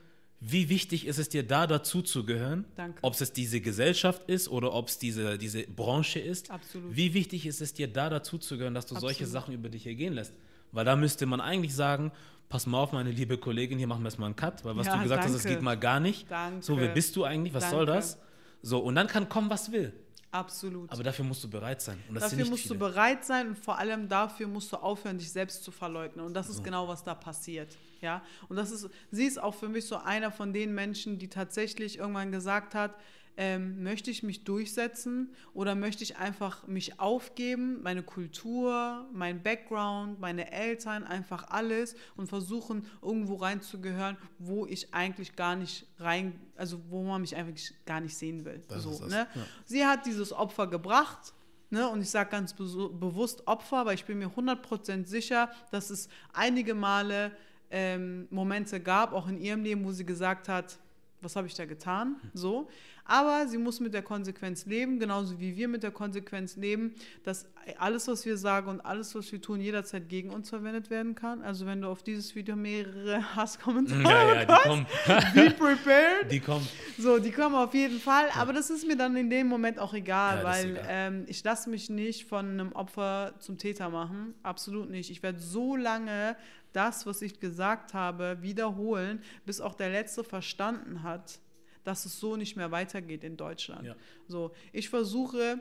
wie 0.41 0.69
wichtig 0.69 1.07
ist 1.07 1.19
es 1.19 1.29
dir 1.29 1.43
da 1.43 1.67
dazu 1.67 2.03
zu 2.03 2.25
gehören? 2.25 2.67
Danke. 2.77 2.99
Ob 3.03 3.19
es 3.19 3.33
diese 3.33 3.61
Gesellschaft 3.61 4.29
ist 4.29 4.49
oder 4.49 4.73
ob 4.75 4.89
es 4.89 4.99
diese, 4.99 5.39
diese 5.39 5.63
Branche 5.65 6.21
ist. 6.21 6.51
Absolut. 6.51 6.95
Wie 6.95 7.15
wichtig 7.15 7.47
ist 7.47 7.61
es 7.61 7.73
dir 7.73 7.89
da 7.89 8.11
dazu 8.11 8.39
zu 8.39 8.57
gehören, 8.57 8.75
dass 8.75 8.87
du 8.87 8.95
solche 8.95 9.25
Absolut. 9.25 9.33
Sachen 9.33 9.55
über 9.55 9.69
dich 9.69 9.87
ergehen 9.87 10.13
lässt? 10.13 10.35
Weil 10.75 10.85
da 10.85 10.97
müsste 10.97 11.25
man 11.27 11.41
eigentlich 11.41 11.75
sagen, 11.75 12.13
pass 12.49 12.67
mal 12.67 12.79
auf, 12.79 12.93
meine 12.93 13.11
liebe 13.11 13.39
Kollegin, 13.39 13.79
hier 13.79 13.87
machen 13.87 14.03
wir 14.03 14.07
erstmal 14.09 14.27
einen 14.27 14.37
Cut, 14.37 14.65
weil 14.65 14.77
was 14.77 14.87
Ja, 14.87 14.97
du 14.97 15.03
gesagt 15.05 15.25
hast, 15.25 15.35
das 15.35 15.43
danke. 15.43 15.57
geht 15.57 15.65
mal 15.65 15.79
gar 15.79 16.01
nicht. 16.01 16.31
Danke. 16.31 16.63
So, 16.63 16.79
wer 16.79 16.89
bist 16.89 17.17
du 17.17 17.25
eigentlich? 17.25 17.55
Was 17.55 17.71
soll 17.71 17.87
Danke. 17.87 18.01
das? 18.01 18.19
So, 18.63 18.79
und 18.81 18.95
dann 18.95 19.07
kann 19.07 19.29
kommen, 19.29 19.49
was 19.51 19.71
will. 19.73 19.93
Absolut. 20.31 20.91
Aber 20.91 21.05
dafür 21.05 21.25
musst 21.25 21.45
du 21.45 21.49
bereit 21.49 21.81
sein. 21.81 21.97
Und 22.09 22.17
das 22.17 22.31
sind 22.31 22.41
dafür 22.41 22.51
musst 22.51 22.65
viele. 22.65 22.75
du 22.75 22.81
bereit 22.81 23.25
sein 23.25 23.49
und 23.51 23.59
vor 23.59 23.79
allem 23.79 24.09
dafür 24.09 24.49
musst 24.49 24.73
du 24.73 24.77
aufhören, 24.77 25.17
dich 25.17 25.31
selbst 25.31 25.63
zu 25.63 25.71
verleugnen. 25.71 26.27
Und 26.27 26.35
das 26.35 26.49
ist 26.49 26.65
genau, 26.65 26.89
was 26.89 27.05
da 27.05 27.15
passiert. 27.15 27.77
Ja? 28.01 28.21
Und 28.49 28.57
das 28.57 28.73
ist, 28.73 28.89
sie 29.13 29.27
ist 29.27 29.41
auch 29.41 29.55
für 29.55 29.69
mich 29.69 29.87
so 29.87 29.97
einer 29.97 30.33
von 30.33 30.53
den 30.53 30.75
Menschen, 30.75 31.19
die 31.19 31.29
tatsächlich 31.29 31.99
irgendwann 31.99 32.33
gesagt 32.33 32.75
hat, 32.75 32.97
ähm, 33.37 33.83
möchte 33.83 34.11
ich 34.11 34.23
mich 34.23 34.45
durchsetzen 34.45 35.33
oder 35.55 35.75
möchte 35.75 36.03
ich 36.05 36.17
einfach 36.19 36.67
mich 36.67 37.01
aufgeben, 37.01 37.83
meine 37.83 38.03
Kultur, 38.03 39.07
mein 39.13 39.43
Background, 39.43 40.21
meine 40.21 40.53
Eltern, 40.53 41.05
einfach 41.05 41.49
alles 41.51 41.97
und 42.17 42.29
versuchen, 42.29 42.87
irgendwo 43.03 43.35
reinzugehören, 43.37 44.17
wo 44.39 44.67
ich 44.67 44.95
eigentlich 44.95 45.35
gar 45.37 45.57
nicht 45.57 45.87
rein, 45.99 46.39
also 46.57 46.79
wo 46.91 47.03
man 47.03 47.21
mich 47.21 47.37
eigentlich 47.37 47.75
gar 47.87 48.01
nicht 48.01 48.17
sehen 48.17 48.45
will. 48.45 48.63
Das 48.69 48.83
so, 48.85 48.91
das, 48.91 49.09
ne? 49.11 49.27
ja. 49.35 49.43
Sie 49.65 49.85
hat 49.85 50.07
dieses 50.07 50.33
Opfer 50.33 50.67
gebracht. 50.67 51.33
Ne, 51.71 51.89
und 51.89 52.03
ich 52.03 52.11
sage 52.11 52.31
ganz 52.31 52.55
beso- 52.55 52.93
bewusst 52.97 53.49
Opfer, 53.49 53.85
weil 53.85 53.97
ich 53.97 54.05
bin 54.05 54.19
mir 54.19 54.29
100% 54.29 55.07
sicher, 55.07 55.51
dass 55.73 55.91
es 55.91 56.09
einige 56.33 56.73
Male 56.73 57.33
ähm, 57.71 58.29
Momente 58.31 58.79
gab, 58.79 59.13
auch 59.13 59.27
in 59.27 59.39
ihrem 59.39 59.65
Leben, 59.65 59.85
wo 59.85 59.91
sie 59.91 60.07
gesagt 60.07 60.49
hat, 60.49 60.79
was 61.25 61.37
habe 61.37 61.47
ich 61.47 61.55
da 61.55 61.65
getan? 61.65 62.17
So. 62.35 62.69
Aber 63.07 63.47
sie 63.49 63.59
muss 63.59 63.81
mit 63.81 63.93
der 63.93 64.03
Konsequenz 64.03 64.65
leben, 64.65 64.99
genauso 64.99 65.39
wie 65.39 65.57
wir 65.57 65.69
mit 65.69 65.83
der 65.83 65.91
Konsequenz 65.91 66.57
leben, 66.57 66.95
dass 67.23 67.47
alles, 67.79 68.09
was 68.09 68.25
wir 68.25 68.39
sagen 68.39 68.69
und 68.69 68.81
alles, 68.81 69.15
was 69.15 69.31
wir 69.31 69.43
tun, 69.43 69.61
jederzeit 69.61 70.09
gegen 70.09 70.31
uns 70.31 70.49
verwendet 70.49 70.89
werden 70.89 71.15
kann. 71.15 71.43
Also 71.43 71.67
wenn 71.67 71.83
du 71.83 71.89
auf 71.89 72.03
dieses 72.03 72.35
Video 72.35 72.57
mehrere 72.57 73.23
Hasskommentare 73.37 74.03
Ja, 74.03 74.35
ja, 74.35 74.41
die 74.41 74.47
bekommst, 74.47 74.93
kommen. 75.05 75.35
be 75.35 75.51
prepared. 75.51 76.31
Die 76.31 76.41
kommen. 76.41 76.67
So, 76.99 77.19
die 77.19 77.31
kommen 77.31 77.55
auf 77.55 77.75
jeden 77.75 78.01
Fall, 78.01 78.29
aber 78.35 78.55
das 78.55 78.71
ist 78.71 78.87
mir 78.87 78.97
dann 78.97 79.15
in 79.17 79.29
dem 79.29 79.49
Moment 79.49 79.79
auch 79.79 79.93
egal, 79.93 80.39
Ja, 80.39 80.45
weil 80.45 80.71
egal. 80.71 80.87
Ähm, 80.89 81.25
ich 81.27 81.45
lasse 81.45 81.69
mich 81.69 81.91
nicht 81.91 82.27
von 82.27 82.49
einem 82.53 82.73
Opfer 82.73 83.35
zum 83.39 83.59
Täter 83.59 83.91
machen. 83.91 84.35
Absolut 84.43 84.89
nicht. 84.89 85.11
Ich 85.11 85.23
werde 85.23 85.41
so 85.41 85.77
lange 85.77 86.37
das, 86.75 87.07
was 87.07 87.23
ich 87.23 87.41
gesagt 87.41 87.95
habe, 87.95 88.39
wiederholen, 88.41 89.23
bis 89.47 89.61
auch 89.61 89.75
der 89.75 89.91
Letzte 89.91 90.25
verstanden 90.25 91.03
hat, 91.03 91.39
dass 91.85 92.05
es 92.05 92.19
so 92.19 92.37
nicht 92.37 92.57
mehr 92.57 92.71
weitergeht 92.71 93.25
in 93.25 93.37
Deutschland. 93.37 93.87
Ja. 93.87 93.97
So, 94.27 94.53
ich 94.73 94.89
versuche 94.89 95.61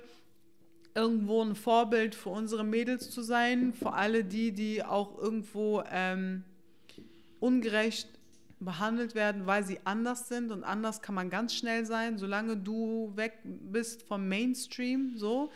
irgendwo 0.95 1.41
ein 1.44 1.56
Vorbild 1.56 2.15
für 2.15 2.30
unsere 2.30 2.64
Mädels 2.64 3.10
zu 3.10 3.22
sein, 3.22 3.73
für 3.73 3.94
alle 3.94 4.23
die, 4.23 4.52
die 4.52 4.84
auch 4.84 5.18
irgendwo 5.18 5.84
ähm, 5.91 6.44
ungerecht 7.40 8.07
behandelt 8.60 9.15
werden, 9.15 9.45
weil 9.45 9.64
sie 9.64 9.80
anders 9.84 10.27
sind 10.30 10.52
und 10.52 10.64
anders 10.64 11.02
kann 11.02 11.15
man 11.15 11.30
ganz 11.30 11.53
schnell 11.53 11.85
sein, 11.85 12.18
solange 12.18 12.56
du 12.56 13.11
weg 13.15 13.40
bist 13.44 14.03
vom 14.03 14.27
Mainstream, 14.27 15.14
so 15.18 15.52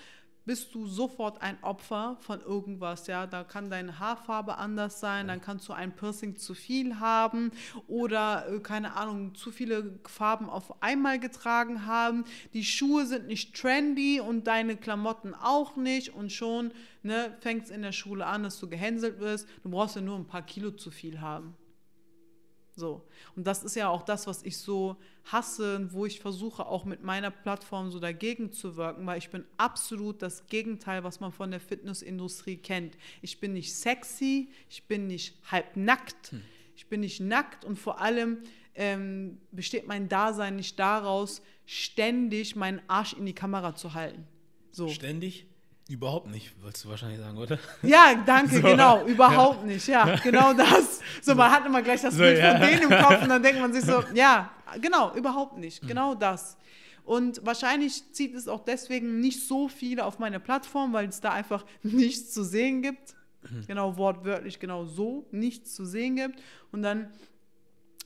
bist 0.48 0.74
du 0.74 0.88
sofort 0.88 1.42
ein 1.42 1.62
Opfer 1.62 2.18
von 2.22 2.42
irgendwas, 2.42 3.06
ja. 3.06 3.28
Da 3.28 3.44
kann 3.44 3.70
deine 3.70 4.00
Haarfarbe 4.00 4.58
anders 4.58 5.00
sein, 5.00 5.28
dann 5.28 5.42
kannst 5.42 5.68
du 5.68 5.74
ein 5.74 5.96
Piercing 5.96 6.38
zu 6.38 6.54
viel 6.56 7.00
haben 7.00 7.52
oder, 7.88 8.48
äh, 8.50 8.60
keine 8.60 8.96
Ahnung, 8.96 9.36
zu 9.36 9.52
viele 9.52 10.00
Farben 10.08 10.50
auf 10.50 10.82
einmal 10.82 11.20
getragen 11.20 11.86
haben. 11.86 12.24
Die 12.54 12.64
Schuhe 12.64 13.06
sind 13.06 13.28
nicht 13.28 13.56
trendy 13.56 14.22
und 14.22 14.48
deine 14.48 14.78
Klamotten 14.78 15.36
auch 15.36 15.76
nicht 15.76 16.16
und 16.16 16.32
schon 16.32 16.72
ne, 17.04 17.36
fängt 17.42 17.66
es 17.66 17.70
in 17.70 17.82
der 17.82 17.92
Schule 17.92 18.26
an, 18.26 18.44
dass 18.44 18.60
du 18.60 18.70
gehänselt 18.70 19.20
wirst. 19.20 19.48
Du 19.64 19.70
brauchst 19.70 19.98
ja 19.98 20.02
nur 20.02 20.16
ein 20.16 20.28
paar 20.28 20.44
Kilo 20.44 20.72
zu 20.72 20.92
viel 20.92 21.20
haben. 21.20 21.56
So. 22.78 23.02
Und 23.36 23.48
das 23.48 23.64
ist 23.64 23.76
ja 23.76 23.90
auch 23.90 24.04
das, 24.04 24.28
was 24.28 24.44
ich 24.44 24.58
so 24.58 24.98
hasse 25.26 25.78
und 25.78 25.94
wo 25.94 26.06
ich 26.06 26.20
versuche, 26.20 26.68
auch 26.68 26.86
mit 26.86 27.04
meiner 27.04 27.32
Plattform 27.32 27.90
so 27.90 28.00
dagegen 28.00 28.54
zu 28.54 28.78
wirken, 28.78 29.08
weil 29.08 29.18
ich 29.18 29.32
bin 29.32 29.46
absolut 29.58 30.22
das 30.22 30.46
Gegenteil, 30.46 31.04
was 31.04 31.20
man 31.20 31.32
von 31.32 31.50
der 31.50 31.60
Fitnessindustrie 31.60 32.58
kennt. 32.58 32.96
Ich 33.24 33.40
bin 33.40 33.54
nicht 33.54 33.74
sexy, 33.74 34.52
ich 34.70 34.84
bin 34.84 35.08
nicht 35.08 35.36
halbnackt, 35.52 36.36
ich 36.76 36.86
bin 36.86 37.00
nicht 37.00 37.20
nackt 37.20 37.66
und 37.66 37.80
vor 37.80 38.00
allem 38.00 38.44
ähm, 38.76 39.40
besteht 39.52 39.88
mein 39.88 40.08
Dasein 40.08 40.56
nicht 40.56 40.78
daraus, 40.78 41.42
ständig 41.66 42.56
meinen 42.56 42.80
Arsch 42.88 43.14
in 43.14 43.26
die 43.26 43.34
Kamera 43.34 43.74
zu 43.74 43.96
halten. 43.96 44.28
So. 44.72 44.88
Ständig? 44.90 45.48
Überhaupt 45.90 46.28
nicht, 46.28 46.54
wolltest 46.62 46.84
du 46.84 46.90
wahrscheinlich 46.90 47.20
sagen, 47.20 47.38
oder? 47.38 47.58
Ja, 47.82 48.14
danke, 48.26 48.56
So. 48.62 48.62
genau, 48.62 49.06
überhaupt 49.06 49.66
nicht, 49.66 49.88
ja, 49.88 50.16
genau 50.18 50.54
das. 50.54 51.00
So, 51.22 51.34
man 51.34 51.50
hat 51.50 51.66
immer 51.66 51.82
gleich 51.82 52.02
das 52.02 52.14
So, 52.14 52.20
Bild 52.20 52.40
ja. 52.40 52.58
von 52.58 52.62
denen 52.68 52.84
im 52.84 52.90
Kopf 52.90 53.22
und 53.22 53.30
dann 53.30 53.42
denkt 53.42 53.62
man 53.62 53.72
sich 53.74 53.86
so, 53.86 54.04
ja, 54.14 54.52
genau, 54.82 55.14
überhaupt 55.16 55.58
nicht, 55.58 55.88
genau 55.88 56.14
das. 56.14 56.58
Und 57.06 57.46
wahrscheinlich 57.46 58.12
zieht 58.12 58.36
es 58.36 58.50
auch 58.50 58.66
deswegen 58.66 59.22
nicht 59.22 59.48
so 59.48 59.70
viele 59.70 60.04
auf 60.04 60.20
meine 60.20 60.42
Plattform, 60.42 60.92
weil 60.92 61.08
es 61.08 61.22
da 61.22 61.32
einfach 61.32 61.66
nichts 61.84 62.34
zu 62.34 62.44
sehen 62.44 62.82
gibt. 62.82 63.16
Genau, 63.66 63.96
wortwörtlich 63.96 64.60
genau 64.60 64.84
so, 64.86 65.26
nichts 65.32 65.74
zu 65.74 65.86
sehen 65.86 66.18
gibt. 66.18 66.42
Und 66.74 66.82
dann 66.82 67.10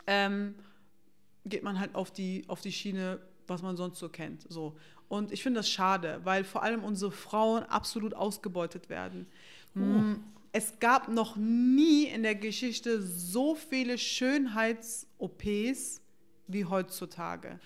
ähm, 0.06 0.54
geht 1.46 1.64
man 1.64 1.80
halt 1.80 1.96
auf 1.96 2.12
die, 2.12 2.44
auf 2.48 2.62
die 2.62 2.72
Schiene, 2.72 3.20
was 3.48 3.64
man 3.64 3.76
sonst 3.76 3.98
so 3.98 4.08
kennt. 4.10 4.46
So. 4.50 4.78
Und 5.12 5.34
ich 5.34 5.44
finde 5.44 5.60
das 5.60 5.70
schade, 5.70 6.22
weil 6.24 6.46
vor 6.46 6.64
allem 6.64 6.86
unsere 6.86 7.12
Frauen 7.12 7.64
absolut 7.64 8.14
ausgebeutet 8.14 8.88
werden. 8.88 9.28
Mm, 9.74 10.14
Es 10.54 10.80
gab 10.80 11.10
noch 11.10 11.36
nie 11.36 12.06
in 12.06 12.24
der 12.24 12.36
Geschichte 12.36 13.02
so 13.02 13.56
viele 13.56 13.98
Schönheits-OPs 13.98 16.02
wie 16.48 16.66
heutzutage. 16.66 17.60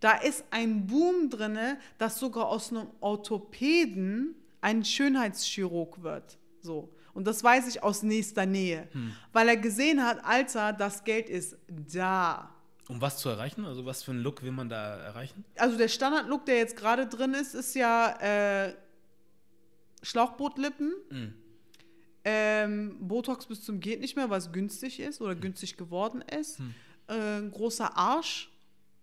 Da 0.00 0.16
ist 0.16 0.44
ein 0.50 0.86
Boom 0.88 1.30
drin, 1.30 1.58
dass 1.98 2.18
sogar 2.18 2.48
aus 2.48 2.72
einem 2.72 2.88
Orthopäden 3.00 4.34
ein 4.60 4.84
Schönheitschirurg 4.84 6.02
wird. 6.02 6.38
So. 6.60 6.92
Und 7.14 7.24
das 7.26 7.44
weiß 7.44 7.68
ich 7.68 7.84
aus 7.84 8.02
nächster 8.02 8.46
Nähe, 8.46 8.88
weil 9.32 9.48
er 9.48 9.56
gesehen 9.56 10.04
hat, 10.04 10.24
Alter, 10.24 10.72
das 10.72 11.04
Geld 11.04 11.28
ist 11.28 11.56
da. 11.68 12.52
Um 12.90 13.00
was 13.00 13.18
zu 13.18 13.28
erreichen? 13.28 13.64
Also 13.64 13.86
was 13.86 14.02
für 14.02 14.10
einen 14.10 14.20
Look 14.22 14.42
will 14.42 14.52
man 14.52 14.68
da 14.68 14.96
erreichen? 14.96 15.44
Also 15.56 15.78
der 15.78 15.88
Standardlook, 15.88 16.44
der 16.46 16.56
jetzt 16.58 16.76
gerade 16.76 17.06
drin 17.06 17.34
ist, 17.34 17.54
ist 17.54 17.74
ja 17.74 18.18
äh, 18.20 18.74
Schlauchbootlippen, 20.02 20.92
Mhm. 21.10 21.34
ähm, 22.24 22.96
Botox 23.00 23.46
bis 23.46 23.62
zum 23.64 23.80
geht 23.80 24.00
nicht 24.00 24.16
mehr, 24.16 24.30
was 24.30 24.52
günstig 24.52 25.00
ist 25.00 25.20
oder 25.20 25.34
günstig 25.34 25.76
geworden 25.76 26.22
ist, 26.22 26.60
äh, 27.08 27.38
ein 27.38 27.50
großer 27.50 27.96
Arsch 27.96 28.50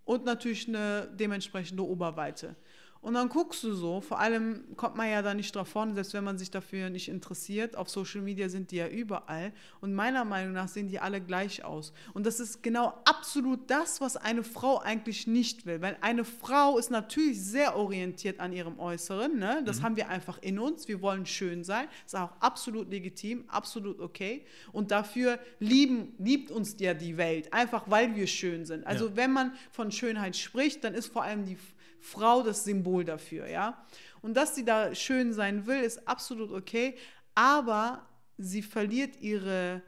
und 0.05 0.25
natürlich 0.25 0.67
eine 0.67 1.07
dementsprechende 1.13 1.83
Oberweite. 1.85 2.55
Und 3.01 3.13
dann 3.13 3.29
guckst 3.29 3.63
du 3.63 3.73
so, 3.73 4.01
vor 4.01 4.19
allem 4.19 4.75
kommt 4.75 4.95
man 4.95 5.09
ja 5.09 5.21
da 5.21 5.33
nicht 5.33 5.55
drauf 5.55 5.67
vorne, 5.67 5.93
selbst 5.93 6.13
wenn 6.13 6.23
man 6.23 6.37
sich 6.37 6.51
dafür 6.51 6.89
nicht 6.89 7.07
interessiert. 7.09 7.77
Auf 7.77 7.89
Social 7.89 8.21
Media 8.21 8.49
sind 8.49 8.71
die 8.71 8.77
ja 8.77 8.87
überall. 8.87 9.53
Und 9.81 9.93
meiner 9.93 10.25
Meinung 10.25 10.53
nach 10.53 10.67
sehen 10.67 10.87
die 10.87 10.99
alle 10.99 11.21
gleich 11.21 11.63
aus. 11.63 11.93
Und 12.13 12.25
das 12.25 12.39
ist 12.39 12.63
genau 12.63 12.93
absolut 13.05 13.69
das, 13.69 14.01
was 14.01 14.17
eine 14.17 14.43
Frau 14.43 14.79
eigentlich 14.79 15.27
nicht 15.27 15.65
will. 15.65 15.81
Weil 15.81 15.97
eine 16.01 16.25
Frau 16.25 16.77
ist 16.77 16.89
natürlich 16.91 17.41
sehr 17.41 17.75
orientiert 17.77 18.39
an 18.39 18.51
ihrem 18.51 18.79
Äußeren. 18.79 19.37
Ne? 19.37 19.61
Das 19.65 19.81
haben 19.81 19.95
wir 19.95 20.09
einfach 20.09 20.39
in 20.41 20.59
uns. 20.59 20.87
Wir 20.87 21.01
wollen 21.01 21.25
schön 21.25 21.63
sein. 21.63 21.87
Ist 22.05 22.15
auch 22.15 22.31
absolut 22.39 22.89
legitim, 22.89 23.45
absolut 23.47 23.99
okay. 23.99 24.43
Und 24.71 24.91
dafür 24.91 25.39
lieben, 25.59 26.13
liebt 26.17 26.51
uns 26.51 26.75
ja 26.79 26.93
die 26.93 27.17
Welt, 27.17 27.53
einfach 27.53 27.83
weil 27.87 28.15
wir 28.15 28.27
schön 28.27 28.65
sind. 28.65 28.85
Also 28.85 29.07
Ja. 29.09 29.15
wenn 29.15 29.31
man 29.33 29.53
von 29.71 29.91
Schönheit 29.91 30.35
spricht, 30.35 30.83
dann 30.83 30.93
ist 30.93 31.07
vor 31.07 31.23
allem 31.23 31.45
die 31.45 31.53
F- 31.53 31.73
Frau 31.99 32.43
das 32.43 32.63
Symbol 32.63 33.03
dafür, 33.05 33.47
ja. 33.47 33.85
Und 34.21 34.35
dass 34.35 34.55
sie 34.55 34.65
da 34.65 34.93
schön 34.93 35.33
sein 35.33 35.65
will, 35.67 35.81
ist 35.81 36.07
absolut 36.07 36.51
okay, 36.51 36.95
aber 37.35 38.07
sie 38.37 38.61
verliert 38.61 39.15
ihre, 39.21 39.81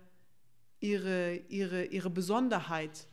ihre, 0.79 1.35
ihre, 1.49 1.85
ihre 1.85 2.09
Besonderheit, 2.09 3.07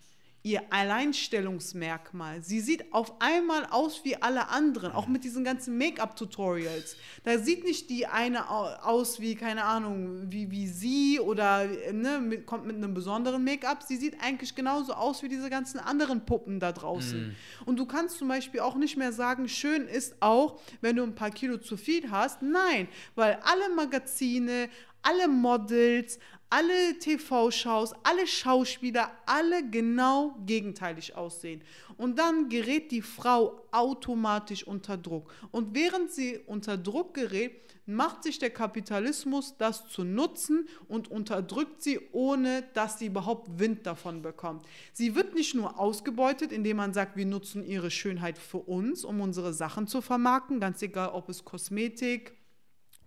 ihr 0.46 0.62
Alleinstellungsmerkmal. 0.70 2.40
Sie 2.42 2.60
sieht 2.60 2.92
auf 2.92 3.20
einmal 3.20 3.66
aus 3.66 4.04
wie 4.04 4.16
alle 4.22 4.48
anderen, 4.48 4.92
auch 4.92 5.08
mit 5.08 5.24
diesen 5.24 5.42
ganzen 5.42 5.76
Make-up-Tutorials. 5.76 6.96
Da 7.24 7.38
sieht 7.38 7.64
nicht 7.64 7.90
die 7.90 8.06
eine 8.06 8.48
au- 8.48 8.74
aus 8.82 9.20
wie, 9.20 9.34
keine 9.34 9.64
Ahnung, 9.64 10.30
wie, 10.30 10.50
wie 10.52 10.68
sie 10.68 11.18
oder 11.18 11.66
ne, 11.92 12.20
mit, 12.20 12.46
kommt 12.46 12.64
mit 12.64 12.76
einem 12.76 12.94
besonderen 12.94 13.42
Make-up. 13.42 13.82
Sie 13.82 13.96
sieht 13.96 14.22
eigentlich 14.22 14.54
genauso 14.54 14.92
aus 14.94 15.24
wie 15.24 15.28
diese 15.28 15.50
ganzen 15.50 15.80
anderen 15.80 16.24
Puppen 16.24 16.60
da 16.60 16.70
draußen. 16.70 17.34
Und 17.64 17.78
du 17.78 17.84
kannst 17.86 18.18
zum 18.18 18.28
Beispiel 18.28 18.60
auch 18.60 18.76
nicht 18.76 18.96
mehr 18.96 19.12
sagen, 19.12 19.48
schön 19.48 19.88
ist 19.88 20.14
auch, 20.20 20.60
wenn 20.80 20.94
du 20.94 21.02
ein 21.02 21.16
paar 21.16 21.30
Kilo 21.32 21.58
zu 21.58 21.76
viel 21.76 22.08
hast. 22.10 22.42
Nein, 22.42 22.86
weil 23.16 23.38
alle 23.42 23.74
Magazine, 23.74 24.68
alle 25.02 25.26
Models, 25.28 26.18
alle 26.48 26.98
TV-Shows, 26.98 27.94
alle 28.02 28.26
Schauspieler, 28.26 29.10
alle 29.26 29.68
genau 29.68 30.36
gegenteilig 30.46 31.14
aussehen. 31.14 31.62
Und 31.96 32.18
dann 32.18 32.48
gerät 32.48 32.92
die 32.92 33.02
Frau 33.02 33.66
automatisch 33.72 34.66
unter 34.66 34.96
Druck. 34.96 35.32
Und 35.50 35.74
während 35.74 36.10
sie 36.10 36.38
unter 36.46 36.76
Druck 36.76 37.14
gerät, 37.14 37.62
macht 37.86 38.24
sich 38.24 38.38
der 38.38 38.50
Kapitalismus 38.50 39.56
das 39.58 39.88
zu 39.88 40.04
nutzen 40.04 40.68
und 40.88 41.08
unterdrückt 41.08 41.82
sie, 41.82 42.00
ohne 42.12 42.62
dass 42.74 42.98
sie 42.98 43.06
überhaupt 43.06 43.58
Wind 43.58 43.86
davon 43.86 44.22
bekommt. 44.22 44.66
Sie 44.92 45.14
wird 45.14 45.34
nicht 45.34 45.54
nur 45.54 45.78
ausgebeutet, 45.78 46.52
indem 46.52 46.78
man 46.78 46.92
sagt, 46.92 47.16
wir 47.16 47.26
nutzen 47.26 47.64
ihre 47.64 47.90
Schönheit 47.90 48.38
für 48.38 48.58
uns, 48.58 49.04
um 49.04 49.20
unsere 49.20 49.52
Sachen 49.52 49.86
zu 49.86 50.00
vermarkten, 50.00 50.58
ganz 50.58 50.82
egal, 50.82 51.10
ob 51.10 51.28
es 51.28 51.44
Kosmetik, 51.44 52.34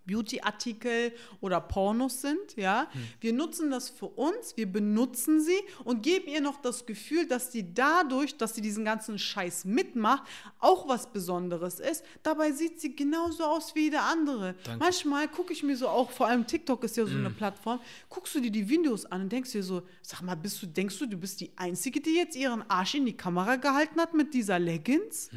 Beauty-Artikel 0.10 1.14
oder 1.40 1.62
Pornos 1.62 2.22
sind, 2.22 2.56
ja. 2.56 2.90
Wir 3.20 3.34
nutzen 3.34 3.70
das 3.70 3.90
für 3.90 4.08
uns, 4.08 4.58
wir 4.58 4.66
benutzen 4.72 5.40
sie 5.40 5.60
und 5.84 6.02
geben 6.02 6.28
ihr 6.28 6.42
noch 6.42 6.62
das 6.62 6.86
Gefühl, 6.86 7.28
dass 7.28 7.52
sie 7.52 7.74
dadurch, 7.74 8.36
dass 8.38 8.56
sie 8.56 8.62
diesen 8.62 8.86
ganzen 8.86 9.20
Scheiß 9.20 9.66
mitmacht, 9.66 10.24
auch 10.60 10.88
was 10.88 11.12
Besonderes 11.12 11.80
ist. 11.80 12.04
Dabei 12.24 12.52
sieht 12.52 12.82
sie 12.82 12.96
genauso 12.96 13.44
aus 13.44 13.76
wie 13.76 13.84
jeder 13.84 14.04
andere. 14.04 14.56
Danke. 14.64 14.84
Manchmal 14.84 15.28
gucke 15.28 15.54
ich 15.54 15.62
mir 15.64 15.78
so 15.78 15.88
auch, 15.88 16.10
vor 16.10 16.28
allem 16.28 16.48
TikTok 16.48 16.84
ist 16.84 16.98
ja 16.98 17.06
so 17.06 17.16
eine 17.16 17.30
Plattform, 17.30 17.80
guckst 18.10 18.34
du 18.34 18.40
dir 18.40 18.52
die 18.52 18.68
Videos 18.68 19.06
an 19.06 19.22
und 19.24 19.32
denkst 19.32 19.52
dir 19.52 19.64
so, 19.64 19.84
sag 20.02 20.22
mal, 20.22 20.36
bist 20.36 20.62
du, 20.64 20.66
denkst 20.68 20.98
du, 20.98 21.06
du 21.06 21.18
bist 21.18 21.40
die 21.42 21.52
Einzige, 21.56 22.02
die 22.02 22.16
jetzt 22.16 22.36
ihren 22.36 22.68
Arsch 22.70 22.96
in 22.96 23.06
die 23.06 23.16
Kamera 23.16 23.58
gehalten 23.58 24.00
hat 24.00 24.14
mit 24.14 24.34
dieser 24.34 24.58
Leggings? 24.58 25.30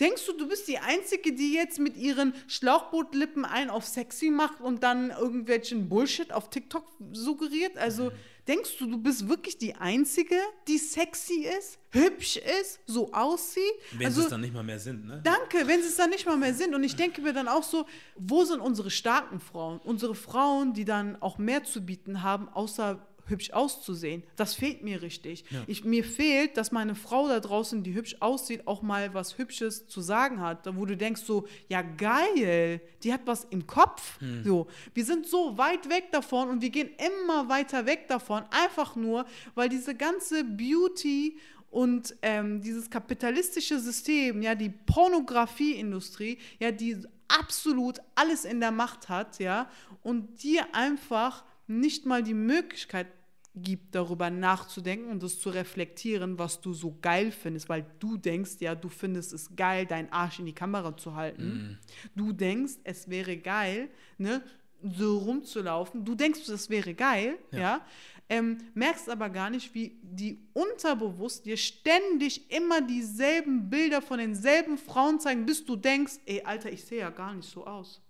Denkst 0.00 0.26
du, 0.26 0.32
du 0.32 0.48
bist 0.48 0.68
die 0.68 0.78
Einzige, 0.78 1.32
die 1.32 1.54
jetzt 1.54 1.78
mit 1.78 1.96
ihren 1.96 2.34
Schlauchbootlippen 2.48 3.44
einen 3.44 3.70
auf 3.70 3.86
sexy 3.86 4.30
macht 4.30 4.60
und 4.60 4.82
dann 4.82 5.10
irgendwelchen 5.10 5.88
Bullshit 5.88 6.32
auf 6.32 6.50
TikTok 6.50 6.84
suggeriert? 7.12 7.76
Also 7.76 8.12
denkst 8.48 8.78
du, 8.78 8.86
du 8.86 8.98
bist 8.98 9.28
wirklich 9.28 9.58
die 9.58 9.74
Einzige, 9.74 10.36
die 10.66 10.78
sexy 10.78 11.46
ist, 11.58 11.78
hübsch 11.90 12.36
ist, 12.36 12.80
so 12.86 13.12
aussieht? 13.12 13.62
Wenn 13.92 14.06
also, 14.06 14.20
sie 14.20 14.24
es 14.26 14.30
dann 14.30 14.40
nicht 14.40 14.54
mal 14.54 14.64
mehr 14.64 14.78
sind, 14.78 15.06
ne? 15.06 15.20
Danke, 15.22 15.66
wenn 15.66 15.80
sie 15.82 15.88
es 15.88 15.96
dann 15.96 16.10
nicht 16.10 16.26
mal 16.26 16.36
mehr 16.36 16.54
sind. 16.54 16.74
Und 16.74 16.82
ich 16.84 16.96
denke 16.96 17.20
mir 17.20 17.32
dann 17.32 17.48
auch 17.48 17.62
so, 17.62 17.86
wo 18.16 18.44
sind 18.44 18.60
unsere 18.60 18.90
starken 18.90 19.40
Frauen? 19.40 19.78
Unsere 19.84 20.14
Frauen, 20.14 20.72
die 20.72 20.84
dann 20.84 21.20
auch 21.20 21.38
mehr 21.38 21.64
zu 21.64 21.84
bieten 21.84 22.22
haben, 22.22 22.48
außer 22.48 23.06
hübsch 23.26 23.50
auszusehen. 23.52 24.22
Das 24.36 24.54
fehlt 24.54 24.82
mir 24.82 25.02
richtig. 25.02 25.44
Ich, 25.66 25.84
mir 25.84 26.04
fehlt, 26.04 26.56
dass 26.56 26.72
meine 26.72 26.94
Frau 26.94 27.28
da 27.28 27.40
draußen, 27.40 27.82
die 27.82 27.94
hübsch 27.94 28.16
aussieht, 28.20 28.66
auch 28.66 28.82
mal 28.82 29.14
was 29.14 29.38
Hübsches 29.38 29.86
zu 29.86 30.00
sagen 30.00 30.40
hat. 30.40 30.66
Wo 30.76 30.86
du 30.86 30.96
denkst 30.96 31.22
so, 31.22 31.46
ja 31.68 31.82
geil, 31.82 32.80
die 33.02 33.12
hat 33.12 33.22
was 33.26 33.44
im 33.44 33.66
Kopf. 33.66 34.18
So, 34.44 34.66
wir 34.94 35.04
sind 35.04 35.26
so 35.26 35.56
weit 35.58 35.88
weg 35.88 36.10
davon 36.12 36.48
und 36.48 36.62
wir 36.62 36.70
gehen 36.70 36.90
immer 36.98 37.48
weiter 37.48 37.86
weg 37.86 38.08
davon, 38.08 38.44
einfach 38.50 38.96
nur, 38.96 39.24
weil 39.54 39.68
diese 39.68 39.94
ganze 39.94 40.44
Beauty 40.44 41.38
und 41.70 42.14
ähm, 42.20 42.60
dieses 42.60 42.90
kapitalistische 42.90 43.78
System, 43.78 44.42
ja, 44.42 44.54
die 44.54 44.68
Pornografieindustrie, 44.68 46.38
ja, 46.58 46.70
die 46.70 46.98
absolut 47.28 47.98
alles 48.14 48.44
in 48.44 48.60
der 48.60 48.70
Macht 48.70 49.08
hat, 49.08 49.38
ja, 49.38 49.70
und 50.02 50.42
dir 50.42 50.66
einfach 50.74 51.44
nicht 51.80 52.06
mal 52.06 52.22
die 52.22 52.34
Möglichkeit 52.34 53.06
gibt, 53.54 53.94
darüber 53.94 54.30
nachzudenken 54.30 55.10
und 55.10 55.22
das 55.22 55.38
zu 55.38 55.50
reflektieren, 55.50 56.38
was 56.38 56.60
du 56.62 56.72
so 56.72 56.96
geil 57.02 57.30
findest, 57.30 57.68
weil 57.68 57.84
du 57.98 58.16
denkst, 58.16 58.52
ja, 58.60 58.74
du 58.74 58.88
findest 58.88 59.34
es 59.34 59.54
geil, 59.54 59.84
deinen 59.84 60.10
Arsch 60.10 60.38
in 60.38 60.46
die 60.46 60.54
Kamera 60.54 60.96
zu 60.96 61.14
halten. 61.14 61.78
Du 62.16 62.32
denkst, 62.32 62.74
es 62.84 63.10
wäre 63.10 63.36
geil, 63.36 63.90
ne, 64.16 64.42
so 64.82 65.18
rumzulaufen. 65.18 66.04
Du 66.04 66.14
denkst, 66.14 66.46
das 66.46 66.70
wäre 66.70 66.94
geil, 66.94 67.38
ja. 67.52 67.84
Ähm, 68.28 68.56
merkst 68.72 69.10
aber 69.10 69.28
gar 69.28 69.50
nicht, 69.50 69.74
wie 69.74 69.98
die 70.02 70.38
unterbewusst 70.54 71.44
dir 71.44 71.58
ständig 71.58 72.50
immer 72.50 72.80
dieselben 72.80 73.68
Bilder 73.68 74.00
von 74.00 74.18
denselben 74.18 74.78
Frauen 74.78 75.20
zeigen, 75.20 75.44
bis 75.44 75.62
du 75.66 75.76
denkst, 75.76 76.14
ey, 76.24 76.40
Alter, 76.42 76.72
ich 76.72 76.84
sehe 76.84 77.00
ja 77.00 77.10
gar 77.10 77.34
nicht 77.34 77.50
so 77.50 77.66
aus. 77.66 78.00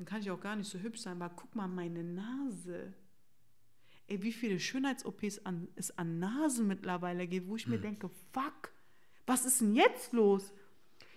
Dann 0.00 0.06
kann 0.06 0.22
ich 0.22 0.30
auch 0.30 0.40
gar 0.40 0.56
nicht 0.56 0.70
so 0.70 0.78
hübsch 0.78 1.00
sein, 1.00 1.20
aber 1.20 1.34
guck 1.36 1.54
mal 1.54 1.68
meine 1.68 2.02
Nase. 2.02 2.94
Ey, 4.06 4.22
wie 4.22 4.32
viele 4.32 4.58
Schönheits-OPs 4.58 5.44
an, 5.44 5.68
es 5.76 5.98
an 5.98 6.18
Nasen 6.18 6.66
mittlerweile 6.66 7.26
gibt, 7.26 7.48
wo 7.48 7.56
ich 7.56 7.66
mir 7.66 7.78
denke, 7.78 8.08
fuck, 8.32 8.72
was 9.26 9.44
ist 9.44 9.60
denn 9.60 9.74
jetzt 9.74 10.14
los? 10.14 10.54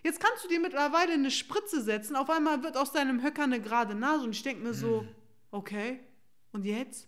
Jetzt 0.03 0.19
kannst 0.19 0.43
du 0.43 0.49
dir 0.49 0.59
mittlerweile 0.59 1.13
eine 1.13 1.31
Spritze 1.31 1.81
setzen, 1.81 2.17
auf 2.17 2.29
einmal 2.29 2.61
wird 2.61 2.75
aus 2.75 2.91
deinem 2.91 3.23
Höcker 3.23 3.43
eine 3.43 3.61
gerade 3.61 3.95
Nase 3.95 4.25
und 4.25 4.31
ich 4.31 4.43
denke 4.43 4.61
mir 4.61 4.73
so, 4.73 5.07
okay, 5.51 6.01
und 6.51 6.65
jetzt? 6.65 7.07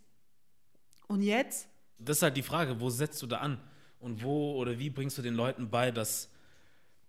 Und 1.07 1.23
jetzt? 1.23 1.67
Das 1.97 2.19
ist 2.19 2.23
halt 2.23 2.37
die 2.37 2.41
Frage, 2.41 2.79
wo 2.79 2.89
setzt 2.89 3.21
du 3.21 3.27
da 3.27 3.39
an? 3.39 3.59
Und 3.99 4.23
wo 4.23 4.55
oder 4.55 4.79
wie 4.79 4.89
bringst 4.89 5.17
du 5.17 5.21
den 5.21 5.35
Leuten 5.35 5.69
bei, 5.69 5.91
dass 5.91 6.31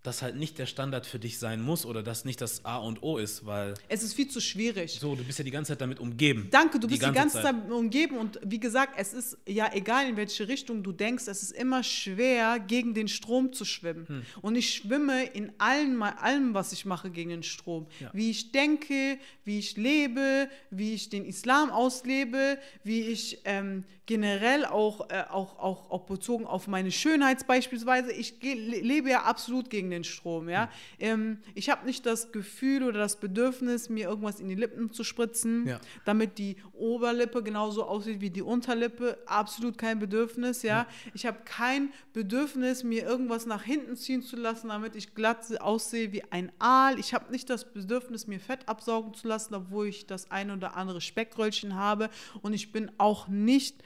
das 0.07 0.21
halt 0.21 0.37
nicht 0.37 0.57
der 0.57 0.65
Standard 0.65 1.05
für 1.05 1.19
dich 1.19 1.37
sein 1.37 1.61
muss 1.61 1.85
oder 1.85 2.01
das 2.01 2.25
nicht 2.25 2.41
das 2.41 2.65
A 2.65 2.77
und 2.77 3.03
O 3.03 3.17
ist, 3.17 3.45
weil 3.45 3.73
Es 3.89 4.03
ist 4.03 4.13
viel 4.13 4.27
zu 4.29 4.39
schwierig. 4.39 4.99
so, 4.99 5.15
du 5.15 5.23
bist 5.23 5.37
ja 5.37 5.43
die 5.43 5.51
ganze 5.51 5.73
Zeit 5.73 5.81
damit 5.81 5.99
umgeben. 5.99 6.47
Danke, 6.49 6.79
du 6.79 6.87
bist 6.87 7.05
die 7.05 7.11
ganze 7.11 7.41
Zeit 7.41 7.69
umgeben 7.69 8.17
und 8.17 8.39
wie 8.43 8.59
gesagt, 8.59 8.93
es 8.97 9.13
ist 9.13 9.37
ja 9.45 9.69
egal, 9.73 10.07
in 10.07 10.17
welche 10.17 10.47
Richtung 10.47 10.81
du 10.81 10.91
denkst, 10.91 11.25
es 11.27 11.43
ist 11.43 11.51
immer 11.51 11.83
schwer, 11.83 12.59
gegen 12.59 12.93
den 12.93 13.07
Strom 13.07 13.53
zu 13.53 13.65
schwimmen. 13.65 14.07
Hm. 14.07 14.21
Und 14.41 14.55
ich 14.55 14.73
schwimme 14.73 15.25
in 15.25 15.51
allen, 15.57 16.01
allem, 16.01 16.53
was 16.53 16.71
ich 16.71 16.85
mache, 16.85 17.09
gegen 17.11 17.29
den 17.29 17.43
Strom. 17.43 17.87
Ja. 17.99 18.09
Wie 18.13 18.31
ich 18.31 18.51
denke, 18.51 19.19
wie 19.43 19.59
ich 19.59 19.75
lebe, 19.75 20.49
wie 20.71 20.93
ich 20.93 21.09
den 21.09 21.25
Islam 21.25 21.69
auslebe, 21.69 22.57
wie 22.83 23.01
ich 23.01 23.41
ähm, 23.43 23.83
generell 24.07 24.65
auch, 24.65 25.09
äh, 25.09 25.23
auch, 25.29 25.59
auch, 25.59 25.91
auch 25.91 26.05
bezogen 26.05 26.47
auf 26.47 26.67
meine 26.67 26.91
Schönheit 26.91 27.45
beispielsweise, 27.45 28.11
ich 28.11 28.41
lebe 28.41 29.09
ja 29.09 29.23
absolut 29.23 29.69
gegen 29.69 29.91
den 29.91 29.96
Strom. 30.03 30.49
Ja? 30.49 30.69
Ähm, 30.99 31.39
ich 31.55 31.69
habe 31.69 31.85
nicht 31.85 32.05
das 32.05 32.31
Gefühl 32.31 32.83
oder 32.83 32.99
das 32.99 33.15
Bedürfnis, 33.19 33.89
mir 33.89 34.07
irgendwas 34.07 34.39
in 34.39 34.47
die 34.49 34.55
Lippen 34.55 34.91
zu 34.91 35.03
spritzen, 35.03 35.67
Ja. 35.67 35.79
damit 36.05 36.37
die 36.37 36.57
Oberlippe 36.73 37.43
genauso 37.43 37.83
aussieht 37.85 38.21
wie 38.21 38.29
die 38.29 38.41
Unterlippe. 38.41 39.17
Absolut 39.25 39.77
kein 39.77 39.99
Bedürfnis, 39.99 40.61
ja. 40.63 40.87
Ich 41.13 41.25
habe 41.25 41.39
kein 41.45 41.91
Bedürfnis, 42.13 42.83
mir 42.83 43.03
irgendwas 43.03 43.45
nach 43.45 43.63
hinten 43.63 43.95
ziehen 43.95 44.21
zu 44.21 44.35
lassen, 44.35 44.69
damit 44.69 44.95
ich 44.95 45.15
glatt 45.15 45.37
aussehe 45.61 46.11
wie 46.11 46.23
ein 46.31 46.51
Aal. 46.59 46.99
Ich 46.99 47.13
habe 47.13 47.31
nicht 47.31 47.49
das 47.49 47.71
Bedürfnis, 47.73 48.27
mir 48.27 48.39
Fett 48.39 48.67
absaugen 48.67 49.13
zu 49.13 49.27
lassen, 49.27 49.53
obwohl 49.55 49.87
ich 49.87 50.05
das 50.07 50.31
ein 50.31 50.51
oder 50.51 50.75
andere 50.75 51.01
Speckröllchen 51.01 51.75
habe. 51.75 52.09
Und 52.41 52.53
ich 52.53 52.71
bin 52.71 52.91
auch 52.97 53.27
nicht 53.27 53.83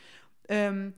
ähm, 0.49 0.93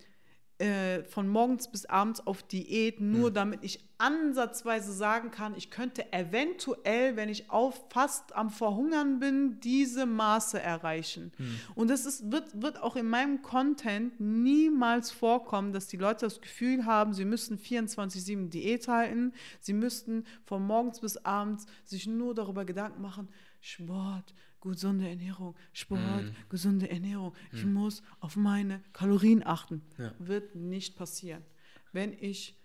äh, 0.60 1.04
von 1.04 1.28
morgens 1.28 1.68
bis 1.68 1.86
abends 1.86 2.26
auf 2.26 2.44
Diät, 2.44 3.02
nur 3.02 3.32
damit 3.32 3.64
ich 3.64 3.80
ansatzweise 3.98 4.92
sagen 4.92 5.32
kann, 5.32 5.56
ich 5.56 5.72
könnte 5.72 6.12
eventuell, 6.14 7.16
wenn 7.16 7.30
ich 7.30 7.50
auf 7.50 7.86
fast 7.90 8.36
am 8.36 8.50
Verhungern 8.50 9.20
bin, 9.20 9.60
diese 9.62 10.06
Maße 10.06 10.62
erreichen. 10.62 11.32
Und 11.74 11.90
das 11.90 12.06
ist, 12.06 12.32
wird, 12.32 12.62
wird 12.62 12.82
auch 12.82 12.96
in 12.96 13.08
meinem 13.08 13.42
Content 13.42 14.20
niemals 14.20 15.10
vorkommen, 15.10 15.74
dass 15.74 15.88
die 15.88 15.98
Leute 15.98 16.26
das 16.26 16.42
Gefühl 16.42 16.86
haben, 16.86 17.14
sie 17.14 17.26
müssen 17.26 17.58
24-7 17.58 18.50
Diät 18.50 18.88
halten, 18.88 19.34
sie 19.60 19.74
müssten 19.74 20.26
von 20.44 20.66
morgens 20.66 21.00
bis 21.00 21.18
abends 21.18 21.66
sich 21.86 22.08
nur 22.08 22.36
darüber 22.36 22.66
Gedanken 22.66 23.02
machen, 23.02 23.30
Sport, 23.62 24.34
gesunde 24.72 25.08
Ernährung, 25.08 25.56
Sport, 25.74 26.34
gesunde 26.50 26.90
Ernährung. 26.90 27.34
Ich 27.52 27.66
muss 27.66 28.02
auf 28.20 28.36
meine 28.36 28.82
Kalorien 28.94 29.46
achten. 29.46 29.82
Ja. 29.98 30.14
Wird 30.20 30.56
nicht 30.56 30.96
passieren. 30.96 31.44
Wenn 31.92 32.14
ich 32.14 32.60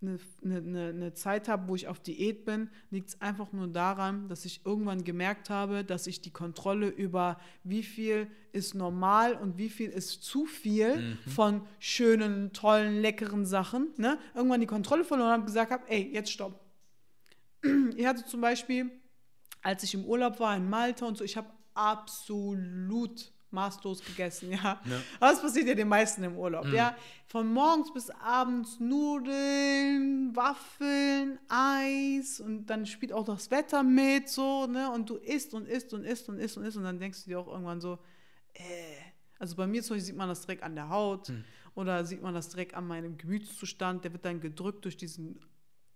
eine, 0.00 0.18
eine, 0.44 0.88
eine, 0.88 1.14
Zeit 1.14 1.48
habe, 1.48 1.68
wo 1.68 1.74
ich 1.74 1.88
auf 1.88 2.00
Diät 2.00 2.44
bin, 2.44 2.68
liegt 2.90 3.08
es 3.08 3.20
einfach 3.20 3.52
nur 3.52 3.68
daran, 3.68 4.28
dass 4.28 4.44
ich 4.44 4.60
irgendwann 4.64 5.02
gemerkt 5.02 5.50
habe, 5.50 5.84
dass 5.84 6.06
ich 6.06 6.20
die 6.20 6.30
Kontrolle 6.30 6.88
über 6.88 7.40
wie 7.62 7.82
viel 7.82 8.28
ist 8.52 8.74
normal 8.74 9.34
und 9.34 9.56
wie 9.56 9.70
viel 9.70 9.90
ist 9.90 10.22
zu 10.22 10.46
viel 10.46 11.18
von 11.26 11.62
schönen, 11.78 12.52
tollen, 12.52 13.00
leckeren 13.00 13.46
Sachen, 13.46 13.88
ne? 13.96 14.18
irgendwann 14.34 14.60
die 14.60 14.66
Kontrolle 14.66 15.04
verloren 15.04 15.30
habe 15.30 15.40
und 15.40 15.46
gesagt 15.46 15.70
habe, 15.72 15.84
ey, 15.88 16.10
jetzt 16.12 16.30
stopp. 16.30 16.60
Ich 17.96 18.04
hatte 18.04 18.26
zum 18.26 18.42
Beispiel, 18.42 18.90
als 19.64 19.82
ich 19.82 19.94
im 19.94 20.04
Urlaub 20.04 20.38
war 20.38 20.56
in 20.56 20.70
Malta 20.70 21.06
und 21.06 21.16
so, 21.16 21.24
ich 21.24 21.36
habe 21.36 21.48
absolut 21.74 23.32
maßlos 23.50 24.04
gegessen, 24.04 24.50
ja. 24.50 24.80
Ja. 24.84 25.00
Das 25.20 25.40
passiert 25.40 25.66
ja 25.68 25.74
den 25.74 25.88
meisten 25.88 26.22
im 26.22 26.36
Urlaub, 26.36 26.66
ja. 26.72 26.96
Von 27.26 27.52
morgens 27.52 27.92
bis 27.92 28.10
abends 28.10 28.78
Nudeln, 28.80 30.34
Waffeln, 30.36 31.38
Eis 31.48 32.40
und 32.40 32.66
dann 32.66 32.84
spielt 32.84 33.12
auch 33.12 33.24
das 33.24 33.50
Wetter 33.50 33.82
mit, 33.82 34.28
so, 34.28 34.66
ne. 34.66 34.90
Und 34.90 35.08
du 35.08 35.16
isst 35.16 35.54
und 35.54 35.66
isst 35.66 35.94
und 35.94 36.04
isst 36.04 36.28
und 36.28 36.38
isst 36.38 36.56
und 36.56 36.64
isst 36.64 36.76
und 36.76 36.84
dann 36.84 36.98
denkst 36.98 37.24
du 37.24 37.30
dir 37.30 37.40
auch 37.40 37.48
irgendwann 37.48 37.80
so, 37.80 37.98
äh. 38.54 38.96
Also 39.38 39.56
bei 39.56 39.66
mir 39.66 39.82
zum 39.82 39.96
Beispiel 39.96 40.06
sieht 40.06 40.16
man 40.16 40.28
das 40.28 40.42
direkt 40.42 40.62
an 40.62 40.74
der 40.74 40.88
Haut 40.88 41.32
oder 41.74 42.04
sieht 42.04 42.22
man 42.22 42.34
das 42.34 42.50
direkt 42.50 42.74
an 42.74 42.86
meinem 42.86 43.18
Gemütszustand. 43.18 44.04
Der 44.04 44.12
wird 44.12 44.24
dann 44.24 44.40
gedrückt 44.40 44.84
durch 44.84 44.96
diesen 44.96 45.40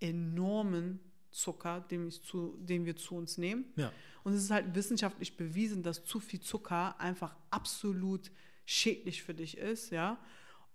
enormen 0.00 1.00
Zucker, 1.30 1.80
den, 1.90 2.08
ich 2.08 2.22
zu, 2.22 2.56
den 2.58 2.84
wir 2.84 2.96
zu 2.96 3.16
uns 3.16 3.38
nehmen. 3.38 3.66
Ja. 3.76 3.92
Und 4.24 4.32
es 4.32 4.42
ist 4.42 4.50
halt 4.50 4.74
wissenschaftlich 4.74 5.36
bewiesen, 5.36 5.82
dass 5.82 6.04
zu 6.04 6.20
viel 6.20 6.40
Zucker 6.40 6.98
einfach 7.00 7.36
absolut 7.50 8.30
schädlich 8.64 9.22
für 9.22 9.34
dich 9.34 9.56
ist, 9.56 9.90
ja. 9.90 10.18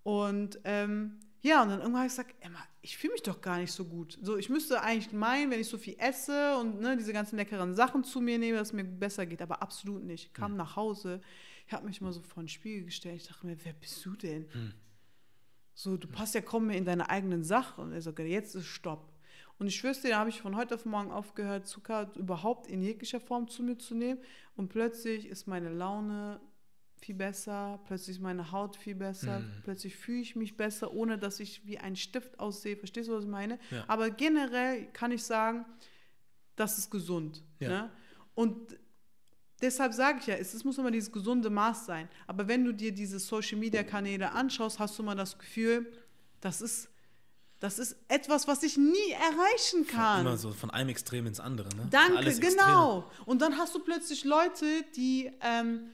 Und 0.02 0.58
ähm, 0.64 1.20
ja, 1.40 1.62
und 1.62 1.68
dann 1.68 1.80
irgendwann 1.80 2.02
habe 2.02 2.06
ich 2.06 2.12
gesagt, 2.12 2.34
Emma, 2.40 2.58
ich 2.80 2.96
fühle 2.96 3.12
mich 3.12 3.22
doch 3.22 3.40
gar 3.40 3.58
nicht 3.58 3.72
so 3.72 3.84
gut. 3.84 4.18
So, 4.22 4.36
ich 4.36 4.48
müsste 4.48 4.80
eigentlich 4.80 5.12
meinen, 5.12 5.50
wenn 5.50 5.60
ich 5.60 5.68
so 5.68 5.76
viel 5.76 5.94
esse 5.98 6.56
und 6.56 6.80
ne, 6.80 6.96
diese 6.96 7.12
ganzen 7.12 7.36
leckeren 7.36 7.74
Sachen 7.74 8.02
zu 8.02 8.20
mir 8.20 8.38
nehme, 8.38 8.58
dass 8.58 8.68
es 8.68 8.72
mir 8.72 8.84
besser 8.84 9.26
geht, 9.26 9.42
aber 9.42 9.62
absolut 9.62 10.04
nicht. 10.04 10.26
Ich 10.26 10.32
kam 10.32 10.56
nach 10.56 10.76
Hause, 10.76 11.20
ich 11.66 11.72
habe 11.72 11.86
mich 11.86 12.00
mal 12.00 12.12
so 12.12 12.22
vor 12.22 12.42
den 12.42 12.48
Spiegel 12.48 12.86
gestellt, 12.86 13.16
ich 13.22 13.28
dachte 13.28 13.46
mir, 13.46 13.56
wer 13.62 13.74
bist 13.74 14.04
du 14.04 14.16
denn? 14.16 14.48
So, 15.74 15.96
du 15.96 16.06
passt 16.08 16.34
ja 16.34 16.40
kaum 16.40 16.68
mehr 16.68 16.78
in 16.78 16.84
deine 16.84 17.10
eigenen 17.10 17.42
Sachen. 17.44 17.84
Und 17.84 17.92
er 17.92 18.00
sagt, 18.00 18.18
jetzt 18.20 18.54
ist 18.54 18.66
Stopp. 18.66 19.12
Und 19.58 19.68
ich 19.68 19.76
schwör's 19.76 20.00
dir, 20.00 20.10
da 20.10 20.18
habe 20.18 20.30
ich 20.30 20.40
von 20.40 20.56
heute 20.56 20.74
auf 20.74 20.84
morgen 20.84 21.10
aufgehört, 21.10 21.66
Zucker 21.66 22.10
überhaupt 22.16 22.66
in 22.66 22.82
jeglicher 22.82 23.20
Form 23.20 23.48
zu 23.48 23.62
mir 23.62 23.78
zu 23.78 23.94
nehmen. 23.94 24.20
Und 24.56 24.68
plötzlich 24.68 25.26
ist 25.26 25.46
meine 25.46 25.70
Laune 25.70 26.40
viel 26.98 27.14
besser, 27.14 27.80
plötzlich 27.86 28.16
ist 28.16 28.22
meine 28.22 28.50
Haut 28.50 28.76
viel 28.76 28.94
besser, 28.94 29.42
plötzlich 29.62 29.94
fühle 29.94 30.22
ich 30.22 30.36
mich 30.36 30.56
besser, 30.56 30.92
ohne 30.92 31.18
dass 31.18 31.38
ich 31.38 31.66
wie 31.66 31.78
ein 31.78 31.96
Stift 31.96 32.40
aussehe. 32.40 32.76
Verstehst 32.76 33.08
du, 33.08 33.14
was 33.14 33.24
ich 33.24 33.30
meine? 33.30 33.58
Ja. 33.70 33.84
Aber 33.88 34.10
generell 34.10 34.86
kann 34.92 35.12
ich 35.12 35.22
sagen, 35.22 35.66
das 36.56 36.78
ist 36.78 36.90
gesund. 36.90 37.42
Ja. 37.60 37.68
Ne? 37.68 37.90
Und 38.34 38.78
deshalb 39.60 39.92
sage 39.92 40.18
ich 40.20 40.26
ja, 40.26 40.34
es, 40.36 40.54
es 40.54 40.64
muss 40.64 40.78
immer 40.78 40.90
dieses 40.90 41.12
gesunde 41.12 41.50
Maß 41.50 41.86
sein. 41.86 42.08
Aber 42.26 42.48
wenn 42.48 42.64
du 42.64 42.72
dir 42.72 42.92
diese 42.92 43.18
Social-Media-Kanäle 43.18 44.32
anschaust, 44.32 44.78
hast 44.78 44.98
du 44.98 45.02
mal 45.02 45.14
das 45.14 45.38
Gefühl, 45.38 45.92
das 46.40 46.62
ist, 46.62 46.88
das 47.64 47.78
ist 47.78 47.96
etwas, 48.08 48.46
was 48.46 48.62
ich 48.62 48.76
nie 48.76 49.10
erreichen 49.12 49.86
kann. 49.86 50.20
Immer 50.20 50.36
so 50.36 50.52
von 50.52 50.70
einem 50.70 50.90
Extrem 50.90 51.26
ins 51.26 51.40
andere, 51.40 51.74
ne? 51.74 51.86
Danke, 51.90 52.18
Alles 52.18 52.38
Extreme. 52.38 52.56
genau. 52.56 53.10
Und 53.24 53.40
dann 53.40 53.56
hast 53.56 53.74
du 53.74 53.78
plötzlich 53.78 54.24
Leute, 54.24 54.66
die 54.94 55.32
ähm, 55.40 55.90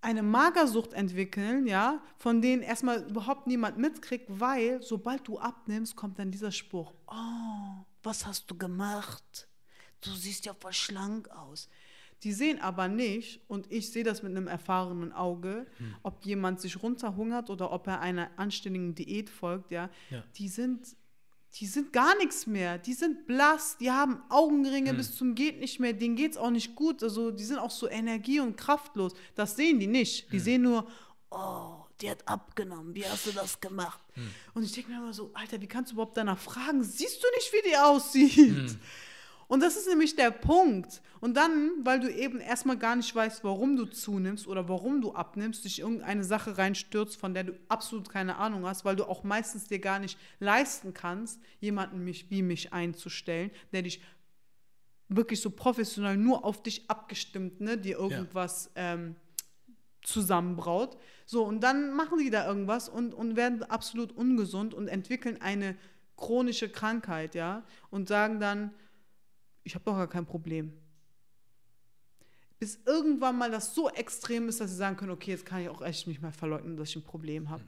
eine 0.00 0.22
Magersucht 0.22 0.94
entwickeln, 0.94 1.66
ja, 1.66 2.00
von 2.16 2.40
denen 2.40 2.62
erstmal 2.62 3.02
überhaupt 3.02 3.46
niemand 3.46 3.76
mitkriegt, 3.76 4.24
weil 4.28 4.82
sobald 4.82 5.28
du 5.28 5.38
abnimmst, 5.38 5.94
kommt 5.94 6.18
dann 6.18 6.30
dieser 6.30 6.52
Spruch: 6.52 6.94
Oh, 7.06 7.84
was 8.02 8.24
hast 8.24 8.50
du 8.50 8.56
gemacht? 8.56 9.48
Du 10.00 10.10
siehst 10.10 10.46
ja 10.46 10.54
voll 10.54 10.72
schlank 10.72 11.28
aus. 11.28 11.68
Die 12.22 12.32
sehen 12.32 12.60
aber 12.60 12.88
nicht, 12.88 13.40
und 13.46 13.70
ich 13.70 13.92
sehe 13.92 14.02
das 14.04 14.22
mit 14.22 14.32
einem 14.34 14.46
erfahrenen 14.46 15.12
Auge, 15.12 15.66
ob 16.02 16.24
jemand 16.24 16.60
sich 16.60 16.82
runterhungert 16.82 17.50
oder 17.50 17.72
ob 17.72 17.86
er 17.86 18.00
einer 18.00 18.30
anständigen 18.36 18.94
Diät 18.94 19.28
folgt, 19.30 19.70
ja. 19.70 19.90
Ja. 20.10 20.24
Die 20.36 20.48
sind 20.48 20.96
die 21.58 21.66
sind 21.66 21.90
gar 21.94 22.14
nichts 22.18 22.46
mehr. 22.46 22.76
Die 22.76 22.92
sind 22.92 23.26
blass, 23.26 23.78
die 23.78 23.90
haben 23.90 24.20
Augenringe 24.28 24.90
Hm. 24.90 24.96
bis 24.98 25.14
zum 25.16 25.34
geht 25.34 25.58
nicht 25.58 25.80
mehr. 25.80 25.94
Denen 25.94 26.14
geht's 26.14 26.36
auch 26.36 26.50
nicht 26.50 26.74
gut. 26.74 27.02
Also 27.02 27.30
die 27.30 27.44
sind 27.44 27.58
auch 27.58 27.70
so 27.70 27.88
energie- 27.88 28.40
und 28.40 28.58
kraftlos. 28.58 29.14
Das 29.34 29.56
sehen 29.56 29.80
die 29.80 29.86
nicht. 29.86 30.24
Hm. 30.24 30.30
Die 30.32 30.38
sehen 30.38 30.62
nur, 30.62 30.86
oh, 31.30 31.76
die 32.02 32.10
hat 32.10 32.28
abgenommen. 32.28 32.94
Wie 32.94 33.06
hast 33.06 33.26
du 33.26 33.30
das 33.32 33.58
gemacht? 33.58 34.00
Hm. 34.14 34.28
Und 34.52 34.64
ich 34.64 34.72
denke 34.72 34.90
mir 34.90 34.98
immer 34.98 35.14
so, 35.14 35.30
Alter, 35.32 35.58
wie 35.62 35.66
kannst 35.66 35.92
du 35.92 35.94
überhaupt 35.94 36.18
danach 36.18 36.38
fragen? 36.38 36.82
Siehst 36.82 37.22
du 37.22 37.26
nicht, 37.36 37.50
wie 37.52 37.68
die 37.70 37.76
aussieht? 37.78 38.76
Und 39.48 39.62
das 39.62 39.76
ist 39.76 39.88
nämlich 39.88 40.16
der 40.16 40.30
Punkt. 40.30 41.02
Und 41.20 41.36
dann, 41.36 41.70
weil 41.84 42.00
du 42.00 42.12
eben 42.12 42.40
erstmal 42.40 42.76
gar 42.76 42.96
nicht 42.96 43.14
weißt, 43.14 43.44
warum 43.44 43.76
du 43.76 43.86
zunimmst 43.86 44.46
oder 44.46 44.68
warum 44.68 45.00
du 45.00 45.12
abnimmst, 45.12 45.64
dich 45.64 45.78
in 45.78 45.86
irgendeine 45.86 46.24
Sache 46.24 46.58
reinstürzt, 46.58 47.16
von 47.16 47.32
der 47.32 47.44
du 47.44 47.52
absolut 47.68 48.08
keine 48.08 48.36
Ahnung 48.36 48.66
hast, 48.66 48.84
weil 48.84 48.96
du 48.96 49.04
auch 49.04 49.24
meistens 49.24 49.68
dir 49.68 49.78
gar 49.78 49.98
nicht 49.98 50.18
leisten 50.40 50.94
kannst, 50.94 51.40
jemanden 51.60 52.04
mich, 52.04 52.30
wie 52.30 52.42
mich 52.42 52.72
einzustellen, 52.72 53.50
der 53.72 53.82
dich 53.82 54.00
wirklich 55.08 55.40
so 55.40 55.50
professionell 55.50 56.16
nur 56.16 56.44
auf 56.44 56.62
dich 56.62 56.90
abgestimmt, 56.90 57.60
ne, 57.60 57.78
dir 57.78 57.98
irgendwas 57.98 58.72
ähm, 58.74 59.14
zusammenbraut. 60.02 60.96
So, 61.24 61.44
und 61.44 61.60
dann 61.60 61.92
machen 61.92 62.18
die 62.18 62.30
da 62.30 62.46
irgendwas 62.46 62.88
und, 62.88 63.14
und 63.14 63.36
werden 63.36 63.62
absolut 63.62 64.12
ungesund 64.12 64.74
und 64.74 64.88
entwickeln 64.88 65.40
eine 65.40 65.76
chronische 66.16 66.68
Krankheit, 66.68 67.34
ja, 67.34 67.64
und 67.90 68.08
sagen 68.08 68.40
dann, 68.40 68.72
ich 69.66 69.74
habe 69.74 69.84
doch 69.84 69.96
gar 69.96 70.08
kein 70.08 70.24
Problem. 70.24 70.72
Bis 72.58 72.78
irgendwann 72.86 73.36
mal 73.36 73.50
das 73.50 73.74
so 73.74 73.90
extrem 73.90 74.48
ist, 74.48 74.60
dass 74.60 74.70
sie 74.70 74.76
sagen 74.76 74.96
können, 74.96 75.10
okay, 75.10 75.32
jetzt 75.32 75.44
kann 75.44 75.60
ich 75.60 75.68
auch 75.68 75.82
echt 75.82 76.06
nicht 76.06 76.22
mehr 76.22 76.32
verleugnen, 76.32 76.76
dass 76.76 76.90
ich 76.90 76.96
ein 76.96 77.02
Problem 77.02 77.50
habe. 77.50 77.64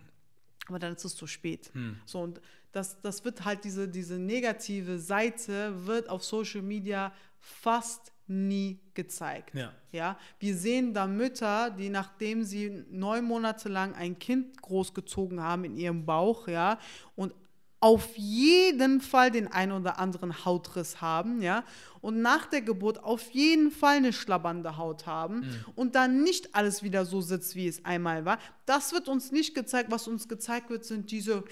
Aber 0.69 0.79
dann 0.79 0.95
ist 0.95 1.05
es 1.05 1.17
zu 1.17 1.27
spät. 1.27 1.71
So, 2.07 2.21
und 2.21 2.41
das, 2.73 3.01
das 3.03 3.25
wird 3.25 3.45
halt 3.45 3.65
diese, 3.65 3.89
diese 3.89 4.19
negative 4.19 4.99
Seite 4.99 5.87
wird 5.87 6.09
auf 6.09 6.25
Social 6.25 6.63
Media 6.63 7.13
fast 7.41 8.13
nie 8.29 8.79
gezeigt. 8.95 9.55
Ja. 9.55 9.73
Ja, 9.91 10.19
wir 10.39 10.57
sehen 10.57 10.95
da 10.95 11.07
Mütter, 11.07 11.71
die 11.71 11.89
nachdem 11.89 12.45
sie 12.45 12.85
neun 12.91 13.25
Monate 13.25 13.69
lang 13.69 13.95
ein 13.95 14.19
Kind 14.19 14.61
großgezogen 14.61 15.41
haben 15.41 15.65
in 15.65 15.77
ihrem 15.77 16.05
Bauch, 16.05 16.47
ja, 16.47 16.79
und 17.17 17.35
auf 17.81 18.17
jeden 18.17 19.01
Fall 19.01 19.31
den 19.31 19.47
ein 19.47 19.71
oder 19.71 19.99
anderen 19.99 20.45
Hautriss 20.45 21.01
haben, 21.01 21.43
ja, 21.43 21.65
und 22.01 22.21
nach 22.23 22.47
der 22.47 22.63
Geburt 22.63 23.03
auf 23.03 23.31
jeden 23.31 23.71
Fall 23.71 23.97
eine 23.97 24.13
schlabbernde 24.13 24.77
Haut 24.77 25.07
haben 25.07 25.43
und 25.77 25.95
dann 25.95 26.23
nicht 26.23 26.55
alles 26.55 26.83
wieder 26.83 27.05
so 27.05 27.21
sitzt, 27.21 27.55
wie 27.55 27.69
es 27.69 27.85
einmal 27.85 28.25
war. 28.25 28.39
Das 28.67 28.93
wird 28.93 29.09
uns 29.09 29.33
nicht 29.33 29.55
gezeigt. 29.55 29.91
Was 29.91 30.09
uns 30.09 30.29
gezeigt 30.29 30.71
wird, 30.71 30.85
sind 30.85 31.11
diese 31.11 31.45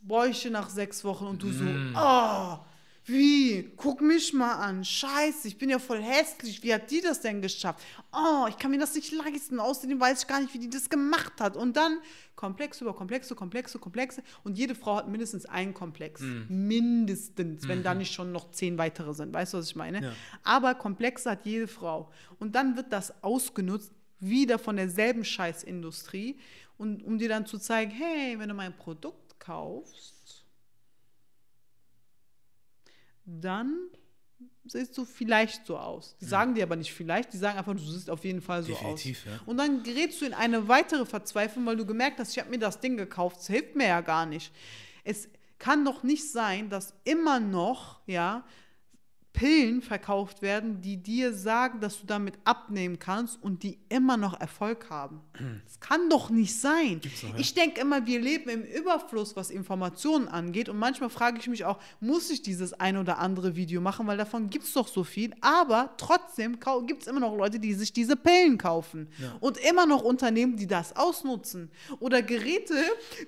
Bäuche 0.00 0.50
nach 0.50 0.68
sechs 0.68 1.04
Wochen 1.04 1.26
und 1.26 1.42
du 1.42 1.50
so, 1.50 1.64
oh, 1.96 2.58
wie? 3.06 3.70
Guck 3.76 4.00
mich 4.00 4.32
mal 4.32 4.54
an. 4.54 4.82
Scheiße, 4.82 5.46
ich 5.48 5.58
bin 5.58 5.68
ja 5.68 5.78
voll 5.78 6.00
hässlich. 6.00 6.62
Wie 6.62 6.72
hat 6.72 6.90
die 6.90 7.02
das 7.02 7.20
denn 7.20 7.42
geschafft? 7.42 7.84
Oh, 8.12 8.46
ich 8.48 8.56
kann 8.56 8.70
mir 8.70 8.78
das 8.78 8.94
nicht 8.94 9.12
leisten. 9.12 9.60
Außerdem 9.60 10.00
weiß 10.00 10.22
ich 10.22 10.26
gar 10.26 10.40
nicht, 10.40 10.54
wie 10.54 10.58
die 10.58 10.70
das 10.70 10.88
gemacht 10.88 11.34
hat. 11.38 11.56
Und 11.56 11.76
dann 11.76 11.98
Komplex 12.34 12.80
über 12.80 12.94
Komplexe, 12.94 13.34
Komplexe, 13.34 13.78
Komplexe. 13.78 14.22
Und 14.42 14.56
jede 14.56 14.74
Frau 14.74 14.96
hat 14.96 15.08
mindestens 15.08 15.44
einen 15.44 15.74
Komplex. 15.74 16.22
Mindestens, 16.48 17.68
wenn 17.68 17.82
da 17.82 17.94
nicht 17.94 18.12
schon 18.12 18.32
noch 18.32 18.50
zehn 18.52 18.78
weitere 18.78 19.12
sind. 19.12 19.34
Weißt 19.34 19.52
du, 19.52 19.58
was 19.58 19.66
ich 19.66 19.76
meine? 19.76 20.02
Ja. 20.02 20.12
Aber 20.42 20.74
Komplexe 20.74 21.30
hat 21.30 21.44
jede 21.44 21.68
Frau. 21.68 22.10
Und 22.38 22.54
dann 22.54 22.76
wird 22.76 22.90
das 22.90 23.22
ausgenutzt, 23.22 23.92
wieder 24.18 24.58
von 24.58 24.76
derselben 24.76 25.24
Scheißindustrie. 25.24 26.38
Und 26.78 27.02
um 27.02 27.18
dir 27.18 27.28
dann 27.28 27.44
zu 27.44 27.58
zeigen, 27.58 27.90
hey, 27.90 28.38
wenn 28.38 28.48
du 28.48 28.54
mein 28.54 28.74
Produkt 28.74 29.38
kaufst, 29.38 30.13
dann 33.24 33.76
siehst 34.66 34.96
du 34.96 35.04
vielleicht 35.04 35.66
so 35.66 35.76
aus. 35.76 36.16
Die 36.20 36.24
sagen 36.24 36.54
dir 36.54 36.62
aber 36.64 36.76
nicht 36.76 36.92
vielleicht, 36.92 37.32
die 37.32 37.36
sagen 37.36 37.58
einfach, 37.58 37.74
du 37.74 37.78
siehst 37.78 38.08
auf 38.08 38.24
jeden 38.24 38.40
Fall 38.40 38.62
so 38.62 38.72
Definitiv, 38.72 39.26
aus. 39.26 39.32
ja. 39.32 39.40
Und 39.46 39.58
dann 39.58 39.82
gerätst 39.82 40.20
du 40.20 40.26
in 40.26 40.34
eine 40.34 40.68
weitere 40.68 41.04
Verzweiflung, 41.04 41.66
weil 41.66 41.76
du 41.76 41.84
gemerkt 41.84 42.18
hast, 42.18 42.32
ich 42.32 42.38
habe 42.38 42.50
mir 42.50 42.58
das 42.58 42.80
Ding 42.80 42.96
gekauft, 42.96 43.40
es 43.40 43.46
hilft 43.46 43.76
mir 43.76 43.88
ja 43.88 44.00
gar 44.00 44.26
nicht. 44.26 44.52
Es 45.04 45.28
kann 45.58 45.84
doch 45.84 46.02
nicht 46.02 46.30
sein, 46.30 46.70
dass 46.70 46.94
immer 47.04 47.40
noch, 47.40 48.00
ja, 48.06 48.44
Pillen 49.34 49.82
verkauft 49.82 50.42
werden, 50.42 50.80
die 50.80 50.96
dir 50.96 51.34
sagen, 51.34 51.80
dass 51.80 52.00
du 52.00 52.06
damit 52.06 52.38
abnehmen 52.44 53.00
kannst 53.00 53.42
und 53.42 53.64
die 53.64 53.78
immer 53.88 54.16
noch 54.16 54.40
Erfolg 54.40 54.88
haben. 54.90 55.20
Das 55.64 55.80
kann 55.80 56.08
doch 56.08 56.30
nicht 56.30 56.58
sein. 56.58 57.00
doch, 57.02 57.22
ja. 57.22 57.34
Ich 57.36 57.52
denke 57.52 57.80
immer, 57.80 58.06
wir 58.06 58.20
leben 58.20 58.48
im 58.48 58.62
Überfluss, 58.62 59.34
was 59.34 59.50
Informationen 59.50 60.28
angeht. 60.28 60.68
Und 60.68 60.78
manchmal 60.78 61.10
frage 61.10 61.38
ich 61.40 61.48
mich 61.48 61.64
auch, 61.64 61.80
muss 61.98 62.30
ich 62.30 62.42
dieses 62.42 62.74
ein 62.74 62.96
oder 62.96 63.18
andere 63.18 63.56
Video 63.56 63.80
machen, 63.80 64.06
weil 64.06 64.16
davon 64.16 64.50
gibt 64.50 64.66
es 64.66 64.72
doch 64.72 64.86
so 64.86 65.02
viel. 65.02 65.34
Aber 65.40 65.90
trotzdem 65.96 66.58
gibt 66.86 67.02
es 67.02 67.08
immer 67.08 67.20
noch 67.20 67.36
Leute, 67.36 67.58
die 67.58 67.74
sich 67.74 67.92
diese 67.92 68.14
Pillen 68.14 68.56
kaufen. 68.56 69.08
Und 69.40 69.58
immer 69.58 69.84
noch 69.84 70.02
Unternehmen, 70.02 70.56
die 70.56 70.68
das 70.68 70.94
ausnutzen. 70.94 71.72
Oder 71.98 72.22
Geräte, 72.22 72.76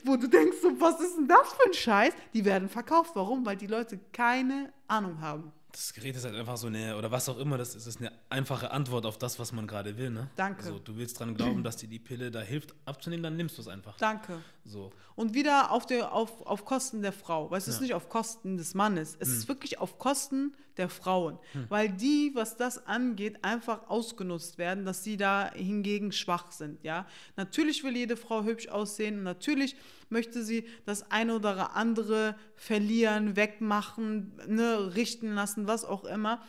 wo 0.05 0.15
du 0.16 0.28
denkst, 0.28 0.59
was 0.78 1.01
ist 1.01 1.16
denn 1.16 1.27
das 1.27 1.53
für 1.53 1.66
ein 1.66 1.74
Scheiß? 1.74 2.15
Die 2.33 2.45
werden 2.45 2.69
verkauft. 2.69 3.11
Warum? 3.15 3.45
Weil 3.45 3.57
die 3.57 3.66
Leute 3.66 3.99
keine 4.12 4.73
Ahnung 4.87 5.20
haben. 5.20 5.51
Das 5.77 5.93
Gerät 5.93 6.16
ist 6.16 6.24
halt 6.24 6.35
einfach 6.35 6.57
so 6.57 6.69
eine, 6.69 6.97
oder 6.97 7.11
was 7.11 7.28
auch 7.28 7.36
immer, 7.36 7.59
das 7.59 7.74
ist, 7.74 7.86
ist 7.86 8.01
eine 8.01 8.11
einfache 8.31 8.70
Antwort 8.70 9.05
auf 9.05 9.19
das, 9.19 9.39
was 9.39 9.53
man 9.53 9.66
gerade 9.66 9.98
will, 9.98 10.09
ne? 10.09 10.31
Danke. 10.35 10.62
So, 10.62 10.78
du 10.78 10.97
willst 10.97 11.20
dran 11.20 11.35
glauben, 11.35 11.62
dass 11.62 11.77
dir 11.77 11.86
die 11.86 11.98
Pille 11.98 12.31
da 12.31 12.40
hilft 12.40 12.74
abzunehmen, 12.86 13.23
dann 13.23 13.36
nimmst 13.36 13.59
du 13.59 13.61
es 13.61 13.69
einfach. 13.69 13.94
Danke. 13.98 14.39
So. 14.66 14.90
Und 15.14 15.34
wieder 15.34 15.70
auf, 15.70 15.86
der, 15.86 16.12
auf, 16.12 16.44
auf 16.47 16.64
Kosten 16.64 17.02
der 17.02 17.12
Frau. 17.12 17.51
Weil 17.51 17.59
es 17.59 17.68
ist 17.68 17.76
Ja. 17.76 17.80
Hm. 17.80 17.84
nicht 17.86 17.94
auf 17.94 18.09
Kosten 18.09 18.56
des 18.56 18.74
Mannes. 18.74 19.16
Es 19.18 19.28
ist 19.28 19.48
wirklich 19.48 19.78
auf 19.78 19.98
Kosten 19.98 20.55
der 20.76 20.88
Frauen. 20.88 21.38
Weil 21.68 21.88
die, 21.88 22.32
was 22.34 22.56
das 22.56 22.86
angeht, 22.86 23.43
einfach 23.43 23.88
ausgenutzt 23.88 24.59
werden, 24.59 24.84
dass 24.84 25.02
sie 25.05 25.16
da 25.16 25.51
hingegen 25.55 26.12
schwach 26.12 26.52
sind. 26.52 26.82
Ja? 26.84 27.06
Natürlich 27.36 27.82
will 27.82 27.97
jede 27.97 28.16
Frau 28.16 28.44
hübsch 28.44 28.68
aussehen. 28.68 29.22
Natürlich 29.22 29.76
möchte 30.10 30.44
sie 30.44 30.66
das 30.84 31.10
eine 31.10 31.34
oder 31.34 31.74
andere 31.76 32.36
verlieren, 32.55 33.36
wegmachen, 33.36 34.32
ne, 34.47 34.94
richten 34.94 35.34
lassen, 35.34 35.66
was 35.66 35.84
auch 35.84 36.05
immer. 36.05 36.43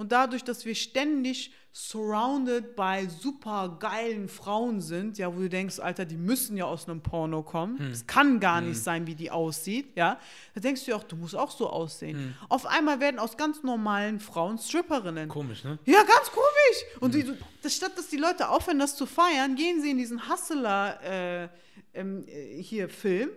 Und 0.00 0.12
dadurch, 0.12 0.42
dass 0.42 0.64
wir 0.64 0.74
ständig 0.74 1.52
surrounded 1.72 2.74
by 2.74 3.06
super 3.06 3.76
geilen 3.78 4.30
Frauen 4.30 4.80
sind, 4.80 5.18
ja, 5.18 5.30
wo 5.30 5.40
du 5.40 5.50
denkst, 5.50 5.78
Alter, 5.78 6.06
die 6.06 6.16
müssen 6.16 6.56
ja 6.56 6.64
aus 6.64 6.88
einem 6.88 7.02
Porno 7.02 7.42
kommen. 7.42 7.78
Es 7.92 8.06
kann 8.06 8.40
gar 8.40 8.62
nicht 8.62 8.82
sein, 8.82 9.06
wie 9.06 9.14
die 9.14 9.30
aussieht, 9.30 9.94
ja. 9.96 10.18
Da 10.54 10.60
denkst 10.62 10.86
du 10.86 10.92
ja 10.92 10.96
auch, 10.96 11.02
du 11.04 11.16
musst 11.16 11.36
auch 11.36 11.50
so 11.50 11.68
aussehen. 11.68 12.34
Auf 12.48 12.64
einmal 12.64 12.98
werden 12.98 13.18
aus 13.18 13.36
ganz 13.36 13.62
normalen 13.62 14.20
Frauen 14.20 14.56
Stripperinnen. 14.56 15.28
Komisch, 15.28 15.64
ne? 15.64 15.78
Ja, 15.84 16.02
ganz 16.02 16.30
komisch. 16.30 17.00
Und 17.00 17.14
die, 17.14 17.30
das, 17.60 17.76
statt 17.76 17.92
dass 17.94 18.08
die 18.08 18.16
Leute 18.16 18.48
aufhören, 18.48 18.78
das 18.78 18.96
zu 18.96 19.04
feiern, 19.04 19.54
gehen 19.54 19.82
sie 19.82 19.90
in 19.90 19.98
diesen 19.98 20.30
Hustler 20.30 20.98
äh, 21.02 21.48
ähm, 21.92 22.24
äh, 22.26 22.62
hier 22.62 22.88
Film, 22.88 23.28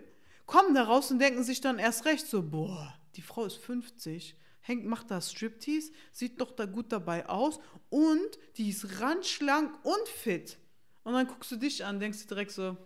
kommen 0.46 0.74
da 0.74 0.84
raus 0.84 1.10
und 1.10 1.18
denken 1.18 1.44
sich 1.44 1.60
dann 1.60 1.78
erst 1.78 2.06
recht 2.06 2.26
so, 2.26 2.42
boah, 2.42 2.94
die 3.16 3.22
Frau 3.22 3.44
ist 3.44 3.58
50, 3.58 4.34
hängt, 4.64 4.86
macht 4.86 5.10
da 5.10 5.20
Striptease, 5.20 5.92
sieht 6.10 6.40
doch 6.40 6.50
da 6.50 6.64
gut 6.64 6.90
dabei 6.90 7.28
aus 7.28 7.60
und 7.90 8.38
die 8.56 8.70
ist 8.70 9.00
randschlank 9.00 9.72
und 9.84 10.08
fit. 10.08 10.58
Und 11.04 11.12
dann 11.12 11.26
guckst 11.26 11.52
du 11.52 11.56
dich 11.56 11.84
an, 11.84 12.00
denkst 12.00 12.22
du 12.22 12.28
direkt 12.28 12.50
so, 12.50 12.76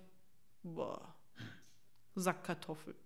boah, 0.64 1.14
Sackkartoffel. 2.16 2.96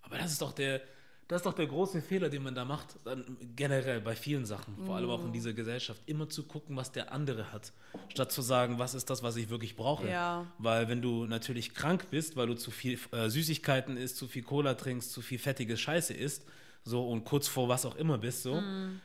Aber 0.00 0.16
das 0.16 0.32
ist 0.32 0.40
doch 0.40 0.52
der, 0.52 0.80
das 1.28 1.40
ist 1.40 1.46
doch 1.46 1.52
der 1.52 1.66
große 1.66 2.00
Fehler, 2.00 2.30
den 2.30 2.42
man 2.42 2.54
da 2.54 2.64
macht, 2.64 2.96
dann 3.04 3.36
generell 3.54 4.00
bei 4.00 4.16
vielen 4.16 4.46
Sachen, 4.46 4.78
vor 4.86 4.96
allem 4.96 5.10
auch 5.10 5.22
in 5.22 5.32
dieser 5.32 5.52
Gesellschaft, 5.52 6.00
immer 6.06 6.30
zu 6.30 6.44
gucken, 6.44 6.74
was 6.74 6.92
der 6.92 7.12
andere 7.12 7.52
hat, 7.52 7.74
statt 8.08 8.32
zu 8.32 8.40
sagen, 8.40 8.78
was 8.78 8.94
ist 8.94 9.10
das, 9.10 9.22
was 9.22 9.36
ich 9.36 9.50
wirklich 9.50 9.76
brauche. 9.76 10.08
Ja. 10.08 10.50
Weil 10.56 10.88
wenn 10.88 11.02
du 11.02 11.26
natürlich 11.26 11.74
krank 11.74 12.06
bist, 12.10 12.36
weil 12.36 12.46
du 12.46 12.54
zu 12.54 12.70
viel 12.70 12.98
äh, 13.12 13.28
Süßigkeiten 13.28 13.98
isst, 13.98 14.16
zu 14.16 14.26
viel 14.26 14.42
Cola 14.42 14.72
trinkst, 14.72 15.12
zu 15.12 15.20
viel 15.20 15.38
fettige 15.38 15.76
Scheiße 15.76 16.14
isst, 16.14 16.46
so 16.86 17.06
und 17.08 17.24
kurz 17.24 17.48
vor 17.48 17.68
was 17.68 17.84
auch 17.84 17.96
immer 17.96 18.16
bist, 18.16 18.42
so, 18.44 18.54
Mm. 18.60 19.00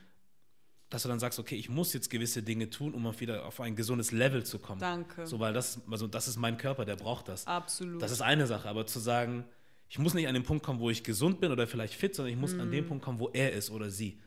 dass 0.88 1.02
du 1.02 1.08
dann 1.08 1.18
sagst, 1.18 1.38
okay, 1.38 1.56
ich 1.56 1.68
muss 1.68 1.92
jetzt 1.92 2.10
gewisse 2.10 2.42
Dinge 2.42 2.70
tun, 2.70 2.94
um 2.94 3.06
auf 3.06 3.20
wieder 3.20 3.44
auf 3.44 3.60
ein 3.60 3.74
gesundes 3.76 4.12
Level 4.12 4.44
zu 4.44 4.58
kommen. 4.58 4.80
Danke. 4.80 5.26
So, 5.26 5.40
weil 5.40 5.52
das, 5.52 5.80
also 5.90 6.06
das 6.06 6.28
ist 6.28 6.36
mein 6.36 6.56
Körper, 6.58 6.84
der 6.84 6.96
braucht 6.96 7.28
das. 7.28 7.46
Absolut. 7.46 8.00
Das 8.00 8.12
ist 8.12 8.20
eine 8.22 8.46
Sache, 8.46 8.68
aber 8.68 8.86
zu 8.86 9.00
sagen, 9.00 9.44
ich 9.88 9.98
muss 9.98 10.14
nicht 10.14 10.28
an 10.28 10.34
den 10.34 10.42
Punkt 10.44 10.64
kommen, 10.64 10.80
wo 10.80 10.90
ich 10.90 11.02
gesund 11.02 11.40
bin 11.40 11.50
oder 11.50 11.66
vielleicht 11.66 11.94
fit, 11.94 12.14
sondern 12.14 12.32
ich 12.32 12.38
muss 12.40 12.52
an 12.54 12.68
Mhm. 12.68 12.72
den 12.72 12.86
Punkt 12.86 13.04
kommen, 13.04 13.18
wo 13.18 13.28
er 13.30 13.52
ist 13.52 13.70
oder 13.70 13.90
sie. 13.90 14.20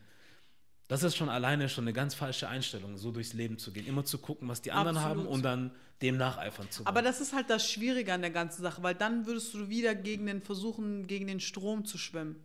Das 0.88 1.02
ist 1.02 1.16
schon 1.16 1.28
alleine 1.28 1.68
schon 1.68 1.84
eine 1.84 1.92
ganz 1.92 2.14
falsche 2.14 2.48
Einstellung, 2.48 2.96
so 2.98 3.10
durchs 3.10 3.32
Leben 3.32 3.58
zu 3.58 3.72
gehen. 3.72 3.86
Immer 3.86 4.04
zu 4.04 4.18
gucken, 4.18 4.48
was 4.48 4.62
die 4.62 4.70
anderen 4.70 4.98
Absolut. 4.98 5.18
haben 5.24 5.26
und 5.28 5.42
dann 5.42 5.72
dem 6.02 6.16
nacheifern 6.16 6.70
zu 6.70 6.80
wollen. 6.80 6.86
Aber 6.88 7.02
das 7.02 7.20
ist 7.20 7.32
halt 7.32 7.48
das 7.50 7.68
Schwierige 7.68 8.12
an 8.12 8.20
der 8.20 8.30
ganzen 8.30 8.62
Sache, 8.62 8.82
weil 8.82 8.94
dann 8.94 9.26
würdest 9.26 9.52
du 9.54 9.68
wieder 9.68 9.94
gegen 9.96 10.26
den 10.26 10.42
versuchen, 10.42 11.06
gegen 11.08 11.26
den 11.26 11.40
Strom 11.40 11.84
zu 11.84 11.96
schwimmen. 11.98 12.36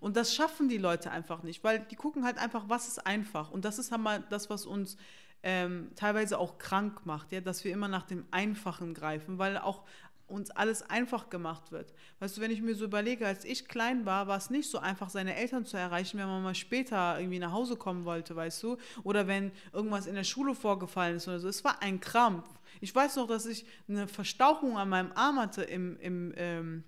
Und 0.00 0.16
das 0.16 0.34
schaffen 0.34 0.68
die 0.68 0.78
Leute 0.78 1.10
einfach 1.10 1.42
nicht, 1.42 1.64
weil 1.64 1.80
die 1.80 1.96
gucken 1.96 2.24
halt 2.24 2.38
einfach, 2.38 2.64
was 2.68 2.88
ist 2.88 3.06
einfach. 3.06 3.50
Und 3.50 3.64
das 3.64 3.78
ist 3.78 3.92
halt 3.92 4.02
mal 4.02 4.24
das, 4.30 4.50
was 4.50 4.66
uns 4.66 4.96
ähm, 5.42 5.90
teilweise 5.94 6.38
auch 6.38 6.58
krank 6.58 7.06
macht, 7.06 7.32
ja, 7.32 7.40
dass 7.40 7.64
wir 7.64 7.72
immer 7.72 7.88
nach 7.88 8.04
dem 8.04 8.26
Einfachen 8.30 8.94
greifen, 8.94 9.38
weil 9.38 9.58
auch 9.58 9.84
uns 10.28 10.50
alles 10.50 10.82
einfach 10.82 11.30
gemacht 11.30 11.70
wird. 11.70 11.92
Weißt 12.18 12.36
du, 12.36 12.40
wenn 12.40 12.50
ich 12.50 12.60
mir 12.60 12.74
so 12.74 12.84
überlege, 12.84 13.26
als 13.26 13.44
ich 13.44 13.68
klein 13.68 14.06
war, 14.06 14.26
war 14.26 14.36
es 14.36 14.50
nicht 14.50 14.68
so 14.68 14.78
einfach, 14.78 15.08
seine 15.08 15.36
Eltern 15.36 15.64
zu 15.64 15.76
erreichen, 15.76 16.18
wenn 16.18 16.26
man 16.26 16.42
mal 16.42 16.54
später 16.54 17.18
irgendwie 17.18 17.38
nach 17.38 17.52
Hause 17.52 17.76
kommen 17.76 18.04
wollte, 18.04 18.34
weißt 18.34 18.62
du? 18.62 18.76
Oder 19.04 19.28
wenn 19.28 19.52
irgendwas 19.72 20.06
in 20.06 20.14
der 20.14 20.24
Schule 20.24 20.54
vorgefallen 20.54 21.16
ist 21.16 21.28
oder 21.28 21.38
so. 21.38 21.48
Es 21.48 21.62
war 21.62 21.80
ein 21.80 22.00
Krampf. 22.00 22.48
Ich 22.80 22.94
weiß 22.94 23.16
noch, 23.16 23.28
dass 23.28 23.46
ich 23.46 23.64
eine 23.88 24.08
Verstauchung 24.08 24.76
an 24.76 24.88
meinem 24.88 25.12
Arm 25.14 25.38
hatte 25.38 25.62
im, 25.62 25.96
im, 26.00 26.32
ähm, 26.36 26.84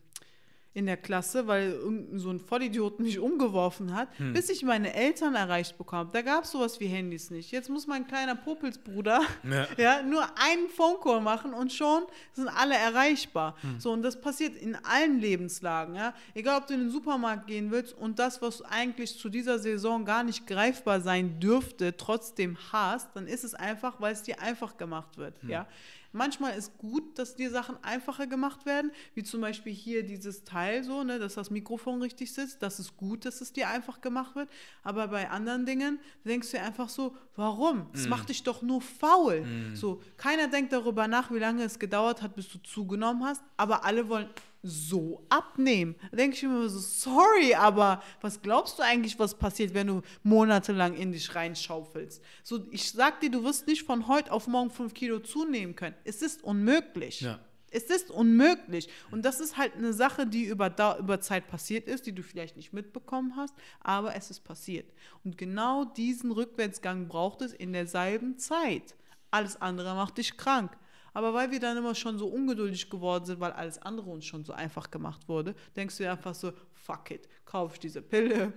in 0.78 0.86
der 0.86 0.96
Klasse, 0.96 1.46
weil 1.48 1.72
irgendein 1.72 2.18
so 2.20 2.30
ein 2.30 2.38
Vollidiot 2.38 3.00
mich 3.00 3.18
umgeworfen 3.18 3.94
hat, 3.94 4.08
Hm. 4.18 4.32
bis 4.32 4.48
ich 4.48 4.62
meine 4.62 4.94
Eltern 4.94 5.34
erreicht 5.34 5.76
bekomme. 5.76 6.08
Da 6.12 6.22
gab 6.22 6.44
es 6.44 6.52
sowas 6.52 6.78
wie 6.78 6.86
Handys 6.86 7.30
nicht. 7.30 7.50
Jetzt 7.50 7.68
muss 7.68 7.86
mein 7.88 8.06
kleiner 8.06 8.36
Popelsbruder 8.36 9.20
Ja. 9.42 9.66
ja. 9.76 10.02
nur 10.02 10.22
einen 10.38 10.68
Phone-Call 10.68 11.20
machen 11.20 11.52
und 11.52 11.72
schon 11.72 12.04
sind 12.32 12.48
alle 12.48 12.74
erreichbar. 12.76 13.56
Hm. 13.62 13.80
So, 13.80 13.90
und 13.92 14.02
das 14.02 14.20
passiert 14.20 14.56
in 14.56 14.76
allen 14.76 15.18
Lebenslagen. 15.20 15.96
Ja? 15.96 16.14
Egal, 16.34 16.58
ob 16.60 16.66
du 16.68 16.74
in 16.74 16.80
den 16.80 16.90
Supermarkt 16.90 17.46
gehen 17.48 17.70
willst 17.70 17.92
und 17.94 18.18
das, 18.20 18.40
was 18.40 18.62
eigentlich 18.62 19.18
zu 19.18 19.28
dieser 19.28 19.58
Saison 19.58 20.04
gar 20.04 20.22
nicht 20.22 20.46
greifbar 20.46 21.00
sein 21.00 21.40
dürfte, 21.40 21.96
trotzdem 21.96 22.56
hast, 22.72 23.08
dann 23.16 23.26
ist 23.26 23.42
es 23.42 23.54
einfach, 23.54 24.00
weil 24.00 24.12
es 24.12 24.22
dir 24.22 24.40
einfach 24.40 24.76
gemacht 24.76 25.18
wird. 25.18 25.42
Hm. 25.42 25.50
Ja? 25.50 25.66
Manchmal 26.12 26.56
ist 26.56 26.78
gut, 26.78 27.18
dass 27.18 27.36
dir 27.36 27.50
Sachen 27.50 27.76
einfacher 27.84 28.26
gemacht 28.26 28.64
werden, 28.66 28.90
wie 29.14 29.22
zum 29.22 29.40
Beispiel 29.40 29.72
hier 29.74 30.02
dieses 30.04 30.44
Teil 30.44 30.82
so, 30.82 31.04
ne, 31.04 31.18
dass 31.18 31.34
das 31.34 31.50
Mikrofon 31.50 32.00
richtig 32.02 32.32
sitzt. 32.32 32.62
Das 32.62 32.80
ist 32.80 32.96
gut, 32.96 33.24
dass 33.24 33.40
es 33.40 33.52
dir 33.52 33.68
einfach 33.68 34.00
gemacht 34.00 34.34
wird. 34.34 34.48
Aber 34.82 35.08
bei 35.08 35.28
anderen 35.28 35.66
Dingen 35.66 35.98
denkst 36.24 36.50
du 36.52 36.60
einfach 36.60 36.88
so, 36.88 37.14
warum? 37.36 37.88
Das 37.92 38.06
Mm. 38.06 38.10
macht 38.10 38.28
dich 38.30 38.42
doch 38.42 38.62
nur 38.62 38.80
faul. 38.80 39.46
So, 39.74 40.02
keiner 40.16 40.48
denkt 40.48 40.72
darüber 40.72 41.08
nach, 41.08 41.30
wie 41.30 41.38
lange 41.38 41.62
es 41.64 41.78
gedauert 41.78 42.22
hat, 42.22 42.34
bis 42.36 42.48
du 42.48 42.58
zugenommen 42.58 43.24
hast, 43.24 43.42
aber 43.56 43.84
alle 43.84 44.08
wollen 44.08 44.28
so 44.62 45.24
abnehmen. 45.28 45.94
Da 46.10 46.16
denke 46.16 46.36
ich 46.36 46.42
mir 46.42 46.50
immer 46.50 46.68
so, 46.68 46.78
sorry, 46.78 47.54
aber 47.54 48.02
was 48.20 48.42
glaubst 48.42 48.78
du 48.78 48.82
eigentlich, 48.82 49.18
was 49.18 49.38
passiert, 49.38 49.74
wenn 49.74 49.86
du 49.86 50.02
monatelang 50.22 50.94
in 50.94 51.12
dich 51.12 51.34
reinschaufelst? 51.34 52.22
So, 52.42 52.66
ich 52.70 52.90
sag 52.90 53.20
dir, 53.20 53.30
du 53.30 53.44
wirst 53.44 53.66
nicht 53.66 53.84
von 53.84 54.08
heute 54.08 54.32
auf 54.32 54.46
morgen 54.46 54.70
fünf 54.70 54.94
Kilo 54.94 55.20
zunehmen 55.20 55.76
können. 55.76 55.94
Es 56.04 56.22
ist 56.22 56.42
unmöglich. 56.42 57.20
Ja. 57.20 57.38
Es 57.70 57.84
ist 57.84 58.10
unmöglich. 58.10 58.88
Und 59.10 59.24
das 59.24 59.40
ist 59.40 59.58
halt 59.58 59.74
eine 59.74 59.92
Sache, 59.92 60.26
die 60.26 60.44
über, 60.44 60.74
über 60.98 61.20
Zeit 61.20 61.48
passiert 61.48 61.86
ist, 61.86 62.06
die 62.06 62.14
du 62.14 62.22
vielleicht 62.22 62.56
nicht 62.56 62.72
mitbekommen 62.72 63.36
hast, 63.36 63.54
aber 63.80 64.14
es 64.16 64.30
ist 64.30 64.40
passiert. 64.40 64.90
Und 65.22 65.36
genau 65.36 65.84
diesen 65.84 66.32
Rückwärtsgang 66.32 67.08
braucht 67.08 67.42
es 67.42 67.52
in 67.52 67.72
derselben 67.72 68.38
Zeit. 68.38 68.96
Alles 69.30 69.60
andere 69.60 69.94
macht 69.94 70.16
dich 70.16 70.36
krank. 70.38 70.76
Aber 71.18 71.34
weil 71.34 71.50
wir 71.50 71.58
dann 71.58 71.76
immer 71.76 71.96
schon 71.96 72.16
so 72.16 72.28
ungeduldig 72.28 72.88
geworden 72.90 73.24
sind, 73.24 73.40
weil 73.40 73.50
alles 73.50 73.82
andere 73.82 74.08
uns 74.08 74.24
schon 74.24 74.44
so 74.44 74.52
einfach 74.52 74.88
gemacht 74.88 75.26
wurde, 75.26 75.56
denkst 75.74 75.96
du 75.96 76.04
dir 76.04 76.12
einfach 76.12 76.32
so, 76.32 76.52
fuck 76.74 77.10
it, 77.10 77.28
kauf 77.44 77.72
ich 77.72 77.80
diese 77.80 78.02
Pille. 78.02 78.52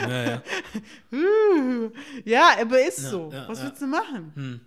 Ja, 0.00 0.24
ja. 0.24 0.42
Ja, 2.24 2.52
aber 2.58 2.80
ist 2.80 3.02
Ja, 3.02 3.10
so. 3.10 3.30
ja, 3.30 3.46
Was 3.46 3.62
willst 3.62 3.82
du 3.82 3.86
machen? 3.86 4.32
Hm. 4.36 4.60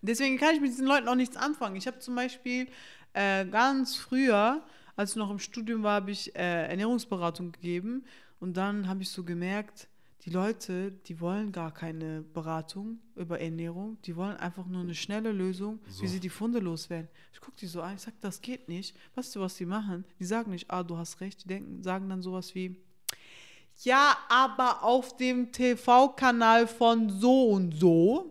Deswegen 0.00 0.38
kann 0.38 0.54
ich 0.54 0.60
mit 0.60 0.70
diesen 0.70 0.86
Leuten 0.86 1.08
auch 1.08 1.16
nichts 1.16 1.36
anfangen. 1.36 1.74
Ich 1.74 1.88
habe 1.88 1.98
zum 1.98 2.14
Beispiel 2.14 2.68
äh, 3.12 3.44
ganz 3.44 3.96
früher, 3.96 4.62
als 4.94 5.10
ich 5.10 5.16
noch 5.16 5.30
im 5.30 5.40
Studium 5.40 5.82
war, 5.82 5.94
habe 5.94 6.12
ich 6.12 6.36
äh, 6.36 6.68
Ernährungsberatung 6.68 7.50
gegeben 7.50 8.04
und 8.38 8.56
dann 8.56 8.86
habe 8.86 9.02
ich 9.02 9.10
so 9.10 9.24
gemerkt, 9.24 9.88
die 10.24 10.30
Leute, 10.30 10.90
die 10.90 11.20
wollen 11.20 11.52
gar 11.52 11.72
keine 11.72 12.22
Beratung 12.22 12.98
über 13.14 13.40
Ernährung, 13.40 13.98
die 14.02 14.16
wollen 14.16 14.36
einfach 14.36 14.64
nur 14.66 14.80
eine 14.80 14.94
schnelle 14.94 15.32
Lösung, 15.32 15.80
wie 16.00 16.08
sie 16.08 16.20
die 16.20 16.30
Funde 16.30 16.60
loswerden. 16.60 17.08
Ich 17.32 17.40
gucke 17.40 17.58
die 17.58 17.66
so 17.66 17.82
an, 17.82 17.96
ich 17.96 18.00
sage, 18.00 18.16
das 18.22 18.40
geht 18.40 18.68
nicht. 18.68 18.96
Weißt 19.14 19.36
du, 19.36 19.40
was 19.40 19.56
die 19.56 19.66
machen? 19.66 20.04
Die 20.18 20.24
sagen 20.24 20.50
nicht, 20.52 20.70
ah, 20.70 20.82
du 20.82 20.96
hast 20.96 21.20
recht, 21.20 21.44
die 21.44 21.48
denken, 21.48 21.82
sagen 21.82 22.08
dann 22.08 22.22
sowas 22.22 22.54
wie, 22.54 22.80
ja, 23.82 24.16
aber 24.28 24.82
auf 24.82 25.16
dem 25.16 25.52
TV-Kanal 25.52 26.68
von 26.68 27.10
so 27.10 27.48
und 27.50 27.72
so 27.74 28.30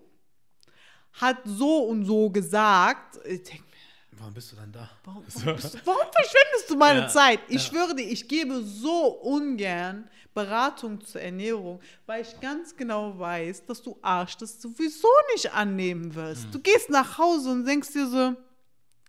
hat 1.14 1.38
so 1.46 1.84
und 1.84 2.06
so 2.06 2.30
gesagt. 2.32 3.20
Ich 3.28 3.44
denk 3.44 3.62
mir, 3.62 3.73
Warum 4.18 4.34
bist 4.34 4.52
du 4.52 4.56
dann 4.56 4.72
da? 4.72 4.90
warum, 5.04 5.24
warum, 5.28 5.56
bist 5.56 5.86
warum 5.86 6.08
verschwendest 6.12 6.70
du 6.70 6.76
meine 6.76 7.02
Ja, 7.02 7.08
Zeit? 7.08 7.40
Ich 7.48 7.56
ja. 7.56 7.60
schwöre 7.70 7.96
dir, 7.96 8.08
ich 8.08 8.28
gebe 8.28 8.62
so 8.64 9.08
ungern 9.22 10.10
Beratung 10.34 11.00
zur 11.02 11.22
Ernährung, 11.22 11.80
weil 12.06 12.24
ich 12.24 12.40
ganz 12.40 12.76
genau 12.76 13.18
weiß, 13.18 13.66
dass 13.66 13.82
du 13.82 13.98
Arsch 14.02 14.38
das 14.38 14.62
sowieso 14.62 15.08
nicht 15.34 15.54
annehmen 15.54 16.14
wirst. 16.16 16.48
Du 16.52 16.60
gehst 16.60 16.90
nach 16.90 17.18
Hause 17.18 17.52
und 17.52 17.66
denkst 17.66 17.92
dir 17.94 18.08
so, 18.08 18.36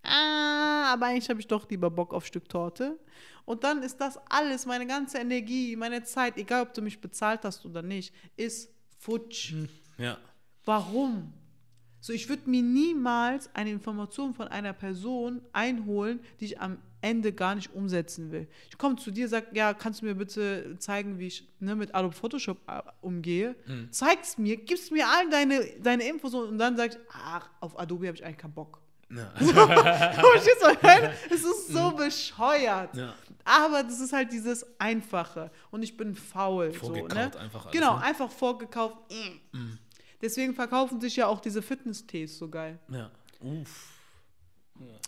ah, 0.02 0.92
aber 0.92 1.06
eigentlich 1.06 1.28
habe 1.30 1.40
ich 1.40 1.46
doch 1.46 1.68
lieber 1.68 1.90
Bock 1.90 2.12
auf 2.12 2.26
Stück 2.26 2.48
Torte. 2.48 2.98
Und 3.46 3.64
dann 3.64 3.82
ist 3.82 4.00
das 4.00 4.18
alles, 4.30 4.66
meine 4.66 4.86
ganze 4.86 5.18
Energie, 5.18 5.76
meine 5.76 6.02
Zeit, 6.02 6.36
egal 6.38 6.62
ob 6.62 6.74
du 6.74 6.82
mich 6.82 7.00
bezahlt 7.00 7.44
hast 7.44 7.64
oder 7.64 7.82
nicht, 7.82 8.14
ist 8.36 8.70
futsch. 8.98 9.54
Ja. 9.98 10.18
Warum? 10.64 11.32
So, 12.04 12.12
ich 12.12 12.28
würde 12.28 12.50
mir 12.50 12.60
niemals 12.60 13.48
eine 13.54 13.70
Information 13.70 14.34
von 14.34 14.46
einer 14.48 14.74
Person 14.74 15.40
einholen, 15.54 16.20
die 16.38 16.44
ich 16.44 16.60
am 16.60 16.76
Ende 17.00 17.32
gar 17.32 17.54
nicht 17.54 17.72
umsetzen 17.72 18.30
will. 18.30 18.46
Ich 18.68 18.76
komme 18.76 18.96
zu 18.96 19.10
dir, 19.10 19.26
sag, 19.26 19.56
ja, 19.56 19.72
kannst 19.72 20.02
du 20.02 20.04
mir 20.04 20.14
bitte 20.14 20.76
zeigen, 20.78 21.18
wie 21.18 21.28
ich 21.28 21.48
ne, 21.60 21.74
mit 21.74 21.94
Adobe 21.94 22.14
Photoshop 22.14 22.58
äh, 22.68 22.82
umgehe? 23.00 23.56
Zeig's 23.90 24.36
mir, 24.36 24.58
gibst 24.58 24.92
mir 24.92 25.08
all 25.08 25.30
deine, 25.30 25.64
deine 25.82 26.06
Infos 26.06 26.34
und 26.34 26.58
dann 26.58 26.76
sagst 26.76 26.98
ach, 27.10 27.48
auf 27.60 27.78
Adobe 27.78 28.06
habe 28.08 28.18
ich 28.18 28.22
eigentlich 28.22 28.36
keinen 28.36 28.52
Bock. 28.52 28.82
Ja. 29.10 29.32
Ich 29.40 30.82
meine? 30.82 31.14
Es 31.30 31.42
ist 31.42 31.68
so 31.68 31.90
bescheuert. 31.92 32.94
Ja. 32.96 33.14
Aber 33.44 33.82
das 33.82 34.00
ist 34.00 34.12
halt 34.12 34.32
dieses 34.32 34.66
Einfache. 34.78 35.50
Und 35.70 35.82
ich 35.82 35.96
bin 35.96 36.14
faul. 36.14 36.72
Vorgekaut 36.72 37.12
so, 37.12 37.16
ne? 37.16 37.38
einfach 37.38 37.66
alles, 37.66 37.72
Genau, 37.72 37.96
ne? 37.96 38.02
einfach 38.02 38.30
vorgekauft. 38.30 38.96
Deswegen 40.20 40.54
verkaufen 40.54 41.00
sich 41.00 41.16
ja 41.16 41.26
auch 41.26 41.40
diese 41.40 41.62
Fitness-Tees 41.62 42.38
so 42.38 42.48
geil. 42.48 42.78
ja. 42.88 43.10
Uff. 43.40 43.94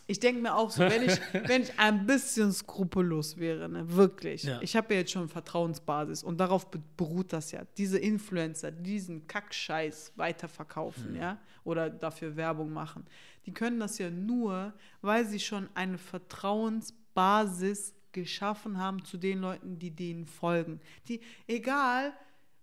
Ich 0.09 0.19
denke 0.21 0.41
mir 0.41 0.55
auch 0.55 0.71
so, 0.71 0.79
wenn 0.79 1.03
ich, 1.03 1.19
wenn 1.47 1.63
ich 1.63 1.77
ein 1.77 2.05
bisschen 2.05 2.53
skrupellos 2.53 3.37
wäre, 3.37 3.67
ne, 3.67 3.91
wirklich. 3.91 4.43
Ja. 4.43 4.61
Ich 4.61 4.77
habe 4.77 4.93
ja 4.93 5.01
jetzt 5.01 5.11
schon 5.11 5.27
Vertrauensbasis 5.27 6.23
und 6.23 6.37
darauf 6.37 6.71
be 6.71 6.81
beruht 6.95 7.33
das 7.33 7.51
ja. 7.51 7.63
Diese 7.77 7.97
Influencer, 7.97 8.71
die 8.71 8.83
diesen 8.83 9.27
Kackscheiß 9.27 10.13
weiterverkaufen, 10.15 11.15
ja, 11.15 11.37
oder 11.65 11.89
dafür 11.89 12.37
Werbung 12.37 12.71
machen, 12.71 13.05
die 13.45 13.53
können 13.53 13.79
das 13.79 13.97
ja 13.97 14.09
nur, 14.09 14.73
weil 15.01 15.25
sie 15.25 15.39
schon 15.39 15.67
eine 15.73 15.97
Vertrauensbasis 15.97 17.93
geschaffen 18.13 18.77
haben 18.77 19.03
zu 19.03 19.17
den 19.17 19.41
Leuten, 19.41 19.77
die 19.77 19.91
denen 19.91 20.25
folgen. 20.25 20.79
Die, 21.09 21.19
egal, 21.45 22.13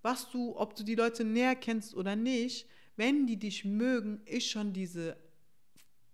was 0.05 0.31
du, 0.31 0.56
ob 0.56 0.76
du 0.76 0.85
die 0.85 0.94
Leute 0.94 1.24
näher 1.24 1.56
kennst 1.56 1.94
oder 1.94 2.14
nicht, 2.14 2.68
wenn 2.97 3.26
die 3.26 3.39
dich 3.39 3.64
mögen, 3.64 4.20
ist 4.26 4.48
schon 4.48 4.72
diese 4.72 5.16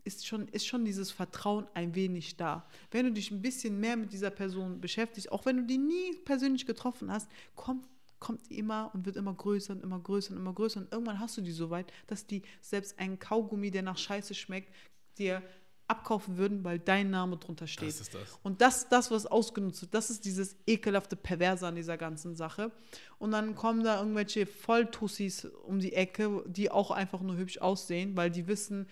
ist 0.02 0.26
schon, 0.26 0.48
ist 0.48 0.66
schon 0.66 0.84
dieses 0.86 1.10
Vertrauen 1.10 1.66
ein 1.74 1.94
wenig 1.94 2.36
da. 2.36 2.66
Wenn 2.90 3.04
du 3.04 3.12
dich 3.12 3.30
ein 3.30 3.42
bisschen 3.42 3.78
mehr 3.80 3.96
mit 3.96 4.12
dieser 4.12 4.30
Person 4.30 4.80
beschäftigst, 4.80 5.30
auch 5.30 5.44
wenn 5.44 5.58
du 5.58 5.64
die 5.64 5.76
nie 5.76 6.16
persönlich 6.24 6.64
getroffen 6.64 7.12
hast, 7.12 7.30
kommt, 7.54 7.86
kommt 8.18 8.50
immer 8.50 8.90
und 8.94 9.04
wird 9.04 9.16
immer 9.16 9.34
größer 9.34 9.74
und 9.74 9.82
immer 9.82 10.00
größer 10.00 10.32
und 10.32 10.38
immer 10.38 10.54
größer. 10.54 10.80
Und 10.80 10.92
irgendwann 10.92 11.20
hast 11.20 11.36
du 11.36 11.42
die 11.42 11.52
so 11.52 11.68
weit, 11.68 11.92
dass 12.06 12.26
die 12.26 12.42
selbst 12.62 12.98
einen 12.98 13.18
Kaugummi, 13.18 13.70
der 13.70 13.82
nach 13.82 13.98
Scheiße 13.98 14.34
schmeckt, 14.34 14.74
dir 15.18 15.42
abkaufen 15.90 16.38
würden, 16.38 16.64
weil 16.64 16.78
dein 16.78 17.10
Name 17.10 17.36
drunter 17.36 17.66
steht. 17.66 17.88
Das 17.88 18.00
ist 18.00 18.14
das. 18.14 18.38
Und 18.42 18.60
das, 18.60 18.88
das, 18.88 19.10
was 19.10 19.26
ausgenutzt 19.26 19.82
wird, 19.82 19.94
das 19.94 20.08
ist 20.08 20.24
dieses 20.24 20.56
ekelhafte 20.66 21.16
Perverse 21.16 21.66
an 21.66 21.74
dieser 21.74 21.98
ganzen 21.98 22.36
Sache. 22.36 22.70
Und 23.18 23.32
dann 23.32 23.54
kommen 23.54 23.84
da 23.84 23.98
irgendwelche 23.98 24.46
Volltussis 24.46 25.44
um 25.44 25.80
die 25.80 25.92
Ecke, 25.92 26.44
die 26.46 26.70
auch 26.70 26.90
einfach 26.90 27.20
nur 27.20 27.36
hübsch 27.36 27.58
aussehen, 27.58 28.16
weil 28.16 28.30
die 28.30 28.46
wissen 28.46 28.86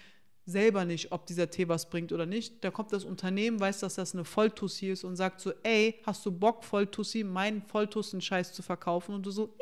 selber 0.49 0.87
nicht, 0.87 1.13
ob 1.13 1.27
dieser 1.27 1.51
Tee 1.51 1.69
was 1.69 1.91
bringt 1.91 2.11
oder 2.11 2.25
nicht. 2.25 2.65
Da 2.65 2.71
kommt 2.71 2.93
das 2.93 3.05
Unternehmen, 3.05 3.61
weiß, 3.61 3.81
dass 3.81 3.97
das 3.97 4.15
eine 4.15 4.25
Volltussi 4.25 4.89
ist 4.89 5.05
und 5.05 5.15
sagt 5.15 5.41
so, 5.41 5.53
ey, 5.63 6.01
hast 6.05 6.25
du 6.25 6.33
Bock, 6.33 6.65
Volltussi, 6.65 7.23
meinen 7.23 7.63
Volltussen-Scheiß 7.63 8.55
zu 8.55 8.63
verkaufen? 8.63 9.15
Und 9.15 9.27
du 9.27 9.31
so, 9.31 9.55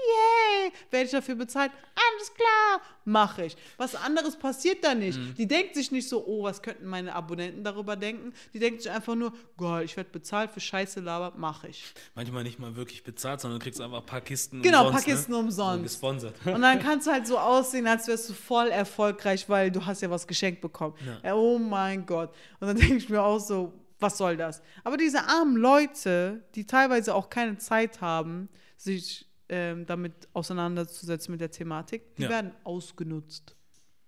yay, 0.66 0.72
werde 0.90 1.06
ich 1.06 1.12
dafür 1.12 1.34
bezahlt? 1.34 1.70
Alles 1.94 2.34
klar, 2.34 2.80
mache 3.05 3.47
ich. 3.47 3.56
Was 3.76 3.94
anderes 3.94 4.36
passiert 4.36 4.84
da 4.84 4.94
nicht. 4.94 5.18
Die 5.38 5.47
denkt 5.47 5.74
sich 5.74 5.90
nicht 5.93 6.09
so, 6.09 6.24
oh, 6.26 6.43
was 6.44 6.62
könnten 6.62 6.86
meine 6.86 7.14
Abonnenten 7.14 7.64
darüber 7.64 7.97
denken? 7.97 8.32
Die 8.52 8.59
denkt 8.59 8.82
sich 8.82 8.90
einfach 8.90 9.14
nur, 9.14 9.32
geil, 9.56 9.84
ich 9.84 9.97
werde 9.97 10.10
bezahlt 10.10 10.51
für 10.52 10.60
Scheiße 10.60 11.01
Laber, 11.01 11.32
mache 11.36 11.68
ich. 11.68 11.84
Manchmal 12.14 12.43
nicht 12.43 12.59
mal 12.59 12.76
wirklich 12.76 13.02
bezahlt, 13.05 13.40
sondern 13.40 13.59
du 13.60 13.64
kriegst 13.64 13.80
einfach 13.80 14.01
ein 14.01 14.06
paar 14.06 14.20
Kisten 14.20 14.62
Genau, 14.62 14.86
umsonst. 14.86 15.05
paar 15.06 15.14
Kisten 15.14 15.32
ne? 15.32 15.38
umsonst. 15.38 15.76
So 15.78 15.82
gesponsert. 15.82 16.34
Und 16.47 16.62
dann 16.62 16.78
kannst 16.82 17.06
du 17.06 17.10
halt 17.12 17.26
so 17.26 17.38
aussehen, 17.38 17.86
als 17.86 18.06
wärst 18.09 18.28
du 18.30 18.34
voll 18.34 18.68
erfolgreich, 18.68 19.48
weil 19.48 19.70
du 19.70 19.84
hast 19.84 20.02
ja 20.02 20.10
was 20.10 20.26
geschenkt 20.26 20.60
bekommen. 20.60 20.94
Ja. 21.24 21.34
oh 21.34 21.59
mein 21.59 22.06
Gott. 22.06 22.30
Und 22.60 22.68
dann 22.68 22.76
denke 22.78 22.97
ich 22.97 23.09
mir 23.09 23.22
auch 23.22 23.38
so, 23.38 23.72
was 23.98 24.18
soll 24.18 24.36
das? 24.36 24.60
Aber 24.84 24.97
diese 24.97 25.24
armen 25.24 25.56
Leute, 25.56 26.43
die 26.55 26.66
teilweise 26.66 27.14
auch 27.14 27.30
keine 27.30 27.56
Zeit 27.59 28.01
haben, 28.01 28.48
sich 28.76 29.26
ähm, 29.48 29.86
damit 29.86 30.28
auseinanderzusetzen 30.32 31.32
mit 31.32 31.40
der 31.40 31.51
Thematik, 31.51 32.14
die 32.16 32.23
Ja. 32.24 32.31
werden 32.31 32.52
ausgenutzt. 32.64 33.55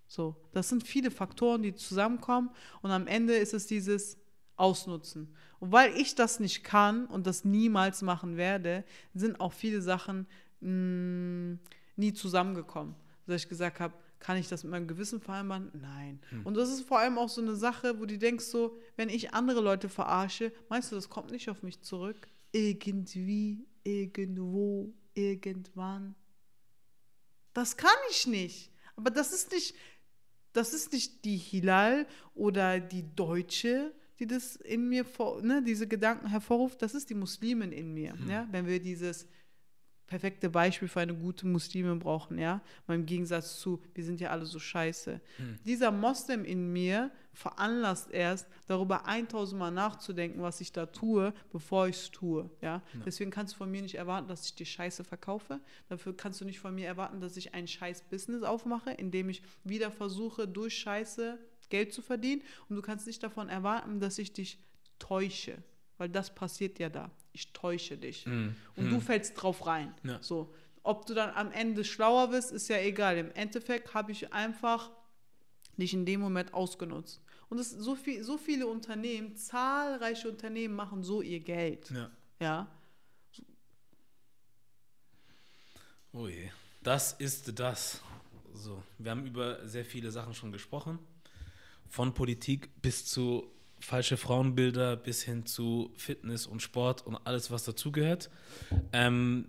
So, 0.07 0.35
das 0.53 0.69
sind 0.69 0.83
viele 0.83 1.11
Faktoren, 1.11 1.61
die 1.61 1.75
zusammenkommen 1.75 2.49
und 2.81 2.91
am 2.91 3.05
Ende 3.07 3.35
ist 3.35 3.53
es 3.53 3.67
dieses 3.67 4.17
Ausnutzen. 4.55 5.33
Und 5.59 5.71
weil 5.71 5.95
ich 5.95 6.15
das 6.15 6.39
nicht 6.39 6.63
kann 6.63 7.05
und 7.05 7.27
das 7.27 7.45
niemals 7.45 8.01
machen 8.01 8.35
werde, 8.35 8.83
sind 9.13 9.39
auch 9.39 9.53
viele 9.53 9.81
Sachen 9.81 10.25
mh, 10.61 11.57
nie 11.95 12.13
zusammengekommen. 12.13 12.95
Dass 13.27 13.43
ich 13.43 13.49
gesagt 13.49 13.79
habe, 13.79 13.93
Kann 14.21 14.35
ich 14.35 14.49
das 14.49 14.63
mit 14.65 14.71
meinem 14.71 14.87
Gewissen 14.87 15.21
vereinbaren? 15.21 15.71
Nein. 15.79 16.19
Hm. 16.29 16.45
Und 16.45 16.57
das 16.57 16.67
ist 16.69 16.81
vor 16.85 16.99
allem 16.99 17.17
auch 17.17 17.29
so 17.29 17.39
eine 17.41 17.55
Sache, 17.55 17.97
wo 18.01 18.05
du 18.05 18.17
denkst 18.17 18.43
so, 18.43 18.75
wenn 18.97 19.07
ich 19.07 19.33
andere 19.33 19.61
Leute 19.61 19.87
verarsche, 19.87 20.51
meinst 20.67 20.91
du, 20.91 20.95
das 20.95 21.07
kommt 21.09 21.31
nicht 21.31 21.49
auf 21.49 21.63
mich 21.63 21.79
zurück? 21.79 22.27
Irgendwie, 22.51 23.65
irgendwo, 23.89 24.93
irgendwann. 25.13 26.15
Das 27.53 27.77
kann 27.77 27.89
ich 28.11 28.27
nicht. 28.27 28.71
Aber 28.95 29.09
das 29.09 29.31
ist 29.31 29.51
nicht, 29.51 29.75
das 30.53 30.73
ist 30.73 30.93
nicht 30.93 31.25
die 31.25 31.37
Hilal 31.37 32.07
oder 32.35 32.79
die 32.79 33.03
Deutsche, 33.15 33.93
die 34.19 34.27
das 34.27 34.57
in 34.57 34.89
mir, 34.89 35.05
vor, 35.05 35.41
ne, 35.41 35.63
diese 35.63 35.87
Gedanken 35.87 36.27
hervorruft. 36.27 36.81
Das 36.81 36.93
ist 36.93 37.09
die 37.09 37.15
Muslimin 37.15 37.71
in 37.71 37.93
mir. 37.93 38.15
Ja? 38.27 38.47
Wenn 38.51 38.67
wir 38.67 38.79
dieses 38.79 39.27
perfekte 40.09 40.49
Beispiel 40.49 40.87
für 40.87 40.99
eine 40.99 41.13
gute 41.13 41.45
Muslimin 41.45 41.99
brauchen, 41.99 42.39
ja, 42.39 42.61
mal 42.87 42.95
im 42.95 43.05
Gegensatz 43.05 43.59
zu, 43.59 43.79
wir 43.93 44.03
sind 44.03 44.19
ja 44.19 44.31
alle 44.31 44.45
so 44.45 44.57
scheiße. 44.57 45.21
Dieser 45.65 45.91
Moslem 45.91 46.43
in 46.45 46.73
mir 46.73 47.11
veranlasst 47.31 48.09
erst, 48.09 48.47
darüber 48.65 49.05
1000 49.05 49.59
Mal 49.59 49.69
nachzudenken, 49.71 50.41
was 50.41 50.61
ich 50.61 50.71
da 50.71 50.87
tue, 50.87 51.31
bevor 51.51 51.87
ich 51.87 51.97
es 51.97 52.11
tue, 52.11 52.49
ja? 52.61 52.81
Deswegen 53.05 53.29
kannst 53.29 53.53
du 53.53 53.57
von 53.59 53.69
mir 53.69 53.83
nicht 53.83 53.95
erwarten, 53.95 54.27
dass 54.27 54.45
ich 54.45 54.55
dir 54.55 54.65
Scheiße 54.65 55.03
verkaufe. 55.03 55.61
Dafür 55.87 56.17
kannst 56.17 56.41
du 56.41 56.45
nicht 56.45 56.59
von 56.59 56.73
mir 56.73 56.87
erwarten, 56.87 57.21
dass 57.21 57.37
ich 57.37 57.53
ein 57.53 57.67
scheiß 57.67 58.01
Business 58.09 58.41
aufmache, 58.41 58.91
indem 58.91 59.29
ich 59.29 59.43
wieder 59.63 59.91
versuche, 59.91 60.47
durch 60.47 60.75
Scheiße 60.75 61.37
Geld 61.69 61.93
zu 61.93 62.01
verdienen. 62.01 62.41
Und 62.67 62.75
du 62.75 62.81
kannst 62.81 63.05
nicht 63.05 63.21
davon 63.21 63.47
erwarten, 63.47 63.99
dass 63.99 64.17
ich 64.17 64.33
dich 64.33 64.57
täusche, 64.97 65.61
weil 65.97 66.09
das 66.09 66.33
passiert 66.33 66.79
ja 66.79 66.89
da. 66.89 67.11
Ich 67.33 67.53
täusche 67.53 67.97
dich. 67.97 68.25
Und 68.25 68.55
du 68.75 68.99
fällst 68.99 69.41
drauf 69.41 69.65
rein. 69.65 69.93
Ja. 70.03 70.17
So. 70.21 70.53
Ob 70.83 71.05
du 71.05 71.13
dann 71.13 71.31
am 71.31 71.51
Ende 71.51 71.83
schlauer 71.83 72.29
bist, 72.29 72.51
ist 72.51 72.67
ja 72.69 72.77
egal. 72.77 73.17
Im 73.17 73.31
Endeffekt 73.31 73.93
habe 73.93 74.11
ich 74.11 74.33
einfach 74.33 74.91
dich 75.77 75.93
in 75.93 76.05
dem 76.05 76.19
Moment 76.19 76.53
ausgenutzt. 76.53 77.21
Und 77.49 77.59
es 77.59 77.71
so, 77.71 77.95
viel, 77.95 78.23
so 78.23 78.37
viele 78.37 78.67
Unternehmen, 78.67 79.35
zahlreiche 79.35 80.29
Unternehmen 80.29 80.75
machen 80.75 81.03
so 81.03 81.21
ihr 81.21 81.39
Geld. 81.39 81.89
Ja. 81.89 82.11
Ja. 82.39 82.67
Oh 86.13 86.27
je. 86.27 86.49
Das 86.81 87.13
ist 87.13 87.59
das. 87.59 88.01
So, 88.53 88.81
wir 88.97 89.11
haben 89.11 89.25
über 89.25 89.67
sehr 89.67 89.85
viele 89.85 90.11
Sachen 90.11 90.33
schon 90.33 90.51
gesprochen. 90.51 90.99
Von 91.87 92.13
Politik 92.13 92.69
bis 92.81 93.05
zu 93.05 93.51
falsche 93.79 94.17
Frauenbilder 94.17 94.95
bis 94.95 95.23
hin 95.23 95.45
zu 95.45 95.91
Fitness 95.95 96.45
und 96.45 96.61
Sport 96.61 97.05
und 97.05 97.15
alles, 97.25 97.51
was 97.51 97.63
dazugehört. 97.63 98.29
Ähm, 98.93 99.45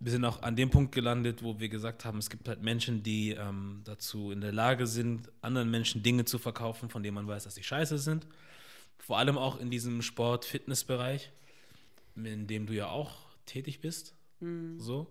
wir 0.00 0.10
sind 0.10 0.24
auch 0.24 0.42
an 0.42 0.56
dem 0.56 0.70
Punkt 0.70 0.94
gelandet, 0.94 1.42
wo 1.42 1.58
wir 1.60 1.68
gesagt 1.68 2.04
haben, 2.04 2.18
es 2.18 2.28
gibt 2.28 2.48
halt 2.48 2.62
Menschen, 2.62 3.02
die 3.02 3.30
ähm, 3.30 3.80
dazu 3.84 4.30
in 4.32 4.40
der 4.40 4.52
Lage 4.52 4.86
sind, 4.86 5.30
anderen 5.40 5.70
Menschen 5.70 6.02
Dinge 6.02 6.24
zu 6.24 6.38
verkaufen, 6.38 6.90
von 6.90 7.02
denen 7.02 7.14
man 7.14 7.26
weiß, 7.26 7.44
dass 7.44 7.54
sie 7.54 7.62
scheiße 7.62 7.98
sind. 7.98 8.26
Vor 8.98 9.18
allem 9.18 9.38
auch 9.38 9.58
in 9.58 9.70
diesem 9.70 10.02
Sport-Fitness-Bereich, 10.02 11.30
in 12.16 12.46
dem 12.46 12.66
du 12.66 12.74
ja 12.74 12.88
auch 12.88 13.16
tätig 13.46 13.80
bist. 13.80 14.14
So. 14.78 15.08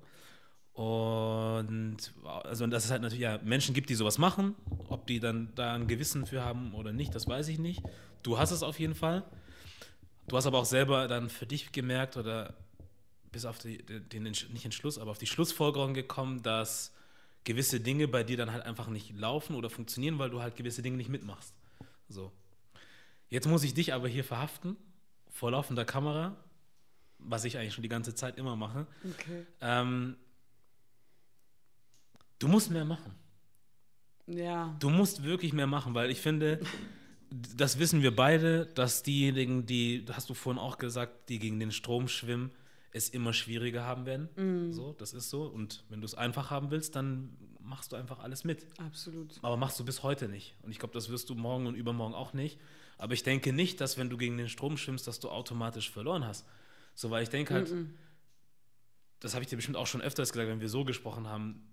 Und 0.74 1.98
also 2.24 2.66
dass 2.66 2.86
es 2.86 2.92
halt 2.92 3.04
natürlich 3.04 3.22
ja, 3.22 3.40
Menschen 3.44 3.76
gibt, 3.76 3.90
die 3.90 3.96
sowas 3.96 4.18
machen. 4.18 4.56
Ob 4.90 5.06
die 5.06 5.20
dann 5.20 5.50
da 5.56 5.74
ein 5.74 5.88
Gewissen 5.88 6.26
für 6.26 6.44
haben 6.44 6.74
oder 6.74 6.92
nicht, 6.92 7.14
das 7.14 7.28
weiß 7.28 7.48
ich 7.50 7.60
nicht. 7.60 7.82
Du 8.24 8.38
hast 8.38 8.52
es 8.52 8.64
auf 8.64 8.80
jeden 8.80 8.96
Fall. 8.96 9.24
Du 10.28 10.38
hast 10.38 10.48
aber 10.48 10.60
auch 10.60 10.66
selber 10.66 11.08
dann 11.08 11.30
für 11.30 11.46
dich 11.46 11.72
gemerkt 11.72 12.18
oder 12.18 12.56
bis 13.32 13.46
auf 13.46 13.60
die, 13.60 13.84
den, 13.84 14.24
nicht 14.24 14.66
Entschluss, 14.66 14.98
aber 14.98 15.12
auf 15.12 15.18
die 15.18 15.28
Schlussfolgerung 15.28 15.94
gekommen, 15.94 16.42
dass 16.44 16.94
gewisse 17.44 17.80
Dinge 17.80 18.08
bei 18.08 18.24
dir 18.24 18.38
dann 18.38 18.52
halt 18.52 18.66
einfach 18.66 18.88
nicht 18.88 19.18
laufen 19.18 19.56
oder 19.56 19.70
funktionieren, 19.70 20.18
weil 20.18 20.30
du 20.30 20.42
halt 20.42 20.56
gewisse 20.56 20.82
Dinge 20.82 20.98
nicht 20.98 21.10
mitmachst. 21.10 21.54
So. 22.08 22.32
Jetzt 23.30 23.48
muss 23.48 23.64
ich 23.64 23.74
dich 23.74 23.94
aber 23.94 24.08
hier 24.08 24.24
verhaften, 24.24 24.78
vor 25.30 25.52
laufender 25.52 25.84
Kamera, 25.84 26.38
was 27.18 27.44
ich 27.44 27.58
eigentlich 27.58 27.74
schon 27.74 27.82
die 27.82 27.90
ganze 27.90 28.16
Zeit 28.16 28.38
immer 28.38 28.56
mache. 28.56 28.86
Okay. 29.04 29.46
Ähm, 29.62 30.16
du 32.44 32.50
musst 32.50 32.70
mehr 32.70 32.86
machen. 32.86 33.14
Ja. 34.28 34.76
Du 34.80 34.90
musst 34.90 35.24
wirklich 35.24 35.54
mehr 35.54 35.68
machen, 35.68 35.94
weil 35.94 36.12
ich 36.12 36.20
finde, 36.20 36.60
das 37.56 37.80
wissen 37.80 38.02
wir 38.02 38.16
beide, 38.16 38.66
dass 38.68 39.02
diejenigen, 39.04 39.66
die, 39.66 40.06
hast 40.12 40.30
du 40.30 40.34
vorhin 40.34 40.60
auch 40.60 40.78
gesagt, 40.78 41.30
die 41.30 41.40
gegen 41.40 41.60
den 41.60 41.72
Strom 41.72 42.08
schwimmen, 42.08 42.52
es 42.92 43.10
immer 43.10 43.34
schwieriger 43.34 43.84
haben 43.84 44.06
werden. 44.06 44.72
So, 44.72 44.94
das 44.94 45.14
ist 45.14 45.30
so. 45.30 45.46
Und 45.46 45.84
wenn 45.90 46.02
du 46.02 46.06
es 46.06 46.14
einfach 46.14 46.52
haben 46.52 46.70
willst, 46.70 46.96
dann 46.96 47.36
machst 47.60 47.92
du 47.92 47.96
einfach 47.96 48.20
alles 48.20 48.44
mit. 48.44 48.68
Absolut. 48.78 49.40
Aber 49.42 49.58
machst 49.58 49.80
du 49.80 49.86
bis 49.86 50.04
heute 50.04 50.28
nicht. 50.28 50.54
Und 50.62 50.72
ich 50.72 50.80
glaube, 50.80 50.94
das 50.94 51.10
wirst 51.10 51.30
du 51.30 51.36
morgen 51.36 51.66
und 51.66 51.76
übermorgen 51.76 52.14
auch 52.14 52.34
nicht. 52.34 52.60
Aber 52.98 53.14
ich 53.14 53.24
denke 53.24 53.52
nicht, 53.52 53.82
dass 53.82 53.98
wenn 53.98 54.10
du 54.10 54.18
gegen 54.18 54.38
den 54.38 54.50
Strom 54.50 54.78
schwimmst, 54.78 55.08
dass 55.08 55.20
du 55.20 55.30
automatisch 55.30 55.90
verloren 55.90 56.26
hast. 56.26 56.46
So, 56.94 57.10
weil 57.10 57.24
ich 57.24 57.30
denke 57.30 57.54
halt, 57.56 57.74
das 59.22 59.34
habe 59.34 59.44
ich 59.44 59.50
dir 59.50 59.56
bestimmt 59.56 59.78
auch 59.78 59.88
schon 59.88 60.02
öfters 60.02 60.32
gesagt, 60.32 60.50
wenn 60.50 60.62
wir 60.62 60.70
so 60.70 60.86
gesprochen 60.86 61.28
haben, 61.28 61.64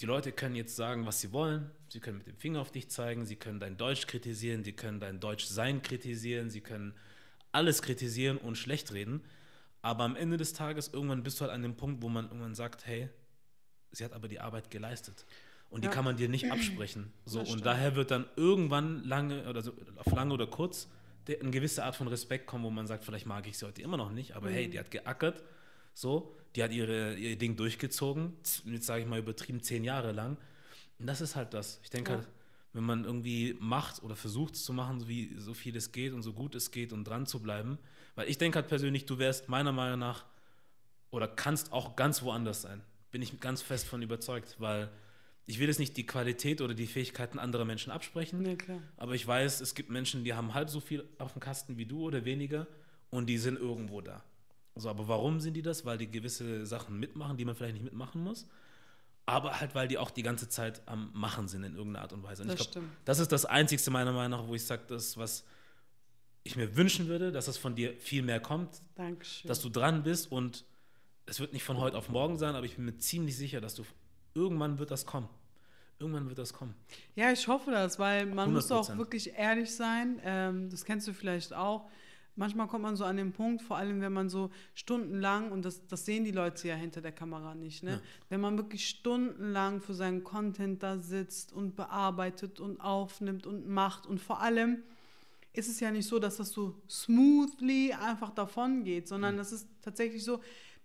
die 0.00 0.06
Leute 0.06 0.32
können 0.32 0.54
jetzt 0.54 0.76
sagen, 0.76 1.06
was 1.06 1.20
sie 1.20 1.32
wollen. 1.32 1.70
Sie 1.88 2.00
können 2.00 2.18
mit 2.18 2.26
dem 2.26 2.36
Finger 2.36 2.60
auf 2.60 2.70
dich 2.70 2.88
zeigen, 2.90 3.24
sie 3.24 3.36
können 3.36 3.60
dein 3.60 3.76
Deutsch 3.76 4.06
kritisieren, 4.06 4.62
sie 4.64 4.72
können 4.72 5.00
dein 5.00 5.20
Deutschsein 5.20 5.82
kritisieren, 5.82 6.50
sie 6.50 6.60
können 6.60 6.94
alles 7.52 7.80
kritisieren 7.82 8.36
und 8.38 8.56
schlecht 8.58 8.92
reden. 8.92 9.22
Aber 9.82 10.04
am 10.04 10.16
Ende 10.16 10.36
des 10.36 10.52
Tages, 10.52 10.88
irgendwann 10.92 11.22
bist 11.22 11.38
du 11.38 11.42
halt 11.42 11.52
an 11.52 11.62
dem 11.62 11.76
Punkt, 11.76 12.02
wo 12.02 12.08
man 12.08 12.26
irgendwann 12.26 12.54
sagt, 12.54 12.86
hey, 12.86 13.08
sie 13.92 14.04
hat 14.04 14.12
aber 14.12 14.28
die 14.28 14.40
Arbeit 14.40 14.70
geleistet. 14.70 15.24
Und 15.70 15.82
die 15.82 15.86
Ja. 15.86 15.92
kann 15.94 16.04
man 16.04 16.16
dir 16.16 16.28
nicht 16.28 16.44
absprechen. 16.52 17.12
So, 17.24 17.40
und 17.40 17.64
daher 17.64 17.96
wird 17.96 18.10
dann 18.10 18.26
irgendwann 18.36 19.02
lange 19.04 19.48
oder 19.48 19.62
so, 19.62 19.72
auf 19.96 20.12
lange 20.12 20.34
oder 20.34 20.46
kurz 20.46 20.88
eine 21.28 21.50
gewisse 21.50 21.82
Art 21.84 21.96
von 21.96 22.06
Respekt 22.08 22.46
kommen, 22.46 22.64
wo 22.64 22.70
man 22.70 22.86
sagt, 22.86 23.04
vielleicht 23.04 23.26
mag 23.26 23.46
ich 23.48 23.58
sie 23.58 23.66
heute 23.66 23.82
immer 23.82 23.96
noch 23.96 24.12
nicht, 24.12 24.36
aber 24.36 24.48
Mhm. 24.48 24.52
hey, 24.52 24.68
die 24.70 24.78
hat 24.78 24.90
geackert, 24.90 25.42
so, 25.96 26.36
die 26.54 26.62
hat 26.62 26.72
ihre, 26.72 27.14
ihr 27.16 27.36
Ding 27.38 27.56
durchgezogen, 27.56 28.34
jetzt 28.66 28.86
sage 28.86 29.02
ich 29.02 29.08
mal 29.08 29.18
übertrieben 29.18 29.62
zehn 29.62 29.82
Jahre 29.82 30.12
lang. 30.12 30.36
Und 30.98 31.06
das 31.06 31.20
ist 31.22 31.36
halt 31.36 31.54
das. 31.54 31.80
Ich 31.82 31.90
denke 31.90 32.12
Ja. 32.12 32.18
halt, 32.18 32.28
wenn 32.74 32.84
man 32.84 33.04
irgendwie 33.04 33.56
macht 33.58 34.02
oder 34.02 34.14
versucht 34.14 34.54
es 34.56 34.64
zu 34.64 34.74
machen, 34.74 35.00
so 35.00 35.08
wie 35.08 35.34
so 35.38 35.54
viel 35.54 35.74
es 35.76 35.92
geht 35.92 36.12
und 36.12 36.22
so 36.22 36.34
gut 36.34 36.54
es 36.54 36.70
geht 36.70 36.92
und 36.92 37.04
dran 37.04 37.24
zu 37.24 37.40
bleiben, 37.40 37.78
weil 38.14 38.28
ich 38.28 38.36
denke 38.36 38.56
halt 38.56 38.68
persönlich, 38.68 39.06
du 39.06 39.18
wärst 39.18 39.48
meiner 39.48 39.72
Meinung 39.72 39.98
nach 39.98 40.26
oder 41.10 41.28
kannst 41.28 41.72
auch 41.72 41.96
ganz 41.96 42.22
woanders 42.22 42.60
sein. 42.62 42.82
Bin 43.10 43.22
ich 43.22 43.40
ganz 43.40 43.62
fest 43.62 43.86
von 43.86 44.02
überzeugt, 44.02 44.56
weil 44.58 44.90
ich 45.46 45.58
will 45.58 45.68
jetzt 45.68 45.78
nicht 45.78 45.96
die 45.96 46.04
Qualität 46.04 46.60
oder 46.60 46.74
die 46.74 46.86
Fähigkeiten 46.86 47.38
anderer 47.38 47.64
Menschen 47.64 47.90
absprechen, 47.90 48.42
Nee, 48.42 48.58
aber 48.98 49.14
ich 49.14 49.26
weiß, 49.26 49.60
es 49.62 49.74
gibt 49.74 49.88
Menschen, 49.88 50.24
die 50.24 50.34
haben 50.34 50.52
halb 50.52 50.68
so 50.68 50.80
viel 50.80 51.08
auf 51.18 51.32
dem 51.32 51.40
Kasten 51.40 51.78
wie 51.78 51.86
du 51.86 52.02
oder 52.02 52.24
weniger 52.26 52.66
und 53.10 53.26
die 53.26 53.38
sind 53.38 53.56
irgendwo 53.58 54.02
da. 54.02 54.22
So, 54.76 54.88
aber 54.90 55.08
warum 55.08 55.40
sind 55.40 55.54
die 55.54 55.62
das? 55.62 55.84
Weil 55.84 55.98
die 55.98 56.10
gewisse 56.10 56.66
Sachen 56.66 56.98
mitmachen, 57.00 57.36
die 57.36 57.44
man 57.44 57.54
vielleicht 57.54 57.74
nicht 57.74 57.84
mitmachen 57.84 58.22
muss. 58.22 58.46
Aber 59.24 59.58
halt, 59.60 59.74
weil 59.74 59.88
die 59.88 59.98
auch 59.98 60.10
die 60.10 60.22
ganze 60.22 60.48
Zeit 60.48 60.82
am 60.86 61.10
Machen 61.14 61.48
sind 61.48 61.64
in 61.64 61.74
irgendeiner 61.74 62.02
Art 62.02 62.12
und 62.12 62.22
Weise. 62.22 62.42
Und 62.42 62.48
Das 62.48 62.60
ich 62.60 62.70
glaub, 62.70 62.84
stimmt. 62.84 62.88
das 63.04 63.18
ist 63.18 63.32
das 63.32 63.44
Einzigste 63.44 63.90
meiner 63.90 64.12
Meinung 64.12 64.40
nach, 64.40 64.46
wo 64.48 64.54
ich 64.54 64.64
sage, 64.64 64.82
das, 64.86 65.16
was 65.16 65.44
ich 66.44 66.54
mir 66.54 66.76
wünschen 66.76 67.08
würde, 67.08 67.32
dass 67.32 67.48
es 67.48 67.56
von 67.56 67.74
dir 67.74 67.94
viel 67.98 68.22
mehr 68.22 68.38
kommt, 68.38 68.80
Dankeschön. 68.94 69.48
dass 69.48 69.60
du 69.60 69.68
dran 69.68 70.04
bist 70.04 70.30
und 70.30 70.64
es 71.24 71.40
wird 71.40 71.52
nicht 71.52 71.64
von 71.64 71.78
heute 71.78 71.96
auf 71.98 72.08
morgen 72.08 72.36
sein, 72.38 72.54
aber 72.54 72.66
ich 72.66 72.76
bin 72.76 72.84
mir 72.84 72.96
ziemlich 72.98 73.36
sicher, 73.36 73.60
dass 73.60 73.74
du 73.74 73.82
irgendwann 74.34 74.78
wird 74.78 74.92
das 74.92 75.06
kommen. 75.06 75.28
Irgendwann 75.98 76.28
wird 76.28 76.38
das 76.38 76.52
kommen. 76.52 76.74
Ja, 77.16 77.32
ich 77.32 77.48
hoffe 77.48 77.70
das, 77.72 77.98
weil 77.98 78.26
man 78.26 78.52
muss 78.52 78.70
auch 78.70 78.88
100%. 78.88 78.98
wirklich 78.98 79.32
ehrlich 79.34 79.74
sein. 79.74 80.20
Ähm, 80.22 80.70
das 80.70 80.84
kennst 80.84 81.08
du 81.08 81.14
vielleicht 81.14 81.52
auch. 81.52 81.88
Manchmal 82.36 82.68
kommt 82.68 82.82
man 82.82 82.96
so 82.96 83.04
an 83.04 83.16
den 83.16 83.32
Punkt, 83.32 83.62
vor 83.62 83.78
allem 83.78 84.00
wenn 84.02 84.12
man 84.12 84.28
so 84.28 84.50
stundenlang, 84.74 85.50
und 85.50 85.64
das, 85.64 85.86
das 85.86 86.04
sehen 86.04 86.24
die 86.24 86.32
Leute 86.32 86.68
ja 86.68 86.74
hinter 86.74 87.00
der 87.00 87.12
Kamera 87.12 87.54
nicht, 87.54 87.82
ne? 87.82 87.92
Ja. 87.92 88.00
wenn 88.28 88.40
man 88.42 88.58
wirklich 88.58 88.86
stundenlang 88.86 89.80
für 89.80 89.94
seinen 89.94 90.22
Content 90.22 90.82
da 90.82 90.98
sitzt 90.98 91.52
und 91.52 91.76
bearbeitet 91.76 92.60
und 92.60 92.80
aufnimmt 92.80 93.46
und 93.46 93.68
macht 93.68 94.06
und 94.06 94.20
vor 94.20 94.40
allem 94.40 94.82
ist 95.54 95.68
es 95.68 95.80
ja 95.80 95.90
nicht 95.90 96.06
so, 96.06 96.18
dass 96.18 96.36
das 96.36 96.50
so 96.50 96.74
smoothly 96.88 97.94
einfach 97.94 98.30
davon 98.30 98.84
geht, 98.84 99.08
sondern 99.08 99.38
das 99.38 99.52
ist 99.52 99.66
tatsächlich 99.80 100.22
so, 100.22 100.40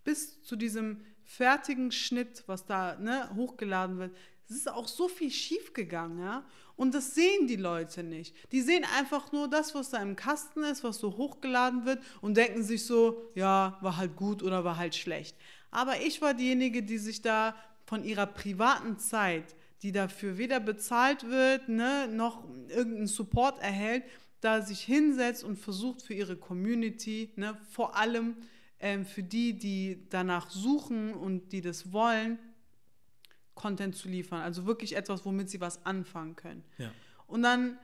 bis 0.05 0.41
zu 0.43 0.55
diesem 0.55 1.01
fertigen 1.23 1.91
Schnitt, 1.91 2.43
was 2.47 2.65
da 2.65 2.97
ne, 2.97 3.29
hochgeladen 3.35 3.97
wird, 3.99 4.15
es 4.51 4.57
ist 4.57 4.71
auch 4.71 4.87
so 4.87 5.07
viel 5.07 5.31
schief 5.31 5.73
gegangen, 5.73 6.19
ja. 6.19 6.45
Und 6.75 6.93
das 6.93 7.15
sehen 7.15 7.47
die 7.47 7.57
Leute 7.57 8.03
nicht. 8.03 8.35
Die 8.51 8.61
sehen 8.61 8.85
einfach 8.97 9.31
nur 9.31 9.47
das, 9.47 9.75
was 9.75 9.91
da 9.91 10.01
im 10.01 10.15
Kasten 10.15 10.63
ist, 10.63 10.83
was 10.83 10.97
so 10.97 11.15
hochgeladen 11.15 11.85
wird 11.85 12.01
und 12.21 12.35
denken 12.35 12.63
sich 12.63 12.85
so, 12.85 13.29
ja, 13.35 13.77
war 13.81 13.97
halt 13.97 14.15
gut 14.15 14.41
oder 14.41 14.63
war 14.63 14.77
halt 14.77 14.95
schlecht. 14.95 15.37
Aber 15.69 16.01
ich 16.01 16.21
war 16.21 16.33
diejenige, 16.33 16.83
die 16.83 16.97
sich 16.97 17.21
da 17.21 17.55
von 17.85 18.03
ihrer 18.03 18.25
privaten 18.25 18.97
Zeit, 18.97 19.55
die 19.83 19.91
dafür 19.91 20.37
weder 20.37 20.59
bezahlt 20.59 21.29
wird, 21.29 21.69
ne, 21.69 22.07
noch 22.07 22.43
irgendeinen 22.69 23.07
Support 23.07 23.61
erhält, 23.61 24.03
da 24.41 24.61
sich 24.61 24.81
hinsetzt 24.81 25.43
und 25.43 25.57
versucht 25.57 26.01
für 26.01 26.13
ihre 26.13 26.35
Community, 26.35 27.31
ne, 27.35 27.57
vor 27.69 27.95
allem 27.95 28.35
ähm, 28.79 29.05
für 29.05 29.23
die, 29.23 29.57
die 29.57 30.07
danach 30.09 30.49
suchen 30.49 31.13
und 31.13 31.51
die 31.51 31.61
das 31.61 31.93
wollen, 31.93 32.39
Content 33.61 33.95
zu 33.95 34.07
liefern. 34.09 34.41
Also 34.41 34.65
wirklich 34.65 34.95
etwas, 34.95 35.23
womit 35.25 35.49
sie 35.49 35.61
was 35.61 35.85
anfangen 35.85 36.35
können. 36.35 36.63
Ja. 36.79 36.91
Und 37.27 37.43
dann 37.43 37.77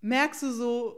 merkst 0.00 0.42
du 0.42 0.52
so, 0.52 0.96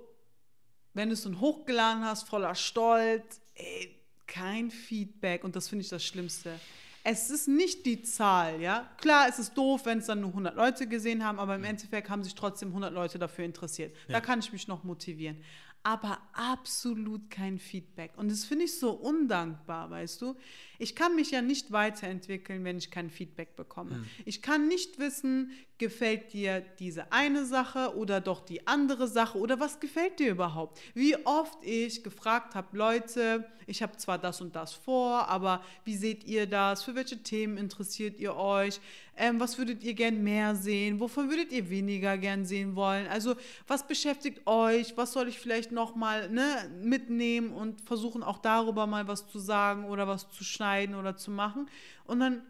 wenn 0.93 1.09
du 1.09 1.15
es 1.15 1.23
dann 1.23 1.41
hochgeladen 1.41 2.05
hast, 2.05 2.29
voller 2.29 2.55
Stolz, 2.55 3.41
ey, 3.55 4.01
kein 4.27 4.71
Feedback. 4.71 5.43
Und 5.45 5.57
das 5.57 5.69
finde 5.69 5.83
ich 5.83 5.89
das 5.89 6.05
Schlimmste. 6.05 6.59
Es 7.07 7.29
ist 7.31 7.49
nicht 7.49 7.85
die 7.85 8.03
Zahl, 8.03 8.61
ja. 8.63 8.89
Klar, 8.99 9.27
es 9.29 9.39
ist 9.39 9.53
doof, 9.59 9.85
wenn 9.85 9.99
es 9.99 10.07
dann 10.07 10.21
nur 10.23 10.31
100 10.31 10.55
Leute 10.57 10.87
gesehen 10.87 11.23
haben, 11.23 11.39
aber 11.39 11.57
im 11.57 11.65
Endeffekt 11.65 12.09
haben 12.09 12.23
sich 12.25 12.35
trotzdem 12.35 12.69
100 12.69 12.95
Leute 12.95 13.19
dafür 13.19 13.45
interessiert. 13.45 13.95
Da 14.07 14.15
Ja. 14.15 14.21
kann 14.21 14.39
ich 14.39 14.53
mich 14.53 14.69
noch 14.69 14.85
motivieren. 14.85 15.37
Aber 15.85 16.19
absolut 16.33 17.31
kein 17.31 17.59
Feedback. 17.59 18.13
Und 18.17 18.31
das 18.31 18.47
finde 18.47 18.65
ich 18.65 18.79
so 18.79 18.93
undankbar, 18.93 19.91
weißt 19.91 20.23
du? 20.23 20.35
Ich 20.79 20.97
kann 20.97 21.15
mich 21.15 21.31
ja 21.31 21.43
nicht 21.43 21.73
weiterentwickeln, 21.73 22.65
wenn 22.65 22.79
ich 22.79 22.91
kein 22.91 23.11
Feedback 23.11 23.55
bekomme. 23.55 24.05
Ich 24.25 24.41
kann 24.41 24.67
nicht 24.67 24.99
wissen, 24.99 25.53
gefällt 25.79 26.33
dir 26.33 26.61
diese 26.79 27.11
eine 27.11 27.45
Sache 27.45 27.97
oder 27.97 28.21
doch 28.21 28.41
die 28.41 28.67
andere 28.67 29.09
Sache 29.09 29.39
oder 29.39 29.59
was 29.59 29.81
gefällt 29.81 30.21
dir 30.21 30.31
überhaupt? 30.31 30.81
Wie 30.95 31.17
oft 31.27 31.59
ich 31.63 32.05
gefragt 32.05 32.55
habe, 32.55 32.77
Leute, 32.77 33.45
ich 33.67 33.83
habe 33.83 33.97
zwar 33.97 34.19
das 34.19 34.41
und 34.41 34.55
das 34.55 34.73
vor, 34.73 35.29
aber 35.29 35.63
wie 35.85 35.97
seht 35.97 36.25
ihr 36.25 36.47
das? 36.47 36.85
Für 36.85 36.95
welche 36.95 37.23
Themen 37.23 37.57
interessiert 37.57 38.21
ihr 38.21 38.37
euch? 38.37 38.81
Ähm, 39.17 39.41
was 39.41 39.59
würdet 39.59 39.83
ihr 39.83 39.95
gern 39.95 40.23
mehr 40.23 40.55
sehen? 40.55 41.01
Wovon 41.01 41.29
würdet 41.29 41.51
ihr 41.51 41.69
weniger 41.71 42.19
gern 42.19 42.45
sehen 42.45 42.77
wollen? 42.77 43.09
Also 43.09 43.35
was 43.67 43.87
beschäftigt 43.87 44.47
euch? 44.47 44.97
Was 44.97 45.13
soll 45.13 45.29
ich 45.29 45.41
vielleicht 45.41 45.73
noch 45.73 45.97
mal 45.97 46.31
ne, 46.31 46.71
mitnehmen 46.83 47.53
und 47.53 47.81
versuchen 47.81 48.23
auch 48.23 48.39
darüber 48.39 48.87
mal 48.87 49.09
was 49.09 49.27
zu 49.27 49.41
sagen 49.41 49.87
oder 49.87 50.07
was 50.07 50.31
zu 50.31 50.45
schneiden 50.45 50.95
oder 50.95 51.17
zu 51.17 51.33
machen? 51.33 51.69
Und 52.07 52.21
dann 52.21 52.43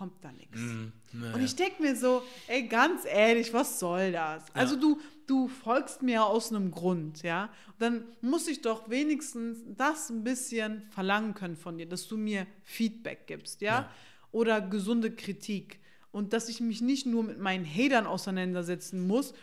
kommt 0.00 0.24
da 0.24 0.32
nichts. 0.32 0.56
Mhm. 0.56 0.92
Ja, 1.12 1.34
Und 1.34 1.40
ja. 1.40 1.44
ich 1.44 1.54
denke 1.54 1.82
mir 1.82 1.94
so, 1.94 2.22
ey, 2.46 2.66
ganz 2.66 3.04
ehrlich, 3.04 3.52
was 3.52 3.78
soll 3.78 4.12
das? 4.12 4.44
Also 4.54 4.76
du, 4.76 4.98
du 5.26 5.46
folgst 5.46 6.00
mir 6.00 6.24
aus 6.24 6.50
einem 6.50 6.70
Grund, 6.70 7.22
ja? 7.22 7.50
Dann 7.78 8.04
muss 8.22 8.48
ich 8.48 8.62
doch 8.62 8.88
wenigstens 8.88 9.58
das 9.76 10.08
ein 10.08 10.24
bisschen 10.24 10.84
verlangen 10.88 11.34
können 11.34 11.54
von 11.54 11.76
dir, 11.76 11.86
dass 11.86 12.08
du 12.08 12.16
mir 12.16 12.46
Feedback 12.62 13.26
gibst, 13.26 13.60
ja? 13.60 13.80
Ja. 13.80 13.90
Oder 14.32 14.62
gesunde 14.62 15.10
Kritik. 15.10 15.80
Und 16.12 16.32
dass 16.32 16.48
ich 16.48 16.62
mich 16.62 16.80
nicht 16.80 17.04
nur 17.04 17.22
mit 17.22 17.38
meinen 17.38 17.66
Hatern 17.66 18.06
auseinandersetzen 18.06 19.06
muss 19.06 19.34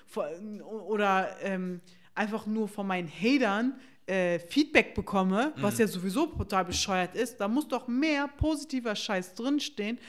oder 0.87 1.37
ähm, 1.43 1.81
einfach 2.15 2.47
nur 2.47 2.67
von 2.67 2.87
meinen 2.87 3.09
Hatern 3.09 3.79
äh, 4.07 4.39
Feedback 4.39 4.95
bekomme, 4.95 5.51
was 5.57 5.77
ja 5.77 5.87
sowieso 5.87 6.27
total 6.27 6.63
bescheuert 6.63 7.13
ist. 7.13 7.41
Da 7.41 7.47
muss 7.49 7.67
doch 7.67 7.87
mehr 7.87 8.29
positiver 8.29 8.95
Scheiß 8.95 9.35
drinstehen, 9.35 9.99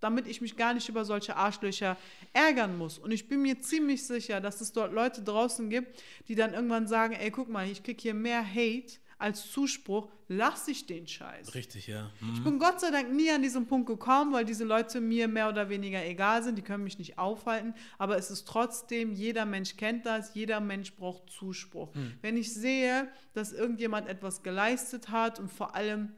damit 0.00 0.26
ich 0.26 0.40
mich 0.40 0.56
gar 0.56 0.74
nicht 0.74 0.88
über 0.88 1.04
solche 1.04 1.36
Arschlöcher 1.36 1.96
ärgern 2.32 2.76
muss. 2.78 2.98
Und 2.98 3.10
ich 3.12 3.28
bin 3.28 3.42
mir 3.42 3.60
ziemlich 3.60 4.06
sicher, 4.06 4.40
dass 4.40 4.60
es 4.60 4.72
dort 4.72 4.92
Leute 4.92 5.22
draußen 5.22 5.68
gibt, 5.70 6.02
die 6.28 6.34
dann 6.34 6.54
irgendwann 6.54 6.86
sagen, 6.86 7.14
ey, 7.14 7.30
guck 7.30 7.48
mal, 7.48 7.68
ich 7.68 7.82
krieg 7.82 8.00
hier 8.00 8.14
mehr 8.14 8.44
Hate 8.44 8.98
als 9.18 9.50
Zuspruch, 9.52 10.08
lass 10.28 10.66
ich 10.68 10.86
den 10.86 11.06
Scheiß. 11.06 11.54
Richtig, 11.54 11.88
ja. 11.88 12.10
Ich 12.32 12.40
Mhm. 12.40 12.44
bin 12.44 12.58
Gott 12.58 12.80
sei 12.80 12.90
Dank 12.90 13.12
nie 13.12 13.30
an 13.30 13.42
diesen 13.42 13.66
Punkt 13.66 13.86
gekommen, 13.86 14.32
weil 14.32 14.46
diese 14.46 14.64
Leute 14.64 14.98
mir 15.02 15.28
mehr 15.28 15.50
oder 15.50 15.68
weniger 15.68 16.02
egal 16.06 16.42
sind. 16.42 16.56
Die 16.56 16.62
können 16.62 16.84
mich 16.84 16.98
nicht 16.98 17.18
aufhalten. 17.18 17.74
Aber 17.98 18.16
es 18.16 18.30
ist 18.30 18.48
trotzdem, 18.48 19.12
jeder 19.12 19.44
Mensch 19.44 19.76
kennt 19.76 20.06
das, 20.06 20.32
jeder 20.34 20.60
Mensch 20.60 20.94
braucht 20.96 21.28
Zuspruch. 21.28 21.90
Wenn 22.22 22.38
ich 22.38 22.54
sehe, 22.54 23.08
dass 23.34 23.52
irgendjemand 23.52 24.08
etwas 24.08 24.42
geleistet 24.42 25.10
hat 25.10 25.38
und 25.38 25.52
vor 25.52 25.74
allem 25.74 26.12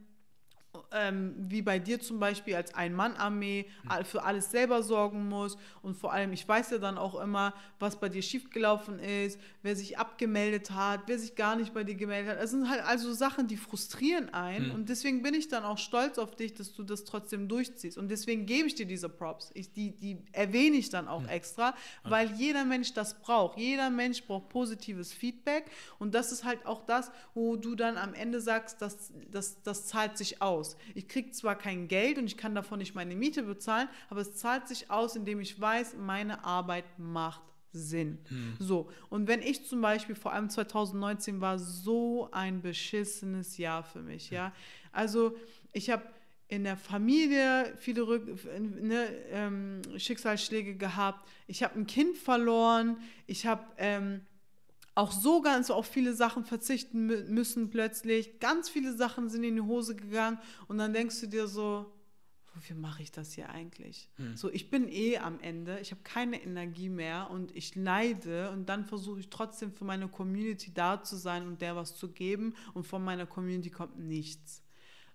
ähm, 0.95 1.35
wie 1.39 1.63
bei 1.63 1.79
dir 1.79 2.01
zum 2.01 2.19
Beispiel 2.21 2.55
als 2.55 2.75
Ein-Mann-Armee 2.75 3.67
all- 3.89 4.05
für 4.05 4.23
alles 4.23 4.51
selber 4.51 4.83
sorgen 4.83 5.29
muss 5.29 5.57
und 5.83 5.97
vor 5.97 6.13
allem, 6.13 6.33
ich 6.33 6.47
weiß 6.47 6.71
ja 6.71 6.79
dann 6.79 6.99
auch 6.99 7.21
immer, 7.21 7.55
was 7.79 7.99
bei 7.99 8.09
dir 8.09 8.23
schiefgelaufen 8.23 8.99
ist, 8.99 9.39
wer 9.63 9.75
sich 9.77 9.99
abgemeldet 9.99 10.71
hat, 10.71 11.03
wer 11.07 11.19
sich 11.19 11.35
gar 11.35 11.57
nicht 11.57 11.75
bei 11.75 11.85
dir 11.85 11.95
gemeldet 11.95 12.33
hat. 12.33 12.43
Das 12.43 12.51
sind 12.51 12.69
halt 12.69 12.83
also 12.85 13.13
Sachen, 13.13 13.47
die 13.49 13.57
frustrieren 13.57 14.33
einen 14.35 14.71
und 14.71 14.89
deswegen 14.89 15.23
bin 15.23 15.35
ich 15.35 15.49
dann 15.49 15.65
auch 15.65 15.79
stolz 15.79 16.19
auf 16.19 16.35
dich, 16.37 16.55
dass 16.55 16.73
du 16.75 16.83
das 16.83 17.05
trotzdem 17.05 17.49
durchziehst 17.49 17.97
und 17.99 18.09
deswegen 18.09 18.47
gebe 18.47 18.67
ich 18.69 18.75
dir 18.75 18.87
diese 18.87 19.09
Props. 19.09 19.51
Ich, 19.55 19.73
die, 19.73 19.93
die 19.93 20.19
erwähne 20.33 20.77
ich 20.77 20.91
dann 20.91 21.09
auch 21.09 21.27
extra, 21.29 21.75
weil 22.05 22.31
jeder 22.33 22.65
Mensch 22.65 22.93
das 22.95 23.21
braucht. 23.21 23.59
Jeder 23.59 23.91
Mensch 23.91 24.23
braucht 24.25 24.49
positives 24.49 25.13
Feedback 25.13 25.71
und 25.99 26.15
das 26.15 26.33
ist 26.33 26.45
halt 26.45 26.65
auch 26.67 26.85
das, 26.87 27.11
wo 27.35 27.57
du 27.57 27.75
dann 27.75 27.97
am 27.97 28.15
Ende 28.15 28.41
sagst, 28.41 28.81
das, 28.83 29.13
das, 29.31 29.63
das 29.63 29.87
zahlt 29.87 30.17
sich 30.19 30.43
aus. 30.43 30.77
Ich 30.95 31.09
kriege 31.09 31.31
zwar 31.31 31.57
kein 31.57 31.89
Geld 31.89 32.19
und 32.19 32.27
ich 32.27 32.37
kann 32.37 32.55
davon 32.55 32.79
nicht 32.79 32.95
meine 32.95 33.15
Miete 33.15 33.43
bezahlen, 33.43 33.89
aber 34.09 34.21
es 34.21 34.37
zahlt 34.37 34.69
sich 34.69 34.91
aus, 34.91 35.17
indem 35.17 35.41
ich 35.41 35.61
weiß, 35.61 35.97
meine 35.99 36.45
Arbeit 36.45 36.85
macht 36.99 37.43
Sinn. 37.73 38.19
So, 38.59 38.91
und 39.09 39.29
wenn 39.29 39.41
ich 39.41 39.67
zum 39.67 39.81
Beispiel, 39.81 40.15
vor 40.15 40.33
allem 40.33 40.51
2019 40.51 41.41
war 41.41 41.59
so 41.59 42.29
ein 42.31 42.61
beschissenes 42.61 43.57
Jahr 43.57 43.83
für 43.83 44.03
mich, 44.03 44.31
ja. 44.31 44.53
Also 44.93 45.37
ich 45.73 45.89
habe 45.91 46.05
in 46.49 46.65
der 46.65 46.77
Familie 46.77 47.73
viele 47.79 48.07
Rück 48.07 48.27
ne, 48.59 49.07
ähm, 49.31 49.81
Schicksalsschläge 49.97 50.77
gehabt. 50.77 51.27
Ich 51.47 51.63
habe 51.63 51.79
ein 51.79 51.87
Kind 51.87 52.19
verloren. 52.19 52.99
Ich 53.27 53.47
habe 53.47 53.65
ähm, 53.79 54.21
auch 54.95 55.13
so 55.13 55.41
ganz 55.43 55.71
auf 55.71 55.87
viele 55.87 56.15
Sachen 56.15 56.45
verzichten 56.45 57.11
mü- 57.11 57.25
müssen 57.29 57.71
plötzlich. 57.71 58.39
Ganz 58.41 58.69
viele 58.69 58.95
Sachen 58.95 59.29
sind 59.29 59.45
in 59.45 59.57
die 59.57 59.63
Hose 59.63 59.97
gegangen 59.97 60.39
und 60.69 60.79
dann 60.79 60.93
denkst 60.93 61.21
du 61.21 61.27
dir 61.29 61.47
so, 61.47 61.93
wofür 62.55 62.77
mache 62.77 63.03
ich 63.03 63.11
das 63.11 63.33
hier 63.33 63.49
eigentlich? 63.49 64.11
So, 64.37 64.51
ich 64.51 64.69
bin 64.71 64.87
eh 64.89 65.17
am 65.19 65.41
Ende, 65.41 65.81
ich 65.81 65.91
habe 65.91 66.03
keine 66.03 66.43
Energie 66.43 66.91
mehr 66.91 67.31
und 67.31 67.57
ich 67.57 67.75
leide 67.75 68.51
und 68.51 68.69
dann 68.69 68.85
versuche 68.85 69.21
ich 69.21 69.31
trotzdem 69.31 69.73
für 69.73 69.87
meine 69.87 70.09
Community 70.09 70.73
da 70.75 71.03
zu 71.03 71.17
sein 71.17 71.47
und 71.47 71.63
der 71.63 71.75
was 71.77 71.97
zu 71.97 72.09
geben 72.13 72.55
und 72.75 72.87
von 72.87 73.03
meiner 73.03 73.25
Community 73.27 73.71
kommt 73.71 73.99
nichts. 73.99 74.62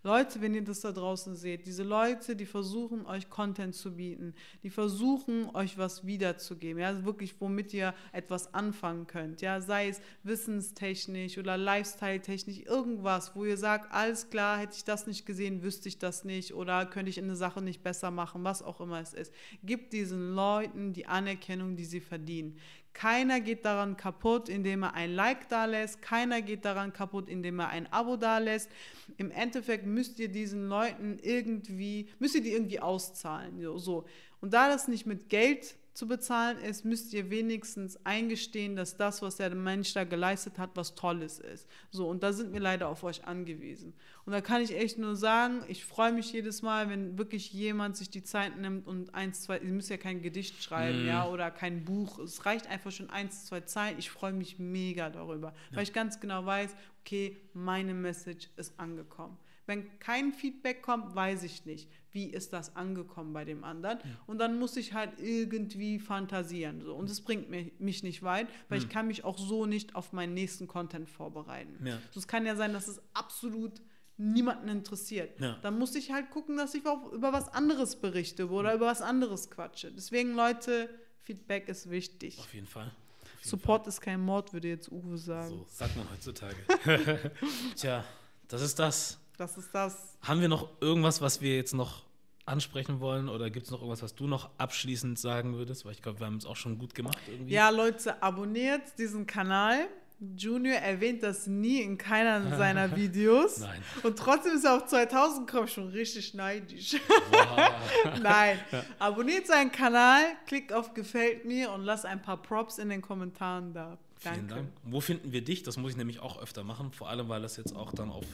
Leute, 0.08 0.40
wenn 0.40 0.56
ihr 0.56 0.64
das 0.64 0.80
da 0.80 0.94
draußen 0.94 1.36
seht, 1.36 1.66
diese 1.66 1.84
Leute, 1.84 2.38
die 2.38 2.46
versuchen, 2.46 3.06
euch 3.06 3.30
Content 3.30 3.76
zu 3.76 3.98
bieten, 3.98 4.34
die 4.64 4.70
versuchen, 4.70 5.54
euch 5.54 5.78
was 5.78 6.06
wiederzugeben, 6.06 6.82
ja, 6.82 7.04
wirklich, 7.04 7.36
womit 7.42 7.74
ihr 7.74 7.94
etwas 8.14 8.54
anfangen 8.54 9.06
könnt, 9.06 9.42
ja, 9.42 9.60
sei 9.60 9.90
es 9.90 10.00
wissenstechnisch 10.24 11.38
oder 11.38 11.58
lifestyle-technisch, 11.58 12.60
irgendwas, 12.60 13.36
wo 13.36 13.44
ihr 13.44 13.58
sagt, 13.58 13.92
alles 13.92 14.30
klar, 14.30 14.60
hätte 14.60 14.78
ich 14.78 14.86
das 14.86 15.08
nicht 15.08 15.26
gesehen, 15.26 15.62
wüsste 15.62 15.90
ich 15.90 16.00
das 16.00 16.24
nicht 16.24 16.54
oder 16.54 16.86
könnte 16.86 17.10
ich 17.10 17.20
eine 17.20 17.36
Sache 17.36 17.62
nicht 17.62 17.84
besser 17.84 18.10
machen, 18.10 18.46
was 18.46 18.64
auch 18.64 18.80
immer 18.80 19.02
es 19.02 19.14
ist. 19.14 19.34
Gibt 19.62 19.92
diesen 19.92 20.34
Leuten 20.34 20.94
die 20.94 21.08
Anerkennung, 21.08 21.76
die 21.76 21.84
sie 21.84 22.00
verdienen. 22.00 22.58
Keiner 22.98 23.42
geht 23.42 23.64
daran 23.64 23.96
kaputt, 23.96 24.50
indem 24.50 24.82
er 24.82 24.96
ein 24.96 25.14
Like 25.14 25.50
da 25.50 25.66
lässt. 25.66 26.02
Keiner 26.02 26.42
geht 26.42 26.66
daran 26.66 26.94
kaputt, 26.94 27.30
indem 27.30 27.60
er 27.60 27.70
ein 27.70 27.86
Abo 27.94 28.18
da 28.18 28.40
lässt. 28.40 28.72
Im 29.18 29.30
Endeffekt 29.30 29.86
müsst 29.86 30.18
ihr 30.18 30.30
diesen 30.30 30.68
Leuten 30.68 31.20
irgendwie, 31.22 32.10
müsst 32.18 32.34
ihr 32.34 32.42
die 32.42 32.54
irgendwie 32.54 32.80
auszahlen. 32.80 33.62
So. 33.78 34.06
Und 34.42 34.56
da 34.56 34.68
das 34.68 34.88
nicht 34.88 35.06
mit 35.06 35.30
Geld 35.30 35.76
zu 35.98 36.08
bezahlen 36.08 36.60
ist, 36.60 36.86
müsst 36.86 37.12
ihr 37.14 37.32
wenigstens 37.32 37.98
eingestehen, 38.06 38.76
dass 38.76 38.98
das, 38.98 39.24
was 39.24 39.38
der 39.38 39.56
Mensch 39.56 39.96
da 39.96 40.04
geleistet 40.04 40.60
hat, 40.60 40.70
was 40.76 40.94
Tolles 40.94 41.40
ist. 41.40 41.68
So, 41.90 42.08
und 42.08 42.22
da 42.22 42.34
sind 42.34 42.54
wir 42.54 42.60
leider 42.60 42.88
auf 42.88 43.04
euch 43.04 43.26
angewiesen. 43.26 43.96
Und 44.24 44.34
da 44.34 44.42
kann 44.42 44.62
ich 44.62 44.78
echt 44.78 45.00
nur 45.00 45.16
sagen, 45.16 45.64
ich 45.68 45.86
freue 45.86 46.12
mich 46.12 46.32
jedes 46.32 46.62
Mal, 46.62 46.92
wenn 46.92 47.18
wirklich 47.18 47.52
jemand 47.52 47.98
sich 47.98 48.12
die 48.12 48.22
Zeit 48.22 48.60
nimmt 48.60 48.86
und 48.86 49.16
eins, 49.16 49.42
zwei, 49.42 49.58
ihr 49.58 49.72
müsst 49.72 49.90
ja 49.90 49.98
kein 49.98 50.22
Gedicht 50.22 50.62
schreiben, 50.62 51.08
ja, 51.08 51.28
oder 51.28 51.50
kein 51.50 51.84
Buch. 51.84 52.20
Es 52.20 52.46
reicht 52.46 52.68
einfach 52.68 52.92
schon 52.92 53.10
eins, 53.10 53.48
zwei 53.48 53.62
Zeilen. 53.62 53.98
Ich 53.98 54.12
freue 54.12 54.34
mich 54.34 54.60
mega 54.60 55.10
darüber, 55.10 55.56
weil 55.72 55.82
ich 55.82 55.94
ganz 55.94 56.20
genau 56.20 56.46
weiß, 56.46 56.76
okay, 57.02 57.38
meine 57.54 57.96
Message 57.96 58.50
ist 58.56 58.80
angekommen. 58.80 59.36
Wenn 59.68 60.00
kein 60.00 60.34
Feedback 60.34 60.82
kommt, 60.82 61.14
weiß 61.14 61.44
ich 61.44 61.66
nicht, 61.66 61.90
wie 62.12 62.26
ist 62.26 62.54
das 62.54 62.76
angekommen 62.76 63.34
bei 63.34 63.46
dem 63.46 63.64
anderen. 63.64 64.00
Und 64.26 64.40
dann 64.40 64.58
muss 64.58 64.78
ich 64.78 64.94
halt 64.94 65.20
irgendwie 65.20 66.00
fantasieren. 66.00 66.82
So. 66.82 66.96
Und 66.96 67.10
es 67.10 67.22
bringt 67.22 67.50
mich, 67.50 67.74
mich 67.78 68.02
nicht 68.02 68.24
weit, 68.24 68.48
weil 68.70 68.80
ich 68.80 68.90
kann 68.90 69.08
mich 69.08 69.24
auch 69.24 69.38
so 69.38 69.66
nicht 69.66 69.94
auf 69.94 70.14
meinen 70.14 70.34
nächsten 70.34 70.68
Content 70.68 71.10
vorbereiten. 71.10 71.86
Ja. 71.86 72.00
So, 72.12 72.20
es 72.20 72.28
kann 72.28 72.46
ja 72.46 72.56
sein, 72.56 72.74
dass 72.74 72.88
es 72.88 73.02
absolut 73.14 73.82
niemanden 74.18 74.70
interessiert. 74.70 75.40
Ja. 75.40 75.58
Dann 75.62 75.78
muss 75.78 75.96
ich 75.96 76.12
halt 76.12 76.32
gucken, 76.32 76.58
dass 76.58 76.74
ich 76.74 76.86
auch 76.88 77.12
über 77.12 77.34
was 77.34 77.50
anderes 77.50 77.98
berichte 77.98 78.50
oder 78.50 78.74
über 78.74 78.88
was 78.88 79.02
anderes 79.02 79.52
quatsche. 79.52 79.92
Deswegen, 79.92 80.34
Leute, 80.34 80.90
Feedback 81.24 81.68
ist 81.68 81.90
wichtig. 81.90 82.40
Auf 82.40 82.54
jeden 82.54 82.68
Fall. 82.68 82.88
Auf 82.88 83.44
jeden 83.44 83.50
Support 83.50 83.86
ist 83.88 84.02
kein 84.02 84.22
Mord, 84.22 84.54
würde 84.54 84.70
jetzt 84.70 84.92
Uwe 84.92 85.18
sagen. 85.18 85.50
So 85.50 85.66
sagt 85.70 85.96
man 85.98 86.10
heutzutage. 86.10 86.56
Tja, 87.76 88.04
das 88.48 88.62
ist 88.62 88.80
das. 88.80 89.20
Das 89.38 89.58
ist 89.58 89.70
das. 89.74 90.18
Haben 90.22 90.42
wir 90.42 90.48
noch 90.48 90.70
irgendwas, 90.82 91.22
was 91.22 91.42
wir 91.42 91.56
jetzt 91.56 91.74
noch 91.74 92.04
ansprechen 92.46 93.00
wollen? 93.00 93.30
Oder 93.30 93.50
gibt 93.50 93.66
es 93.66 93.72
noch 93.72 93.80
irgendwas, 93.80 94.02
was 94.02 94.16
du 94.16 94.26
noch 94.28 94.50
abschließend 94.58 95.20
sagen 95.20 95.56
würdest? 95.58 95.86
Weil 95.86 95.92
ich 95.92 96.02
glaube, 96.02 96.20
wir 96.20 96.26
haben 96.26 96.38
es 96.38 96.46
auch 96.46 96.56
schon 96.56 96.80
gut 96.80 96.96
gemacht 96.96 97.20
irgendwie. 97.28 97.54
Ja, 97.54 97.70
Leute, 97.70 98.22
abonniert 98.22 98.98
diesen 98.98 99.28
Kanal. 99.28 99.88
Junior 100.36 100.78
erwähnt 100.78 101.22
das 101.22 101.46
nie 101.46 101.82
in 101.82 101.96
keiner 102.00 102.58
seiner 102.58 102.96
Videos. 102.96 103.60
Nein. 103.60 103.84
Und 104.02 104.18
trotzdem 104.18 104.54
ist 104.54 104.64
er 104.66 104.78
auf 104.78 104.88
2000 104.88 105.46
gekommen, 105.46 105.68
schon 105.68 105.90
richtig 105.90 106.34
neidisch. 106.34 106.96
Wow. 107.30 107.72
Nein. 108.24 108.60
Abonniert 108.98 109.46
seinen 109.46 109.72
Kanal, 109.72 110.24
klickt 110.48 110.74
auf 110.74 110.96
Gefällt 110.96 111.46
mir 111.46 111.72
und 111.72 111.84
lasst 111.84 112.08
ein 112.08 112.20
paar 112.20 112.42
Props 112.42 112.80
in 112.80 112.90
den 112.90 113.04
Kommentaren 113.04 113.74
da. 113.74 114.00
Danke. 114.24 114.40
Vielen 114.40 114.48
Dank. 114.48 114.70
Wo 114.84 115.00
finden 115.02 115.32
wir 115.32 115.44
dich? 115.44 115.64
Das 115.64 115.78
muss 115.78 115.92
ich 115.92 115.98
nämlich 115.98 116.20
auch 116.20 116.42
öfter 116.42 116.64
machen, 116.64 116.92
vor 116.92 117.10
allem 117.10 117.30
weil 117.30 117.42
das 117.42 117.58
jetzt 117.58 117.76
auch 117.76 117.94
dann 117.94 118.10
auf 118.10 118.26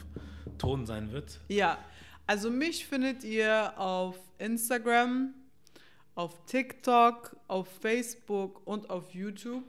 Ton 0.57 0.85
sein 0.85 1.11
wird. 1.11 1.39
Ja, 1.49 1.77
also 2.25 2.49
mich 2.49 2.85
findet 2.85 3.23
ihr 3.23 3.77
auf 3.77 4.17
Instagram, 4.37 5.33
auf 6.15 6.45
TikTok, 6.45 7.35
auf 7.47 7.67
Facebook 7.81 8.65
und 8.65 8.89
auf 8.89 9.13
YouTube. 9.13 9.63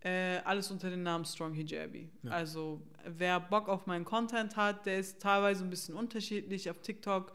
Äh, 0.00 0.38
alles 0.44 0.70
unter 0.70 0.90
dem 0.90 1.02
Namen 1.02 1.24
Strong 1.24 1.52
Hijabi. 1.52 2.08
Ja. 2.22 2.30
Also 2.30 2.80
wer 3.04 3.40
Bock 3.40 3.68
auf 3.68 3.86
meinen 3.86 4.04
Content 4.04 4.56
hat, 4.56 4.86
der 4.86 4.98
ist 4.98 5.20
teilweise 5.20 5.64
ein 5.64 5.70
bisschen 5.70 5.94
unterschiedlich 5.94 6.70
auf 6.70 6.80
TikTok. 6.80 7.32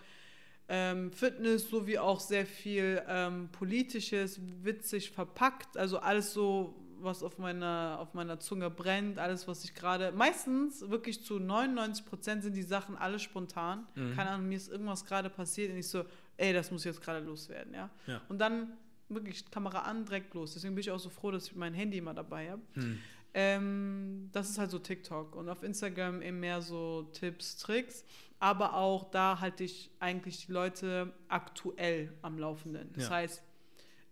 Ähm, 0.70 1.11
Fitness 1.11 1.70
sowie 1.70 1.99
auch 1.99 2.22
sehr 2.22 2.45
viel 2.45 3.03
ähm, 3.07 3.49
politisches, 3.52 4.40
witzig 4.64 5.11
verpackt. 5.11 5.78
Also 5.78 5.99
alles 5.99 6.34
so, 6.34 6.74
was 7.04 7.24
auf 7.24 7.38
meiner, 7.38 7.98
auf 8.00 8.14
meiner 8.14 8.40
Zunge 8.40 8.70
brennt, 8.70 9.20
alles, 9.20 9.48
was 9.48 9.64
ich 9.64 9.74
gerade. 9.76 10.12
Meistens 10.12 10.90
wirklich 10.90 11.24
zu 11.24 11.40
99 11.40 12.06
Prozent 12.06 12.44
sind 12.44 12.56
die 12.56 12.64
Sachen 12.64 12.98
alle 12.98 13.20
spontan. 13.20 13.86
Mhm. 13.96 14.16
Keine 14.16 14.30
Ahnung, 14.32 14.48
mir 14.48 14.58
ist 14.58 14.70
irgendwas 14.72 15.06
gerade 15.06 15.30
passiert 15.30 15.72
und 15.72 15.78
ich 15.78 15.88
so, 15.88 16.06
ey, 16.38 16.54
das 16.54 16.72
muss 16.72 16.84
jetzt 16.84 17.02
gerade 17.02 17.24
loswerden, 17.26 17.74
ja. 17.74 17.90
Ja. 18.08 18.22
Und 18.30 18.40
dann 18.40 18.74
wirklich 19.10 19.50
Kamera 19.52 19.80
an, 19.84 20.06
direkt 20.06 20.34
los. 20.34 20.54
Deswegen 20.54 20.74
bin 20.76 20.82
ich 20.82 20.92
auch 20.92 21.00
so 21.00 21.10
froh, 21.10 21.30
dass 21.32 21.48
ich 21.48 21.56
mein 21.56 21.74
Handy 21.74 21.98
immer 22.00 22.14
dabei 22.14 22.52
habe. 22.52 22.62
Hm. 22.74 23.00
Ähm, 23.36 24.30
das 24.32 24.50
ist 24.50 24.58
halt 24.60 24.72
so 24.72 24.80
TikTok 24.80 25.36
und 25.36 25.50
auf 25.50 25.64
Instagram 25.64 26.22
eben 26.22 26.40
mehr 26.40 26.62
so 26.62 27.04
Tipps, 27.14 27.58
Tricks. 27.58 28.06
Aber 28.40 28.74
auch 28.76 29.10
da 29.10 29.40
halte 29.40 29.64
ich 29.64 29.90
eigentlich 30.00 30.46
die 30.46 30.52
Leute 30.52 31.14
aktuell 31.30 32.12
am 32.22 32.38
Laufenden. 32.38 32.92
Das 32.94 33.06
Ja. 33.06 33.10
heißt, 33.12 33.42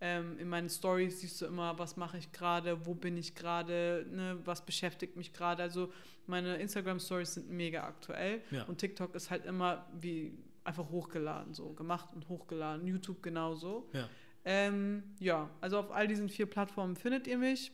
ähm, 0.02 0.38
in 0.40 0.50
meinen 0.50 0.68
Stories 0.70 1.22
siehst 1.22 1.40
du 1.42 1.46
immer, 1.46 1.78
was 1.78 1.96
mache 1.96 2.18
ich 2.18 2.32
gerade, 2.32 2.86
wo 2.86 2.94
bin 2.96 3.16
ich 3.18 3.36
gerade, 3.36 4.06
ne, 4.10 4.40
was 4.44 4.66
beschäftigt 4.66 5.16
mich 5.16 5.32
gerade. 5.32 5.62
Also 5.64 5.94
meine 6.26 6.58
Instagram-Stories 6.58 7.36
sind 7.36 7.50
mega 7.52 7.84
aktuell 7.84 8.42
Ja. 8.52 8.64
und 8.64 8.80
TikTok 8.80 9.14
ist 9.16 9.30
halt 9.30 9.46
immer 9.46 9.88
wie 10.00 10.38
einfach 10.64 10.90
hochgeladen, 10.90 11.54
so 11.54 11.74
gemacht 11.74 12.10
und 12.14 12.28
hochgeladen. 12.30 12.86
YouTube 12.88 13.22
genauso. 13.22 13.90
Ja. 13.94 14.10
Ähm, 14.44 15.04
ja, 15.20 15.50
also 15.62 15.78
auf 15.80 15.92
all 15.92 16.08
diesen 16.08 16.28
vier 16.30 16.48
Plattformen 16.48 16.96
findet 16.96 17.28
ihr 17.28 17.38
mich. 17.38 17.72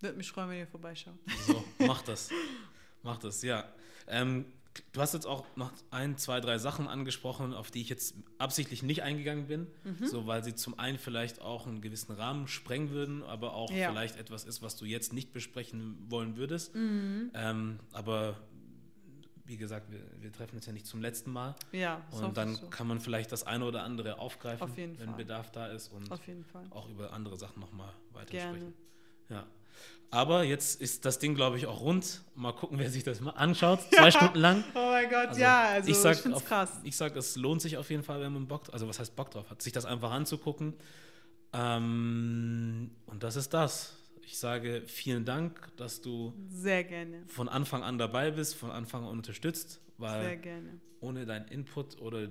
Würde 0.00 0.16
mich 0.16 0.30
freuen, 0.30 0.48
wenn 0.50 0.58
ihr 0.58 0.66
vorbeischaut. 0.66 1.14
So, 1.46 1.62
mach 1.80 2.02
das. 2.02 2.30
Mach 3.02 3.18
das, 3.18 3.42
ja. 3.42 3.64
Ähm, 4.06 4.46
du 4.92 5.00
hast 5.00 5.14
jetzt 5.14 5.26
auch 5.26 5.44
noch 5.56 5.72
ein, 5.90 6.16
zwei, 6.18 6.40
drei 6.40 6.58
Sachen 6.58 6.88
angesprochen, 6.88 7.54
auf 7.54 7.70
die 7.70 7.80
ich 7.80 7.88
jetzt 7.88 8.14
absichtlich 8.38 8.82
nicht 8.82 9.02
eingegangen 9.02 9.46
bin, 9.46 9.66
Mhm. 9.84 10.06
so 10.06 10.26
weil 10.26 10.42
sie 10.44 10.54
zum 10.54 10.78
einen 10.78 10.98
vielleicht 10.98 11.40
auch 11.40 11.66
einen 11.66 11.80
gewissen 11.80 12.12
Rahmen 12.12 12.48
sprengen 12.48 12.90
würden, 12.90 13.22
aber 13.22 13.54
auch 13.54 13.70
Ja. 13.70 13.90
vielleicht 13.90 14.16
etwas 14.16 14.44
ist, 14.44 14.62
was 14.62 14.76
du 14.76 14.84
jetzt 14.84 15.12
nicht 15.12 15.32
besprechen 15.32 15.96
wollen 16.08 16.36
würdest. 16.36 16.74
Mhm. 16.74 17.30
Ähm, 17.34 17.78
aber 17.92 18.36
wie 19.46 19.56
gesagt, 19.58 19.90
wir, 19.92 20.00
wir 20.20 20.32
treffen 20.32 20.56
uns 20.56 20.64
ja 20.66 20.72
nicht 20.72 20.86
zum 20.86 21.02
letzten 21.02 21.30
Mal. 21.30 21.54
Ja, 21.70 22.00
Und 22.12 22.36
dann 22.36 22.54
so. 22.54 22.66
kann 22.68 22.86
man 22.86 22.98
vielleicht 22.98 23.30
das 23.30 23.46
eine 23.46 23.66
oder 23.66 23.82
andere 23.82 24.18
aufgreifen, 24.18 24.62
Auf 24.62 24.76
wenn 24.76 24.96
Fall. 24.96 25.14
Bedarf 25.14 25.52
da 25.52 25.66
ist 25.66 25.88
und 25.92 26.10
Auf 26.10 26.26
jeden 26.26 26.44
Fall. 26.44 26.64
auch 26.70 26.88
über 26.88 27.12
andere 27.12 27.36
Sachen 27.36 27.60
nochmal 27.60 27.92
weiter 28.12 28.30
Gerne. 28.30 28.56
sprechen. 28.56 28.74
Ja. 29.28 29.46
Aber 30.10 30.44
jetzt 30.44 30.80
ist 30.80 31.04
das 31.04 31.18
Ding, 31.18 31.34
glaube 31.34 31.56
ich, 31.58 31.66
auch 31.66 31.80
rund. 31.80 32.22
Mal 32.36 32.52
gucken, 32.52 32.78
wer 32.78 32.88
sich 32.88 33.02
das 33.02 33.20
mal 33.20 33.30
anschaut. 33.32 33.80
Zwei 33.92 34.10
Stunden 34.12 34.38
lang. 34.38 34.62
Oh 34.74 34.78
mein 34.90 35.10
Gott, 35.10 35.28
Also, 35.28 35.40
ja, 35.40 35.64
also 35.70 35.88
ich 35.90 35.96
ich, 35.96 36.00
sag, 36.02 36.16
finde 36.16 36.36
es 36.36 36.42
auf- 36.42 36.48
krass. 36.48 36.70
Ich 36.84 36.96
sage, 36.96 37.18
es 37.18 37.34
lohnt 37.36 37.60
sich 37.62 37.76
auf 37.76 37.90
jeden 37.90 38.04
Fall, 38.04 38.20
wenn 38.20 38.32
man 38.32 38.46
Bock, 38.46 38.62
also 38.72 38.86
was 38.86 38.98
heißt 39.00 39.16
Bock 39.16 39.30
drauf 39.32 39.50
hat, 39.50 39.60
sich 39.60 39.72
das 39.72 39.84
einfach 39.84 40.12
anzugucken. 40.12 40.74
Ähm, 41.52 42.90
und 43.06 43.22
das 43.22 43.36
ist 43.36 43.54
das. 43.54 43.96
Ich 44.22 44.38
sage 44.38 44.82
vielen 44.86 45.24
Dank, 45.24 45.70
dass 45.76 46.00
du 46.00 46.32
Sehr 46.48 46.84
gerne. 46.84 47.24
von 47.26 47.48
Anfang 47.48 47.82
an 47.82 47.98
dabei 47.98 48.30
bist, 48.30 48.54
von 48.54 48.70
Anfang 48.70 49.02
an 49.04 49.10
unterstützt, 49.10 49.72
Sehr 49.72 49.80
weil 49.98 50.36
gerne. 50.38 50.80
ohne 51.00 51.26
deinen 51.26 51.46
Input 51.48 52.00
oder 52.00 52.28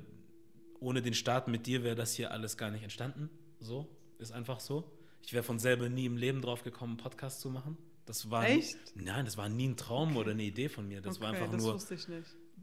ohne 0.79 1.01
den 1.01 1.13
Start 1.13 1.47
mit 1.47 1.65
dir 1.67 1.83
wäre 1.83 1.95
das 1.95 2.13
hier 2.15 2.31
alles 2.31 2.57
gar 2.57 2.71
nicht 2.71 2.83
entstanden. 2.83 3.29
So, 3.59 3.87
ist 4.17 4.31
einfach 4.31 4.59
so. 4.59 4.91
Ich 5.25 5.33
wäre 5.33 5.43
von 5.43 5.57
selber 5.59 5.89
nie 5.89 6.05
im 6.05 6.17
Leben 6.17 6.41
drauf 6.41 6.63
gekommen, 6.63 6.91
einen 6.93 6.97
Podcast 6.97 7.41
zu 7.41 7.49
machen. 7.49 7.77
Das 8.05 8.29
war 8.29 8.45
Echt? 8.47 8.77
Nein, 8.95 9.23
das 9.25 9.37
war 9.37 9.47
nie 9.47 9.69
ein 9.69 9.77
Traum 9.77 10.17
oder 10.17 10.31
eine 10.31 10.43
Idee 10.43 10.67
von 10.69 10.87
mir. 10.87 11.01
Das 11.01 11.21
war 11.21 11.29
Okay, 11.29 11.39
einfach 11.41 11.51
das 11.53 11.63
nur 11.63 11.79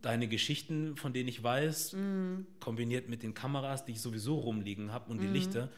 deine 0.03 0.29
Geschichten, 0.29 0.97
von 0.97 1.13
denen 1.13 1.29
ich 1.29 1.43
weiß, 1.43 1.95
Mhm. 1.95 2.47
kombiniert 2.61 3.09
mit 3.09 3.23
den 3.23 3.33
Kameras, 3.35 3.85
die 3.87 3.93
ich 3.93 4.01
sowieso 4.01 4.37
rumliegen 4.39 4.93
habe 4.93 5.11
und 5.11 5.21
die 5.21 5.27
Lichter. 5.27 5.71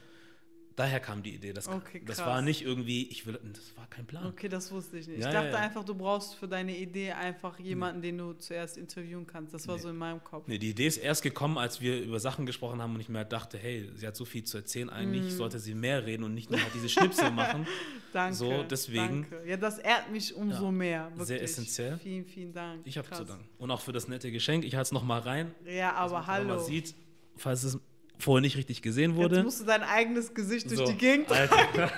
Daher 0.75 1.01
kam 1.01 1.23
die 1.23 1.35
Idee. 1.35 1.53
Das. 1.53 1.69
Okay, 1.69 2.03
das 2.07 2.19
war 2.21 2.41
nicht 2.41 2.63
irgendwie, 2.63 3.07
ich 3.09 3.27
will, 3.27 3.39
das 3.53 3.77
war 3.77 3.87
kein 3.89 4.07
Plan. 4.07 4.27
Okay, 4.27 4.49
das 4.49 4.73
wusste 4.73 4.99
ich 4.99 5.07
nicht. 5.07 5.21
Ja, 5.21 5.29
ich 5.29 5.35
ja, 5.35 5.43
dachte 5.43 5.55
ja. 5.55 5.59
einfach, 5.63 5.85
du 5.85 5.95
brauchst 5.95 6.35
für 6.35 6.49
deine 6.49 6.77
Idee 6.77 7.13
einfach 7.13 7.59
jemanden, 7.59 8.01
den 8.01 8.17
du 8.19 8.33
zuerst 8.35 8.79
interviewen 8.79 9.27
kannst. 9.27 9.53
Das 9.53 9.69
war 9.69 9.77
Nee. 9.77 9.83
so 9.83 9.89
in 9.91 9.97
meinem 9.97 10.23
Kopf. 10.25 10.47
Nee, 10.49 10.59
die 10.59 10.71
Idee 10.71 10.87
ist 10.87 10.97
erst 10.97 11.23
gekommen, 11.23 11.59
als 11.59 11.81
wir 11.81 12.01
über 12.01 12.19
Sachen 12.21 12.47
gesprochen 12.47 12.81
haben 12.81 12.95
und 12.95 13.01
ich 13.01 13.09
mir 13.09 13.25
dachte, 13.25 13.59
hey, 13.59 13.91
sie 13.97 14.07
hat 14.07 14.17
so 14.17 14.25
viel 14.25 14.45
zu 14.45 14.57
erzählen, 14.59 14.89
eigentlich 14.89 15.33
sollte 15.35 15.59
sie 15.59 15.75
mehr 15.75 16.07
reden 16.07 16.25
und 16.25 16.35
nicht 16.35 16.51
nur 16.51 16.61
halt 16.63 16.73
diese 16.75 16.89
Schnipsel 16.89 17.31
machen. 17.31 17.67
Danke. 18.13 18.35
So, 18.35 18.63
deswegen- 18.63 19.27
Danke. 19.31 19.43
Ja, 19.49 19.57
das 19.57 19.79
ehrt 19.79 20.11
mich 20.11 20.35
umso 20.35 20.65
Ja, 20.67 20.71
mehr. 20.71 21.05
Wirklich. 21.11 21.27
sehr 21.29 21.43
essentiell. 21.43 21.99
Vielen, 21.99 22.25
vielen 22.25 22.53
Dank. 22.53 22.81
Ich 22.87 22.97
habe 22.99 23.11
zu 23.11 23.25
danken. 23.25 23.47
Und 23.59 23.71
auch 23.71 23.81
für 23.81 23.93
das 23.93 24.09
nette 24.09 24.31
Geschenk. 24.33 24.65
Ich 24.65 24.75
halte 24.75 24.87
es 24.87 24.93
nochmal 24.93 25.21
rein. 25.21 25.55
Ja, 25.67 25.93
aber 25.95 26.15
man 26.15 26.27
hallo. 26.27 26.49
mal 26.49 26.59
sieht, 26.61 26.95
falls 27.37 27.63
es 27.65 27.79
vorher 28.23 28.41
nicht 28.41 28.57
richtig 28.57 28.83
gesehen 28.83 29.11
Jetzt 29.13 29.19
wurde. 29.21 29.43
musst 29.43 29.61
du 29.61 29.65
dein 29.65 29.83
eigenes 29.83 30.33
Gesicht 30.35 30.67
durch 30.71 30.79
So, 30.79 30.87
die 30.87 30.97
Gegend. 30.97 31.31
Alter, 31.31 31.57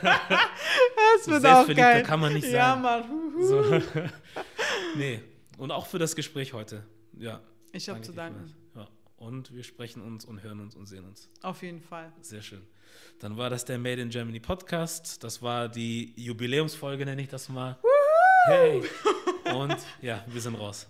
Das 1.17 1.29
wird 1.29 1.47
auch 1.47 1.67
geil. 1.75 2.03
kann 2.03 2.21
man 2.21 2.33
nicht 2.33 2.49
Ja, 2.51 2.73
sein. 2.75 2.83
Mann. 2.83 3.09
Huhu. 3.09 3.43
so. 3.47 3.83
nee. 4.97 5.21
Und 5.59 5.71
auch 5.71 5.87
für 5.87 5.99
das 5.99 6.17
Gespräch 6.17 6.53
heute. 6.53 6.85
Ja. 7.19 7.41
Ich 7.73 7.89
habe 7.89 8.01
zu 8.03 8.13
danken. 8.13 8.53
Ja. 8.75 8.89
Und 9.17 9.55
wir 9.55 9.63
sprechen 9.65 10.03
uns 10.03 10.25
und 10.25 10.43
hören 10.43 10.61
uns 10.61 10.75
und 10.75 10.87
sehen 10.87 11.05
uns. 11.05 11.29
Auf 11.43 11.63
jeden 11.63 11.81
Fall. 11.81 12.13
Sehr 12.21 12.43
schön. 12.43 12.63
Dann 13.21 13.37
war 13.37 13.51
das 13.51 13.65
der 13.65 13.79
Made 13.79 14.01
in 14.03 14.09
Germany 14.11 14.41
Podcast. 14.41 15.23
Das 15.25 15.43
war 15.43 15.69
die 15.69 16.13
Jubiläumsfolge, 16.17 17.05
nenne 17.05 17.23
ich 17.23 17.29
das 17.29 17.49
mal. 17.49 17.79
Hey. 18.47 18.83
Und 19.55 19.77
ja, 20.03 20.25
wir 20.27 20.41
sind 20.41 20.55
raus. 20.57 20.87